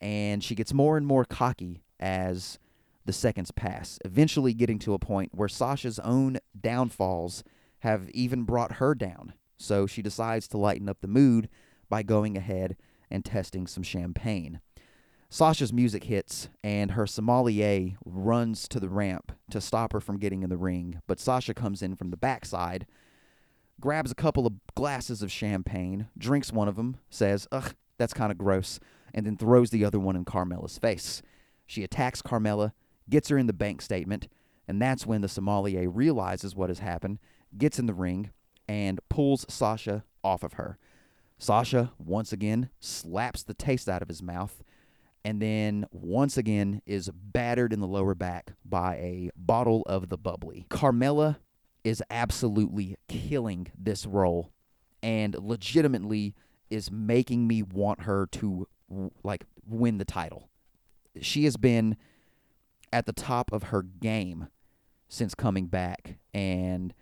and 0.00 0.42
she 0.42 0.54
gets 0.54 0.74
more 0.74 0.96
and 0.96 1.06
more 1.06 1.24
cocky 1.24 1.84
as 2.00 2.58
the 3.04 3.12
seconds 3.12 3.50
pass, 3.50 3.98
eventually 4.04 4.54
getting 4.54 4.78
to 4.80 4.94
a 4.94 4.98
point 4.98 5.34
where 5.34 5.48
Sasha's 5.48 5.98
own 6.00 6.38
downfalls 6.58 7.44
have 7.80 8.10
even 8.10 8.42
brought 8.42 8.72
her 8.72 8.94
down. 8.94 9.34
So 9.56 9.86
she 9.86 10.02
decides 10.02 10.48
to 10.48 10.58
lighten 10.58 10.88
up 10.88 11.00
the 11.00 11.08
mood 11.08 11.48
by 11.88 12.02
going 12.02 12.36
ahead 12.36 12.76
and 13.10 13.24
testing 13.24 13.66
some 13.66 13.82
champagne. 13.82 14.60
Sasha's 15.30 15.74
music 15.74 16.04
hits, 16.04 16.48
and 16.64 16.92
her 16.92 17.06
sommelier 17.06 17.96
runs 18.06 18.66
to 18.68 18.80
the 18.80 18.88
ramp 18.88 19.32
to 19.50 19.60
stop 19.60 19.92
her 19.92 20.00
from 20.00 20.18
getting 20.18 20.42
in 20.42 20.48
the 20.48 20.56
ring, 20.56 21.02
but 21.06 21.20
Sasha 21.20 21.52
comes 21.52 21.82
in 21.82 21.96
from 21.96 22.10
the 22.10 22.16
backside, 22.16 22.86
grabs 23.78 24.10
a 24.10 24.14
couple 24.14 24.46
of 24.46 24.54
glasses 24.74 25.22
of 25.22 25.30
champagne, 25.30 26.08
drinks 26.16 26.50
one 26.50 26.66
of 26.66 26.76
them, 26.76 26.96
says, 27.10 27.46
Ugh, 27.52 27.74
that's 27.98 28.14
kind 28.14 28.32
of 28.32 28.38
gross, 28.38 28.80
and 29.12 29.26
then 29.26 29.36
throws 29.36 29.68
the 29.68 29.84
other 29.84 30.00
one 30.00 30.16
in 30.16 30.24
Carmella's 30.24 30.78
face. 30.78 31.20
She 31.66 31.84
attacks 31.84 32.22
Carmella, 32.22 32.72
gets 33.10 33.28
her 33.28 33.36
in 33.36 33.46
the 33.46 33.52
bank 33.52 33.82
statement, 33.82 34.28
and 34.66 34.80
that's 34.80 35.06
when 35.06 35.20
the 35.20 35.28
sommelier 35.28 35.90
realizes 35.90 36.56
what 36.56 36.70
has 36.70 36.78
happened, 36.78 37.18
gets 37.56 37.78
in 37.78 37.84
the 37.84 37.92
ring, 37.92 38.30
and 38.66 38.98
pulls 39.10 39.44
Sasha 39.46 40.04
off 40.24 40.42
of 40.42 40.54
her. 40.54 40.78
Sasha, 41.36 41.92
once 41.98 42.32
again, 42.32 42.70
slaps 42.80 43.42
the 43.42 43.54
taste 43.54 43.90
out 43.90 44.00
of 44.00 44.08
his 44.08 44.22
mouth 44.22 44.62
and 45.28 45.42
then 45.42 45.84
once 45.90 46.38
again 46.38 46.80
is 46.86 47.10
battered 47.12 47.70
in 47.70 47.80
the 47.80 47.86
lower 47.86 48.14
back 48.14 48.52
by 48.64 48.94
a 48.94 49.30
bottle 49.36 49.82
of 49.82 50.08
the 50.08 50.16
bubbly. 50.16 50.64
Carmella 50.70 51.36
is 51.84 52.02
absolutely 52.08 52.96
killing 53.08 53.68
this 53.78 54.06
role 54.06 54.50
and 55.02 55.34
legitimately 55.38 56.34
is 56.70 56.90
making 56.90 57.46
me 57.46 57.62
want 57.62 58.04
her 58.04 58.26
to 58.32 58.68
like 59.22 59.44
win 59.66 59.98
the 59.98 60.06
title. 60.06 60.48
She 61.20 61.44
has 61.44 61.58
been 61.58 61.98
at 62.90 63.04
the 63.04 63.12
top 63.12 63.52
of 63.52 63.64
her 63.64 63.82
game 63.82 64.48
since 65.10 65.34
coming 65.34 65.66
back 65.66 66.16
and 66.32 66.94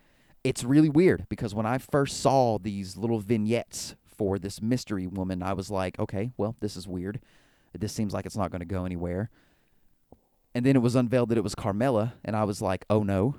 it's 0.43 0.65
really 0.65 0.89
weird 0.89 1.27
because 1.29 1.55
when 1.55 1.65
I 1.65 1.77
first 1.77 2.19
saw 2.19 2.57
these 2.59 2.97
little 2.97 3.21
vignettes 3.21 3.95
for 4.05 4.37
this 4.37 4.61
mystery 4.61 5.07
woman, 5.07 5.41
I 5.41 5.53
was 5.53 5.71
like, 5.71 5.97
okay, 5.97 6.31
well, 6.35 6.57
this 6.59 6.75
is 6.75 6.89
weird. 6.89 7.21
This 7.77 7.93
seems 7.93 8.13
like 8.13 8.25
it's 8.25 8.37
not 8.37 8.51
going 8.51 8.59
to 8.59 8.65
go 8.65 8.85
anywhere. 8.85 9.29
And 10.53 10.65
then 10.65 10.75
it 10.75 10.81
was 10.81 10.95
unveiled 10.95 11.29
that 11.29 11.37
it 11.37 11.43
was 11.43 11.55
Carmella, 11.55 12.13
and 12.25 12.35
I 12.35 12.43
was 12.43 12.61
like, 12.61 12.85
oh 12.89 13.03
no, 13.03 13.35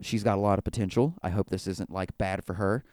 she's 0.00 0.22
got 0.22 0.38
a 0.38 0.40
lot 0.40 0.58
of 0.58 0.64
potential. 0.64 1.14
I 1.22 1.30
hope 1.30 1.50
this 1.50 1.66
isn't 1.66 1.90
like 1.90 2.16
bad 2.18 2.44
for 2.44 2.54
her. 2.54 2.84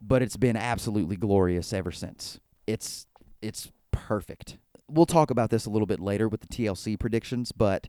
But 0.00 0.22
it's 0.22 0.36
been 0.36 0.56
absolutely 0.56 1.16
glorious 1.16 1.72
ever 1.72 1.90
since. 1.90 2.38
It's 2.66 3.06
it's 3.40 3.70
perfect. 3.92 4.58
We'll 4.88 5.06
talk 5.06 5.30
about 5.30 5.50
this 5.50 5.66
a 5.66 5.70
little 5.70 5.86
bit 5.86 6.00
later 6.00 6.28
with 6.28 6.40
the 6.40 6.46
TLC 6.46 6.98
predictions, 6.98 7.50
but 7.52 7.88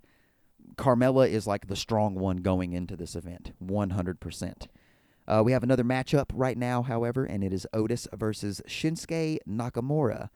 Carmella 0.76 1.30
is 1.30 1.48
like 1.48 1.68
the 1.68 1.76
strong 1.76 2.16
one 2.16 2.38
going 2.38 2.74
into 2.74 2.96
this 2.96 3.16
event, 3.16 3.54
100%. 3.64 4.68
Uh, 5.28 5.42
we 5.44 5.52
have 5.52 5.64
another 5.64 5.84
matchup 5.84 6.32
right 6.34 6.58
now, 6.58 6.82
however, 6.82 7.26
and 7.26 7.44
it 7.44 7.52
is 7.52 7.68
Otis 7.74 8.08
versus 8.14 8.62
Shinsuke 8.68 9.40
Nakamura. 9.48 10.30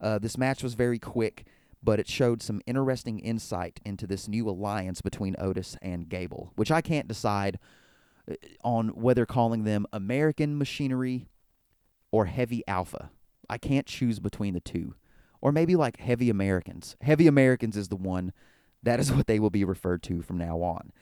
Uh, 0.00 0.18
this 0.18 0.38
match 0.38 0.62
was 0.62 0.74
very 0.74 0.98
quick, 0.98 1.44
but 1.82 2.00
it 2.00 2.08
showed 2.08 2.42
some 2.42 2.60
interesting 2.66 3.18
insight 3.18 3.80
into 3.84 4.06
this 4.06 4.28
new 4.28 4.48
alliance 4.48 5.00
between 5.00 5.36
Otis 5.38 5.76
and 5.82 6.08
Gable, 6.08 6.52
which 6.56 6.70
I 6.70 6.80
can't 6.80 7.08
decide 7.08 7.58
uh, 8.30 8.34
on 8.62 8.88
whether 8.88 9.26
calling 9.26 9.64
them 9.64 9.86
American 9.92 10.58
Machinery 10.58 11.28
or 12.10 12.26
Heavy 12.26 12.62
Alpha. 12.66 13.10
I 13.48 13.58
can't 13.58 13.86
choose 13.86 14.18
between 14.18 14.54
the 14.54 14.60
two. 14.60 14.94
Or 15.40 15.52
maybe 15.52 15.76
like 15.76 15.98
Heavy 15.98 16.30
Americans. 16.30 16.96
Heavy 17.02 17.26
Americans 17.26 17.76
is 17.76 17.88
the 17.88 17.96
one. 17.96 18.32
That 18.82 19.00
is 19.00 19.12
what 19.12 19.26
they 19.26 19.38
will 19.38 19.50
be 19.50 19.64
referred 19.64 20.02
to 20.04 20.22
from 20.22 20.38
now 20.38 20.60
on. 20.62 20.92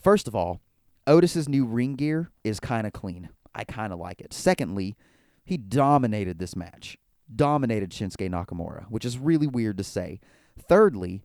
First 0.00 0.28
of 0.28 0.34
all, 0.34 0.60
Otis's 1.06 1.48
new 1.48 1.64
ring 1.64 1.96
gear 1.96 2.30
is 2.44 2.60
kind 2.60 2.86
of 2.86 2.92
clean. 2.92 3.30
I 3.54 3.64
kind 3.64 3.92
of 3.92 3.98
like 3.98 4.20
it. 4.20 4.32
Secondly, 4.32 4.96
he 5.44 5.56
dominated 5.56 6.38
this 6.38 6.54
match 6.54 6.98
dominated 7.34 7.90
Shinsuke 7.90 8.30
Nakamura, 8.30 8.86
which 8.88 9.04
is 9.04 9.18
really 9.18 9.46
weird 9.46 9.78
to 9.78 9.84
say. 9.84 10.20
Thirdly, 10.58 11.22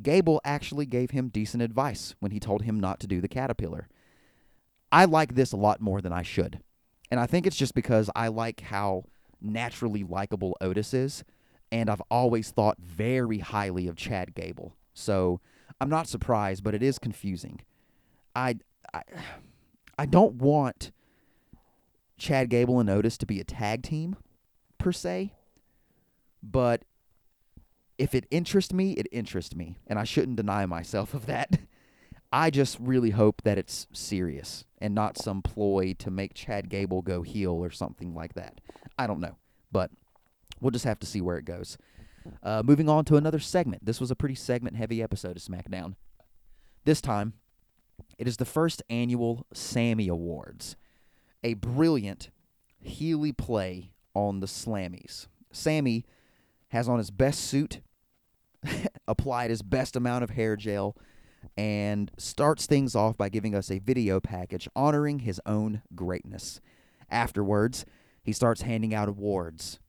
Gable 0.00 0.40
actually 0.44 0.86
gave 0.86 1.10
him 1.10 1.28
decent 1.28 1.62
advice 1.62 2.14
when 2.20 2.32
he 2.32 2.40
told 2.40 2.62
him 2.62 2.80
not 2.80 3.00
to 3.00 3.06
do 3.06 3.20
the 3.20 3.28
caterpillar. 3.28 3.88
I 4.90 5.04
like 5.04 5.34
this 5.34 5.52
a 5.52 5.56
lot 5.56 5.80
more 5.80 6.00
than 6.00 6.12
I 6.12 6.22
should. 6.22 6.60
And 7.10 7.20
I 7.20 7.26
think 7.26 7.46
it's 7.46 7.56
just 7.56 7.74
because 7.74 8.10
I 8.16 8.28
like 8.28 8.60
how 8.60 9.04
naturally 9.40 10.02
likable 10.02 10.56
Otis 10.60 10.94
is, 10.94 11.24
and 11.70 11.90
I've 11.90 12.02
always 12.10 12.50
thought 12.50 12.78
very 12.78 13.38
highly 13.38 13.86
of 13.86 13.96
Chad 13.96 14.34
Gable. 14.34 14.74
So 14.94 15.40
I'm 15.80 15.90
not 15.90 16.08
surprised, 16.08 16.62
but 16.64 16.74
it 16.74 16.82
is 16.82 16.98
confusing. 16.98 17.60
I 18.34 18.56
I, 18.94 19.02
I 19.98 20.06
don't 20.06 20.34
want 20.36 20.90
Chad 22.18 22.48
Gable 22.50 22.80
and 22.80 22.88
Otis 22.88 23.18
to 23.18 23.26
be 23.26 23.40
a 23.40 23.44
tag 23.44 23.82
team 23.82 24.16
per 24.78 24.92
se, 24.92 25.32
but 26.42 26.84
if 27.98 28.14
it 28.14 28.26
interests 28.30 28.72
me, 28.72 28.92
it 28.92 29.06
interests 29.12 29.54
me, 29.54 29.78
and 29.86 29.98
I 29.98 30.04
shouldn't 30.04 30.36
deny 30.36 30.66
myself 30.66 31.14
of 31.14 31.26
that. 31.26 31.60
I 32.32 32.50
just 32.50 32.78
really 32.80 33.10
hope 33.10 33.42
that 33.42 33.58
it's 33.58 33.86
serious 33.92 34.64
and 34.78 34.94
not 34.94 35.18
some 35.18 35.42
ploy 35.42 35.94
to 35.98 36.10
make 36.10 36.32
Chad 36.32 36.70
Gable 36.70 37.02
go 37.02 37.22
heel 37.22 37.52
or 37.52 37.70
something 37.70 38.14
like 38.14 38.34
that. 38.34 38.60
I 38.98 39.06
don't 39.06 39.20
know, 39.20 39.36
but 39.70 39.90
we'll 40.60 40.70
just 40.70 40.86
have 40.86 40.98
to 41.00 41.06
see 41.06 41.20
where 41.20 41.36
it 41.36 41.44
goes. 41.44 41.76
Uh, 42.42 42.62
moving 42.64 42.88
on 42.88 43.04
to 43.04 43.16
another 43.16 43.38
segment. 43.38 43.84
This 43.84 44.00
was 44.00 44.10
a 44.10 44.16
pretty 44.16 44.34
segment 44.34 44.76
heavy 44.76 45.02
episode 45.02 45.36
of 45.36 45.42
SmackDown. 45.42 45.94
This 46.84 47.02
time, 47.02 47.34
it 48.18 48.26
is 48.26 48.38
the 48.38 48.44
first 48.44 48.82
annual 48.88 49.46
Sami 49.52 50.08
Awards, 50.08 50.76
a 51.44 51.54
brilliant 51.54 52.30
Healy 52.80 53.32
play 53.32 53.92
on 54.14 54.40
the 54.40 54.46
Slammies. 54.46 55.28
Sami 55.52 56.04
has 56.72 56.88
on 56.88 56.96
his 56.96 57.10
best 57.10 57.40
suit, 57.40 57.80
applied 59.06 59.50
his 59.50 59.60
best 59.60 59.94
amount 59.94 60.24
of 60.24 60.30
hair 60.30 60.56
gel, 60.56 60.96
and 61.54 62.10
starts 62.16 62.64
things 62.64 62.96
off 62.96 63.14
by 63.16 63.28
giving 63.28 63.54
us 63.54 63.70
a 63.70 63.78
video 63.78 64.20
package 64.20 64.66
honoring 64.74 65.20
his 65.20 65.38
own 65.44 65.82
greatness. 65.94 66.62
Afterwards, 67.10 67.84
he 68.22 68.32
starts 68.32 68.62
handing 68.62 68.94
out 68.94 69.08
awards. 69.08 69.80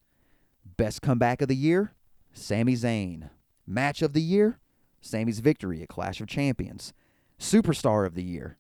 Best 0.76 1.02
comeback 1.02 1.42
of 1.42 1.48
the 1.48 1.56
year, 1.56 1.94
Sami 2.34 2.74
Zayn. 2.74 3.30
Match 3.66 4.02
of 4.02 4.12
the 4.12 4.22
year, 4.22 4.60
Sami's 5.00 5.40
victory 5.40 5.82
at 5.82 5.88
Clash 5.88 6.20
of 6.20 6.28
Champions. 6.28 6.92
Superstar 7.40 8.06
of 8.06 8.14
the 8.14 8.24
year, 8.24 8.58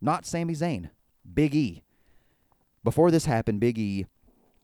not 0.00 0.24
Sami 0.24 0.54
Zayn, 0.54 0.90
Big 1.34 1.54
E. 1.54 1.82
Before 2.84 3.10
this 3.10 3.24
happened, 3.24 3.58
Big 3.58 3.76
E 3.76 4.06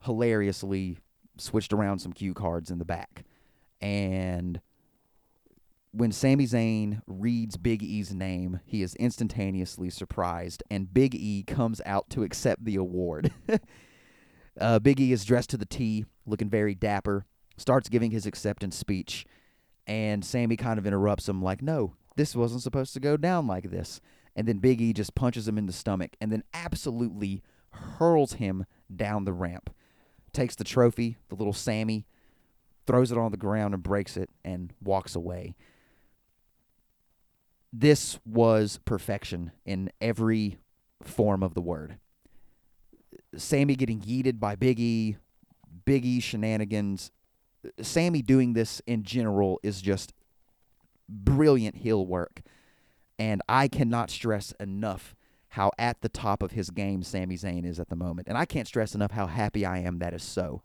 hilariously 0.04 0.98
switched 1.36 1.72
around 1.72 1.98
some 1.98 2.12
cue 2.12 2.34
cards 2.34 2.70
in 2.70 2.78
the 2.78 2.84
back. 2.84 3.24
And 3.80 4.60
when 5.92 6.12
Sami 6.12 6.46
Zayn 6.46 7.02
reads 7.06 7.56
Big 7.56 7.82
E's 7.82 8.14
name, 8.14 8.60
he 8.64 8.82
is 8.82 8.94
instantaneously 8.96 9.90
surprised, 9.90 10.62
and 10.70 10.92
Big 10.92 11.14
E 11.14 11.44
comes 11.46 11.80
out 11.84 12.08
to 12.10 12.22
accept 12.22 12.64
the 12.64 12.76
award. 12.76 13.30
uh, 14.60 14.78
Big 14.78 15.00
E 15.00 15.12
is 15.12 15.24
dressed 15.24 15.50
to 15.50 15.56
the 15.56 15.66
T, 15.66 16.06
looking 16.26 16.48
very 16.48 16.74
dapper, 16.74 17.26
starts 17.56 17.88
giving 17.88 18.10
his 18.10 18.24
acceptance 18.24 18.76
speech, 18.76 19.26
and 19.86 20.24
Sami 20.24 20.56
kind 20.56 20.78
of 20.78 20.86
interrupts 20.86 21.28
him, 21.28 21.42
like, 21.42 21.60
No, 21.60 21.94
this 22.16 22.34
wasn't 22.34 22.62
supposed 22.62 22.94
to 22.94 23.00
go 23.00 23.16
down 23.16 23.46
like 23.46 23.70
this. 23.70 24.00
And 24.34 24.48
then 24.48 24.58
Big 24.58 24.80
E 24.80 24.92
just 24.92 25.14
punches 25.14 25.46
him 25.46 25.58
in 25.58 25.66
the 25.66 25.72
stomach 25.72 26.16
and 26.20 26.32
then 26.32 26.42
absolutely 26.54 27.42
hurls 27.70 28.34
him 28.34 28.64
down 28.94 29.24
the 29.24 29.32
ramp. 29.32 29.70
Takes 30.32 30.54
the 30.54 30.64
trophy, 30.64 31.16
the 31.28 31.34
little 31.34 31.52
Sami, 31.52 32.06
throws 32.86 33.12
it 33.12 33.18
on 33.18 33.30
the 33.30 33.36
ground 33.36 33.74
and 33.74 33.82
breaks 33.82 34.16
it 34.16 34.30
and 34.44 34.72
walks 34.82 35.14
away. 35.14 35.54
This 37.72 38.18
was 38.26 38.80
perfection 38.84 39.52
in 39.64 39.90
every 40.00 40.58
form 41.02 41.42
of 41.42 41.54
the 41.54 41.60
word. 41.60 41.98
Sami 43.36 43.74
getting 43.76 44.00
yeeted 44.00 44.38
by 44.38 44.56
Biggie, 44.56 45.16
Biggie 45.86 46.22
shenanigans. 46.22 47.10
Sami 47.80 48.22
doing 48.22 48.52
this 48.52 48.82
in 48.86 49.02
general 49.04 49.58
is 49.62 49.80
just 49.80 50.12
brilliant 51.08 51.76
heel 51.76 52.04
work. 52.06 52.42
And 53.18 53.40
I 53.48 53.68
cannot 53.68 54.10
stress 54.10 54.52
enough 54.58 55.14
how 55.52 55.70
at 55.78 56.00
the 56.00 56.08
top 56.08 56.42
of 56.42 56.52
his 56.52 56.70
game 56.70 57.02
Sami 57.02 57.36
Zayn 57.36 57.66
is 57.66 57.78
at 57.78 57.90
the 57.90 57.96
moment. 57.96 58.26
And 58.26 58.38
I 58.38 58.46
can't 58.46 58.66
stress 58.66 58.94
enough 58.94 59.10
how 59.10 59.26
happy 59.26 59.66
I 59.66 59.80
am 59.80 59.98
that 59.98 60.14
is 60.14 60.22
so. 60.22 60.62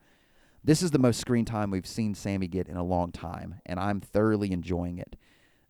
This 0.64 0.82
is 0.82 0.92
the 0.92 1.00
most 1.00 1.20
screen 1.20 1.44
time 1.44 1.72
we've 1.72 1.86
seen 1.86 2.16
Sami 2.16 2.48
get 2.48 2.70
in 2.70 2.78
a 2.78 2.84
long 2.86 3.12
time, 3.12 3.56
and 3.66 3.82
I'm 3.82 4.00
thoroughly 4.00 4.54
enjoying 4.54 4.98
it. 4.98 5.18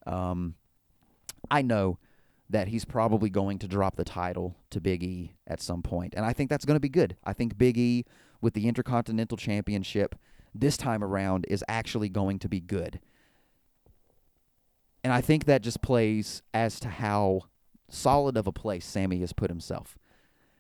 Um, 0.05 0.53
I 1.49 1.63
know 1.63 1.97
that 2.51 2.67
he's 2.67 2.85
probably 2.85 3.31
going 3.31 3.57
to 3.59 3.67
drop 3.67 3.95
the 3.95 4.03
title 4.03 4.55
to 4.69 4.79
Big 4.79 5.03
E 5.03 5.33
at 5.47 5.61
some 5.61 5.81
point, 5.81 6.13
and 6.15 6.23
I 6.23 6.31
think 6.31 6.51
that's 6.51 6.65
going 6.65 6.75
to 6.75 6.79
be 6.79 6.87
good. 6.87 7.15
I 7.23 7.33
think 7.33 7.57
Big 7.57 7.77
E 7.77 8.05
with 8.39 8.53
the 8.53 8.67
Intercontinental 8.67 9.37
Championship 9.37 10.13
this 10.53 10.77
time 10.77 11.03
around 11.03 11.47
is 11.49 11.63
actually 11.67 12.09
going 12.09 12.37
to 12.39 12.49
be 12.49 12.59
good. 12.59 12.99
And 15.03 15.11
I 15.11 15.21
think 15.21 15.45
that 15.45 15.63
just 15.63 15.81
plays 15.81 16.43
as 16.53 16.79
to 16.81 16.87
how 16.87 17.45
solid 17.89 18.37
of 18.37 18.47
a 18.47 18.51
place 18.51 18.85
Sami 18.85 19.19
has 19.19 19.33
put 19.33 19.49
himself. 19.49 19.97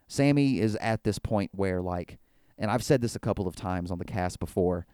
Sami 0.07 0.59
is 0.59 0.75
at 0.77 1.03
this 1.03 1.19
point 1.19 1.51
where, 1.53 1.81
like, 1.81 2.17
and 2.57 2.71
I've 2.71 2.83
said 2.83 3.01
this 3.01 3.15
a 3.15 3.19
couple 3.19 3.47
of 3.47 3.55
times 3.55 3.91
on 3.91 3.99
the 3.99 4.05
cast 4.05 4.39
before. 4.39 4.85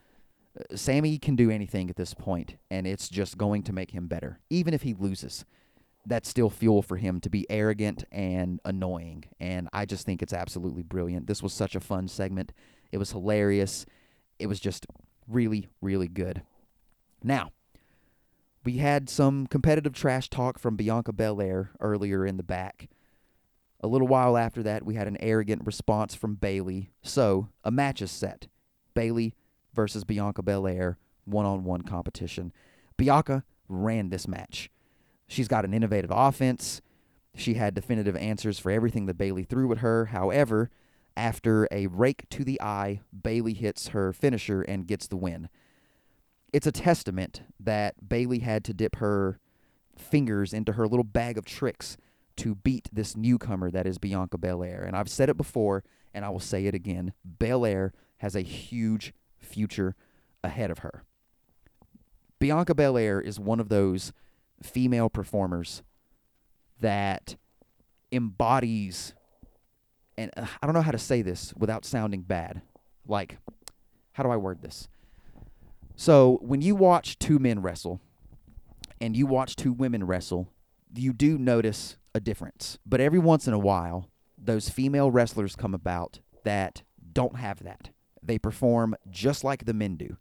Uh, 0.60 0.76
Sami 0.76 1.18
can 1.18 1.36
do 1.36 1.50
anything 1.50 1.90
at 1.90 1.96
this 1.96 2.14
point, 2.14 2.56
and 2.70 2.86
it's 2.88 3.08
just 3.10 3.38
going 3.38 3.64
to 3.64 3.74
make 3.74 3.92
him 3.92 4.08
better. 4.08 4.40
Even 4.50 4.74
if 4.74 4.82
he 4.82 4.94
loses, 4.94 5.46
that's 6.06 6.28
still 6.28 6.50
fuel 6.50 6.82
for 6.82 6.98
him 6.98 7.22
to 7.22 7.30
be 7.30 7.46
arrogant 7.50 8.04
and 8.12 8.60
annoying. 8.66 9.26
And 9.40 9.70
I 9.72 9.86
just 9.86 10.06
think 10.06 10.22
it's 10.22 10.34
absolutely 10.34 10.84
brilliant. 10.84 11.28
This 11.28 11.42
was 11.42 11.54
such 11.54 11.76
a 11.76 11.80
fun 11.80 12.08
segment. 12.08 12.52
It 12.92 12.98
was 12.98 13.12
hilarious. 13.12 13.86
It 14.40 14.48
was 14.48 14.60
just 14.60 14.86
really, 15.28 15.70
really 15.82 16.10
good. 16.10 16.42
Now, 17.24 17.52
we 18.64 18.78
had 18.78 19.10
some 19.10 19.48
competitive 19.48 19.94
trash 19.94 20.30
talk 20.30 20.58
from 20.58 20.76
Bianca 20.76 21.12
Belair 21.12 21.72
earlier 21.80 22.26
in 22.26 22.38
the 22.38 22.44
back. 22.44 22.90
A 23.82 23.88
little 23.88 24.08
while 24.08 24.38
after 24.38 24.64
that, 24.64 24.86
we 24.86 24.96
had 24.96 25.08
an 25.08 25.18
arrogant 25.20 25.66
response 25.66 26.16
from 26.16 26.36
Bayley. 26.36 26.92
So, 27.02 27.50
a 27.64 27.72
match 27.72 28.02
is 28.02 28.12
set. 28.12 28.48
Bayley 28.94 29.36
versus 29.74 30.06
Bianca 30.06 30.42
Belair, 30.42 30.98
one 31.26 31.46
on 31.46 31.66
one 31.66 31.82
competition. 31.82 32.54
Bianca 32.96 33.44
ran 33.68 34.10
this 34.10 34.28
match. 34.28 34.70
She's 35.28 35.48
got 35.50 35.66
an 35.66 35.74
innovative 35.74 36.12
offense. 36.14 36.82
She 37.36 37.56
had 37.56 37.74
definitive 37.74 38.16
answers 38.16 38.60
for 38.60 38.72
everything 38.72 39.08
that 39.08 39.18
Bayley 39.18 39.44
threw 39.44 39.72
at 39.72 39.80
her. 39.80 40.06
However, 40.06 40.70
after 41.18 41.68
a 41.72 41.88
rake 41.88 42.30
to 42.30 42.46
the 42.46 42.62
eye, 42.62 43.02
Bayley 43.12 43.54
hits 43.54 43.90
her 43.90 44.14
finisher 44.14 44.62
and 44.62 44.88
gets 44.88 45.08
the 45.08 45.18
win 45.18 45.50
it's 46.54 46.68
a 46.68 46.72
testament 46.72 47.42
that 47.60 48.08
Bayley 48.08 48.40
had 48.40 48.64
to 48.66 48.74
dip 48.74 48.98
her 48.98 49.40
fingers 49.98 50.54
into 50.54 50.74
her 50.74 50.88
little 50.88 51.04
bag 51.04 51.38
of 51.38 51.46
tricks 51.46 51.98
to 52.38 52.56
beat 52.56 52.88
this 52.94 53.18
newcomer 53.18 53.70
that 53.72 53.88
is 53.88 53.98
Bianca 53.98 54.38
Belair. 54.38 54.84
And 54.84 54.96
I've 54.96 55.10
said 55.10 55.30
it 55.30 55.38
before, 55.38 55.84
and 56.14 56.24
I 56.24 56.30
will 56.30 56.40
say 56.40 56.66
it 56.68 56.76
again 56.76 57.14
Belair 57.26 57.92
has 58.18 58.36
a 58.36 58.42
huge 58.42 59.14
future 59.40 59.96
ahead 60.44 60.72
of 60.72 60.80
her. 60.80 61.04
Bianca 62.40 62.76
Belair 62.76 63.20
is 63.20 63.40
one 63.40 63.60
of 63.60 63.70
those 63.70 64.14
female 64.62 65.10
performers 65.10 65.82
that 66.80 67.36
embodies, 68.12 69.14
and 70.18 70.32
uh, 70.38 70.46
I 70.62 70.68
don't 70.68 70.76
know 70.76 70.82
how 70.82 70.92
to 70.92 70.98
say 70.98 71.22
this 71.22 71.54
without 71.58 71.86
sounding 71.86 72.22
bad. 72.22 72.62
Like, 73.08 73.38
how 74.14 74.24
do 74.24 74.30
I 74.30 74.38
word 74.38 74.62
this? 74.62 74.88
So 75.96 76.40
when 76.42 76.62
you 76.62 76.76
watch 76.76 77.20
two 77.20 77.40
men 77.40 77.62
wrestle 77.62 78.02
and 79.00 79.16
you 79.16 79.26
watch 79.26 79.56
two 79.56 79.74
women 79.74 80.06
wrestle, 80.06 80.50
you 80.94 81.14
do 81.14 81.38
notice 81.38 81.98
a 82.16 82.20
difference. 82.20 82.78
But 82.86 83.02
every 83.02 83.20
once 83.20 83.48
in 83.48 83.54
a 83.54 83.60
while, 83.60 84.10
those 84.38 84.70
female 84.70 85.12
wrestlers 85.12 85.56
come 85.56 85.74
about 85.74 86.20
that 86.44 86.84
don't 87.12 87.38
have 87.38 87.64
that. 87.64 87.90
They 88.22 88.40
perform 88.40 88.96
just 89.10 89.44
like 89.44 89.66
the 89.66 89.74
men 89.74 89.96
do. 89.96 90.18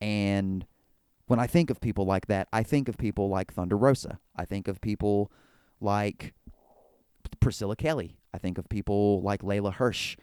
And 0.00 0.66
when 1.26 1.38
I 1.38 1.46
think 1.46 1.70
of 1.70 1.80
people 1.80 2.06
like 2.06 2.26
that, 2.26 2.48
I 2.52 2.62
think 2.62 2.88
of 2.88 2.96
people 2.96 3.28
like 3.28 3.52
Thunder 3.52 3.76
Rosa. 3.76 4.18
I 4.36 4.44
think 4.44 4.68
of 4.68 4.80
people 4.80 5.30
like 5.80 6.34
Priscilla 7.40 7.76
Kelly. 7.76 8.18
I 8.32 8.38
think 8.38 8.58
of 8.58 8.68
people 8.68 9.20
like 9.22 9.42
Leyla 9.42 9.74
Hirsch. 9.74 10.16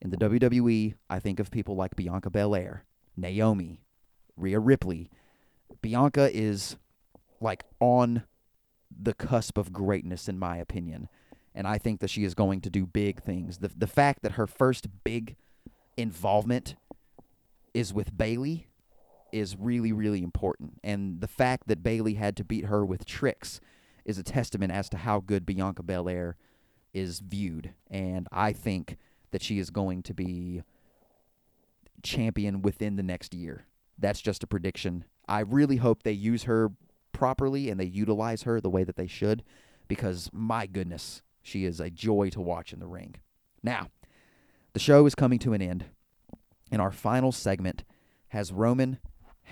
In 0.00 0.10
the 0.10 0.16
WWE, 0.16 0.94
I 1.08 1.18
think 1.20 1.38
of 1.38 1.50
people 1.50 1.76
like 1.76 1.94
Bianca 1.96 2.28
Belair, 2.28 2.84
Naomi, 3.16 3.82
Rhea 4.36 4.58
Ripley. 4.58 5.10
Bianca 5.80 6.30
is 6.32 6.76
like 7.40 7.64
on 7.80 8.24
the 8.90 9.14
cusp 9.14 9.58
of 9.58 9.72
greatness 9.72 10.28
in 10.28 10.38
my 10.38 10.56
opinion. 10.56 11.08
And 11.54 11.66
I 11.66 11.78
think 11.78 12.00
that 12.00 12.10
she 12.10 12.24
is 12.24 12.34
going 12.34 12.60
to 12.62 12.70
do 12.70 12.86
big 12.86 13.22
things. 13.22 13.58
The 13.58 13.70
the 13.76 13.86
fact 13.86 14.22
that 14.22 14.32
her 14.32 14.46
first 14.46 14.86
big 15.04 15.36
involvement 15.96 16.76
is 17.74 17.92
with 17.92 18.16
Bayley 18.16 18.68
is 19.32 19.56
really 19.56 19.92
really 19.92 20.22
important. 20.22 20.80
And 20.82 21.20
the 21.20 21.28
fact 21.28 21.68
that 21.68 21.82
Bayley 21.82 22.14
had 22.14 22.36
to 22.36 22.44
beat 22.44 22.66
her 22.66 22.84
with 22.84 23.04
tricks 23.04 23.60
is 24.04 24.18
a 24.18 24.22
testament 24.22 24.72
as 24.72 24.88
to 24.90 24.96
how 24.98 25.20
good 25.20 25.46
Bianca 25.46 25.82
Belair 25.82 26.36
is 26.92 27.20
viewed. 27.20 27.74
And 27.90 28.28
I 28.32 28.52
think 28.52 28.96
that 29.30 29.42
she 29.42 29.58
is 29.58 29.70
going 29.70 30.02
to 30.04 30.14
be 30.14 30.62
champion 32.02 32.62
within 32.62 32.96
the 32.96 33.02
next 33.02 33.34
year. 33.34 33.66
That's 33.98 34.20
just 34.20 34.42
a 34.42 34.46
prediction. 34.46 35.04
I 35.28 35.40
really 35.40 35.76
hope 35.76 36.02
they 36.02 36.12
use 36.12 36.44
her 36.44 36.70
properly 37.12 37.70
and 37.70 37.78
they 37.78 37.84
utilize 37.84 38.42
her 38.42 38.60
the 38.60 38.70
way 38.70 38.84
that 38.84 38.96
they 38.96 39.06
should 39.06 39.44
because 39.88 40.30
my 40.32 40.66
goodness, 40.66 41.22
she 41.42 41.64
is 41.64 41.80
a 41.80 41.90
joy 41.90 42.30
to 42.30 42.40
watch 42.40 42.72
in 42.72 42.80
the 42.80 42.86
ring. 42.86 43.16
Now, 43.62 43.88
the 44.72 44.80
show 44.80 45.06
is 45.06 45.14
coming 45.14 45.38
to 45.40 45.52
an 45.52 45.62
end, 45.62 45.84
and 46.70 46.80
our 46.80 46.90
final 46.90 47.30
segment 47.30 47.84
has 48.28 48.52
Roman, 48.52 48.98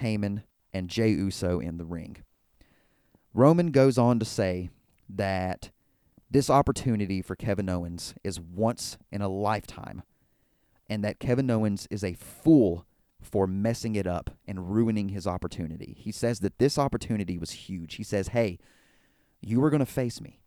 Heyman, 0.01 0.45
and 0.73 0.89
Jey 0.89 1.11
Uso 1.11 1.61
in 1.61 1.77
the 1.77 1.85
ring. 1.85 2.17
Roman 3.35 3.71
goes 3.71 3.99
on 3.99 4.19
to 4.19 4.25
say 4.25 4.71
that 5.09 5.71
this 6.31 6.49
opportunity 6.49 7.23
for 7.23 7.37
Kevin 7.37 7.69
Owens 7.69 8.15
is 8.25 8.41
once 8.41 8.97
in 9.13 9.21
a 9.21 9.29
lifetime, 9.29 10.03
and 10.89 11.05
that 11.05 11.19
Kevin 11.19 11.51
Owens 11.51 11.87
is 11.91 12.03
a 12.03 12.15
fool 12.15 12.87
for 13.21 13.47
messing 13.47 13.95
it 13.95 14.07
up 14.07 14.31
and 14.47 14.73
ruining 14.73 15.11
his 15.11 15.27
opportunity. 15.27 15.97
He 15.99 16.13
says 16.13 16.41
that 16.41 16.59
this 16.59 16.79
opportunity 16.79 17.39
was 17.39 17.51
huge. 17.51 17.95
He 17.95 18.03
says, 18.03 18.29
Hey, 18.29 18.59
you 19.41 19.61
were 19.61 19.71
going 19.71 19.81
to 19.81 19.87
face 19.87 20.21
me. 20.21 20.41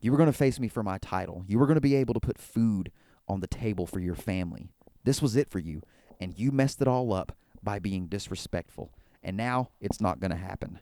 You 0.00 0.10
were 0.10 0.16
going 0.16 0.30
to 0.30 0.36
face 0.36 0.58
me 0.58 0.68
for 0.68 0.82
my 0.82 0.98
title. 0.98 1.44
You 1.46 1.58
were 1.58 1.66
going 1.66 1.76
to 1.76 1.80
be 1.80 1.94
able 1.94 2.14
to 2.14 2.20
put 2.20 2.38
food 2.38 2.90
on 3.28 3.40
the 3.40 3.46
table 3.46 3.86
for 3.86 4.00
your 4.00 4.14
family. 4.14 4.70
This 5.04 5.22
was 5.22 5.36
it 5.36 5.50
for 5.50 5.58
you. 5.58 5.82
And 6.20 6.36
you 6.38 6.50
messed 6.50 6.80
it 6.80 6.88
all 6.88 7.12
up 7.12 7.36
by 7.62 7.78
being 7.78 8.06
disrespectful. 8.06 8.92
And 9.22 9.36
now 9.36 9.70
it's 9.80 10.00
not 10.00 10.20
going 10.20 10.32
to 10.32 10.36
happen. 10.36 10.80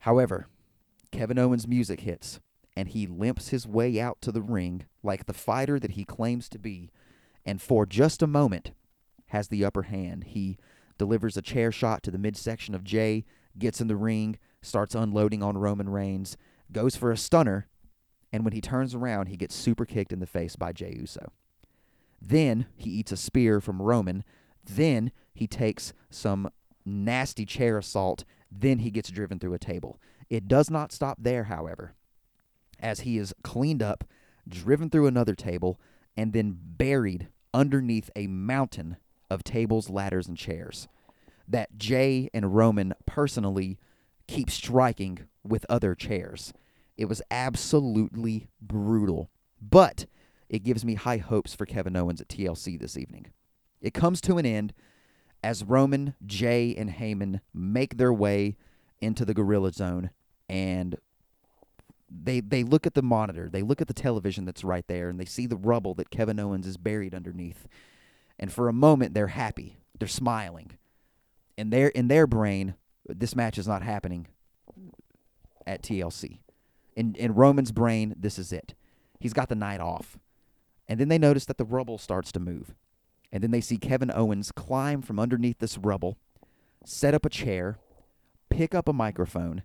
However, 0.00 0.48
Kevin 1.10 1.38
Owens' 1.38 1.68
music 1.68 2.00
hits, 2.00 2.40
and 2.74 2.88
he 2.88 3.06
limps 3.06 3.48
his 3.48 3.66
way 3.66 4.00
out 4.00 4.20
to 4.22 4.32
the 4.32 4.42
ring 4.42 4.86
like 5.02 5.26
the 5.26 5.34
fighter 5.34 5.78
that 5.78 5.92
he 5.92 6.04
claims 6.04 6.48
to 6.48 6.58
be, 6.58 6.90
and 7.44 7.60
for 7.60 7.84
just 7.84 8.22
a 8.22 8.26
moment 8.26 8.72
has 9.32 9.48
the 9.48 9.64
upper 9.64 9.84
hand. 9.84 10.24
He 10.24 10.58
delivers 10.98 11.38
a 11.38 11.42
chair 11.42 11.72
shot 11.72 12.02
to 12.02 12.10
the 12.10 12.18
midsection 12.18 12.74
of 12.74 12.84
Jey, 12.84 13.24
gets 13.58 13.80
in 13.80 13.88
the 13.88 13.96
ring, 13.96 14.38
starts 14.60 14.94
unloading 14.94 15.42
on 15.42 15.56
Roman 15.56 15.88
Reigns, 15.88 16.36
goes 16.70 16.96
for 16.96 17.10
a 17.10 17.16
stunner, 17.16 17.66
and 18.30 18.44
when 18.44 18.52
he 18.52 18.60
turns 18.60 18.94
around, 18.94 19.26
he 19.26 19.38
gets 19.38 19.54
super 19.54 19.86
kicked 19.86 20.12
in 20.12 20.20
the 20.20 20.26
face 20.26 20.54
by 20.54 20.72
Jey 20.72 20.94
Uso. 20.98 21.32
Then 22.20 22.66
he 22.76 22.90
eats 22.90 23.10
a 23.10 23.16
spear 23.16 23.62
from 23.62 23.80
Roman. 23.80 24.22
Then 24.64 25.12
he 25.32 25.46
takes 25.46 25.94
some 26.10 26.50
nasty 26.84 27.46
chair 27.46 27.78
assault. 27.78 28.24
Then 28.50 28.80
he 28.80 28.90
gets 28.90 29.10
driven 29.10 29.38
through 29.38 29.54
a 29.54 29.58
table. 29.58 29.98
It 30.28 30.46
does 30.46 30.70
not 30.70 30.92
stop 30.92 31.16
there, 31.20 31.44
however, 31.44 31.94
as 32.78 33.00
he 33.00 33.16
is 33.16 33.34
cleaned 33.42 33.82
up, 33.82 34.04
driven 34.46 34.90
through 34.90 35.06
another 35.06 35.34
table, 35.34 35.80
and 36.18 36.34
then 36.34 36.54
buried 36.54 37.28
underneath 37.54 38.10
a 38.14 38.26
mountain 38.26 38.98
of 39.32 39.42
tables, 39.42 39.90
ladders, 39.90 40.28
and 40.28 40.36
chairs 40.36 40.88
that 41.48 41.76
Jey 41.76 42.30
and 42.32 42.54
Roman 42.54 42.94
personally 43.06 43.78
keep 44.28 44.50
striking 44.50 45.20
with 45.42 45.66
other 45.68 45.94
chairs. 45.94 46.52
It 46.96 47.06
was 47.06 47.22
absolutely 47.30 48.48
brutal. 48.60 49.30
But 49.60 50.06
it 50.48 50.62
gives 50.62 50.84
me 50.84 50.94
high 50.94 51.18
hopes 51.18 51.54
for 51.54 51.66
Kevin 51.66 51.96
Owens 51.96 52.20
at 52.20 52.28
TLC 52.28 52.78
this 52.78 52.96
evening. 52.96 53.26
It 53.80 53.94
comes 53.94 54.20
to 54.22 54.38
an 54.38 54.46
end 54.46 54.72
as 55.42 55.64
Roman, 55.64 56.14
Jey, 56.24 56.74
and 56.76 56.90
Heyman 56.90 57.40
make 57.52 57.96
their 57.96 58.12
way 58.12 58.56
into 59.00 59.24
the 59.24 59.34
Gorilla 59.34 59.72
Zone 59.72 60.10
and 60.48 60.96
they 62.10 62.40
they 62.40 62.62
look 62.62 62.86
at 62.86 62.94
the 62.94 63.02
monitor, 63.02 63.48
they 63.48 63.62
look 63.62 63.80
at 63.80 63.88
the 63.88 63.94
television 63.94 64.44
that's 64.44 64.62
right 64.62 64.86
there, 64.86 65.08
and 65.08 65.18
they 65.18 65.24
see 65.24 65.46
the 65.46 65.56
rubble 65.56 65.94
that 65.94 66.10
Kevin 66.10 66.38
Owens 66.38 66.66
is 66.66 66.76
buried 66.76 67.14
underneath. 67.14 67.66
And 68.38 68.52
for 68.52 68.68
a 68.68 68.72
moment 68.72 69.14
they're 69.14 69.28
happy. 69.28 69.78
They're 69.98 70.08
smiling. 70.08 70.72
In 71.56 71.70
their 71.70 71.88
in 71.88 72.08
their 72.08 72.26
brain, 72.26 72.74
this 73.06 73.36
match 73.36 73.58
is 73.58 73.68
not 73.68 73.82
happening 73.82 74.26
at 75.66 75.82
TLC. 75.82 76.38
In 76.96 77.14
in 77.14 77.34
Roman's 77.34 77.72
brain, 77.72 78.14
this 78.18 78.38
is 78.38 78.52
it. 78.52 78.74
He's 79.20 79.32
got 79.32 79.48
the 79.48 79.54
night 79.54 79.80
off. 79.80 80.18
And 80.88 80.98
then 80.98 81.08
they 81.08 81.18
notice 81.18 81.44
that 81.46 81.58
the 81.58 81.64
rubble 81.64 81.98
starts 81.98 82.32
to 82.32 82.40
move. 82.40 82.74
And 83.32 83.42
then 83.42 83.50
they 83.50 83.60
see 83.60 83.76
Kevin 83.76 84.10
Owens 84.14 84.52
climb 84.52 85.00
from 85.00 85.18
underneath 85.18 85.58
this 85.58 85.78
rubble, 85.78 86.18
set 86.84 87.14
up 87.14 87.24
a 87.24 87.30
chair, 87.30 87.78
pick 88.50 88.74
up 88.74 88.88
a 88.88 88.92
microphone, 88.92 89.62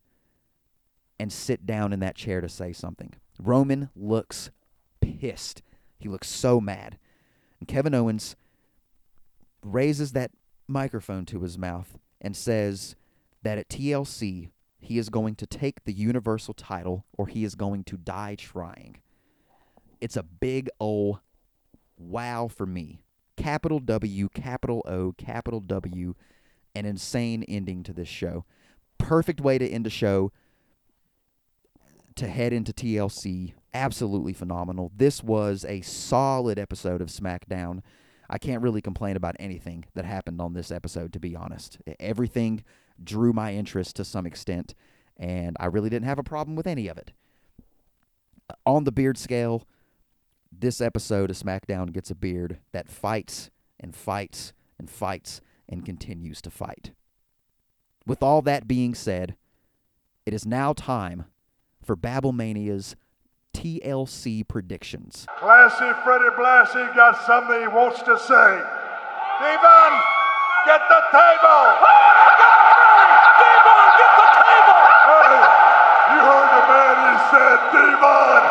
and 1.19 1.33
sit 1.33 1.65
down 1.65 1.91
in 1.91 1.99
that 1.99 2.15
chair 2.15 2.39
to 2.39 2.47
say 2.47 2.71
something. 2.71 3.13
Roman 3.39 3.89
looks 3.95 4.51
pissed. 5.01 5.61
He 5.97 6.07
looks 6.07 6.29
so 6.29 6.61
mad. 6.61 6.97
And 7.59 7.67
Kevin 7.67 7.95
Owens 7.95 8.35
raises 9.73 10.11
that 10.13 10.31
microphone 10.67 11.25
to 11.25 11.41
his 11.41 11.57
mouth 11.57 11.97
and 12.21 12.35
says 12.35 12.95
that 13.43 13.57
at 13.57 13.69
TLC, 13.69 14.51
he 14.79 14.97
is 14.97 15.09
going 15.09 15.35
to 15.35 15.47
take 15.47 15.83
the 15.83 15.93
Universal 15.93 16.53
title 16.53 17.05
or 17.17 17.27
he 17.27 17.43
is 17.43 17.55
going 17.55 17.83
to 17.85 17.97
die 17.97 18.35
trying. 18.35 18.97
It's 19.99 20.17
a 20.17 20.23
big 20.23 20.69
O 20.79 21.19
wow 21.97 22.47
for 22.47 22.65
me. 22.65 23.01
Capital 23.35 23.79
W, 23.79 24.29
capital 24.29 24.81
O, 24.85 25.13
capital 25.17 25.59
W, 25.59 26.15
an 26.75 26.85
insane 26.85 27.43
ending 27.43 27.83
to 27.83 27.93
this 27.93 28.07
show. 28.07 28.45
Perfect 28.97 29.41
way 29.41 29.57
to 29.57 29.67
end 29.67 29.87
a 29.87 29.91
show 29.91 30.31
to 32.15 32.27
head 32.27 32.51
into 32.51 32.73
TLC. 32.73 33.53
Absolutely 33.73 34.33
phenomenal. 34.33 34.91
This 34.95 35.23
was 35.23 35.65
a 35.65 35.81
solid 35.81 36.57
episode 36.57 37.01
of 37.01 37.09
SmackDown. 37.09 37.81
I 38.29 38.37
can't 38.37 38.61
really 38.61 38.81
complain 38.81 39.15
about 39.15 39.35
anything 39.39 39.85
that 39.95 40.05
happened 40.05 40.41
on 40.41 40.53
this 40.53 40.71
episode, 40.71 41.13
to 41.13 41.19
be 41.19 41.35
honest. 41.35 41.77
Everything 41.99 42.63
drew 43.03 43.33
my 43.33 43.53
interest 43.53 43.95
to 43.95 44.05
some 44.05 44.25
extent, 44.25 44.73
and 45.17 45.55
I 45.59 45.67
really 45.67 45.89
didn't 45.89 46.07
have 46.07 46.19
a 46.19 46.23
problem 46.23 46.55
with 46.55 46.67
any 46.67 46.87
of 46.87 46.97
it. 46.97 47.11
Uh, 48.49 48.53
on 48.65 48.83
the 48.83 48.91
beard 48.91 49.17
scale, 49.17 49.63
this 50.51 50.81
episode 50.81 51.29
of 51.29 51.37
SmackDown 51.37 51.91
gets 51.91 52.11
a 52.11 52.15
beard 52.15 52.59
that 52.71 52.89
fights 52.89 53.49
and 53.79 53.95
fights 53.95 54.53
and 54.79 54.89
fights 54.89 55.41
and 55.69 55.85
continues 55.85 56.41
to 56.41 56.49
fight. 56.49 56.91
With 58.05 58.23
all 58.23 58.41
that 58.43 58.67
being 58.67 58.95
said, 58.95 59.35
it 60.25 60.33
is 60.33 60.45
now 60.45 60.73
time 60.73 61.25
for 61.83 61.95
Babblemania's 61.95 62.95
TLC 63.57 64.47
predictions. 64.47 65.25
Classy 65.39 65.91
Freddie 66.03 66.29
Blassie 66.37 66.93
got 66.95 67.19
something 67.25 67.59
he 67.59 67.67
wants 67.67 68.03
to 68.03 68.19
say. 68.19 68.49
Devon, 69.41 69.91
get 70.65 70.81
the 70.87 71.01
table! 71.09 71.65
Oh, 71.81 71.89
Devon, 73.41 73.87
get 73.97 74.13
the 74.13 74.29
table! 74.37 74.81
Hey, 75.09 75.41
you 76.13 76.19
heard 76.21 76.49
the 76.53 76.63
man, 76.69 76.97
he 77.01 77.17
said, 77.33 77.57
Devon, 77.73 78.43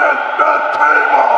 get 0.00 0.18
the 0.40 0.54
table! 0.80 1.36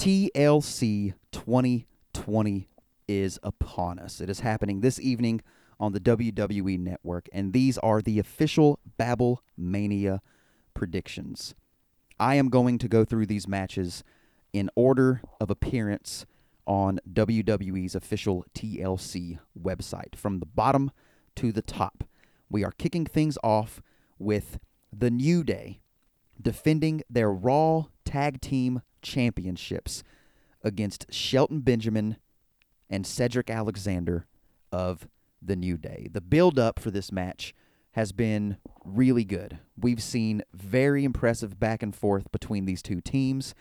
TLC 0.00 1.12
2020 1.32 2.68
is 3.06 3.38
upon 3.42 3.98
us. 3.98 4.22
It 4.22 4.30
is 4.30 4.40
happening 4.40 4.80
this 4.80 4.98
evening 4.98 5.42
on 5.78 5.92
the 5.92 6.00
WWE 6.00 6.78
Network, 6.78 7.28
and 7.34 7.52
these 7.52 7.76
are 7.78 8.00
the 8.00 8.18
official 8.18 8.78
Babble 8.96 9.42
Mania 9.58 10.22
predictions. 10.72 11.54
I 12.18 12.36
am 12.36 12.48
going 12.48 12.78
to 12.78 12.88
go 12.88 13.04
through 13.04 13.26
these 13.26 13.48
matches 13.48 14.04
in 14.52 14.70
order 14.76 15.20
of 15.40 15.50
appearance 15.50 16.26
on 16.66 17.00
WWE's 17.12 17.94
official 17.94 18.44
TLC 18.54 19.38
website 19.60 20.16
from 20.16 20.38
the 20.38 20.46
bottom 20.46 20.90
to 21.36 21.52
the 21.52 21.62
top. 21.62 22.04
We 22.48 22.64
are 22.64 22.72
kicking 22.72 23.04
things 23.04 23.36
off 23.42 23.82
with 24.18 24.58
The 24.92 25.10
New 25.10 25.42
Day 25.42 25.80
defending 26.40 27.02
their 27.10 27.32
Raw 27.32 27.86
Tag 28.04 28.40
Team 28.40 28.82
Championships 29.02 30.02
against 30.62 31.12
Shelton 31.12 31.60
Benjamin 31.60 32.16
and 32.88 33.06
Cedric 33.06 33.50
Alexander 33.50 34.26
of 34.72 35.08
The 35.42 35.56
New 35.56 35.76
Day. 35.76 36.08
The 36.10 36.20
build 36.20 36.58
up 36.58 36.78
for 36.78 36.90
this 36.90 37.12
match 37.12 37.54
has 37.94 38.10
been 38.10 38.56
really 38.84 39.24
good. 39.24 39.58
We've 39.80 40.02
seen 40.02 40.42
very 40.52 41.04
impressive 41.04 41.60
back 41.60 41.80
and 41.80 41.94
forth 41.94 42.30
between 42.32 42.64
these 42.64 42.82
two 42.82 43.00
teams. 43.00 43.54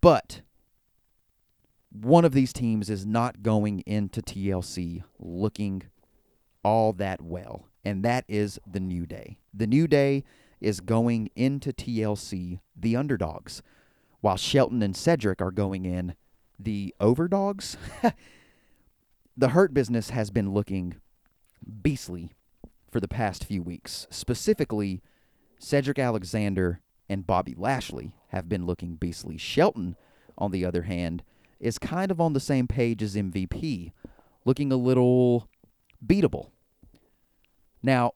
But 0.00 0.42
one 1.90 2.24
of 2.24 2.32
these 2.32 2.52
teams 2.52 2.88
is 2.90 3.04
not 3.04 3.42
going 3.42 3.80
into 3.80 4.22
TLC 4.22 5.02
looking 5.18 5.82
all 6.62 6.92
that 6.92 7.20
well, 7.20 7.66
and 7.84 8.04
that 8.04 8.24
is 8.28 8.60
the 8.64 8.80
New 8.80 9.04
Day. 9.04 9.38
The 9.52 9.66
New 9.66 9.88
Day 9.88 10.22
is 10.60 10.78
going 10.78 11.30
into 11.34 11.72
TLC 11.72 12.60
the 12.76 12.94
underdogs, 12.94 13.62
while 14.20 14.36
Shelton 14.36 14.80
and 14.80 14.96
Cedric 14.96 15.42
are 15.42 15.50
going 15.50 15.84
in 15.84 16.14
the 16.56 16.94
overdogs. 17.00 17.76
the 19.36 19.48
Hurt 19.48 19.74
Business 19.74 20.10
has 20.10 20.30
been 20.30 20.52
looking 20.52 20.94
beastly 21.82 22.30
for 22.90 23.00
the 23.00 23.08
past 23.08 23.44
few 23.44 23.62
weeks. 23.62 24.06
Specifically, 24.10 25.02
Cedric 25.58 25.98
Alexander 25.98 26.80
and 27.08 27.26
Bobby 27.26 27.54
Lashley 27.56 28.12
have 28.28 28.48
been 28.48 28.66
looking 28.66 28.94
beastly. 28.94 29.38
Shelton, 29.38 29.96
on 30.36 30.50
the 30.50 30.64
other 30.64 30.82
hand, 30.82 31.22
is 31.60 31.78
kind 31.78 32.10
of 32.10 32.20
on 32.20 32.32
the 32.32 32.40
same 32.40 32.68
page 32.68 33.02
as 33.02 33.16
MVP, 33.16 33.92
looking 34.44 34.72
a 34.72 34.76
little 34.76 35.48
beatable. 36.04 36.50
Now, 37.82 38.12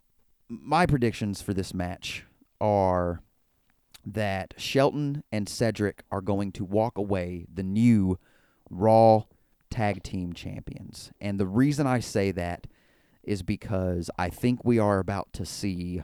my 0.48 0.86
predictions 0.86 1.42
for 1.42 1.54
this 1.54 1.72
match 1.74 2.24
are 2.60 3.22
that 4.04 4.54
Shelton 4.56 5.22
and 5.30 5.48
Cedric 5.48 6.02
are 6.10 6.20
going 6.20 6.52
to 6.52 6.64
walk 6.64 6.98
away 6.98 7.46
the 7.52 7.62
new 7.62 8.18
Raw 8.70 9.24
Tag 9.70 10.02
Team 10.02 10.32
Champions. 10.32 11.12
And 11.20 11.38
the 11.38 11.46
reason 11.46 11.86
I 11.86 12.00
say 12.00 12.32
that 12.32 12.66
is 13.22 13.42
because 13.42 14.10
I 14.18 14.30
think 14.30 14.64
we 14.64 14.78
are 14.78 14.98
about 14.98 15.32
to 15.34 15.46
see 15.46 16.02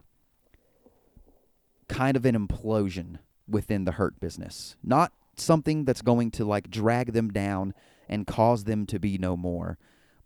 kind 1.89 2.17
of 2.17 2.25
an 2.25 2.35
implosion 2.35 3.19
within 3.49 3.85
the 3.85 3.93
hurt 3.93 4.21
business. 4.21 4.77
Not 4.83 5.13
something 5.37 5.85
that's 5.85 6.03
going 6.03 6.31
to 6.33 6.45
like 6.45 6.71
drag 6.71 7.13
them 7.13 7.31
down 7.31 7.75
and 8.09 8.27
cause 8.27 8.65
them 8.65 8.87
to 8.87 8.99
be 8.99 9.19
no 9.19 9.37
more. 9.37 9.79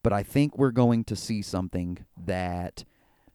But 0.03 0.13
I 0.13 0.23
think 0.23 0.59
we're 0.59 0.73
going 0.73 1.05
to 1.05 1.17
see 1.17 1.43
something 1.43 2.05
that 2.17 2.85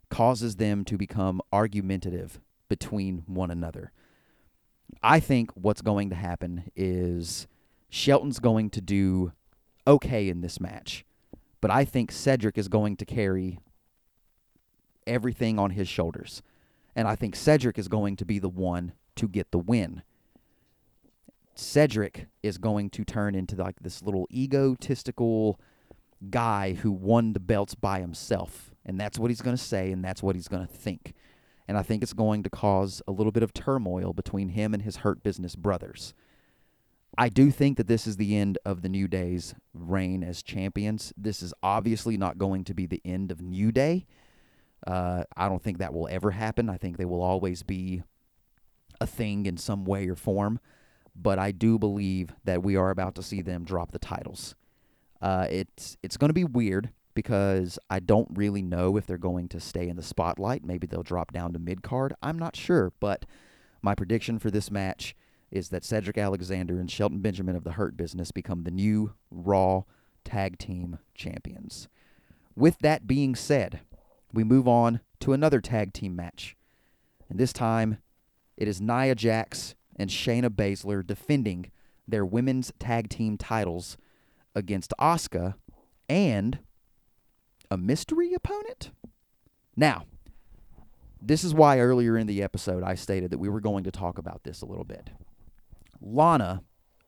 causes 0.10 0.58
them 0.58 0.84
to 0.86 0.98
become 0.98 1.42
argumentative 1.52 2.40
between 2.70 3.24
one 3.26 3.52
another. 3.52 3.92
I 5.02 5.20
think 5.20 5.52
what's 5.52 5.82
going 5.82 6.10
to 6.10 6.16
happen 6.16 6.72
is 6.76 7.48
Shelton's 7.90 8.40
going 8.40 8.70
to 8.72 8.82
do 8.82 9.32
okay 9.86 10.28
in 10.28 10.42
this 10.42 10.60
match, 10.60 11.06
but 11.62 11.72
I 11.72 11.86
think 11.86 12.12
Cedric 12.12 12.58
is 12.58 12.68
going 12.68 12.98
to 12.98 13.06
carry 13.06 13.60
everything 15.06 15.58
on 15.58 15.72
his 15.72 15.88
shoulders. 15.88 16.42
And 16.96 17.08
I 17.08 17.16
think 17.16 17.36
Cedric 17.36 17.78
is 17.78 17.88
going 17.88 18.16
to 18.18 18.26
be 18.26 18.40
the 18.40 18.50
one 18.50 18.94
to 19.16 19.28
get 19.28 19.52
the 19.52 19.60
win. 19.60 20.04
Cedric 21.56 22.28
is 22.44 22.58
going 22.58 22.90
to 22.92 23.04
turn 23.04 23.36
into 23.36 23.56
like 23.56 23.80
this 23.82 24.04
little 24.04 24.28
egotistical 24.32 25.60
guy 26.30 26.74
who 26.74 26.92
won 26.92 27.34
the 27.34 27.40
belts 27.40 27.76
by 27.76 28.00
himself. 28.00 28.72
And 28.86 29.00
that's 29.00 29.20
what 29.20 29.30
he's 29.30 29.42
going 29.42 29.56
to 29.56 29.62
say, 29.62 29.92
and 29.92 30.04
that's 30.04 30.24
what 30.24 30.36
he's 30.36 30.48
going 30.48 30.66
to 30.66 30.74
think. 30.74 31.14
And 31.68 31.78
I 31.78 31.84
think 31.84 32.02
it's 32.02 32.14
going 32.14 32.44
to 32.44 32.50
cause 32.50 33.02
a 33.08 33.12
little 33.12 33.32
bit 33.32 33.44
of 33.44 33.54
turmoil 33.54 34.14
between 34.14 34.50
him 34.50 34.74
and 34.74 34.84
his 34.84 34.98
Hurt 34.98 35.22
Business 35.24 35.56
brothers. 35.56 36.14
I 37.18 37.30
do 37.30 37.50
think 37.50 37.78
that 37.78 37.88
this 37.88 38.06
is 38.06 38.18
the 38.18 38.38
end 38.38 38.60
of 38.64 38.84
the 38.84 38.90
New 38.90 39.08
Day's 39.08 39.56
reign 39.74 40.24
as 40.24 40.44
champions. 40.44 41.12
This 41.18 41.42
is 41.42 41.54
obviously 41.64 42.16
not 42.16 42.38
going 42.38 42.64
to 42.66 42.76
be 42.76 42.86
the 42.86 43.02
end 43.04 43.32
of 43.32 43.42
New 43.42 43.72
Day. 43.72 44.06
Uh, 44.86 45.24
I 45.36 45.50
don't 45.50 45.62
think 45.62 45.80
that 45.80 45.94
will 45.94 46.08
ever 46.12 46.32
happen. 46.32 46.70
I 46.70 46.78
think 46.78 46.98
they 46.98 47.06
will 47.06 47.24
always 47.24 47.64
be 47.64 48.04
a 49.02 49.08
thing 49.08 49.48
in 49.48 49.58
some 49.58 49.84
way 49.84 50.08
or 50.08 50.16
form. 50.16 50.60
But 51.16 51.40
I 51.40 51.52
do 51.52 51.80
believe 51.80 52.36
that 52.44 52.62
we 52.62 52.76
are 52.76 52.92
about 52.92 53.16
to 53.16 53.24
see 53.24 53.42
them 53.42 53.64
drop 53.64 53.92
the 53.92 54.00
titles. 54.00 54.54
Uh, 55.20 55.48
it's 55.50 55.98
it's 56.04 56.18
going 56.18 56.30
to 56.30 56.34
be 56.36 56.44
weird 56.44 56.92
because 57.16 57.80
I 57.90 58.00
don't 58.00 58.30
really 58.36 58.62
know 58.62 58.96
if 58.98 59.08
they're 59.08 59.18
going 59.18 59.50
to 59.50 59.60
stay 59.60 59.90
in 59.90 59.96
the 59.96 60.04
spotlight. 60.04 60.64
Maybe 60.64 60.86
they'll 60.86 61.02
drop 61.02 61.34
down 61.34 61.54
to 61.54 61.60
mid 61.60 61.82
card. 61.82 62.14
I'm 62.22 62.38
not 62.38 62.56
sure, 62.56 62.94
but 63.00 63.26
my 63.82 63.96
prediction 63.96 64.38
for 64.38 64.52
this 64.52 64.70
match 64.70 65.16
is 65.52 65.70
that 65.70 65.84
Cedric 65.84 66.18
Alexander 66.18 66.80
and 66.80 66.90
Shelton 66.90 67.20
Benjamin 67.20 67.56
of 67.56 67.64
the 67.64 67.74
Hurt 67.74 67.96
Business 67.96 68.32
become 68.32 68.64
the 68.64 68.72
new 68.72 69.14
Raw 69.32 69.84
Tag 70.24 70.58
Team 70.58 71.00
Champions. 71.16 71.88
With 72.56 72.80
that 72.80 73.08
being 73.08 73.36
said, 73.36 73.82
we 74.34 74.44
move 74.44 74.68
on 74.68 75.00
to 75.22 75.34
another 75.34 75.62
tag 75.62 75.94
team 75.94 76.16
match. 76.16 76.56
And 77.30 77.40
this 77.40 77.54
time, 77.54 78.00
it 78.58 78.68
is 78.68 78.82
Nia 78.82 79.16
Jax 79.16 79.76
and 79.96 80.10
Shayna 80.10 80.50
Baszler 80.50 81.06
defending 81.06 81.72
their 82.08 82.26
women's 82.26 82.72
tag 82.80 83.10
team 83.10 83.38
titles 83.38 83.98
against 84.56 84.94
Asuka 85.00 85.56
and 86.10 86.60
a 87.70 87.78
mystery 87.78 88.34
opponent? 88.34 88.92
Now, 89.76 90.06
this 91.22 91.44
is 91.44 91.54
why 91.54 91.80
earlier 91.80 92.18
in 92.18 92.28
the 92.28 92.42
episode 92.42 92.84
I 92.84 92.96
stated 92.96 93.32
that 93.32 93.40
we 93.40 93.50
were 93.50 93.62
going 93.62 93.84
to 93.84 93.92
talk 93.92 94.18
about 94.18 94.44
this 94.44 94.62
a 94.62 94.66
little 94.66 94.84
bit. 94.84 95.10
Lana, 96.02 96.64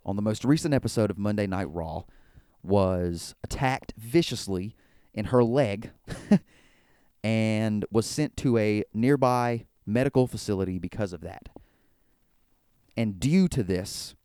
on 0.06 0.16
the 0.16 0.22
most 0.22 0.44
recent 0.46 0.74
episode 0.74 1.12
of 1.12 1.18
Monday 1.18 1.48
Night 1.48 1.70
Raw, 1.70 2.04
was 2.64 3.36
attacked 3.44 3.94
viciously 3.98 4.76
in 5.14 5.26
her 5.26 5.44
leg 5.44 5.92
and 7.24 7.86
was 7.92 8.06
sent 8.06 8.36
to 8.38 8.58
a 8.58 8.84
nearby 8.94 9.66
medical 9.86 10.28
facility 10.28 10.80
because 10.80 11.14
of 11.14 11.22
that. 11.22 11.50
And 12.98 13.20
due 13.20 13.48
to 13.48 13.64
this, 13.64 14.16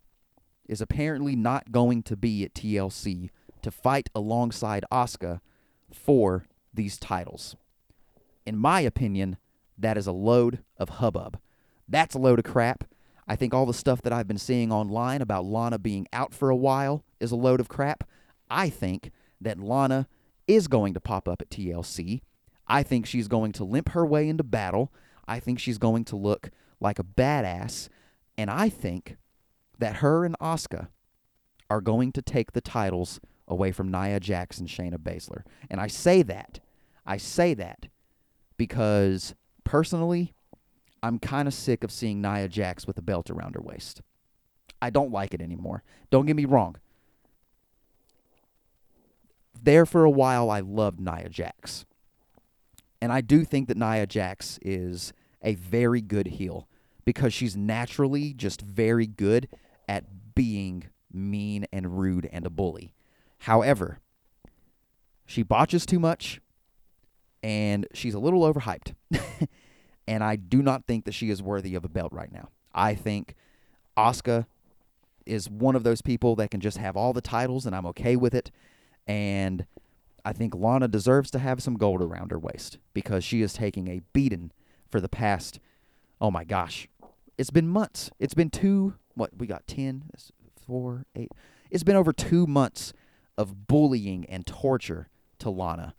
is 0.66 0.80
apparently 0.80 1.36
not 1.36 1.72
going 1.72 2.02
to 2.04 2.16
be 2.16 2.44
at 2.44 2.54
TLC 2.54 3.30
to 3.62 3.70
fight 3.70 4.10
alongside 4.14 4.84
Asuka 4.90 5.40
for 5.92 6.46
these 6.72 6.98
titles. 6.98 7.56
In 8.46 8.56
my 8.56 8.80
opinion, 8.80 9.36
that 9.78 9.96
is 9.96 10.06
a 10.06 10.12
load 10.12 10.62
of 10.76 10.88
hubbub. 10.88 11.38
That's 11.88 12.14
a 12.14 12.18
load 12.18 12.38
of 12.38 12.44
crap. 12.44 12.84
I 13.26 13.36
think 13.36 13.54
all 13.54 13.66
the 13.66 13.74
stuff 13.74 14.02
that 14.02 14.12
I've 14.12 14.28
been 14.28 14.38
seeing 14.38 14.70
online 14.70 15.22
about 15.22 15.44
Lana 15.44 15.78
being 15.78 16.06
out 16.12 16.34
for 16.34 16.50
a 16.50 16.56
while 16.56 17.04
is 17.20 17.32
a 17.32 17.36
load 17.36 17.60
of 17.60 17.68
crap. 17.68 18.04
I 18.50 18.68
think 18.68 19.10
that 19.40 19.58
Lana 19.58 20.08
is 20.46 20.68
going 20.68 20.94
to 20.94 21.00
pop 21.00 21.28
up 21.28 21.40
at 21.40 21.50
TLC. 21.50 22.20
I 22.66 22.82
think 22.82 23.06
she's 23.06 23.28
going 23.28 23.52
to 23.52 23.64
limp 23.64 23.90
her 23.90 24.04
way 24.04 24.28
into 24.28 24.44
battle. 24.44 24.92
I 25.26 25.40
think 25.40 25.58
she's 25.58 25.78
going 25.78 26.04
to 26.06 26.16
look 26.16 26.50
like 26.80 26.98
a 26.98 27.04
badass. 27.04 27.88
And 28.36 28.50
I 28.50 28.68
think 28.68 29.16
that 29.78 29.96
her 29.96 30.24
and 30.24 30.38
Asuka 30.38 30.88
are 31.70 31.80
going 31.80 32.12
to 32.12 32.22
take 32.22 32.52
the 32.52 32.60
titles 32.60 33.20
away 33.48 33.72
from 33.72 33.90
Nia 33.90 34.16
and 34.16 34.22
Shayna 34.22 34.98
Baszler. 34.98 35.42
And 35.70 35.80
I 35.80 35.86
say 35.86 36.22
that. 36.22 36.60
I 37.06 37.16
say 37.16 37.54
that 37.54 37.86
because 38.56 39.34
personally, 39.64 40.34
I'm 41.04 41.18
kind 41.18 41.46
of 41.46 41.52
sick 41.52 41.84
of 41.84 41.92
seeing 41.92 42.22
Nia 42.22 42.48
Jax 42.48 42.86
with 42.86 42.96
a 42.96 43.02
belt 43.02 43.28
around 43.28 43.56
her 43.56 43.60
waist. 43.60 44.00
I 44.80 44.88
don't 44.88 45.12
like 45.12 45.34
it 45.34 45.42
anymore. 45.42 45.82
Don't 46.10 46.24
get 46.24 46.34
me 46.34 46.46
wrong. 46.46 46.76
There 49.62 49.84
for 49.84 50.04
a 50.04 50.10
while, 50.10 50.50
I 50.50 50.60
loved 50.60 50.98
Nia 50.98 51.28
Jax. 51.28 51.84
And 53.02 53.12
I 53.12 53.20
do 53.20 53.44
think 53.44 53.68
that 53.68 53.76
Nia 53.76 54.06
Jax 54.06 54.58
is 54.62 55.12
a 55.42 55.56
very 55.56 56.00
good 56.00 56.26
heel 56.26 56.68
because 57.04 57.34
she's 57.34 57.54
naturally 57.54 58.32
just 58.32 58.62
very 58.62 59.06
good 59.06 59.46
at 59.86 60.34
being 60.34 60.84
mean 61.12 61.66
and 61.70 61.98
rude 61.98 62.30
and 62.32 62.46
a 62.46 62.50
bully. 62.50 62.94
However, 63.40 63.98
she 65.26 65.42
botches 65.42 65.84
too 65.84 66.00
much 66.00 66.40
and 67.42 67.86
she's 67.92 68.14
a 68.14 68.18
little 68.18 68.40
overhyped. 68.40 68.94
and 70.06 70.22
I 70.22 70.36
do 70.36 70.62
not 70.62 70.86
think 70.86 71.04
that 71.04 71.14
she 71.14 71.30
is 71.30 71.42
worthy 71.42 71.74
of 71.74 71.84
a 71.84 71.88
belt 71.88 72.12
right 72.12 72.32
now. 72.32 72.48
I 72.74 72.94
think 72.94 73.34
Asuka 73.96 74.46
is 75.26 75.48
one 75.48 75.76
of 75.76 75.84
those 75.84 76.02
people 76.02 76.36
that 76.36 76.50
can 76.50 76.60
just 76.60 76.78
have 76.78 76.96
all 76.96 77.12
the 77.12 77.20
titles 77.20 77.66
and 77.66 77.74
I'm 77.74 77.86
okay 77.86 78.16
with 78.16 78.34
it. 78.34 78.50
And 79.06 79.66
I 80.24 80.32
think 80.32 80.54
Lana 80.54 80.88
deserves 80.88 81.30
to 81.32 81.38
have 81.38 81.62
some 81.62 81.76
gold 81.76 82.02
around 82.02 82.30
her 82.30 82.38
waist 82.38 82.78
because 82.92 83.24
she 83.24 83.42
is 83.42 83.52
taking 83.52 83.88
a 83.88 84.02
beating 84.12 84.50
for 84.90 85.00
the 85.00 85.08
past, 85.08 85.60
oh 86.20 86.30
my 86.30 86.44
gosh, 86.44 86.88
it's 87.38 87.50
been 87.50 87.68
months. 87.68 88.10
It's 88.18 88.34
been 88.34 88.50
two, 88.50 88.94
what, 89.14 89.30
we 89.36 89.46
got 89.46 89.66
10, 89.66 90.04
four, 90.66 91.04
eight. 91.14 91.30
It's 91.70 91.82
been 91.82 91.96
over 91.96 92.12
two 92.12 92.46
months 92.46 92.92
of 93.36 93.66
bullying 93.66 94.24
and 94.26 94.46
torture 94.46 95.08
to 95.40 95.50
Lana. 95.50 95.94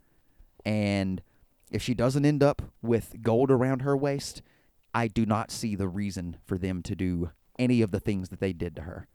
And 0.65 1.21
if 1.71 1.81
she 1.81 1.93
doesn't 1.93 2.25
end 2.25 2.43
up 2.43 2.61
with 2.81 3.15
gold 3.21 3.51
around 3.51 3.81
her 3.81 3.97
waist, 3.97 4.41
I 4.93 5.07
do 5.07 5.25
not 5.25 5.51
see 5.51 5.75
the 5.75 5.87
reason 5.87 6.37
for 6.45 6.57
them 6.57 6.81
to 6.83 6.95
do 6.95 7.31
any 7.57 7.81
of 7.81 7.91
the 7.91 7.99
things 7.99 8.29
that 8.29 8.39
they 8.39 8.53
did 8.53 8.75
to 8.75 8.83
her. 8.83 9.07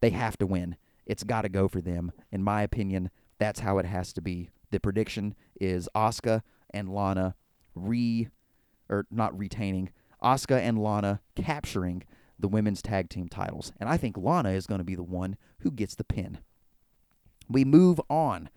They 0.00 0.10
have 0.10 0.36
to 0.38 0.46
win. 0.46 0.76
It's 1.06 1.24
got 1.24 1.42
to 1.42 1.48
go 1.48 1.68
for 1.68 1.80
them. 1.80 2.12
In 2.30 2.42
my 2.42 2.62
opinion, 2.62 3.10
that's 3.38 3.60
how 3.60 3.78
it 3.78 3.86
has 3.86 4.12
to 4.14 4.20
be. 4.20 4.50
The 4.70 4.80
prediction 4.80 5.34
is 5.60 5.88
Asuka 5.94 6.42
and 6.70 6.94
Lana 6.94 7.34
re 7.74 8.28
or 8.88 9.06
not 9.10 9.36
retaining 9.38 9.90
Asuka 10.22 10.58
and 10.58 10.82
Lana 10.82 11.20
capturing 11.34 12.04
the 12.38 12.48
women's 12.48 12.82
tag 12.82 13.08
team 13.08 13.28
titles. 13.28 13.72
And 13.80 13.88
I 13.88 13.96
think 13.96 14.16
Lana 14.16 14.50
is 14.50 14.66
going 14.66 14.78
to 14.78 14.84
be 14.84 14.94
the 14.94 15.02
one 15.02 15.36
who 15.60 15.70
gets 15.70 15.94
the 15.94 16.04
pin. 16.04 16.38
We 17.48 17.64
move 17.64 18.00
on 18.08 18.50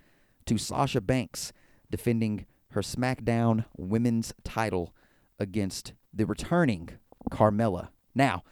to 0.46 0.58
Sasha 0.58 1.02
Banks 1.02 1.54
defending 1.90 2.46
her 2.72 2.82
SmackDown 2.82 3.66
women's 3.78 4.34
title 4.44 4.94
against 5.40 5.94
the 6.14 6.26
returning 6.26 6.90
Carmella. 7.30 7.90
Now, 8.14 8.44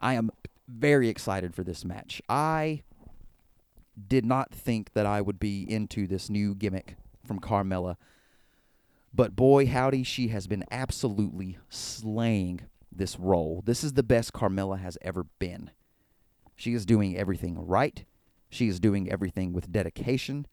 I 0.00 0.14
am 0.14 0.30
very 0.68 1.08
excited 1.08 1.54
for 1.54 1.62
this 1.62 1.84
match. 1.84 2.20
I 2.28 2.82
did 4.08 4.24
not 4.24 4.52
think 4.52 4.92
that 4.94 5.06
I 5.06 5.20
would 5.20 5.38
be 5.38 5.62
into 5.70 6.06
this 6.06 6.28
new 6.28 6.54
gimmick 6.54 6.96
from 7.26 7.40
Carmella. 7.40 7.96
But 9.12 9.36
boy, 9.36 9.66
howdy, 9.66 10.02
she 10.02 10.28
has 10.28 10.46
been 10.46 10.64
absolutely 10.70 11.58
slaying 11.68 12.62
this 12.90 13.18
role. 13.18 13.62
This 13.64 13.84
is 13.84 13.92
the 13.92 14.02
best 14.02 14.32
Carmella 14.32 14.80
has 14.80 14.98
ever 15.02 15.26
been. 15.38 15.70
She 16.56 16.74
is 16.74 16.86
doing 16.86 17.16
everything 17.16 17.56
right. 17.58 18.04
She 18.48 18.68
is 18.68 18.80
doing 18.80 19.10
everything 19.10 19.52
with 19.52 19.72
dedication. 19.72 20.46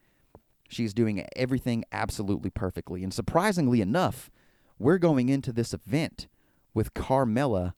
She's 0.72 0.94
doing 0.94 1.26
everything 1.36 1.84
absolutely 1.92 2.50
perfectly. 2.50 3.04
And 3.04 3.14
surprisingly 3.14 3.82
enough, 3.82 4.32
we're 4.80 4.98
going 5.00 5.28
into 5.28 5.52
this 5.52 5.74
event 5.74 6.28
with 6.74 6.94
Carmella 6.94 7.74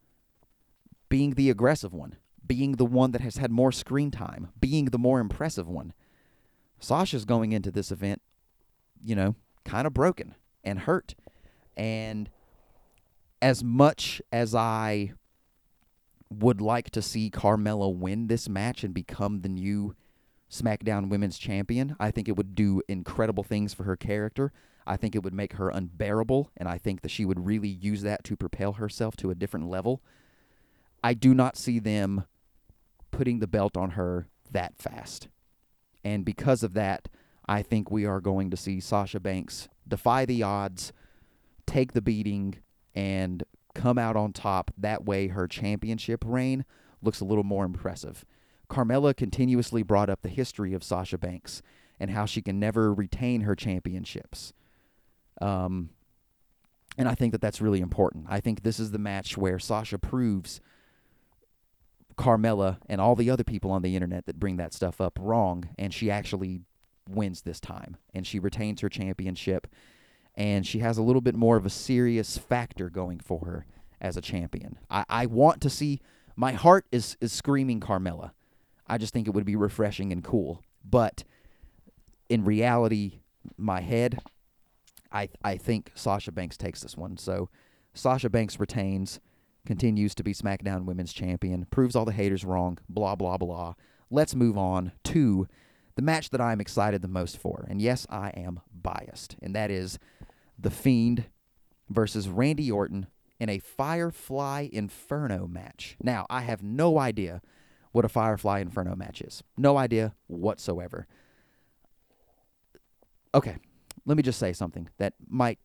being 1.09 1.31
the 1.31 1.49
aggressive 1.49 1.91
one, 1.91 2.17
being 2.45 2.73
the 2.73 2.85
one 2.85 3.09
that 3.11 3.21
has 3.21 3.37
had 3.37 3.51
more 3.51 3.71
screen 3.71 4.11
time, 4.11 4.49
being 4.59 4.85
the 4.85 4.99
more 4.99 5.19
impressive 5.19 5.67
one. 5.67 5.93
Sasha's 6.79 7.25
going 7.25 7.51
into 7.51 7.71
this 7.71 7.91
event, 7.91 8.21
you 9.01 9.15
know, 9.15 9.35
kind 9.65 9.87
of 9.87 9.93
broken 9.93 10.35
and 10.63 10.79
hurt. 10.79 11.15
And 11.75 12.29
as 13.41 13.63
much 13.63 14.21
as 14.31 14.53
I 14.53 15.13
would 16.29 16.61
like 16.61 16.91
to 16.91 17.01
see 17.01 17.31
Carmella 17.31 17.93
win 17.93 18.27
this 18.27 18.47
match 18.47 18.83
and 18.83 18.93
become 18.93 19.41
the 19.41 19.49
new 19.49 19.95
SmackDown 20.53 21.09
Women's 21.09 21.39
Champion. 21.39 21.95
I 21.99 22.11
think 22.11 22.29
it 22.29 22.37
would 22.37 22.53
do 22.53 22.81
incredible 22.87 23.43
things 23.43 23.73
for 23.73 23.83
her 23.83 23.95
character. 23.95 24.51
I 24.85 24.97
think 24.97 25.15
it 25.15 25.23
would 25.23 25.33
make 25.33 25.53
her 25.53 25.69
unbearable, 25.69 26.51
and 26.57 26.69
I 26.69 26.77
think 26.77 27.01
that 27.01 27.11
she 27.11 27.25
would 27.25 27.45
really 27.45 27.69
use 27.69 28.01
that 28.03 28.23
to 28.25 28.35
propel 28.35 28.73
herself 28.73 29.15
to 29.17 29.31
a 29.31 29.35
different 29.35 29.69
level. 29.69 30.01
I 31.03 31.13
do 31.13 31.33
not 31.33 31.57
see 31.57 31.79
them 31.79 32.25
putting 33.11 33.39
the 33.39 33.47
belt 33.47 33.75
on 33.75 33.91
her 33.91 34.27
that 34.51 34.77
fast. 34.77 35.27
And 36.03 36.25
because 36.25 36.63
of 36.63 36.73
that, 36.73 37.07
I 37.47 37.61
think 37.61 37.89
we 37.89 38.05
are 38.05 38.21
going 38.21 38.49
to 38.51 38.57
see 38.57 38.79
Sasha 38.79 39.19
Banks 39.19 39.69
defy 39.87 40.25
the 40.25 40.43
odds, 40.43 40.93
take 41.65 41.93
the 41.93 42.01
beating, 42.01 42.55
and 42.93 43.43
come 43.73 43.97
out 43.97 44.15
on 44.15 44.33
top. 44.33 44.71
That 44.77 45.05
way, 45.05 45.29
her 45.29 45.47
championship 45.47 46.23
reign 46.25 46.65
looks 47.01 47.21
a 47.21 47.25
little 47.25 47.43
more 47.43 47.65
impressive. 47.65 48.23
Carmella 48.69 49.15
continuously 49.15 49.83
brought 49.83 50.09
up 50.09 50.21
the 50.21 50.29
history 50.29 50.73
of 50.73 50.83
Sasha 50.83 51.17
Banks 51.17 51.61
and 51.99 52.11
how 52.11 52.25
she 52.25 52.41
can 52.41 52.59
never 52.59 52.93
retain 52.93 53.41
her 53.41 53.55
championships. 53.55 54.53
Um, 55.41 55.89
and 56.97 57.07
I 57.07 57.15
think 57.15 57.31
that 57.31 57.41
that's 57.41 57.61
really 57.61 57.81
important. 57.81 58.25
I 58.29 58.39
think 58.39 58.63
this 58.63 58.79
is 58.79 58.91
the 58.91 58.99
match 58.99 59.37
where 59.37 59.59
Sasha 59.59 59.97
proves 59.97 60.61
Carmella 62.15 62.77
and 62.87 63.01
all 63.01 63.15
the 63.15 63.29
other 63.29 63.43
people 63.43 63.71
on 63.71 63.81
the 63.81 63.95
internet 63.95 64.25
that 64.25 64.39
bring 64.39 64.57
that 64.57 64.73
stuff 64.73 65.01
up 65.01 65.17
wrong, 65.19 65.69
and 65.77 65.93
she 65.93 66.11
actually 66.11 66.61
wins 67.09 67.41
this 67.41 67.59
time, 67.59 67.97
and 68.13 68.25
she 68.25 68.39
retains 68.39 68.81
her 68.81 68.89
championship, 68.89 69.67
and 70.35 70.65
she 70.65 70.79
has 70.79 70.97
a 70.97 71.03
little 71.03 71.21
bit 71.21 71.35
more 71.35 71.57
of 71.57 71.65
a 71.65 71.71
serious 71.71 72.37
factor 72.37 72.89
going 72.89 73.19
for 73.19 73.45
her 73.45 73.65
as 73.99 74.17
a 74.17 74.21
champion. 74.21 74.77
I, 74.89 75.05
I 75.09 75.25
want 75.25 75.61
to 75.61 75.69
see. 75.69 76.01
My 76.35 76.53
heart 76.53 76.85
is 76.91 77.17
is 77.21 77.31
screaming 77.31 77.79
Carmella. 77.79 78.31
I 78.93 78.99
just 78.99 79.11
think 79.11 79.27
it 79.27 79.33
would 79.33 79.43
be 79.43 79.55
refreshing 79.55 80.11
and 80.11 80.23
cool, 80.23 80.61
but 80.87 81.23
in 82.29 82.45
reality, 82.45 83.21
my 83.57 83.81
head, 83.81 84.19
I 85.11 85.29
I 85.43 85.57
think 85.57 85.91
Sasha 85.95 86.31
Banks 86.31 86.57
takes 86.57 86.81
this 86.81 86.95
one. 86.95 87.17
So 87.17 87.49
Sasha 87.95 88.29
Banks 88.29 88.59
retains 88.59 89.19
continues 89.65 90.13
to 90.13 90.23
be 90.23 90.31
SmackDown 90.31 90.85
Women's 90.85 91.11
Champion, 91.11 91.65
proves 91.71 91.95
all 91.95 92.05
the 92.05 92.11
haters 92.11 92.45
wrong, 92.45 92.77
blah, 92.87 93.15
blah, 93.15 93.37
blah. 93.37 93.73
Let's 94.11 94.35
move 94.35 94.59
on 94.59 94.91
to 95.05 95.47
the 95.95 96.03
match 96.03 96.29
that 96.29 96.41
I'm 96.41 96.61
excited 96.61 97.01
the 97.01 97.07
most 97.07 97.39
for. 97.39 97.65
And 97.67 97.81
yes, 97.81 98.05
I 98.11 98.29
am 98.37 98.59
biased, 98.71 99.37
and 99.41 99.55
that 99.55 99.71
is 99.71 99.97
The 100.59 100.69
Fiend 100.69 101.25
versus 101.89 102.29
Randy 102.29 102.69
Orton 102.69 103.07
in 103.39 103.49
a 103.49 103.57
Firefly 103.57 104.67
Inferno 104.71 105.47
match. 105.47 105.97
Now, 105.99 106.27
I 106.29 106.41
have 106.41 106.61
no 106.61 106.99
idea 106.99 107.41
what 107.93 108.03
a 108.03 108.09
Firefly 108.09 108.59
Inferno 108.59 108.95
match 108.95 109.21
is. 109.21 109.41
No 109.57 109.77
idea 109.77 110.13
whatsoever. 110.27 111.07
Okay, 113.33 113.57
let 114.05 114.17
me 114.17 114.23
just 114.23 114.39
say 114.39 114.51
something 114.51 114.89
that 114.97 115.13
might 115.27 115.59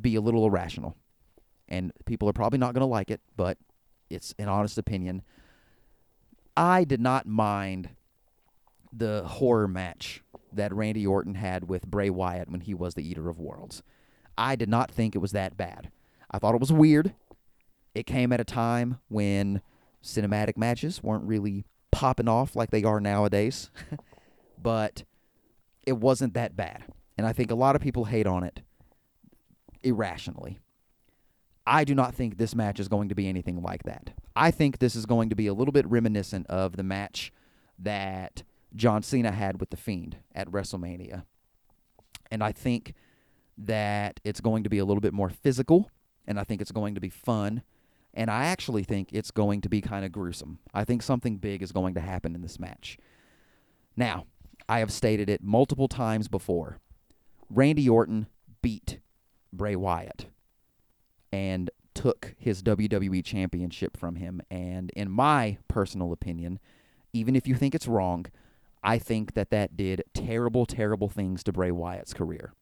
be 0.00 0.14
a 0.16 0.20
little 0.20 0.44
irrational 0.44 0.96
and 1.68 1.92
people 2.04 2.28
are 2.28 2.32
probably 2.32 2.58
not 2.58 2.74
going 2.74 2.80
to 2.80 2.86
like 2.86 3.10
it, 3.10 3.20
but 3.36 3.58
it's 4.10 4.34
an 4.38 4.48
honest 4.48 4.78
opinion. 4.78 5.22
I 6.56 6.84
did 6.84 7.00
not 7.00 7.26
mind 7.26 7.90
the 8.92 9.22
horror 9.24 9.68
match 9.68 10.22
that 10.52 10.74
Randy 10.74 11.06
Orton 11.06 11.34
had 11.34 11.68
with 11.68 11.86
Bray 11.86 12.10
Wyatt 12.10 12.50
when 12.50 12.60
he 12.60 12.74
was 12.74 12.94
the 12.94 13.08
Eater 13.08 13.28
of 13.28 13.38
Worlds. 13.38 13.82
I 14.36 14.56
did 14.56 14.68
not 14.68 14.90
think 14.90 15.14
it 15.14 15.18
was 15.18 15.32
that 15.32 15.56
bad. 15.56 15.90
I 16.30 16.38
thought 16.38 16.54
it 16.54 16.60
was 16.60 16.72
weird. 16.72 17.14
It 17.94 18.06
came 18.06 18.32
at 18.32 18.40
a 18.40 18.44
time 18.44 18.98
when 19.08 19.60
cinematic 20.02 20.56
matches 20.56 21.02
weren't 21.02 21.24
really 21.24 21.64
popping 21.90 22.28
off 22.28 22.54
like 22.54 22.70
they 22.70 22.84
are 22.84 23.00
nowadays, 23.00 23.70
but 24.62 25.04
it 25.86 25.92
wasn't 25.92 26.34
that 26.34 26.56
bad. 26.56 26.84
And 27.16 27.26
I 27.26 27.32
think 27.32 27.50
a 27.50 27.56
lot 27.56 27.74
of 27.74 27.82
people 27.82 28.04
hate 28.04 28.26
on 28.26 28.44
it 28.44 28.60
irrationally. 29.82 30.58
I 31.66 31.84
do 31.84 31.94
not 31.94 32.14
think 32.14 32.38
this 32.38 32.54
match 32.54 32.80
is 32.80 32.88
going 32.88 33.08
to 33.10 33.14
be 33.14 33.28
anything 33.28 33.62
like 33.62 33.82
that. 33.82 34.10
I 34.34 34.50
think 34.50 34.78
this 34.78 34.96
is 34.96 35.04
going 35.04 35.28
to 35.28 35.34
be 35.34 35.46
a 35.46 35.52
little 35.52 35.72
bit 35.72 35.86
reminiscent 35.86 36.46
of 36.46 36.76
the 36.76 36.82
match 36.82 37.32
that 37.78 38.42
John 38.74 39.02
Cena 39.02 39.32
had 39.32 39.60
with 39.60 39.70
The 39.70 39.76
Fiend 39.76 40.16
at 40.34 40.48
WrestleMania. 40.50 41.24
And 42.30 42.42
I 42.42 42.52
think 42.52 42.94
that 43.58 44.20
it's 44.24 44.40
going 44.40 44.62
to 44.62 44.70
be 44.70 44.78
a 44.78 44.84
little 44.84 45.00
bit 45.00 45.12
more 45.12 45.28
physical, 45.28 45.90
and 46.26 46.38
I 46.38 46.44
think 46.44 46.60
it's 46.60 46.72
going 46.72 46.94
to 46.94 47.00
be 47.00 47.08
fun. 47.08 47.62
And 48.14 48.30
I 48.30 48.46
actually 48.46 48.84
think 48.84 49.10
it's 49.12 49.30
going 49.30 49.60
to 49.60 49.68
be 49.68 49.80
kind 49.80 50.04
of 50.04 50.12
gruesome. 50.12 50.58
I 50.74 50.84
think 50.84 51.02
something 51.02 51.36
big 51.36 51.62
is 51.62 51.72
going 51.72 51.94
to 51.94 52.00
happen 52.00 52.34
in 52.34 52.42
this 52.42 52.58
match. 52.58 52.98
Now, 53.96 54.26
I 54.68 54.80
have 54.80 54.92
stated 54.92 55.28
it 55.28 55.42
multiple 55.42 55.88
times 55.88 56.28
before. 56.28 56.78
Randy 57.50 57.88
Orton 57.88 58.26
beat 58.60 58.98
Bray 59.52 59.76
Wyatt 59.76 60.26
and 61.32 61.70
took 61.94 62.34
his 62.38 62.62
WWE 62.62 63.24
championship 63.24 63.96
from 63.96 64.16
him. 64.16 64.40
And 64.50 64.90
in 64.90 65.10
my 65.10 65.58
personal 65.68 66.12
opinion, 66.12 66.58
even 67.12 67.34
if 67.34 67.46
you 67.46 67.54
think 67.54 67.74
it's 67.74 67.88
wrong, 67.88 68.26
I 68.82 68.98
think 68.98 69.34
that 69.34 69.50
that 69.50 69.76
did 69.76 70.04
terrible, 70.14 70.66
terrible 70.66 71.08
things 71.08 71.42
to 71.44 71.52
Bray 71.52 71.70
Wyatt's 71.70 72.14
career. 72.14 72.52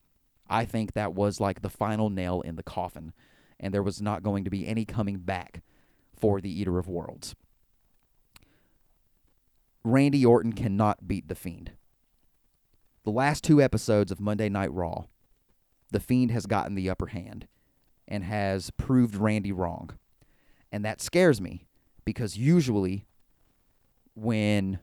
I 0.48 0.64
think 0.64 0.92
that 0.92 1.12
was 1.12 1.40
like 1.40 1.62
the 1.62 1.68
final 1.68 2.08
nail 2.08 2.40
in 2.40 2.56
the 2.56 2.62
coffin, 2.62 3.12
and 3.58 3.72
there 3.72 3.82
was 3.82 4.02
not 4.02 4.22
going 4.22 4.44
to 4.44 4.50
be 4.50 4.66
any 4.66 4.84
coming 4.84 5.18
back 5.18 5.62
for 6.16 6.40
the 6.40 6.60
Eater 6.60 6.78
of 6.78 6.88
Worlds. 6.88 7.34
Randy 9.84 10.26
Orton 10.26 10.52
cannot 10.52 11.06
beat 11.06 11.28
The 11.28 11.34
Fiend. 11.34 11.72
The 13.04 13.12
last 13.12 13.44
two 13.44 13.62
episodes 13.62 14.10
of 14.10 14.18
Monday 14.18 14.48
Night 14.48 14.72
Raw, 14.72 15.04
The 15.92 16.00
Fiend 16.00 16.32
has 16.32 16.46
gotten 16.46 16.74
the 16.74 16.90
upper 16.90 17.06
hand 17.06 17.46
and 18.08 18.24
has 18.24 18.70
proved 18.72 19.14
Randy 19.14 19.52
wrong. 19.52 19.90
And 20.72 20.84
that 20.84 21.00
scares 21.00 21.40
me 21.40 21.66
because 22.04 22.36
usually 22.36 23.06
when 24.14 24.80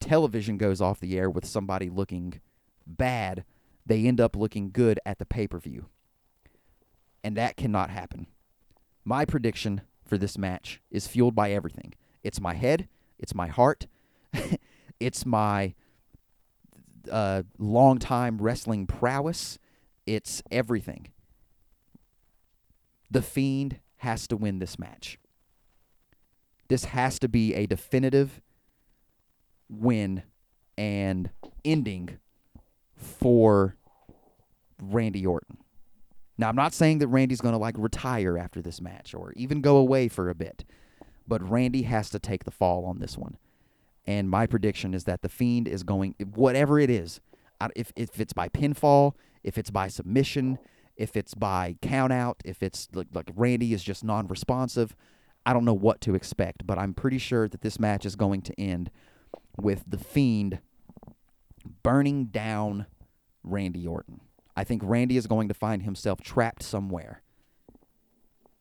television 0.00 0.56
goes 0.56 0.80
off 0.80 1.00
the 1.00 1.18
air 1.18 1.28
with 1.28 1.44
somebody 1.44 1.90
looking 1.90 2.40
bad, 2.86 3.44
they 3.84 4.06
end 4.06 4.20
up 4.20 4.36
looking 4.36 4.70
good 4.70 4.98
at 5.04 5.18
the 5.18 5.26
pay 5.26 5.46
per 5.46 5.58
view. 5.58 5.86
And 7.24 7.36
that 7.36 7.56
cannot 7.56 7.90
happen. 7.90 8.26
My 9.04 9.24
prediction 9.24 9.82
for 10.04 10.18
this 10.18 10.36
match 10.36 10.80
is 10.90 11.06
fueled 11.06 11.34
by 11.34 11.52
everything 11.52 11.94
it's 12.22 12.40
my 12.40 12.54
head, 12.54 12.88
it's 13.18 13.34
my 13.34 13.48
heart, 13.48 13.86
it's 15.00 15.26
my 15.26 15.74
uh, 17.10 17.42
long 17.58 17.98
time 17.98 18.38
wrestling 18.38 18.86
prowess, 18.86 19.58
it's 20.06 20.42
everything. 20.50 21.08
The 23.10 23.22
Fiend 23.22 23.80
has 23.98 24.26
to 24.28 24.36
win 24.36 24.58
this 24.58 24.78
match. 24.78 25.18
This 26.68 26.86
has 26.86 27.18
to 27.18 27.28
be 27.28 27.54
a 27.54 27.66
definitive 27.66 28.40
win 29.68 30.22
and 30.78 31.30
ending 31.64 32.18
for 32.96 33.76
Randy 34.80 35.26
Orton. 35.26 35.58
Now, 36.38 36.48
I'm 36.48 36.56
not 36.56 36.74
saying 36.74 36.98
that 36.98 37.08
Randy's 37.08 37.40
going 37.40 37.52
to 37.52 37.58
like 37.58 37.74
retire 37.78 38.38
after 38.38 38.62
this 38.62 38.80
match 38.80 39.14
or 39.14 39.32
even 39.34 39.60
go 39.60 39.76
away 39.76 40.08
for 40.08 40.30
a 40.30 40.34
bit, 40.34 40.64
but 41.28 41.48
Randy 41.48 41.82
has 41.82 42.10
to 42.10 42.18
take 42.18 42.44
the 42.44 42.50
fall 42.50 42.84
on 42.84 42.98
this 42.98 43.18
one. 43.18 43.36
And 44.06 44.28
my 44.28 44.46
prediction 44.46 44.94
is 44.94 45.04
that 45.04 45.22
the 45.22 45.28
Fiend 45.28 45.68
is 45.68 45.82
going, 45.82 46.14
whatever 46.34 46.80
it 46.80 46.90
is, 46.90 47.20
if, 47.76 47.92
if 47.94 48.18
it's 48.18 48.32
by 48.32 48.48
pinfall, 48.48 49.12
if 49.44 49.58
it's 49.58 49.70
by 49.70 49.88
submission, 49.88 50.58
if 50.96 51.16
it's 51.16 51.34
by 51.34 51.76
count 51.80 52.12
out, 52.12 52.40
if 52.44 52.62
it's 52.62 52.88
like, 52.92 53.08
like 53.12 53.30
Randy 53.34 53.72
is 53.72 53.84
just 53.84 54.02
non 54.02 54.26
responsive. 54.26 54.96
I 55.44 55.52
don't 55.52 55.64
know 55.64 55.74
what 55.74 56.00
to 56.02 56.14
expect, 56.14 56.66
but 56.66 56.78
I'm 56.78 56.94
pretty 56.94 57.18
sure 57.18 57.48
that 57.48 57.62
this 57.62 57.78
match 57.78 58.06
is 58.06 58.16
going 58.16 58.42
to 58.42 58.60
end 58.60 58.90
with 59.56 59.84
The 59.86 59.98
Fiend 59.98 60.60
burning 61.82 62.26
down 62.26 62.86
Randy 63.42 63.86
Orton. 63.86 64.20
I 64.56 64.64
think 64.64 64.82
Randy 64.84 65.16
is 65.16 65.26
going 65.26 65.48
to 65.48 65.54
find 65.54 65.82
himself 65.82 66.20
trapped 66.20 66.62
somewhere, 66.62 67.22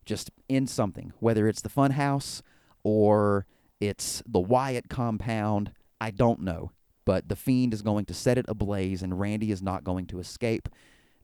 just 0.06 0.32
in 0.48 0.68
something, 0.68 1.14
whether 1.20 1.48
it's 1.48 1.62
the 1.62 1.70
Funhouse 1.70 2.42
or 2.84 3.46
it's 3.80 4.24
the 4.28 4.40
Wyatt 4.40 4.90
compound. 4.90 5.72
I 6.00 6.12
don't 6.12 6.42
know. 6.42 6.72
But 7.04 7.30
The 7.30 7.36
Fiend 7.36 7.74
is 7.74 7.82
going 7.82 8.06
to 8.06 8.14
set 8.14 8.38
it 8.38 8.46
ablaze, 8.48 9.02
and 9.02 9.20
Randy 9.20 9.52
is 9.52 9.62
not 9.62 9.84
going 9.84 10.06
to 10.08 10.20
escape. 10.20 10.70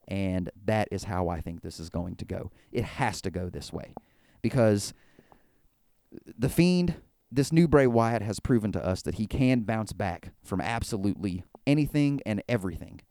And 0.08 0.50
that 0.66 0.88
is 0.92 1.04
how 1.04 1.28
I 1.30 1.40
think 1.40 1.62
this 1.62 1.80
is 1.80 1.90
going 1.90 2.16
to 2.16 2.26
go. 2.26 2.52
It 2.72 2.84
has 2.84 3.22
to 3.22 3.30
go 3.30 3.50
this 3.50 3.72
way 3.72 3.94
because 4.42 4.94
the 6.38 6.50
Fiend, 6.50 6.96
this 7.32 7.52
new 7.52 7.68
Bray 7.68 7.88
Wyatt, 7.88 8.22
has 8.22 8.40
proven 8.40 8.72
to 8.72 8.86
us 8.86 9.02
that 9.04 9.16
he 9.16 9.28
can 9.28 9.62
bounce 9.62 9.94
back 9.94 10.32
from 10.44 10.62
absolutely 10.62 11.44
anything 11.66 12.22
and 12.26 12.42
everything. 12.48 13.02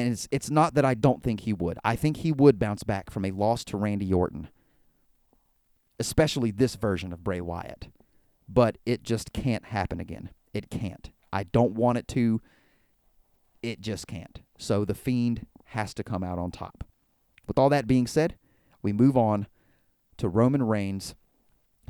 And 0.00 0.12
it's, 0.12 0.28
it's 0.30 0.50
not 0.50 0.74
that 0.74 0.84
I 0.84 0.94
don't 0.94 1.22
think 1.22 1.40
he 1.40 1.52
would. 1.52 1.78
I 1.84 1.96
think 1.96 2.18
he 2.18 2.32
would 2.32 2.58
bounce 2.58 2.82
back 2.82 3.10
from 3.10 3.24
a 3.24 3.30
loss 3.30 3.64
to 3.64 3.76
Randy 3.76 4.12
Orton. 4.12 4.48
especially 6.00 6.50
this 6.50 6.74
version 6.76 7.12
of 7.12 7.22
Bray 7.22 7.40
Wyatt. 7.40 7.88
But 8.48 8.78
it 8.84 9.04
just 9.04 9.32
can't 9.32 9.66
happen 9.66 10.00
again. 10.00 10.30
It 10.52 10.70
can't. 10.70 11.10
I 11.32 11.44
don't 11.44 11.74
want 11.74 11.98
it 11.98 12.08
to. 12.08 12.40
It 13.62 13.80
just 13.80 14.08
can't. 14.08 14.40
So 14.58 14.84
the 14.84 14.94
Fiend 14.94 15.46
has 15.66 15.94
to 15.94 16.02
come 16.02 16.24
out 16.24 16.38
on 16.38 16.50
top. 16.50 16.82
With 17.46 17.58
all 17.58 17.68
that 17.68 17.86
being 17.86 18.06
said, 18.08 18.36
we 18.82 18.92
move 18.92 19.16
on 19.16 19.46
to 20.16 20.28
Roman 20.28 20.64
Reigns 20.64 21.14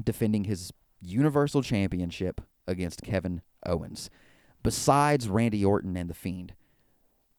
defending 0.02 0.44
his 0.44 0.72
Universal 1.00 1.62
Championship 1.62 2.40
against 2.66 3.02
Kevin 3.02 3.40
Owens. 3.64 4.10
Besides 4.62 5.28
Randy 5.28 5.64
Orton 5.64 5.96
and 5.96 6.10
The 6.10 6.14
Fiend, 6.14 6.52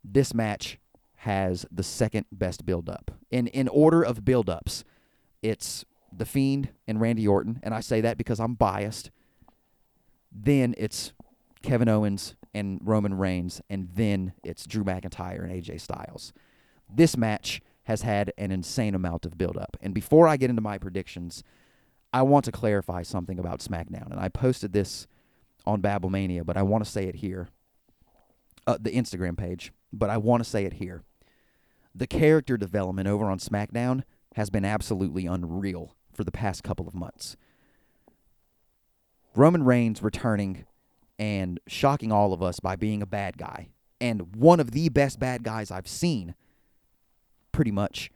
this 0.03 0.34
match 0.34 0.78
has 1.18 1.65
the 1.72 1.84
second 1.84 2.26
best 2.32 2.65
build 2.65 2.90
up. 2.90 3.11
In 3.30 3.48
in 3.48 3.68
order 3.68 4.02
of 4.02 4.26
build 4.26 4.49
ups, 4.49 4.84
it's 5.41 5.86
The 6.11 6.26
Fiend 6.26 6.69
and 6.88 6.99
Randy 6.99 7.28
Orton, 7.28 7.60
and 7.64 7.73
I 7.73 7.80
say 7.80 8.02
that 8.02 8.18
because 8.18 8.40
I'm 8.40 8.56
biased. 8.56 9.11
Then 10.32 10.73
it's 10.78 11.14
Kevin 11.61 11.90
Owens 11.90 12.36
and 12.53 12.80
Roman 12.84 13.14
Reigns, 13.14 13.61
and 13.69 13.90
then 13.94 14.34
it's 14.44 14.65
Drew 14.65 14.84
McIntyre 14.84 15.44
and 15.44 15.52
AJ 15.52 15.82
Styles. 15.82 16.34
This 16.90 17.15
match 17.15 17.61
has 17.84 18.02
had 18.02 18.34
an 18.38 18.52
insane 18.52 18.95
amount 18.95 19.26
of 19.26 19.38
build 19.38 19.57
up. 19.57 19.78
And 19.82 19.94
before 19.94 20.28
I 20.28 20.38
get 20.38 20.49
into 20.49 20.61
my 20.61 20.78
predictions, 20.78 21.44
I 22.14 22.22
want 22.23 22.45
to 22.45 22.52
clarify 22.52 23.03
something 23.03 23.40
about 23.40 23.60
SmackDown. 23.60 24.11
And 24.11 24.19
I 24.19 24.30
posted 24.30 24.73
this 24.73 25.07
on 25.65 25.82
Babblemania, 25.82 26.45
but 26.45 26.57
I 26.57 26.64
want 26.64 26.84
to 26.84 26.90
say 26.90 27.06
it 27.06 27.15
here. 27.15 27.48
Uh, 28.68 28.78
the 28.80 28.91
Instagram 28.91 29.38
page, 29.38 29.72
but 29.91 30.09
I 30.09 30.18
want 30.18 30.43
to 30.43 30.49
say 30.49 30.65
it 30.65 30.73
here. 30.73 31.03
The 31.93 32.07
character 32.07 32.57
development 32.57 33.07
over 33.07 33.26
on 33.26 33.39
SmackDown 33.39 34.03
has 34.35 34.49
been 34.49 34.65
absolutely 34.65 35.26
unreal 35.26 35.95
for 36.13 36.23
the 36.23 36.31
past 36.31 36.63
couple 36.63 36.88
of 36.88 36.95
months. 36.95 37.35
Roman 39.35 39.63
Reigns 39.63 40.01
returning 40.01 40.65
and 41.19 41.59
shocking 41.68 42.11
all 42.11 42.34
of 42.34 42.41
us 42.41 42.59
by 42.59 42.76
being 42.76 43.01
a 43.01 43.05
bad 43.05 43.38
guy, 43.38 43.69
and 43.99 44.35
one 44.35 44.59
of 44.59 44.72
the 44.72 44.89
best 44.89 45.19
bad 45.19 45.43
guys 45.43 45.69
I've 45.72 45.88
seen, 45.88 46.35
pretty 47.51 47.72
much, 47.72 48.09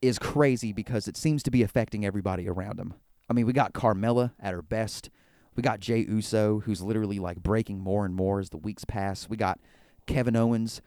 is 0.00 0.18
crazy 0.18 0.72
because 0.72 1.06
it 1.06 1.16
seems 1.16 1.42
to 1.44 1.50
be 1.50 1.62
affecting 1.62 2.04
everybody 2.04 2.48
around 2.48 2.80
him. 2.80 2.94
I 3.30 3.34
mean, 3.34 3.46
we 3.46 3.52
got 3.52 3.72
Carmella 3.72 4.32
at 4.40 4.52
her 4.52 4.62
best. 4.62 5.08
We 5.54 5.62
got 5.62 5.80
Jey 5.80 6.00
Uso, 6.00 6.60
who's 6.60 6.82
literally 6.82 7.18
like 7.18 7.42
breaking 7.42 7.78
more 7.78 8.04
and 8.04 8.14
more 8.14 8.40
as 8.40 8.50
the 8.50 8.56
weeks 8.56 8.84
pass. 8.84 9.28
We 9.28 9.36
got 9.36 9.60
Kevin 10.06 10.36
Owens 10.36 10.80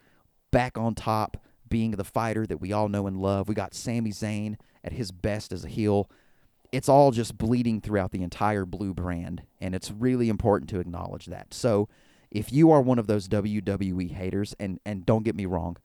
back 0.52 0.78
on 0.78 0.96
top, 0.96 1.38
being 1.68 1.92
the 1.92 2.04
fighter 2.04 2.46
that 2.46 2.62
we 2.62 2.72
all 2.72 2.90
know 2.90 3.08
and 3.08 3.18
love. 3.18 3.48
We 3.48 3.56
got 3.56 3.74
Sami 3.74 4.12
Zayn 4.12 4.58
at 4.84 4.94
his 4.94 5.12
best 5.12 5.52
as 5.52 5.66
a 5.66 5.70
heel. 5.70 6.10
It's 6.72 6.90
all 6.90 7.12
just 7.12 7.38
bleeding 7.38 7.82
throughout 7.82 8.12
the 8.12 8.24
entire 8.24 8.66
blue 8.66 8.94
brand, 8.94 9.44
and 9.60 9.74
it's 9.74 9.92
really 9.92 10.30
important 10.30 10.70
to 10.72 10.80
acknowledge 10.80 11.26
that. 11.28 11.54
So, 11.54 11.90
if 12.32 12.52
you 12.52 12.72
are 12.72 12.82
one 12.82 13.00
of 13.00 13.08
those 13.08 13.30
WWE 13.30 14.12
haters, 14.12 14.56
and, 14.60 14.80
and 14.86 15.06
don't 15.06 15.24
get 15.24 15.36
me 15.36 15.46
wrong, 15.46 15.78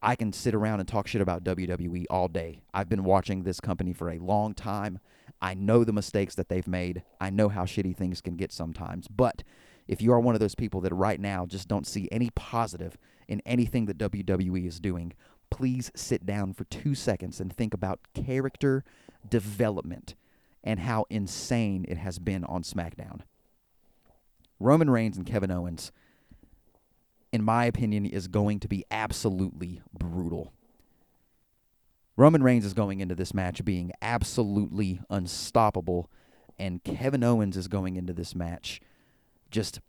I 0.00 0.14
can 0.14 0.32
sit 0.32 0.54
around 0.54 0.80
and 0.80 0.88
talk 0.88 1.06
shit 1.06 1.20
about 1.20 1.44
WWE 1.44 2.06
all 2.08 2.28
day. 2.28 2.62
I've 2.72 2.88
been 2.88 3.04
watching 3.04 3.42
this 3.42 3.60
company 3.60 3.92
for 3.92 4.08
a 4.08 4.18
long 4.18 4.54
time. 4.54 5.00
I 5.42 5.54
know 5.54 5.84
the 5.84 5.92
mistakes 5.92 6.34
that 6.36 6.48
they've 6.48 6.68
made. 6.68 7.02
I 7.20 7.30
know 7.30 7.48
how 7.48 7.64
shitty 7.64 7.96
things 7.96 8.20
can 8.20 8.36
get 8.36 8.52
sometimes. 8.52 9.08
But 9.08 9.42
if 9.88 10.02
you 10.02 10.12
are 10.12 10.20
one 10.20 10.34
of 10.34 10.40
those 10.40 10.54
people 10.54 10.82
that 10.82 10.94
right 10.94 11.18
now 11.18 11.46
just 11.46 11.66
don't 11.66 11.86
see 11.86 12.08
any 12.12 12.30
positive 12.30 12.98
in 13.26 13.42
anything 13.46 13.86
that 13.86 13.98
WWE 13.98 14.66
is 14.66 14.78
doing, 14.78 15.14
please 15.50 15.90
sit 15.96 16.26
down 16.26 16.52
for 16.52 16.64
two 16.64 16.94
seconds 16.94 17.40
and 17.40 17.52
think 17.52 17.72
about 17.72 18.00
character 18.14 18.84
development 19.28 20.14
and 20.62 20.80
how 20.80 21.06
insane 21.08 21.86
it 21.88 21.96
has 21.96 22.18
been 22.18 22.44
on 22.44 22.62
SmackDown. 22.62 23.20
Roman 24.60 24.90
Reigns 24.90 25.16
and 25.16 25.26
Kevin 25.26 25.50
Owens, 25.50 25.92
in 27.32 27.42
my 27.42 27.64
opinion, 27.64 28.04
is 28.04 28.28
going 28.28 28.60
to 28.60 28.68
be 28.68 28.84
absolutely 28.90 29.80
brutal. 29.96 30.52
Roman 32.16 32.42
Reigns 32.42 32.64
is 32.64 32.74
going 32.74 33.00
into 33.00 33.14
this 33.14 33.32
match 33.32 33.64
being 33.64 33.92
absolutely 34.02 35.00
unstoppable, 35.08 36.10
and 36.58 36.82
Kevin 36.82 37.22
Owens 37.22 37.56
is 37.56 37.68
going 37.68 37.96
into 37.96 38.12
this 38.12 38.34
match 38.34 38.80
just 39.50 39.80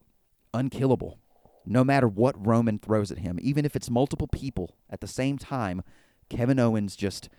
unkillable. 0.53 1.19
No 1.65 1.83
matter 1.83 2.07
what 2.07 2.45
Roman 2.45 2.79
throws 2.79 3.11
at 3.11 3.19
him, 3.19 3.37
even 3.41 3.65
if 3.65 3.75
it's 3.75 3.89
multiple 3.89 4.27
people 4.27 4.75
at 4.89 5.01
the 5.01 5.07
same 5.07 5.37
time, 5.37 5.83
Kevin 6.29 6.59
Owens 6.59 6.95
just 6.95 7.29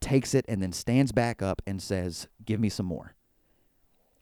takes 0.00 0.34
it 0.34 0.44
and 0.48 0.62
then 0.62 0.72
stands 0.72 1.12
back 1.12 1.42
up 1.42 1.62
and 1.66 1.82
says, 1.82 2.28
Give 2.44 2.60
me 2.60 2.68
some 2.68 2.86
more. 2.86 3.14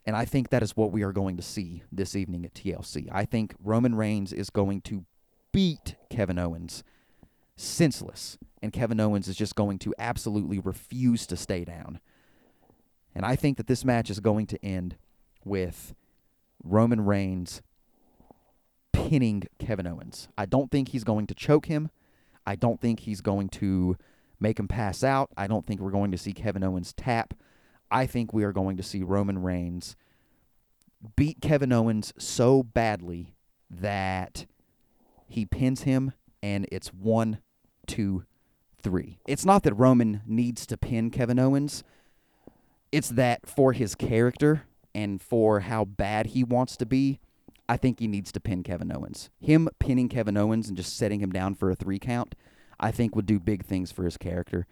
And 0.04 0.14
I 0.14 0.24
think 0.24 0.50
that 0.50 0.62
is 0.62 0.76
what 0.76 0.92
we 0.92 1.02
are 1.02 1.12
going 1.12 1.36
to 1.36 1.42
see 1.42 1.82
this 1.90 2.14
evening 2.14 2.44
at 2.44 2.54
TLC. 2.54 3.08
I 3.10 3.24
think 3.24 3.54
Roman 3.62 3.94
Reigns 3.94 4.32
is 4.32 4.50
going 4.50 4.82
to 4.82 5.04
beat 5.52 5.96
Kevin 6.10 6.38
Owens 6.38 6.84
senseless, 7.56 8.38
and 8.62 8.72
Kevin 8.72 9.00
Owens 9.00 9.26
is 9.26 9.36
just 9.36 9.56
going 9.56 9.78
to 9.80 9.94
absolutely 9.98 10.58
refuse 10.58 11.26
to 11.26 11.36
stay 11.36 11.64
down. 11.64 11.98
And 13.14 13.24
I 13.24 13.34
think 13.34 13.56
that 13.56 13.66
this 13.66 13.84
match 13.84 14.10
is 14.10 14.20
going 14.20 14.46
to 14.48 14.64
end 14.64 14.96
with 15.44 15.94
Roman 16.62 17.04
Reigns 17.04 17.62
pinning 18.92 19.44
Kevin 19.58 19.86
Owens. 19.86 20.28
I 20.36 20.46
don't 20.46 20.70
think 20.70 20.88
he's 20.88 21.04
going 21.04 21.26
to 21.28 21.34
choke 21.34 21.66
him. 21.66 21.90
I 22.46 22.56
don't 22.56 22.80
think 22.80 23.00
he's 23.00 23.20
going 23.20 23.48
to 23.50 23.96
make 24.40 24.58
him 24.58 24.68
pass 24.68 25.02
out. 25.02 25.30
I 25.36 25.46
don't 25.46 25.66
think 25.66 25.80
we're 25.80 25.90
going 25.90 26.10
to 26.12 26.18
see 26.18 26.32
Kevin 26.32 26.62
Owens 26.62 26.92
tap. 26.92 27.34
I 27.90 28.06
think 28.06 28.32
we 28.32 28.44
are 28.44 28.52
going 28.52 28.76
to 28.76 28.82
see 28.82 29.02
Roman 29.02 29.42
Reigns 29.42 29.96
beat 31.14 31.40
Kevin 31.40 31.72
Owens 31.72 32.12
so 32.18 32.62
badly 32.62 33.34
that 33.70 34.46
he 35.28 35.44
pins 35.44 35.82
him 35.82 36.12
and 36.42 36.66
it's 36.70 36.88
one, 36.88 37.38
two, 37.86 38.24
three. 38.82 39.18
It's 39.26 39.44
not 39.44 39.62
that 39.64 39.74
Roman 39.74 40.22
needs 40.26 40.66
to 40.66 40.76
pin 40.76 41.10
Kevin 41.10 41.38
Owens, 41.38 41.84
it's 42.92 43.08
that 43.10 43.48
for 43.48 43.72
his 43.72 43.94
character 43.94 44.64
and 44.96 45.20
for 45.20 45.60
how 45.60 45.84
bad 45.84 46.28
he 46.28 46.42
wants 46.42 46.74
to 46.78 46.86
be, 46.86 47.20
I 47.68 47.76
think 47.76 48.00
he 48.00 48.08
needs 48.08 48.32
to 48.32 48.40
pin 48.40 48.62
Kevin 48.62 48.90
Owens. 48.90 49.28
Him 49.38 49.68
pinning 49.78 50.08
Kevin 50.08 50.38
Owens 50.38 50.68
and 50.68 50.76
just 50.76 50.96
setting 50.96 51.20
him 51.20 51.30
down 51.30 51.54
for 51.54 51.70
a 51.70 51.74
three 51.74 51.98
count, 51.98 52.34
I 52.80 52.90
think 52.92 53.14
would 53.14 53.26
do 53.26 53.38
big 53.38 53.62
things 53.62 53.92
for 53.92 54.04
his 54.04 54.16
character. 54.16 54.66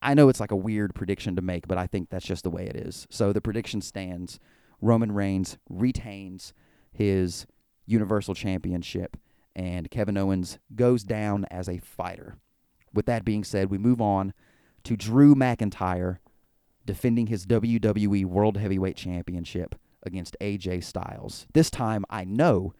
I 0.00 0.14
know 0.14 0.28
it's 0.28 0.38
like 0.38 0.52
a 0.52 0.56
weird 0.56 0.94
prediction 0.94 1.34
to 1.34 1.42
make, 1.42 1.66
but 1.66 1.76
I 1.76 1.88
think 1.88 2.08
that's 2.08 2.24
just 2.24 2.44
the 2.44 2.50
way 2.50 2.66
it 2.66 2.76
is. 2.76 3.08
So 3.10 3.32
the 3.32 3.40
prediction 3.40 3.80
stands. 3.80 4.38
Roman 4.80 5.10
Reigns 5.10 5.58
retains 5.68 6.54
his 6.92 7.44
Universal 7.84 8.36
Championship, 8.36 9.16
and 9.56 9.90
Kevin 9.90 10.16
Owens 10.16 10.60
goes 10.76 11.02
down 11.02 11.46
as 11.50 11.68
a 11.68 11.78
fighter. 11.78 12.36
With 12.92 13.06
that 13.06 13.24
being 13.24 13.42
said, 13.42 13.70
we 13.70 13.78
move 13.78 14.00
on 14.00 14.34
to 14.84 14.96
Drew 14.96 15.34
McIntyre 15.34 16.18
defending 16.86 17.28
his 17.28 17.46
WWE 17.46 18.24
World 18.26 18.56
Heavyweight 18.56 18.96
Championship 18.96 19.74
against 20.02 20.36
AJ 20.40 20.84
Styles. 20.84 21.46
This 21.54 21.70
time, 21.70 22.04
I 22.10 22.24
know 22.24 22.74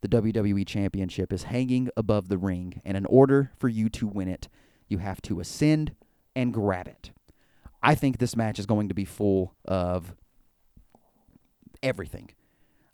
the 0.00 0.08
WWE 0.08 0.66
Championship 0.66 1.32
is 1.32 1.44
hanging 1.44 1.90
above 1.96 2.28
the 2.28 2.38
ring, 2.38 2.80
and 2.84 2.96
in 2.96 3.06
order 3.06 3.52
for 3.58 3.68
you 3.68 3.88
to 3.90 4.06
win 4.06 4.28
it, 4.28 4.48
you 4.88 4.98
have 4.98 5.20
to 5.22 5.40
ascend 5.40 5.94
and 6.34 6.54
grab 6.54 6.88
it. 6.88 7.10
I 7.82 7.94
think 7.94 8.18
this 8.18 8.36
match 8.36 8.58
is 8.58 8.66
going 8.66 8.88
to 8.88 8.94
be 8.94 9.04
full 9.04 9.54
of 9.64 10.14
everything. 11.82 12.30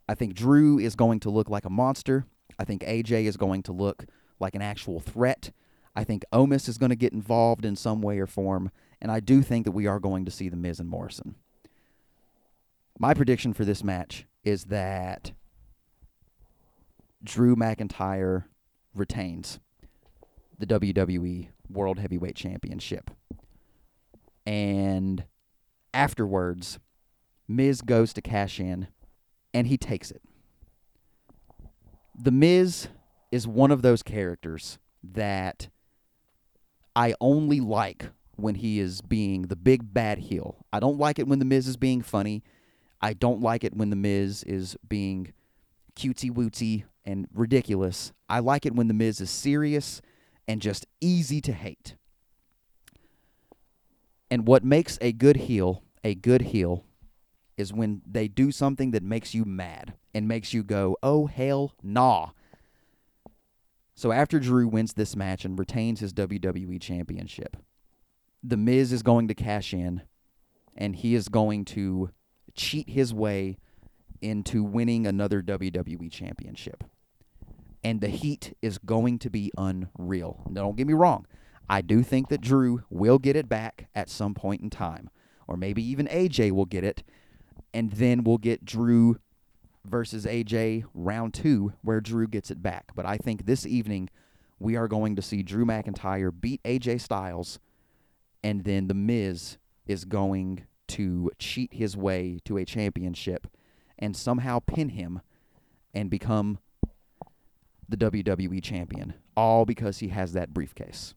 I 0.08 0.14
think 0.14 0.34
Drew 0.34 0.78
is 0.78 0.96
going 0.96 1.20
to 1.20 1.30
look 1.30 1.48
like 1.48 1.64
a 1.64 1.70
monster. 1.70 2.26
I 2.58 2.64
think 2.64 2.82
AJ 2.82 3.24
is 3.24 3.36
going 3.36 3.62
to 3.64 3.72
look 3.72 4.04
like 4.40 4.54
an 4.54 4.62
actual 4.62 5.00
threat. 5.00 5.52
I 5.96 6.04
think 6.04 6.24
Omos 6.32 6.68
is 6.68 6.78
going 6.78 6.90
to 6.90 6.96
get 6.96 7.12
involved 7.12 7.64
in 7.64 7.76
some 7.76 8.02
way 8.02 8.18
or 8.18 8.26
form. 8.26 8.70
And 9.04 9.12
I 9.12 9.20
do 9.20 9.42
think 9.42 9.66
that 9.66 9.72
we 9.72 9.86
are 9.86 10.00
going 10.00 10.24
to 10.24 10.30
see 10.30 10.48
The 10.48 10.56
Miz 10.56 10.80
and 10.80 10.88
Morrison. 10.88 11.34
My 12.98 13.12
prediction 13.12 13.52
for 13.52 13.66
this 13.66 13.84
match 13.84 14.24
is 14.44 14.64
that 14.64 15.32
Drew 17.22 17.54
McIntyre 17.54 18.44
retains 18.94 19.60
the 20.58 20.64
WWE 20.64 21.48
World 21.68 21.98
Heavyweight 21.98 22.34
Championship. 22.34 23.10
And 24.46 25.24
afterwards, 25.92 26.78
Miz 27.46 27.82
goes 27.82 28.14
to 28.14 28.22
cash 28.22 28.58
in 28.58 28.88
and 29.52 29.66
he 29.66 29.76
takes 29.76 30.10
it. 30.10 30.22
The 32.18 32.32
Miz 32.32 32.88
is 33.30 33.46
one 33.46 33.70
of 33.70 33.82
those 33.82 34.02
characters 34.02 34.78
that 35.02 35.68
I 36.96 37.14
only 37.20 37.60
like 37.60 38.06
when 38.36 38.56
he 38.56 38.78
is 38.78 39.00
being 39.00 39.42
the 39.42 39.56
big 39.56 39.92
bad 39.92 40.18
heel. 40.18 40.64
I 40.72 40.80
don't 40.80 40.98
like 40.98 41.18
it 41.18 41.26
when 41.26 41.38
the 41.38 41.44
Miz 41.44 41.66
is 41.66 41.76
being 41.76 42.02
funny. 42.02 42.42
I 43.00 43.12
don't 43.12 43.40
like 43.40 43.64
it 43.64 43.74
when 43.74 43.90
the 43.90 43.96
Miz 43.96 44.42
is 44.44 44.76
being 44.88 45.32
cutesy 45.96 46.30
wootsy 46.30 46.84
and 47.04 47.26
ridiculous. 47.32 48.12
I 48.28 48.40
like 48.40 48.66
it 48.66 48.74
when 48.74 48.88
the 48.88 48.94
Miz 48.94 49.20
is 49.20 49.30
serious 49.30 50.00
and 50.48 50.60
just 50.60 50.86
easy 51.00 51.40
to 51.42 51.52
hate. 51.52 51.96
And 54.30 54.46
what 54.46 54.64
makes 54.64 54.98
a 55.00 55.12
good 55.12 55.36
heel 55.36 55.82
a 56.04 56.14
good 56.14 56.42
heel 56.42 56.84
is 57.56 57.72
when 57.72 58.02
they 58.06 58.28
do 58.28 58.52
something 58.52 58.90
that 58.90 59.02
makes 59.02 59.34
you 59.34 59.44
mad 59.44 59.94
and 60.12 60.28
makes 60.28 60.52
you 60.52 60.62
go, 60.62 60.96
oh, 61.02 61.26
hell 61.26 61.72
nah. 61.82 62.30
So 63.94 64.12
after 64.12 64.38
Drew 64.38 64.68
wins 64.68 64.92
this 64.92 65.16
match 65.16 65.44
and 65.44 65.58
retains 65.58 66.00
his 66.00 66.12
WWE 66.12 66.80
Championship, 66.80 67.56
The 68.46 68.58
Miz 68.58 68.92
is 68.92 69.02
going 69.02 69.28
to 69.28 69.34
cash 69.34 69.72
in 69.72 70.02
and 70.76 70.94
he 70.94 71.14
is 71.14 71.28
going 71.28 71.64
to 71.64 72.10
cheat 72.54 72.90
his 72.90 73.14
way 73.14 73.58
into 74.20 74.62
winning 74.62 75.06
another 75.06 75.42
WWE 75.42 76.10
Championship. 76.10 76.84
And 77.82 78.00
the 78.00 78.08
heat 78.08 78.54
is 78.62 78.78
going 78.78 79.18
to 79.20 79.30
be 79.30 79.50
unreal. 79.56 80.42
Don't 80.52 80.76
get 80.76 80.86
me 80.86 80.94
wrong. 80.94 81.26
I 81.68 81.80
do 81.80 82.02
think 82.02 82.28
that 82.28 82.40
Drew 82.40 82.82
will 82.90 83.18
get 83.18 83.36
it 83.36 83.48
back 83.48 83.88
at 83.94 84.10
some 84.10 84.34
point 84.34 84.62
in 84.62 84.70
time. 84.70 85.08
Or 85.46 85.56
maybe 85.56 85.82
even 85.82 86.06
AJ 86.06 86.52
will 86.52 86.64
get 86.64 86.84
it. 86.84 87.02
And 87.72 87.92
then 87.92 88.24
we'll 88.24 88.38
get 88.38 88.64
Drew 88.64 89.18
versus 89.84 90.24
AJ 90.24 90.84
round 90.94 91.34
two, 91.34 91.72
where 91.82 92.00
Drew 92.00 92.26
gets 92.26 92.50
it 92.50 92.62
back. 92.62 92.92
But 92.94 93.06
I 93.06 93.16
think 93.16 93.44
this 93.46 93.66
evening 93.66 94.08
we 94.58 94.76
are 94.76 94.88
going 94.88 95.16
to 95.16 95.22
see 95.22 95.42
Drew 95.42 95.64
McIntyre 95.64 96.32
beat 96.38 96.62
AJ 96.62 97.00
Styles. 97.00 97.58
And 98.44 98.62
then 98.64 98.88
The 98.88 98.94
Miz 98.94 99.56
is 99.86 100.04
going 100.04 100.66
to 100.88 101.32
cheat 101.38 101.72
his 101.72 101.96
way 101.96 102.40
to 102.44 102.58
a 102.58 102.66
championship 102.66 103.46
and 103.98 104.14
somehow 104.14 104.58
pin 104.60 104.90
him 104.90 105.22
and 105.94 106.10
become 106.10 106.58
the 107.88 107.96
WWE 107.96 108.62
champion, 108.62 109.14
all 109.34 109.64
because 109.64 109.98
he 109.98 110.08
has 110.08 110.34
that 110.34 110.52
briefcase. 110.52 111.14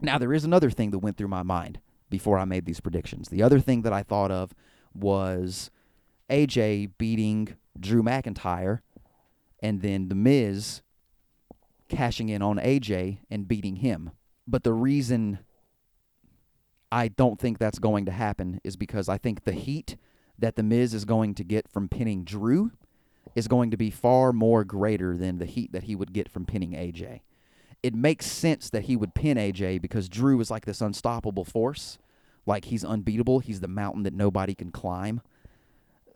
Now, 0.00 0.18
there 0.18 0.32
is 0.32 0.44
another 0.44 0.70
thing 0.70 0.92
that 0.92 1.00
went 1.00 1.16
through 1.16 1.28
my 1.28 1.42
mind 1.42 1.80
before 2.08 2.38
I 2.38 2.44
made 2.44 2.64
these 2.64 2.80
predictions. 2.80 3.28
The 3.28 3.42
other 3.42 3.58
thing 3.58 3.82
that 3.82 3.92
I 3.92 4.04
thought 4.04 4.30
of 4.30 4.54
was 4.94 5.70
AJ 6.30 6.92
beating 6.96 7.56
Drew 7.78 8.04
McIntyre 8.04 8.80
and 9.60 9.82
then 9.82 10.08
The 10.08 10.14
Miz 10.14 10.82
cashing 11.88 12.28
in 12.28 12.40
on 12.40 12.58
AJ 12.58 13.18
and 13.28 13.48
beating 13.48 13.76
him. 13.76 14.12
But 14.46 14.62
the 14.62 14.72
reason 14.72 15.40
I 16.92 17.08
don't 17.08 17.38
think 17.38 17.58
that's 17.58 17.78
going 17.78 18.04
to 18.06 18.12
happen 18.12 18.60
is 18.64 18.76
because 18.76 19.08
I 19.08 19.18
think 19.18 19.44
the 19.44 19.52
heat 19.52 19.96
that 20.38 20.56
The 20.56 20.62
Miz 20.62 20.94
is 20.94 21.04
going 21.04 21.34
to 21.34 21.44
get 21.44 21.68
from 21.68 21.88
pinning 21.88 22.24
Drew 22.24 22.72
is 23.34 23.46
going 23.46 23.70
to 23.70 23.76
be 23.76 23.90
far 23.90 24.32
more 24.32 24.64
greater 24.64 25.16
than 25.16 25.38
the 25.38 25.46
heat 25.46 25.72
that 25.72 25.84
he 25.84 25.94
would 25.94 26.12
get 26.12 26.28
from 26.28 26.46
pinning 26.46 26.72
AJ. 26.72 27.20
It 27.82 27.94
makes 27.94 28.26
sense 28.26 28.70
that 28.70 28.84
he 28.84 28.96
would 28.96 29.14
pin 29.14 29.36
AJ 29.36 29.80
because 29.80 30.08
Drew 30.08 30.40
is 30.40 30.50
like 30.50 30.66
this 30.66 30.80
unstoppable 30.80 31.44
force. 31.44 31.98
Like 32.44 32.66
he's 32.66 32.84
unbeatable. 32.84 33.38
He's 33.40 33.60
the 33.60 33.68
mountain 33.68 34.02
that 34.02 34.14
nobody 34.14 34.54
can 34.54 34.70
climb. 34.70 35.20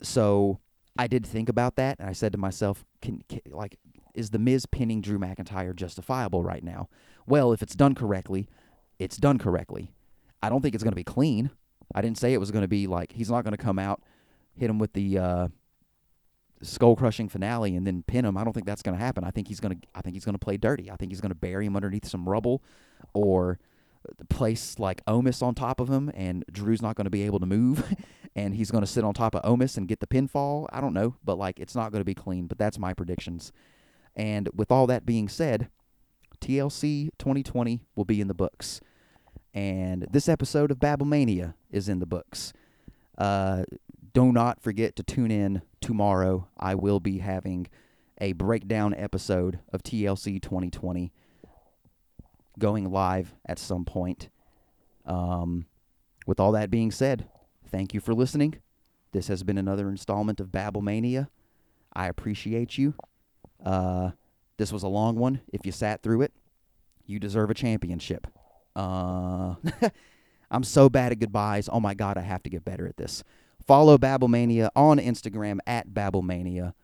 So 0.03 0.59
I 0.99 1.07
did 1.07 1.27
think 1.27 1.49
about 1.49 1.77
that, 1.77 1.99
and 1.99 2.09
I 2.09 2.13
said 2.13 2.33
to 2.33 2.39
myself, 2.39 2.85
can, 3.01 3.23
can 3.29 3.41
like, 3.51 3.79
is 4.15 4.31
the 4.31 4.39
Miz 4.39 4.67
pinning 4.67 5.01
Drew 5.01 5.19
McIntyre 5.19 5.75
justifiable 5.75 6.43
right 6.43 6.63
now? 6.63 6.89
Well, 7.27 7.53
if 7.53 7.63
it's 7.63 7.75
done 7.75 7.95
correctly, 7.95 8.49
it's 8.99 9.17
done 9.17 9.39
correctly. 9.39 9.91
I 10.45 10.51
don't 10.51 10.61
think 10.61 10.75
it's 10.75 10.85
going 10.85 10.93
to 10.93 10.97
be 10.97 11.05
clean. 11.05 11.51
I 11.95 12.03
didn't 12.03 12.19
say 12.19 12.35
it 12.35 12.39
was 12.39 12.51
going 12.51 12.62
to 12.62 12.69
be 12.69 12.87
like 12.87 13.12
he's 13.12 13.31
not 13.31 13.45
going 13.45 13.57
to 13.57 13.62
come 13.62 13.79
out, 13.79 14.03
hit 14.55 14.69
him 14.69 14.79
with 14.79 14.93
the 14.93 15.19
uh, 15.19 15.49
skull 16.61 16.97
crushing 16.97 17.31
finale, 17.31 17.75
and 17.75 17.87
then 17.87 18.03
pin 18.03 18.27
him. 18.27 18.37
I 18.37 18.45
don't 18.45 18.53
think 18.53 18.66
that's 18.66 18.83
going 18.83 18.97
to 18.97 19.03
happen. 19.03 19.25
I 19.25 19.31
think 19.31 19.49
he's 19.49 19.59
going 19.59 19.81
to. 19.81 19.89
I 19.95 20.03
think 20.03 20.15
he's 20.15 20.25
going 20.27 20.35
to 20.35 20.39
play 20.39 20.59
dirty. 20.59 20.91
I 20.91 20.97
think 20.97 21.12
he's 21.12 21.23
going 21.23 21.31
to 21.31 21.37
bury 21.37 21.65
him 21.65 21.77
underneath 21.77 22.07
some 22.07 22.29
rubble, 22.29 22.62
or 23.15 23.59
place 24.29 24.79
like 24.79 25.03
Omos 25.07 25.43
on 25.43 25.55
top 25.55 25.81
of 25.81 25.89
him, 25.89 26.11
and 26.15 26.45
Drew's 26.53 26.83
not 26.83 26.95
going 26.95 27.07
to 27.07 27.11
be 27.11 27.23
able 27.23 27.41
to 27.41 27.47
move, 27.47 27.95
and 28.37 28.55
he's 28.55 28.71
going 28.71 28.85
to 28.85 28.91
sit 28.91 29.03
on 29.03 29.15
top 29.15 29.35
of 29.35 29.43
Omos 29.45 29.79
and 29.79 29.89
get 29.89 30.01
the 30.01 30.07
pinfall. 30.07 30.66
I 30.75 30.83
don't 30.83 30.93
know, 30.93 31.16
but 31.25 31.39
like 31.39 31.59
it's 31.59 31.75
not 31.75 31.91
going 31.91 32.03
to 32.03 32.05
be 32.05 32.15
clean. 32.15 32.49
But 32.49 32.59
that's 32.59 32.79
my 32.79 32.93
predictions. 32.93 33.51
And 34.15 34.51
with 34.55 34.71
all 34.71 34.87
that 34.89 35.07
being 35.07 35.27
said, 35.27 35.71
TLC 36.41 37.09
2020 37.19 37.81
will 37.97 38.05
be 38.05 38.21
in 38.21 38.29
the 38.29 38.35
books. 38.35 38.83
And 39.55 40.09
this 40.10 40.28
episode 40.28 40.72
of 40.72 40.78
Babblemania 40.78 41.55
is 41.70 41.89
in 41.89 42.01
the 42.01 42.06
books. 42.06 42.52
Uh, 43.16 43.62
do 44.12 44.32
not 44.32 44.60
forget 44.60 44.97
to 44.97 45.05
tune 45.05 45.31
in 45.31 45.62
tomorrow. 45.81 46.48
I 46.59 46.74
will 46.74 46.98
be 46.98 47.18
having 47.18 47.68
a 48.20 48.32
breakdown 48.32 48.94
episode 48.94 49.60
of 49.72 49.82
TLC 49.82 50.43
2020 50.43 51.12
going 52.59 52.90
live 52.90 53.35
at 53.47 53.59
some 53.59 53.85
point. 53.85 54.28
Um, 55.06 55.66
with 56.26 56.40
all 56.40 56.52
that 56.52 56.70
being 56.70 56.90
said, 56.90 57.28
thank 57.68 57.94
you 57.94 58.01
for 58.01 58.14
listening. 58.14 58.56
This 59.12 59.28
has 59.28 59.44
been 59.44 59.59
another 59.59 59.89
installment 59.89 60.40
of 60.40 60.48
Babblemania. 60.48 61.28
I 61.93 62.09
appreciate 62.09 62.76
you. 62.76 62.94
Uh, 63.64 64.10
this 64.56 64.72
was 64.72 64.82
a 64.82 64.89
long 64.89 65.16
one. 65.16 65.40
If 65.52 65.64
you 65.64 65.72
sat 65.72 66.02
through 66.02 66.22
it, 66.22 66.32
you 67.06 67.20
deserve 67.20 67.51
a 67.51 67.55
championship. 67.55 68.26
Uh, 68.75 69.55
I'm 70.51 70.65
so 70.65 70.89
bad 70.89 71.13
at 71.13 71.19
goodbyes. 71.19 71.69
Oh 71.73 71.81
my 71.81 71.95
God, 71.95 72.17
I 72.17 72.23
have 72.23 72.43
to 72.45 72.51
get 72.51 72.65
better 72.65 72.87
at 72.87 72.97
this. 72.97 73.25
Follow 73.67 73.99
Babblemania 73.99 74.71
on 74.77 74.99
Instagram 74.99 75.59
at 75.67 75.89
Babblemania. 75.89 76.75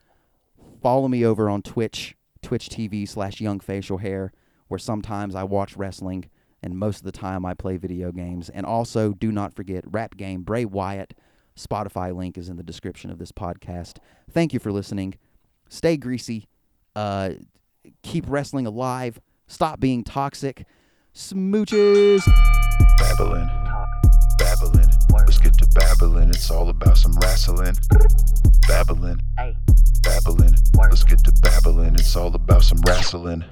Follow 0.83 1.09
me 1.09 1.25
over 1.25 1.51
on 1.51 1.63
Twitch, 1.63 2.17
Twitch 2.43 2.69
TV 2.69 3.07
slash 3.07 3.41
Young 3.41 3.61
Facial 3.61 3.99
Hair, 3.99 4.33
where 4.69 4.79
sometimes 4.79 5.35
I 5.35 5.45
watch 5.45 5.77
wrestling 5.77 6.31
and 6.63 6.79
most 6.79 6.99
of 6.99 7.05
the 7.05 7.13
time 7.13 7.45
I 7.45 7.55
play 7.55 7.77
video 7.77 8.13
games. 8.13 8.49
And 8.49 8.67
also, 8.67 9.13
do 9.13 9.33
not 9.33 9.55
forget 9.55 9.85
Rap 9.87 10.17
Game 10.17 10.43
Bray 10.43 10.65
Wyatt. 10.65 11.15
Spotify 11.59 12.15
link 12.15 12.39
is 12.39 12.49
in 12.49 12.57
the 12.57 12.63
description 12.63 13.11
of 13.11 13.19
this 13.19 13.33
podcast. 13.33 13.99
Thank 14.31 14.53
you 14.53 14.61
for 14.61 14.73
listening. 14.73 15.15
Stay 15.69 15.97
greasy. 15.97 16.49
Uh, 16.97 17.31
keep 18.03 18.25
wrestling 18.29 18.67
alive. 18.67 19.21
Stop 19.47 19.81
being 19.81 20.05
toxic. 20.05 20.65
Smooches. 21.21 22.25
Babbling. 22.97 23.47
Babbling. 24.39 24.89
Let's 25.13 25.39
get 25.39 25.53
to 25.59 25.67
babbling. 25.75 26.31
It's 26.31 26.51
all 26.51 26.71
about 26.71 26.97
some 26.97 27.13
wrestling. 27.19 27.77
Babbling. 28.67 29.21
Babbling. 30.03 30.55
Let's 30.75 31.05
get 31.05 31.23
to 31.25 31.33
babbling. 31.43 31.97
It's 31.97 32.17
all 32.17 32.35
about 32.35 32.65
some 32.65 32.81
wrestling. 32.87 33.45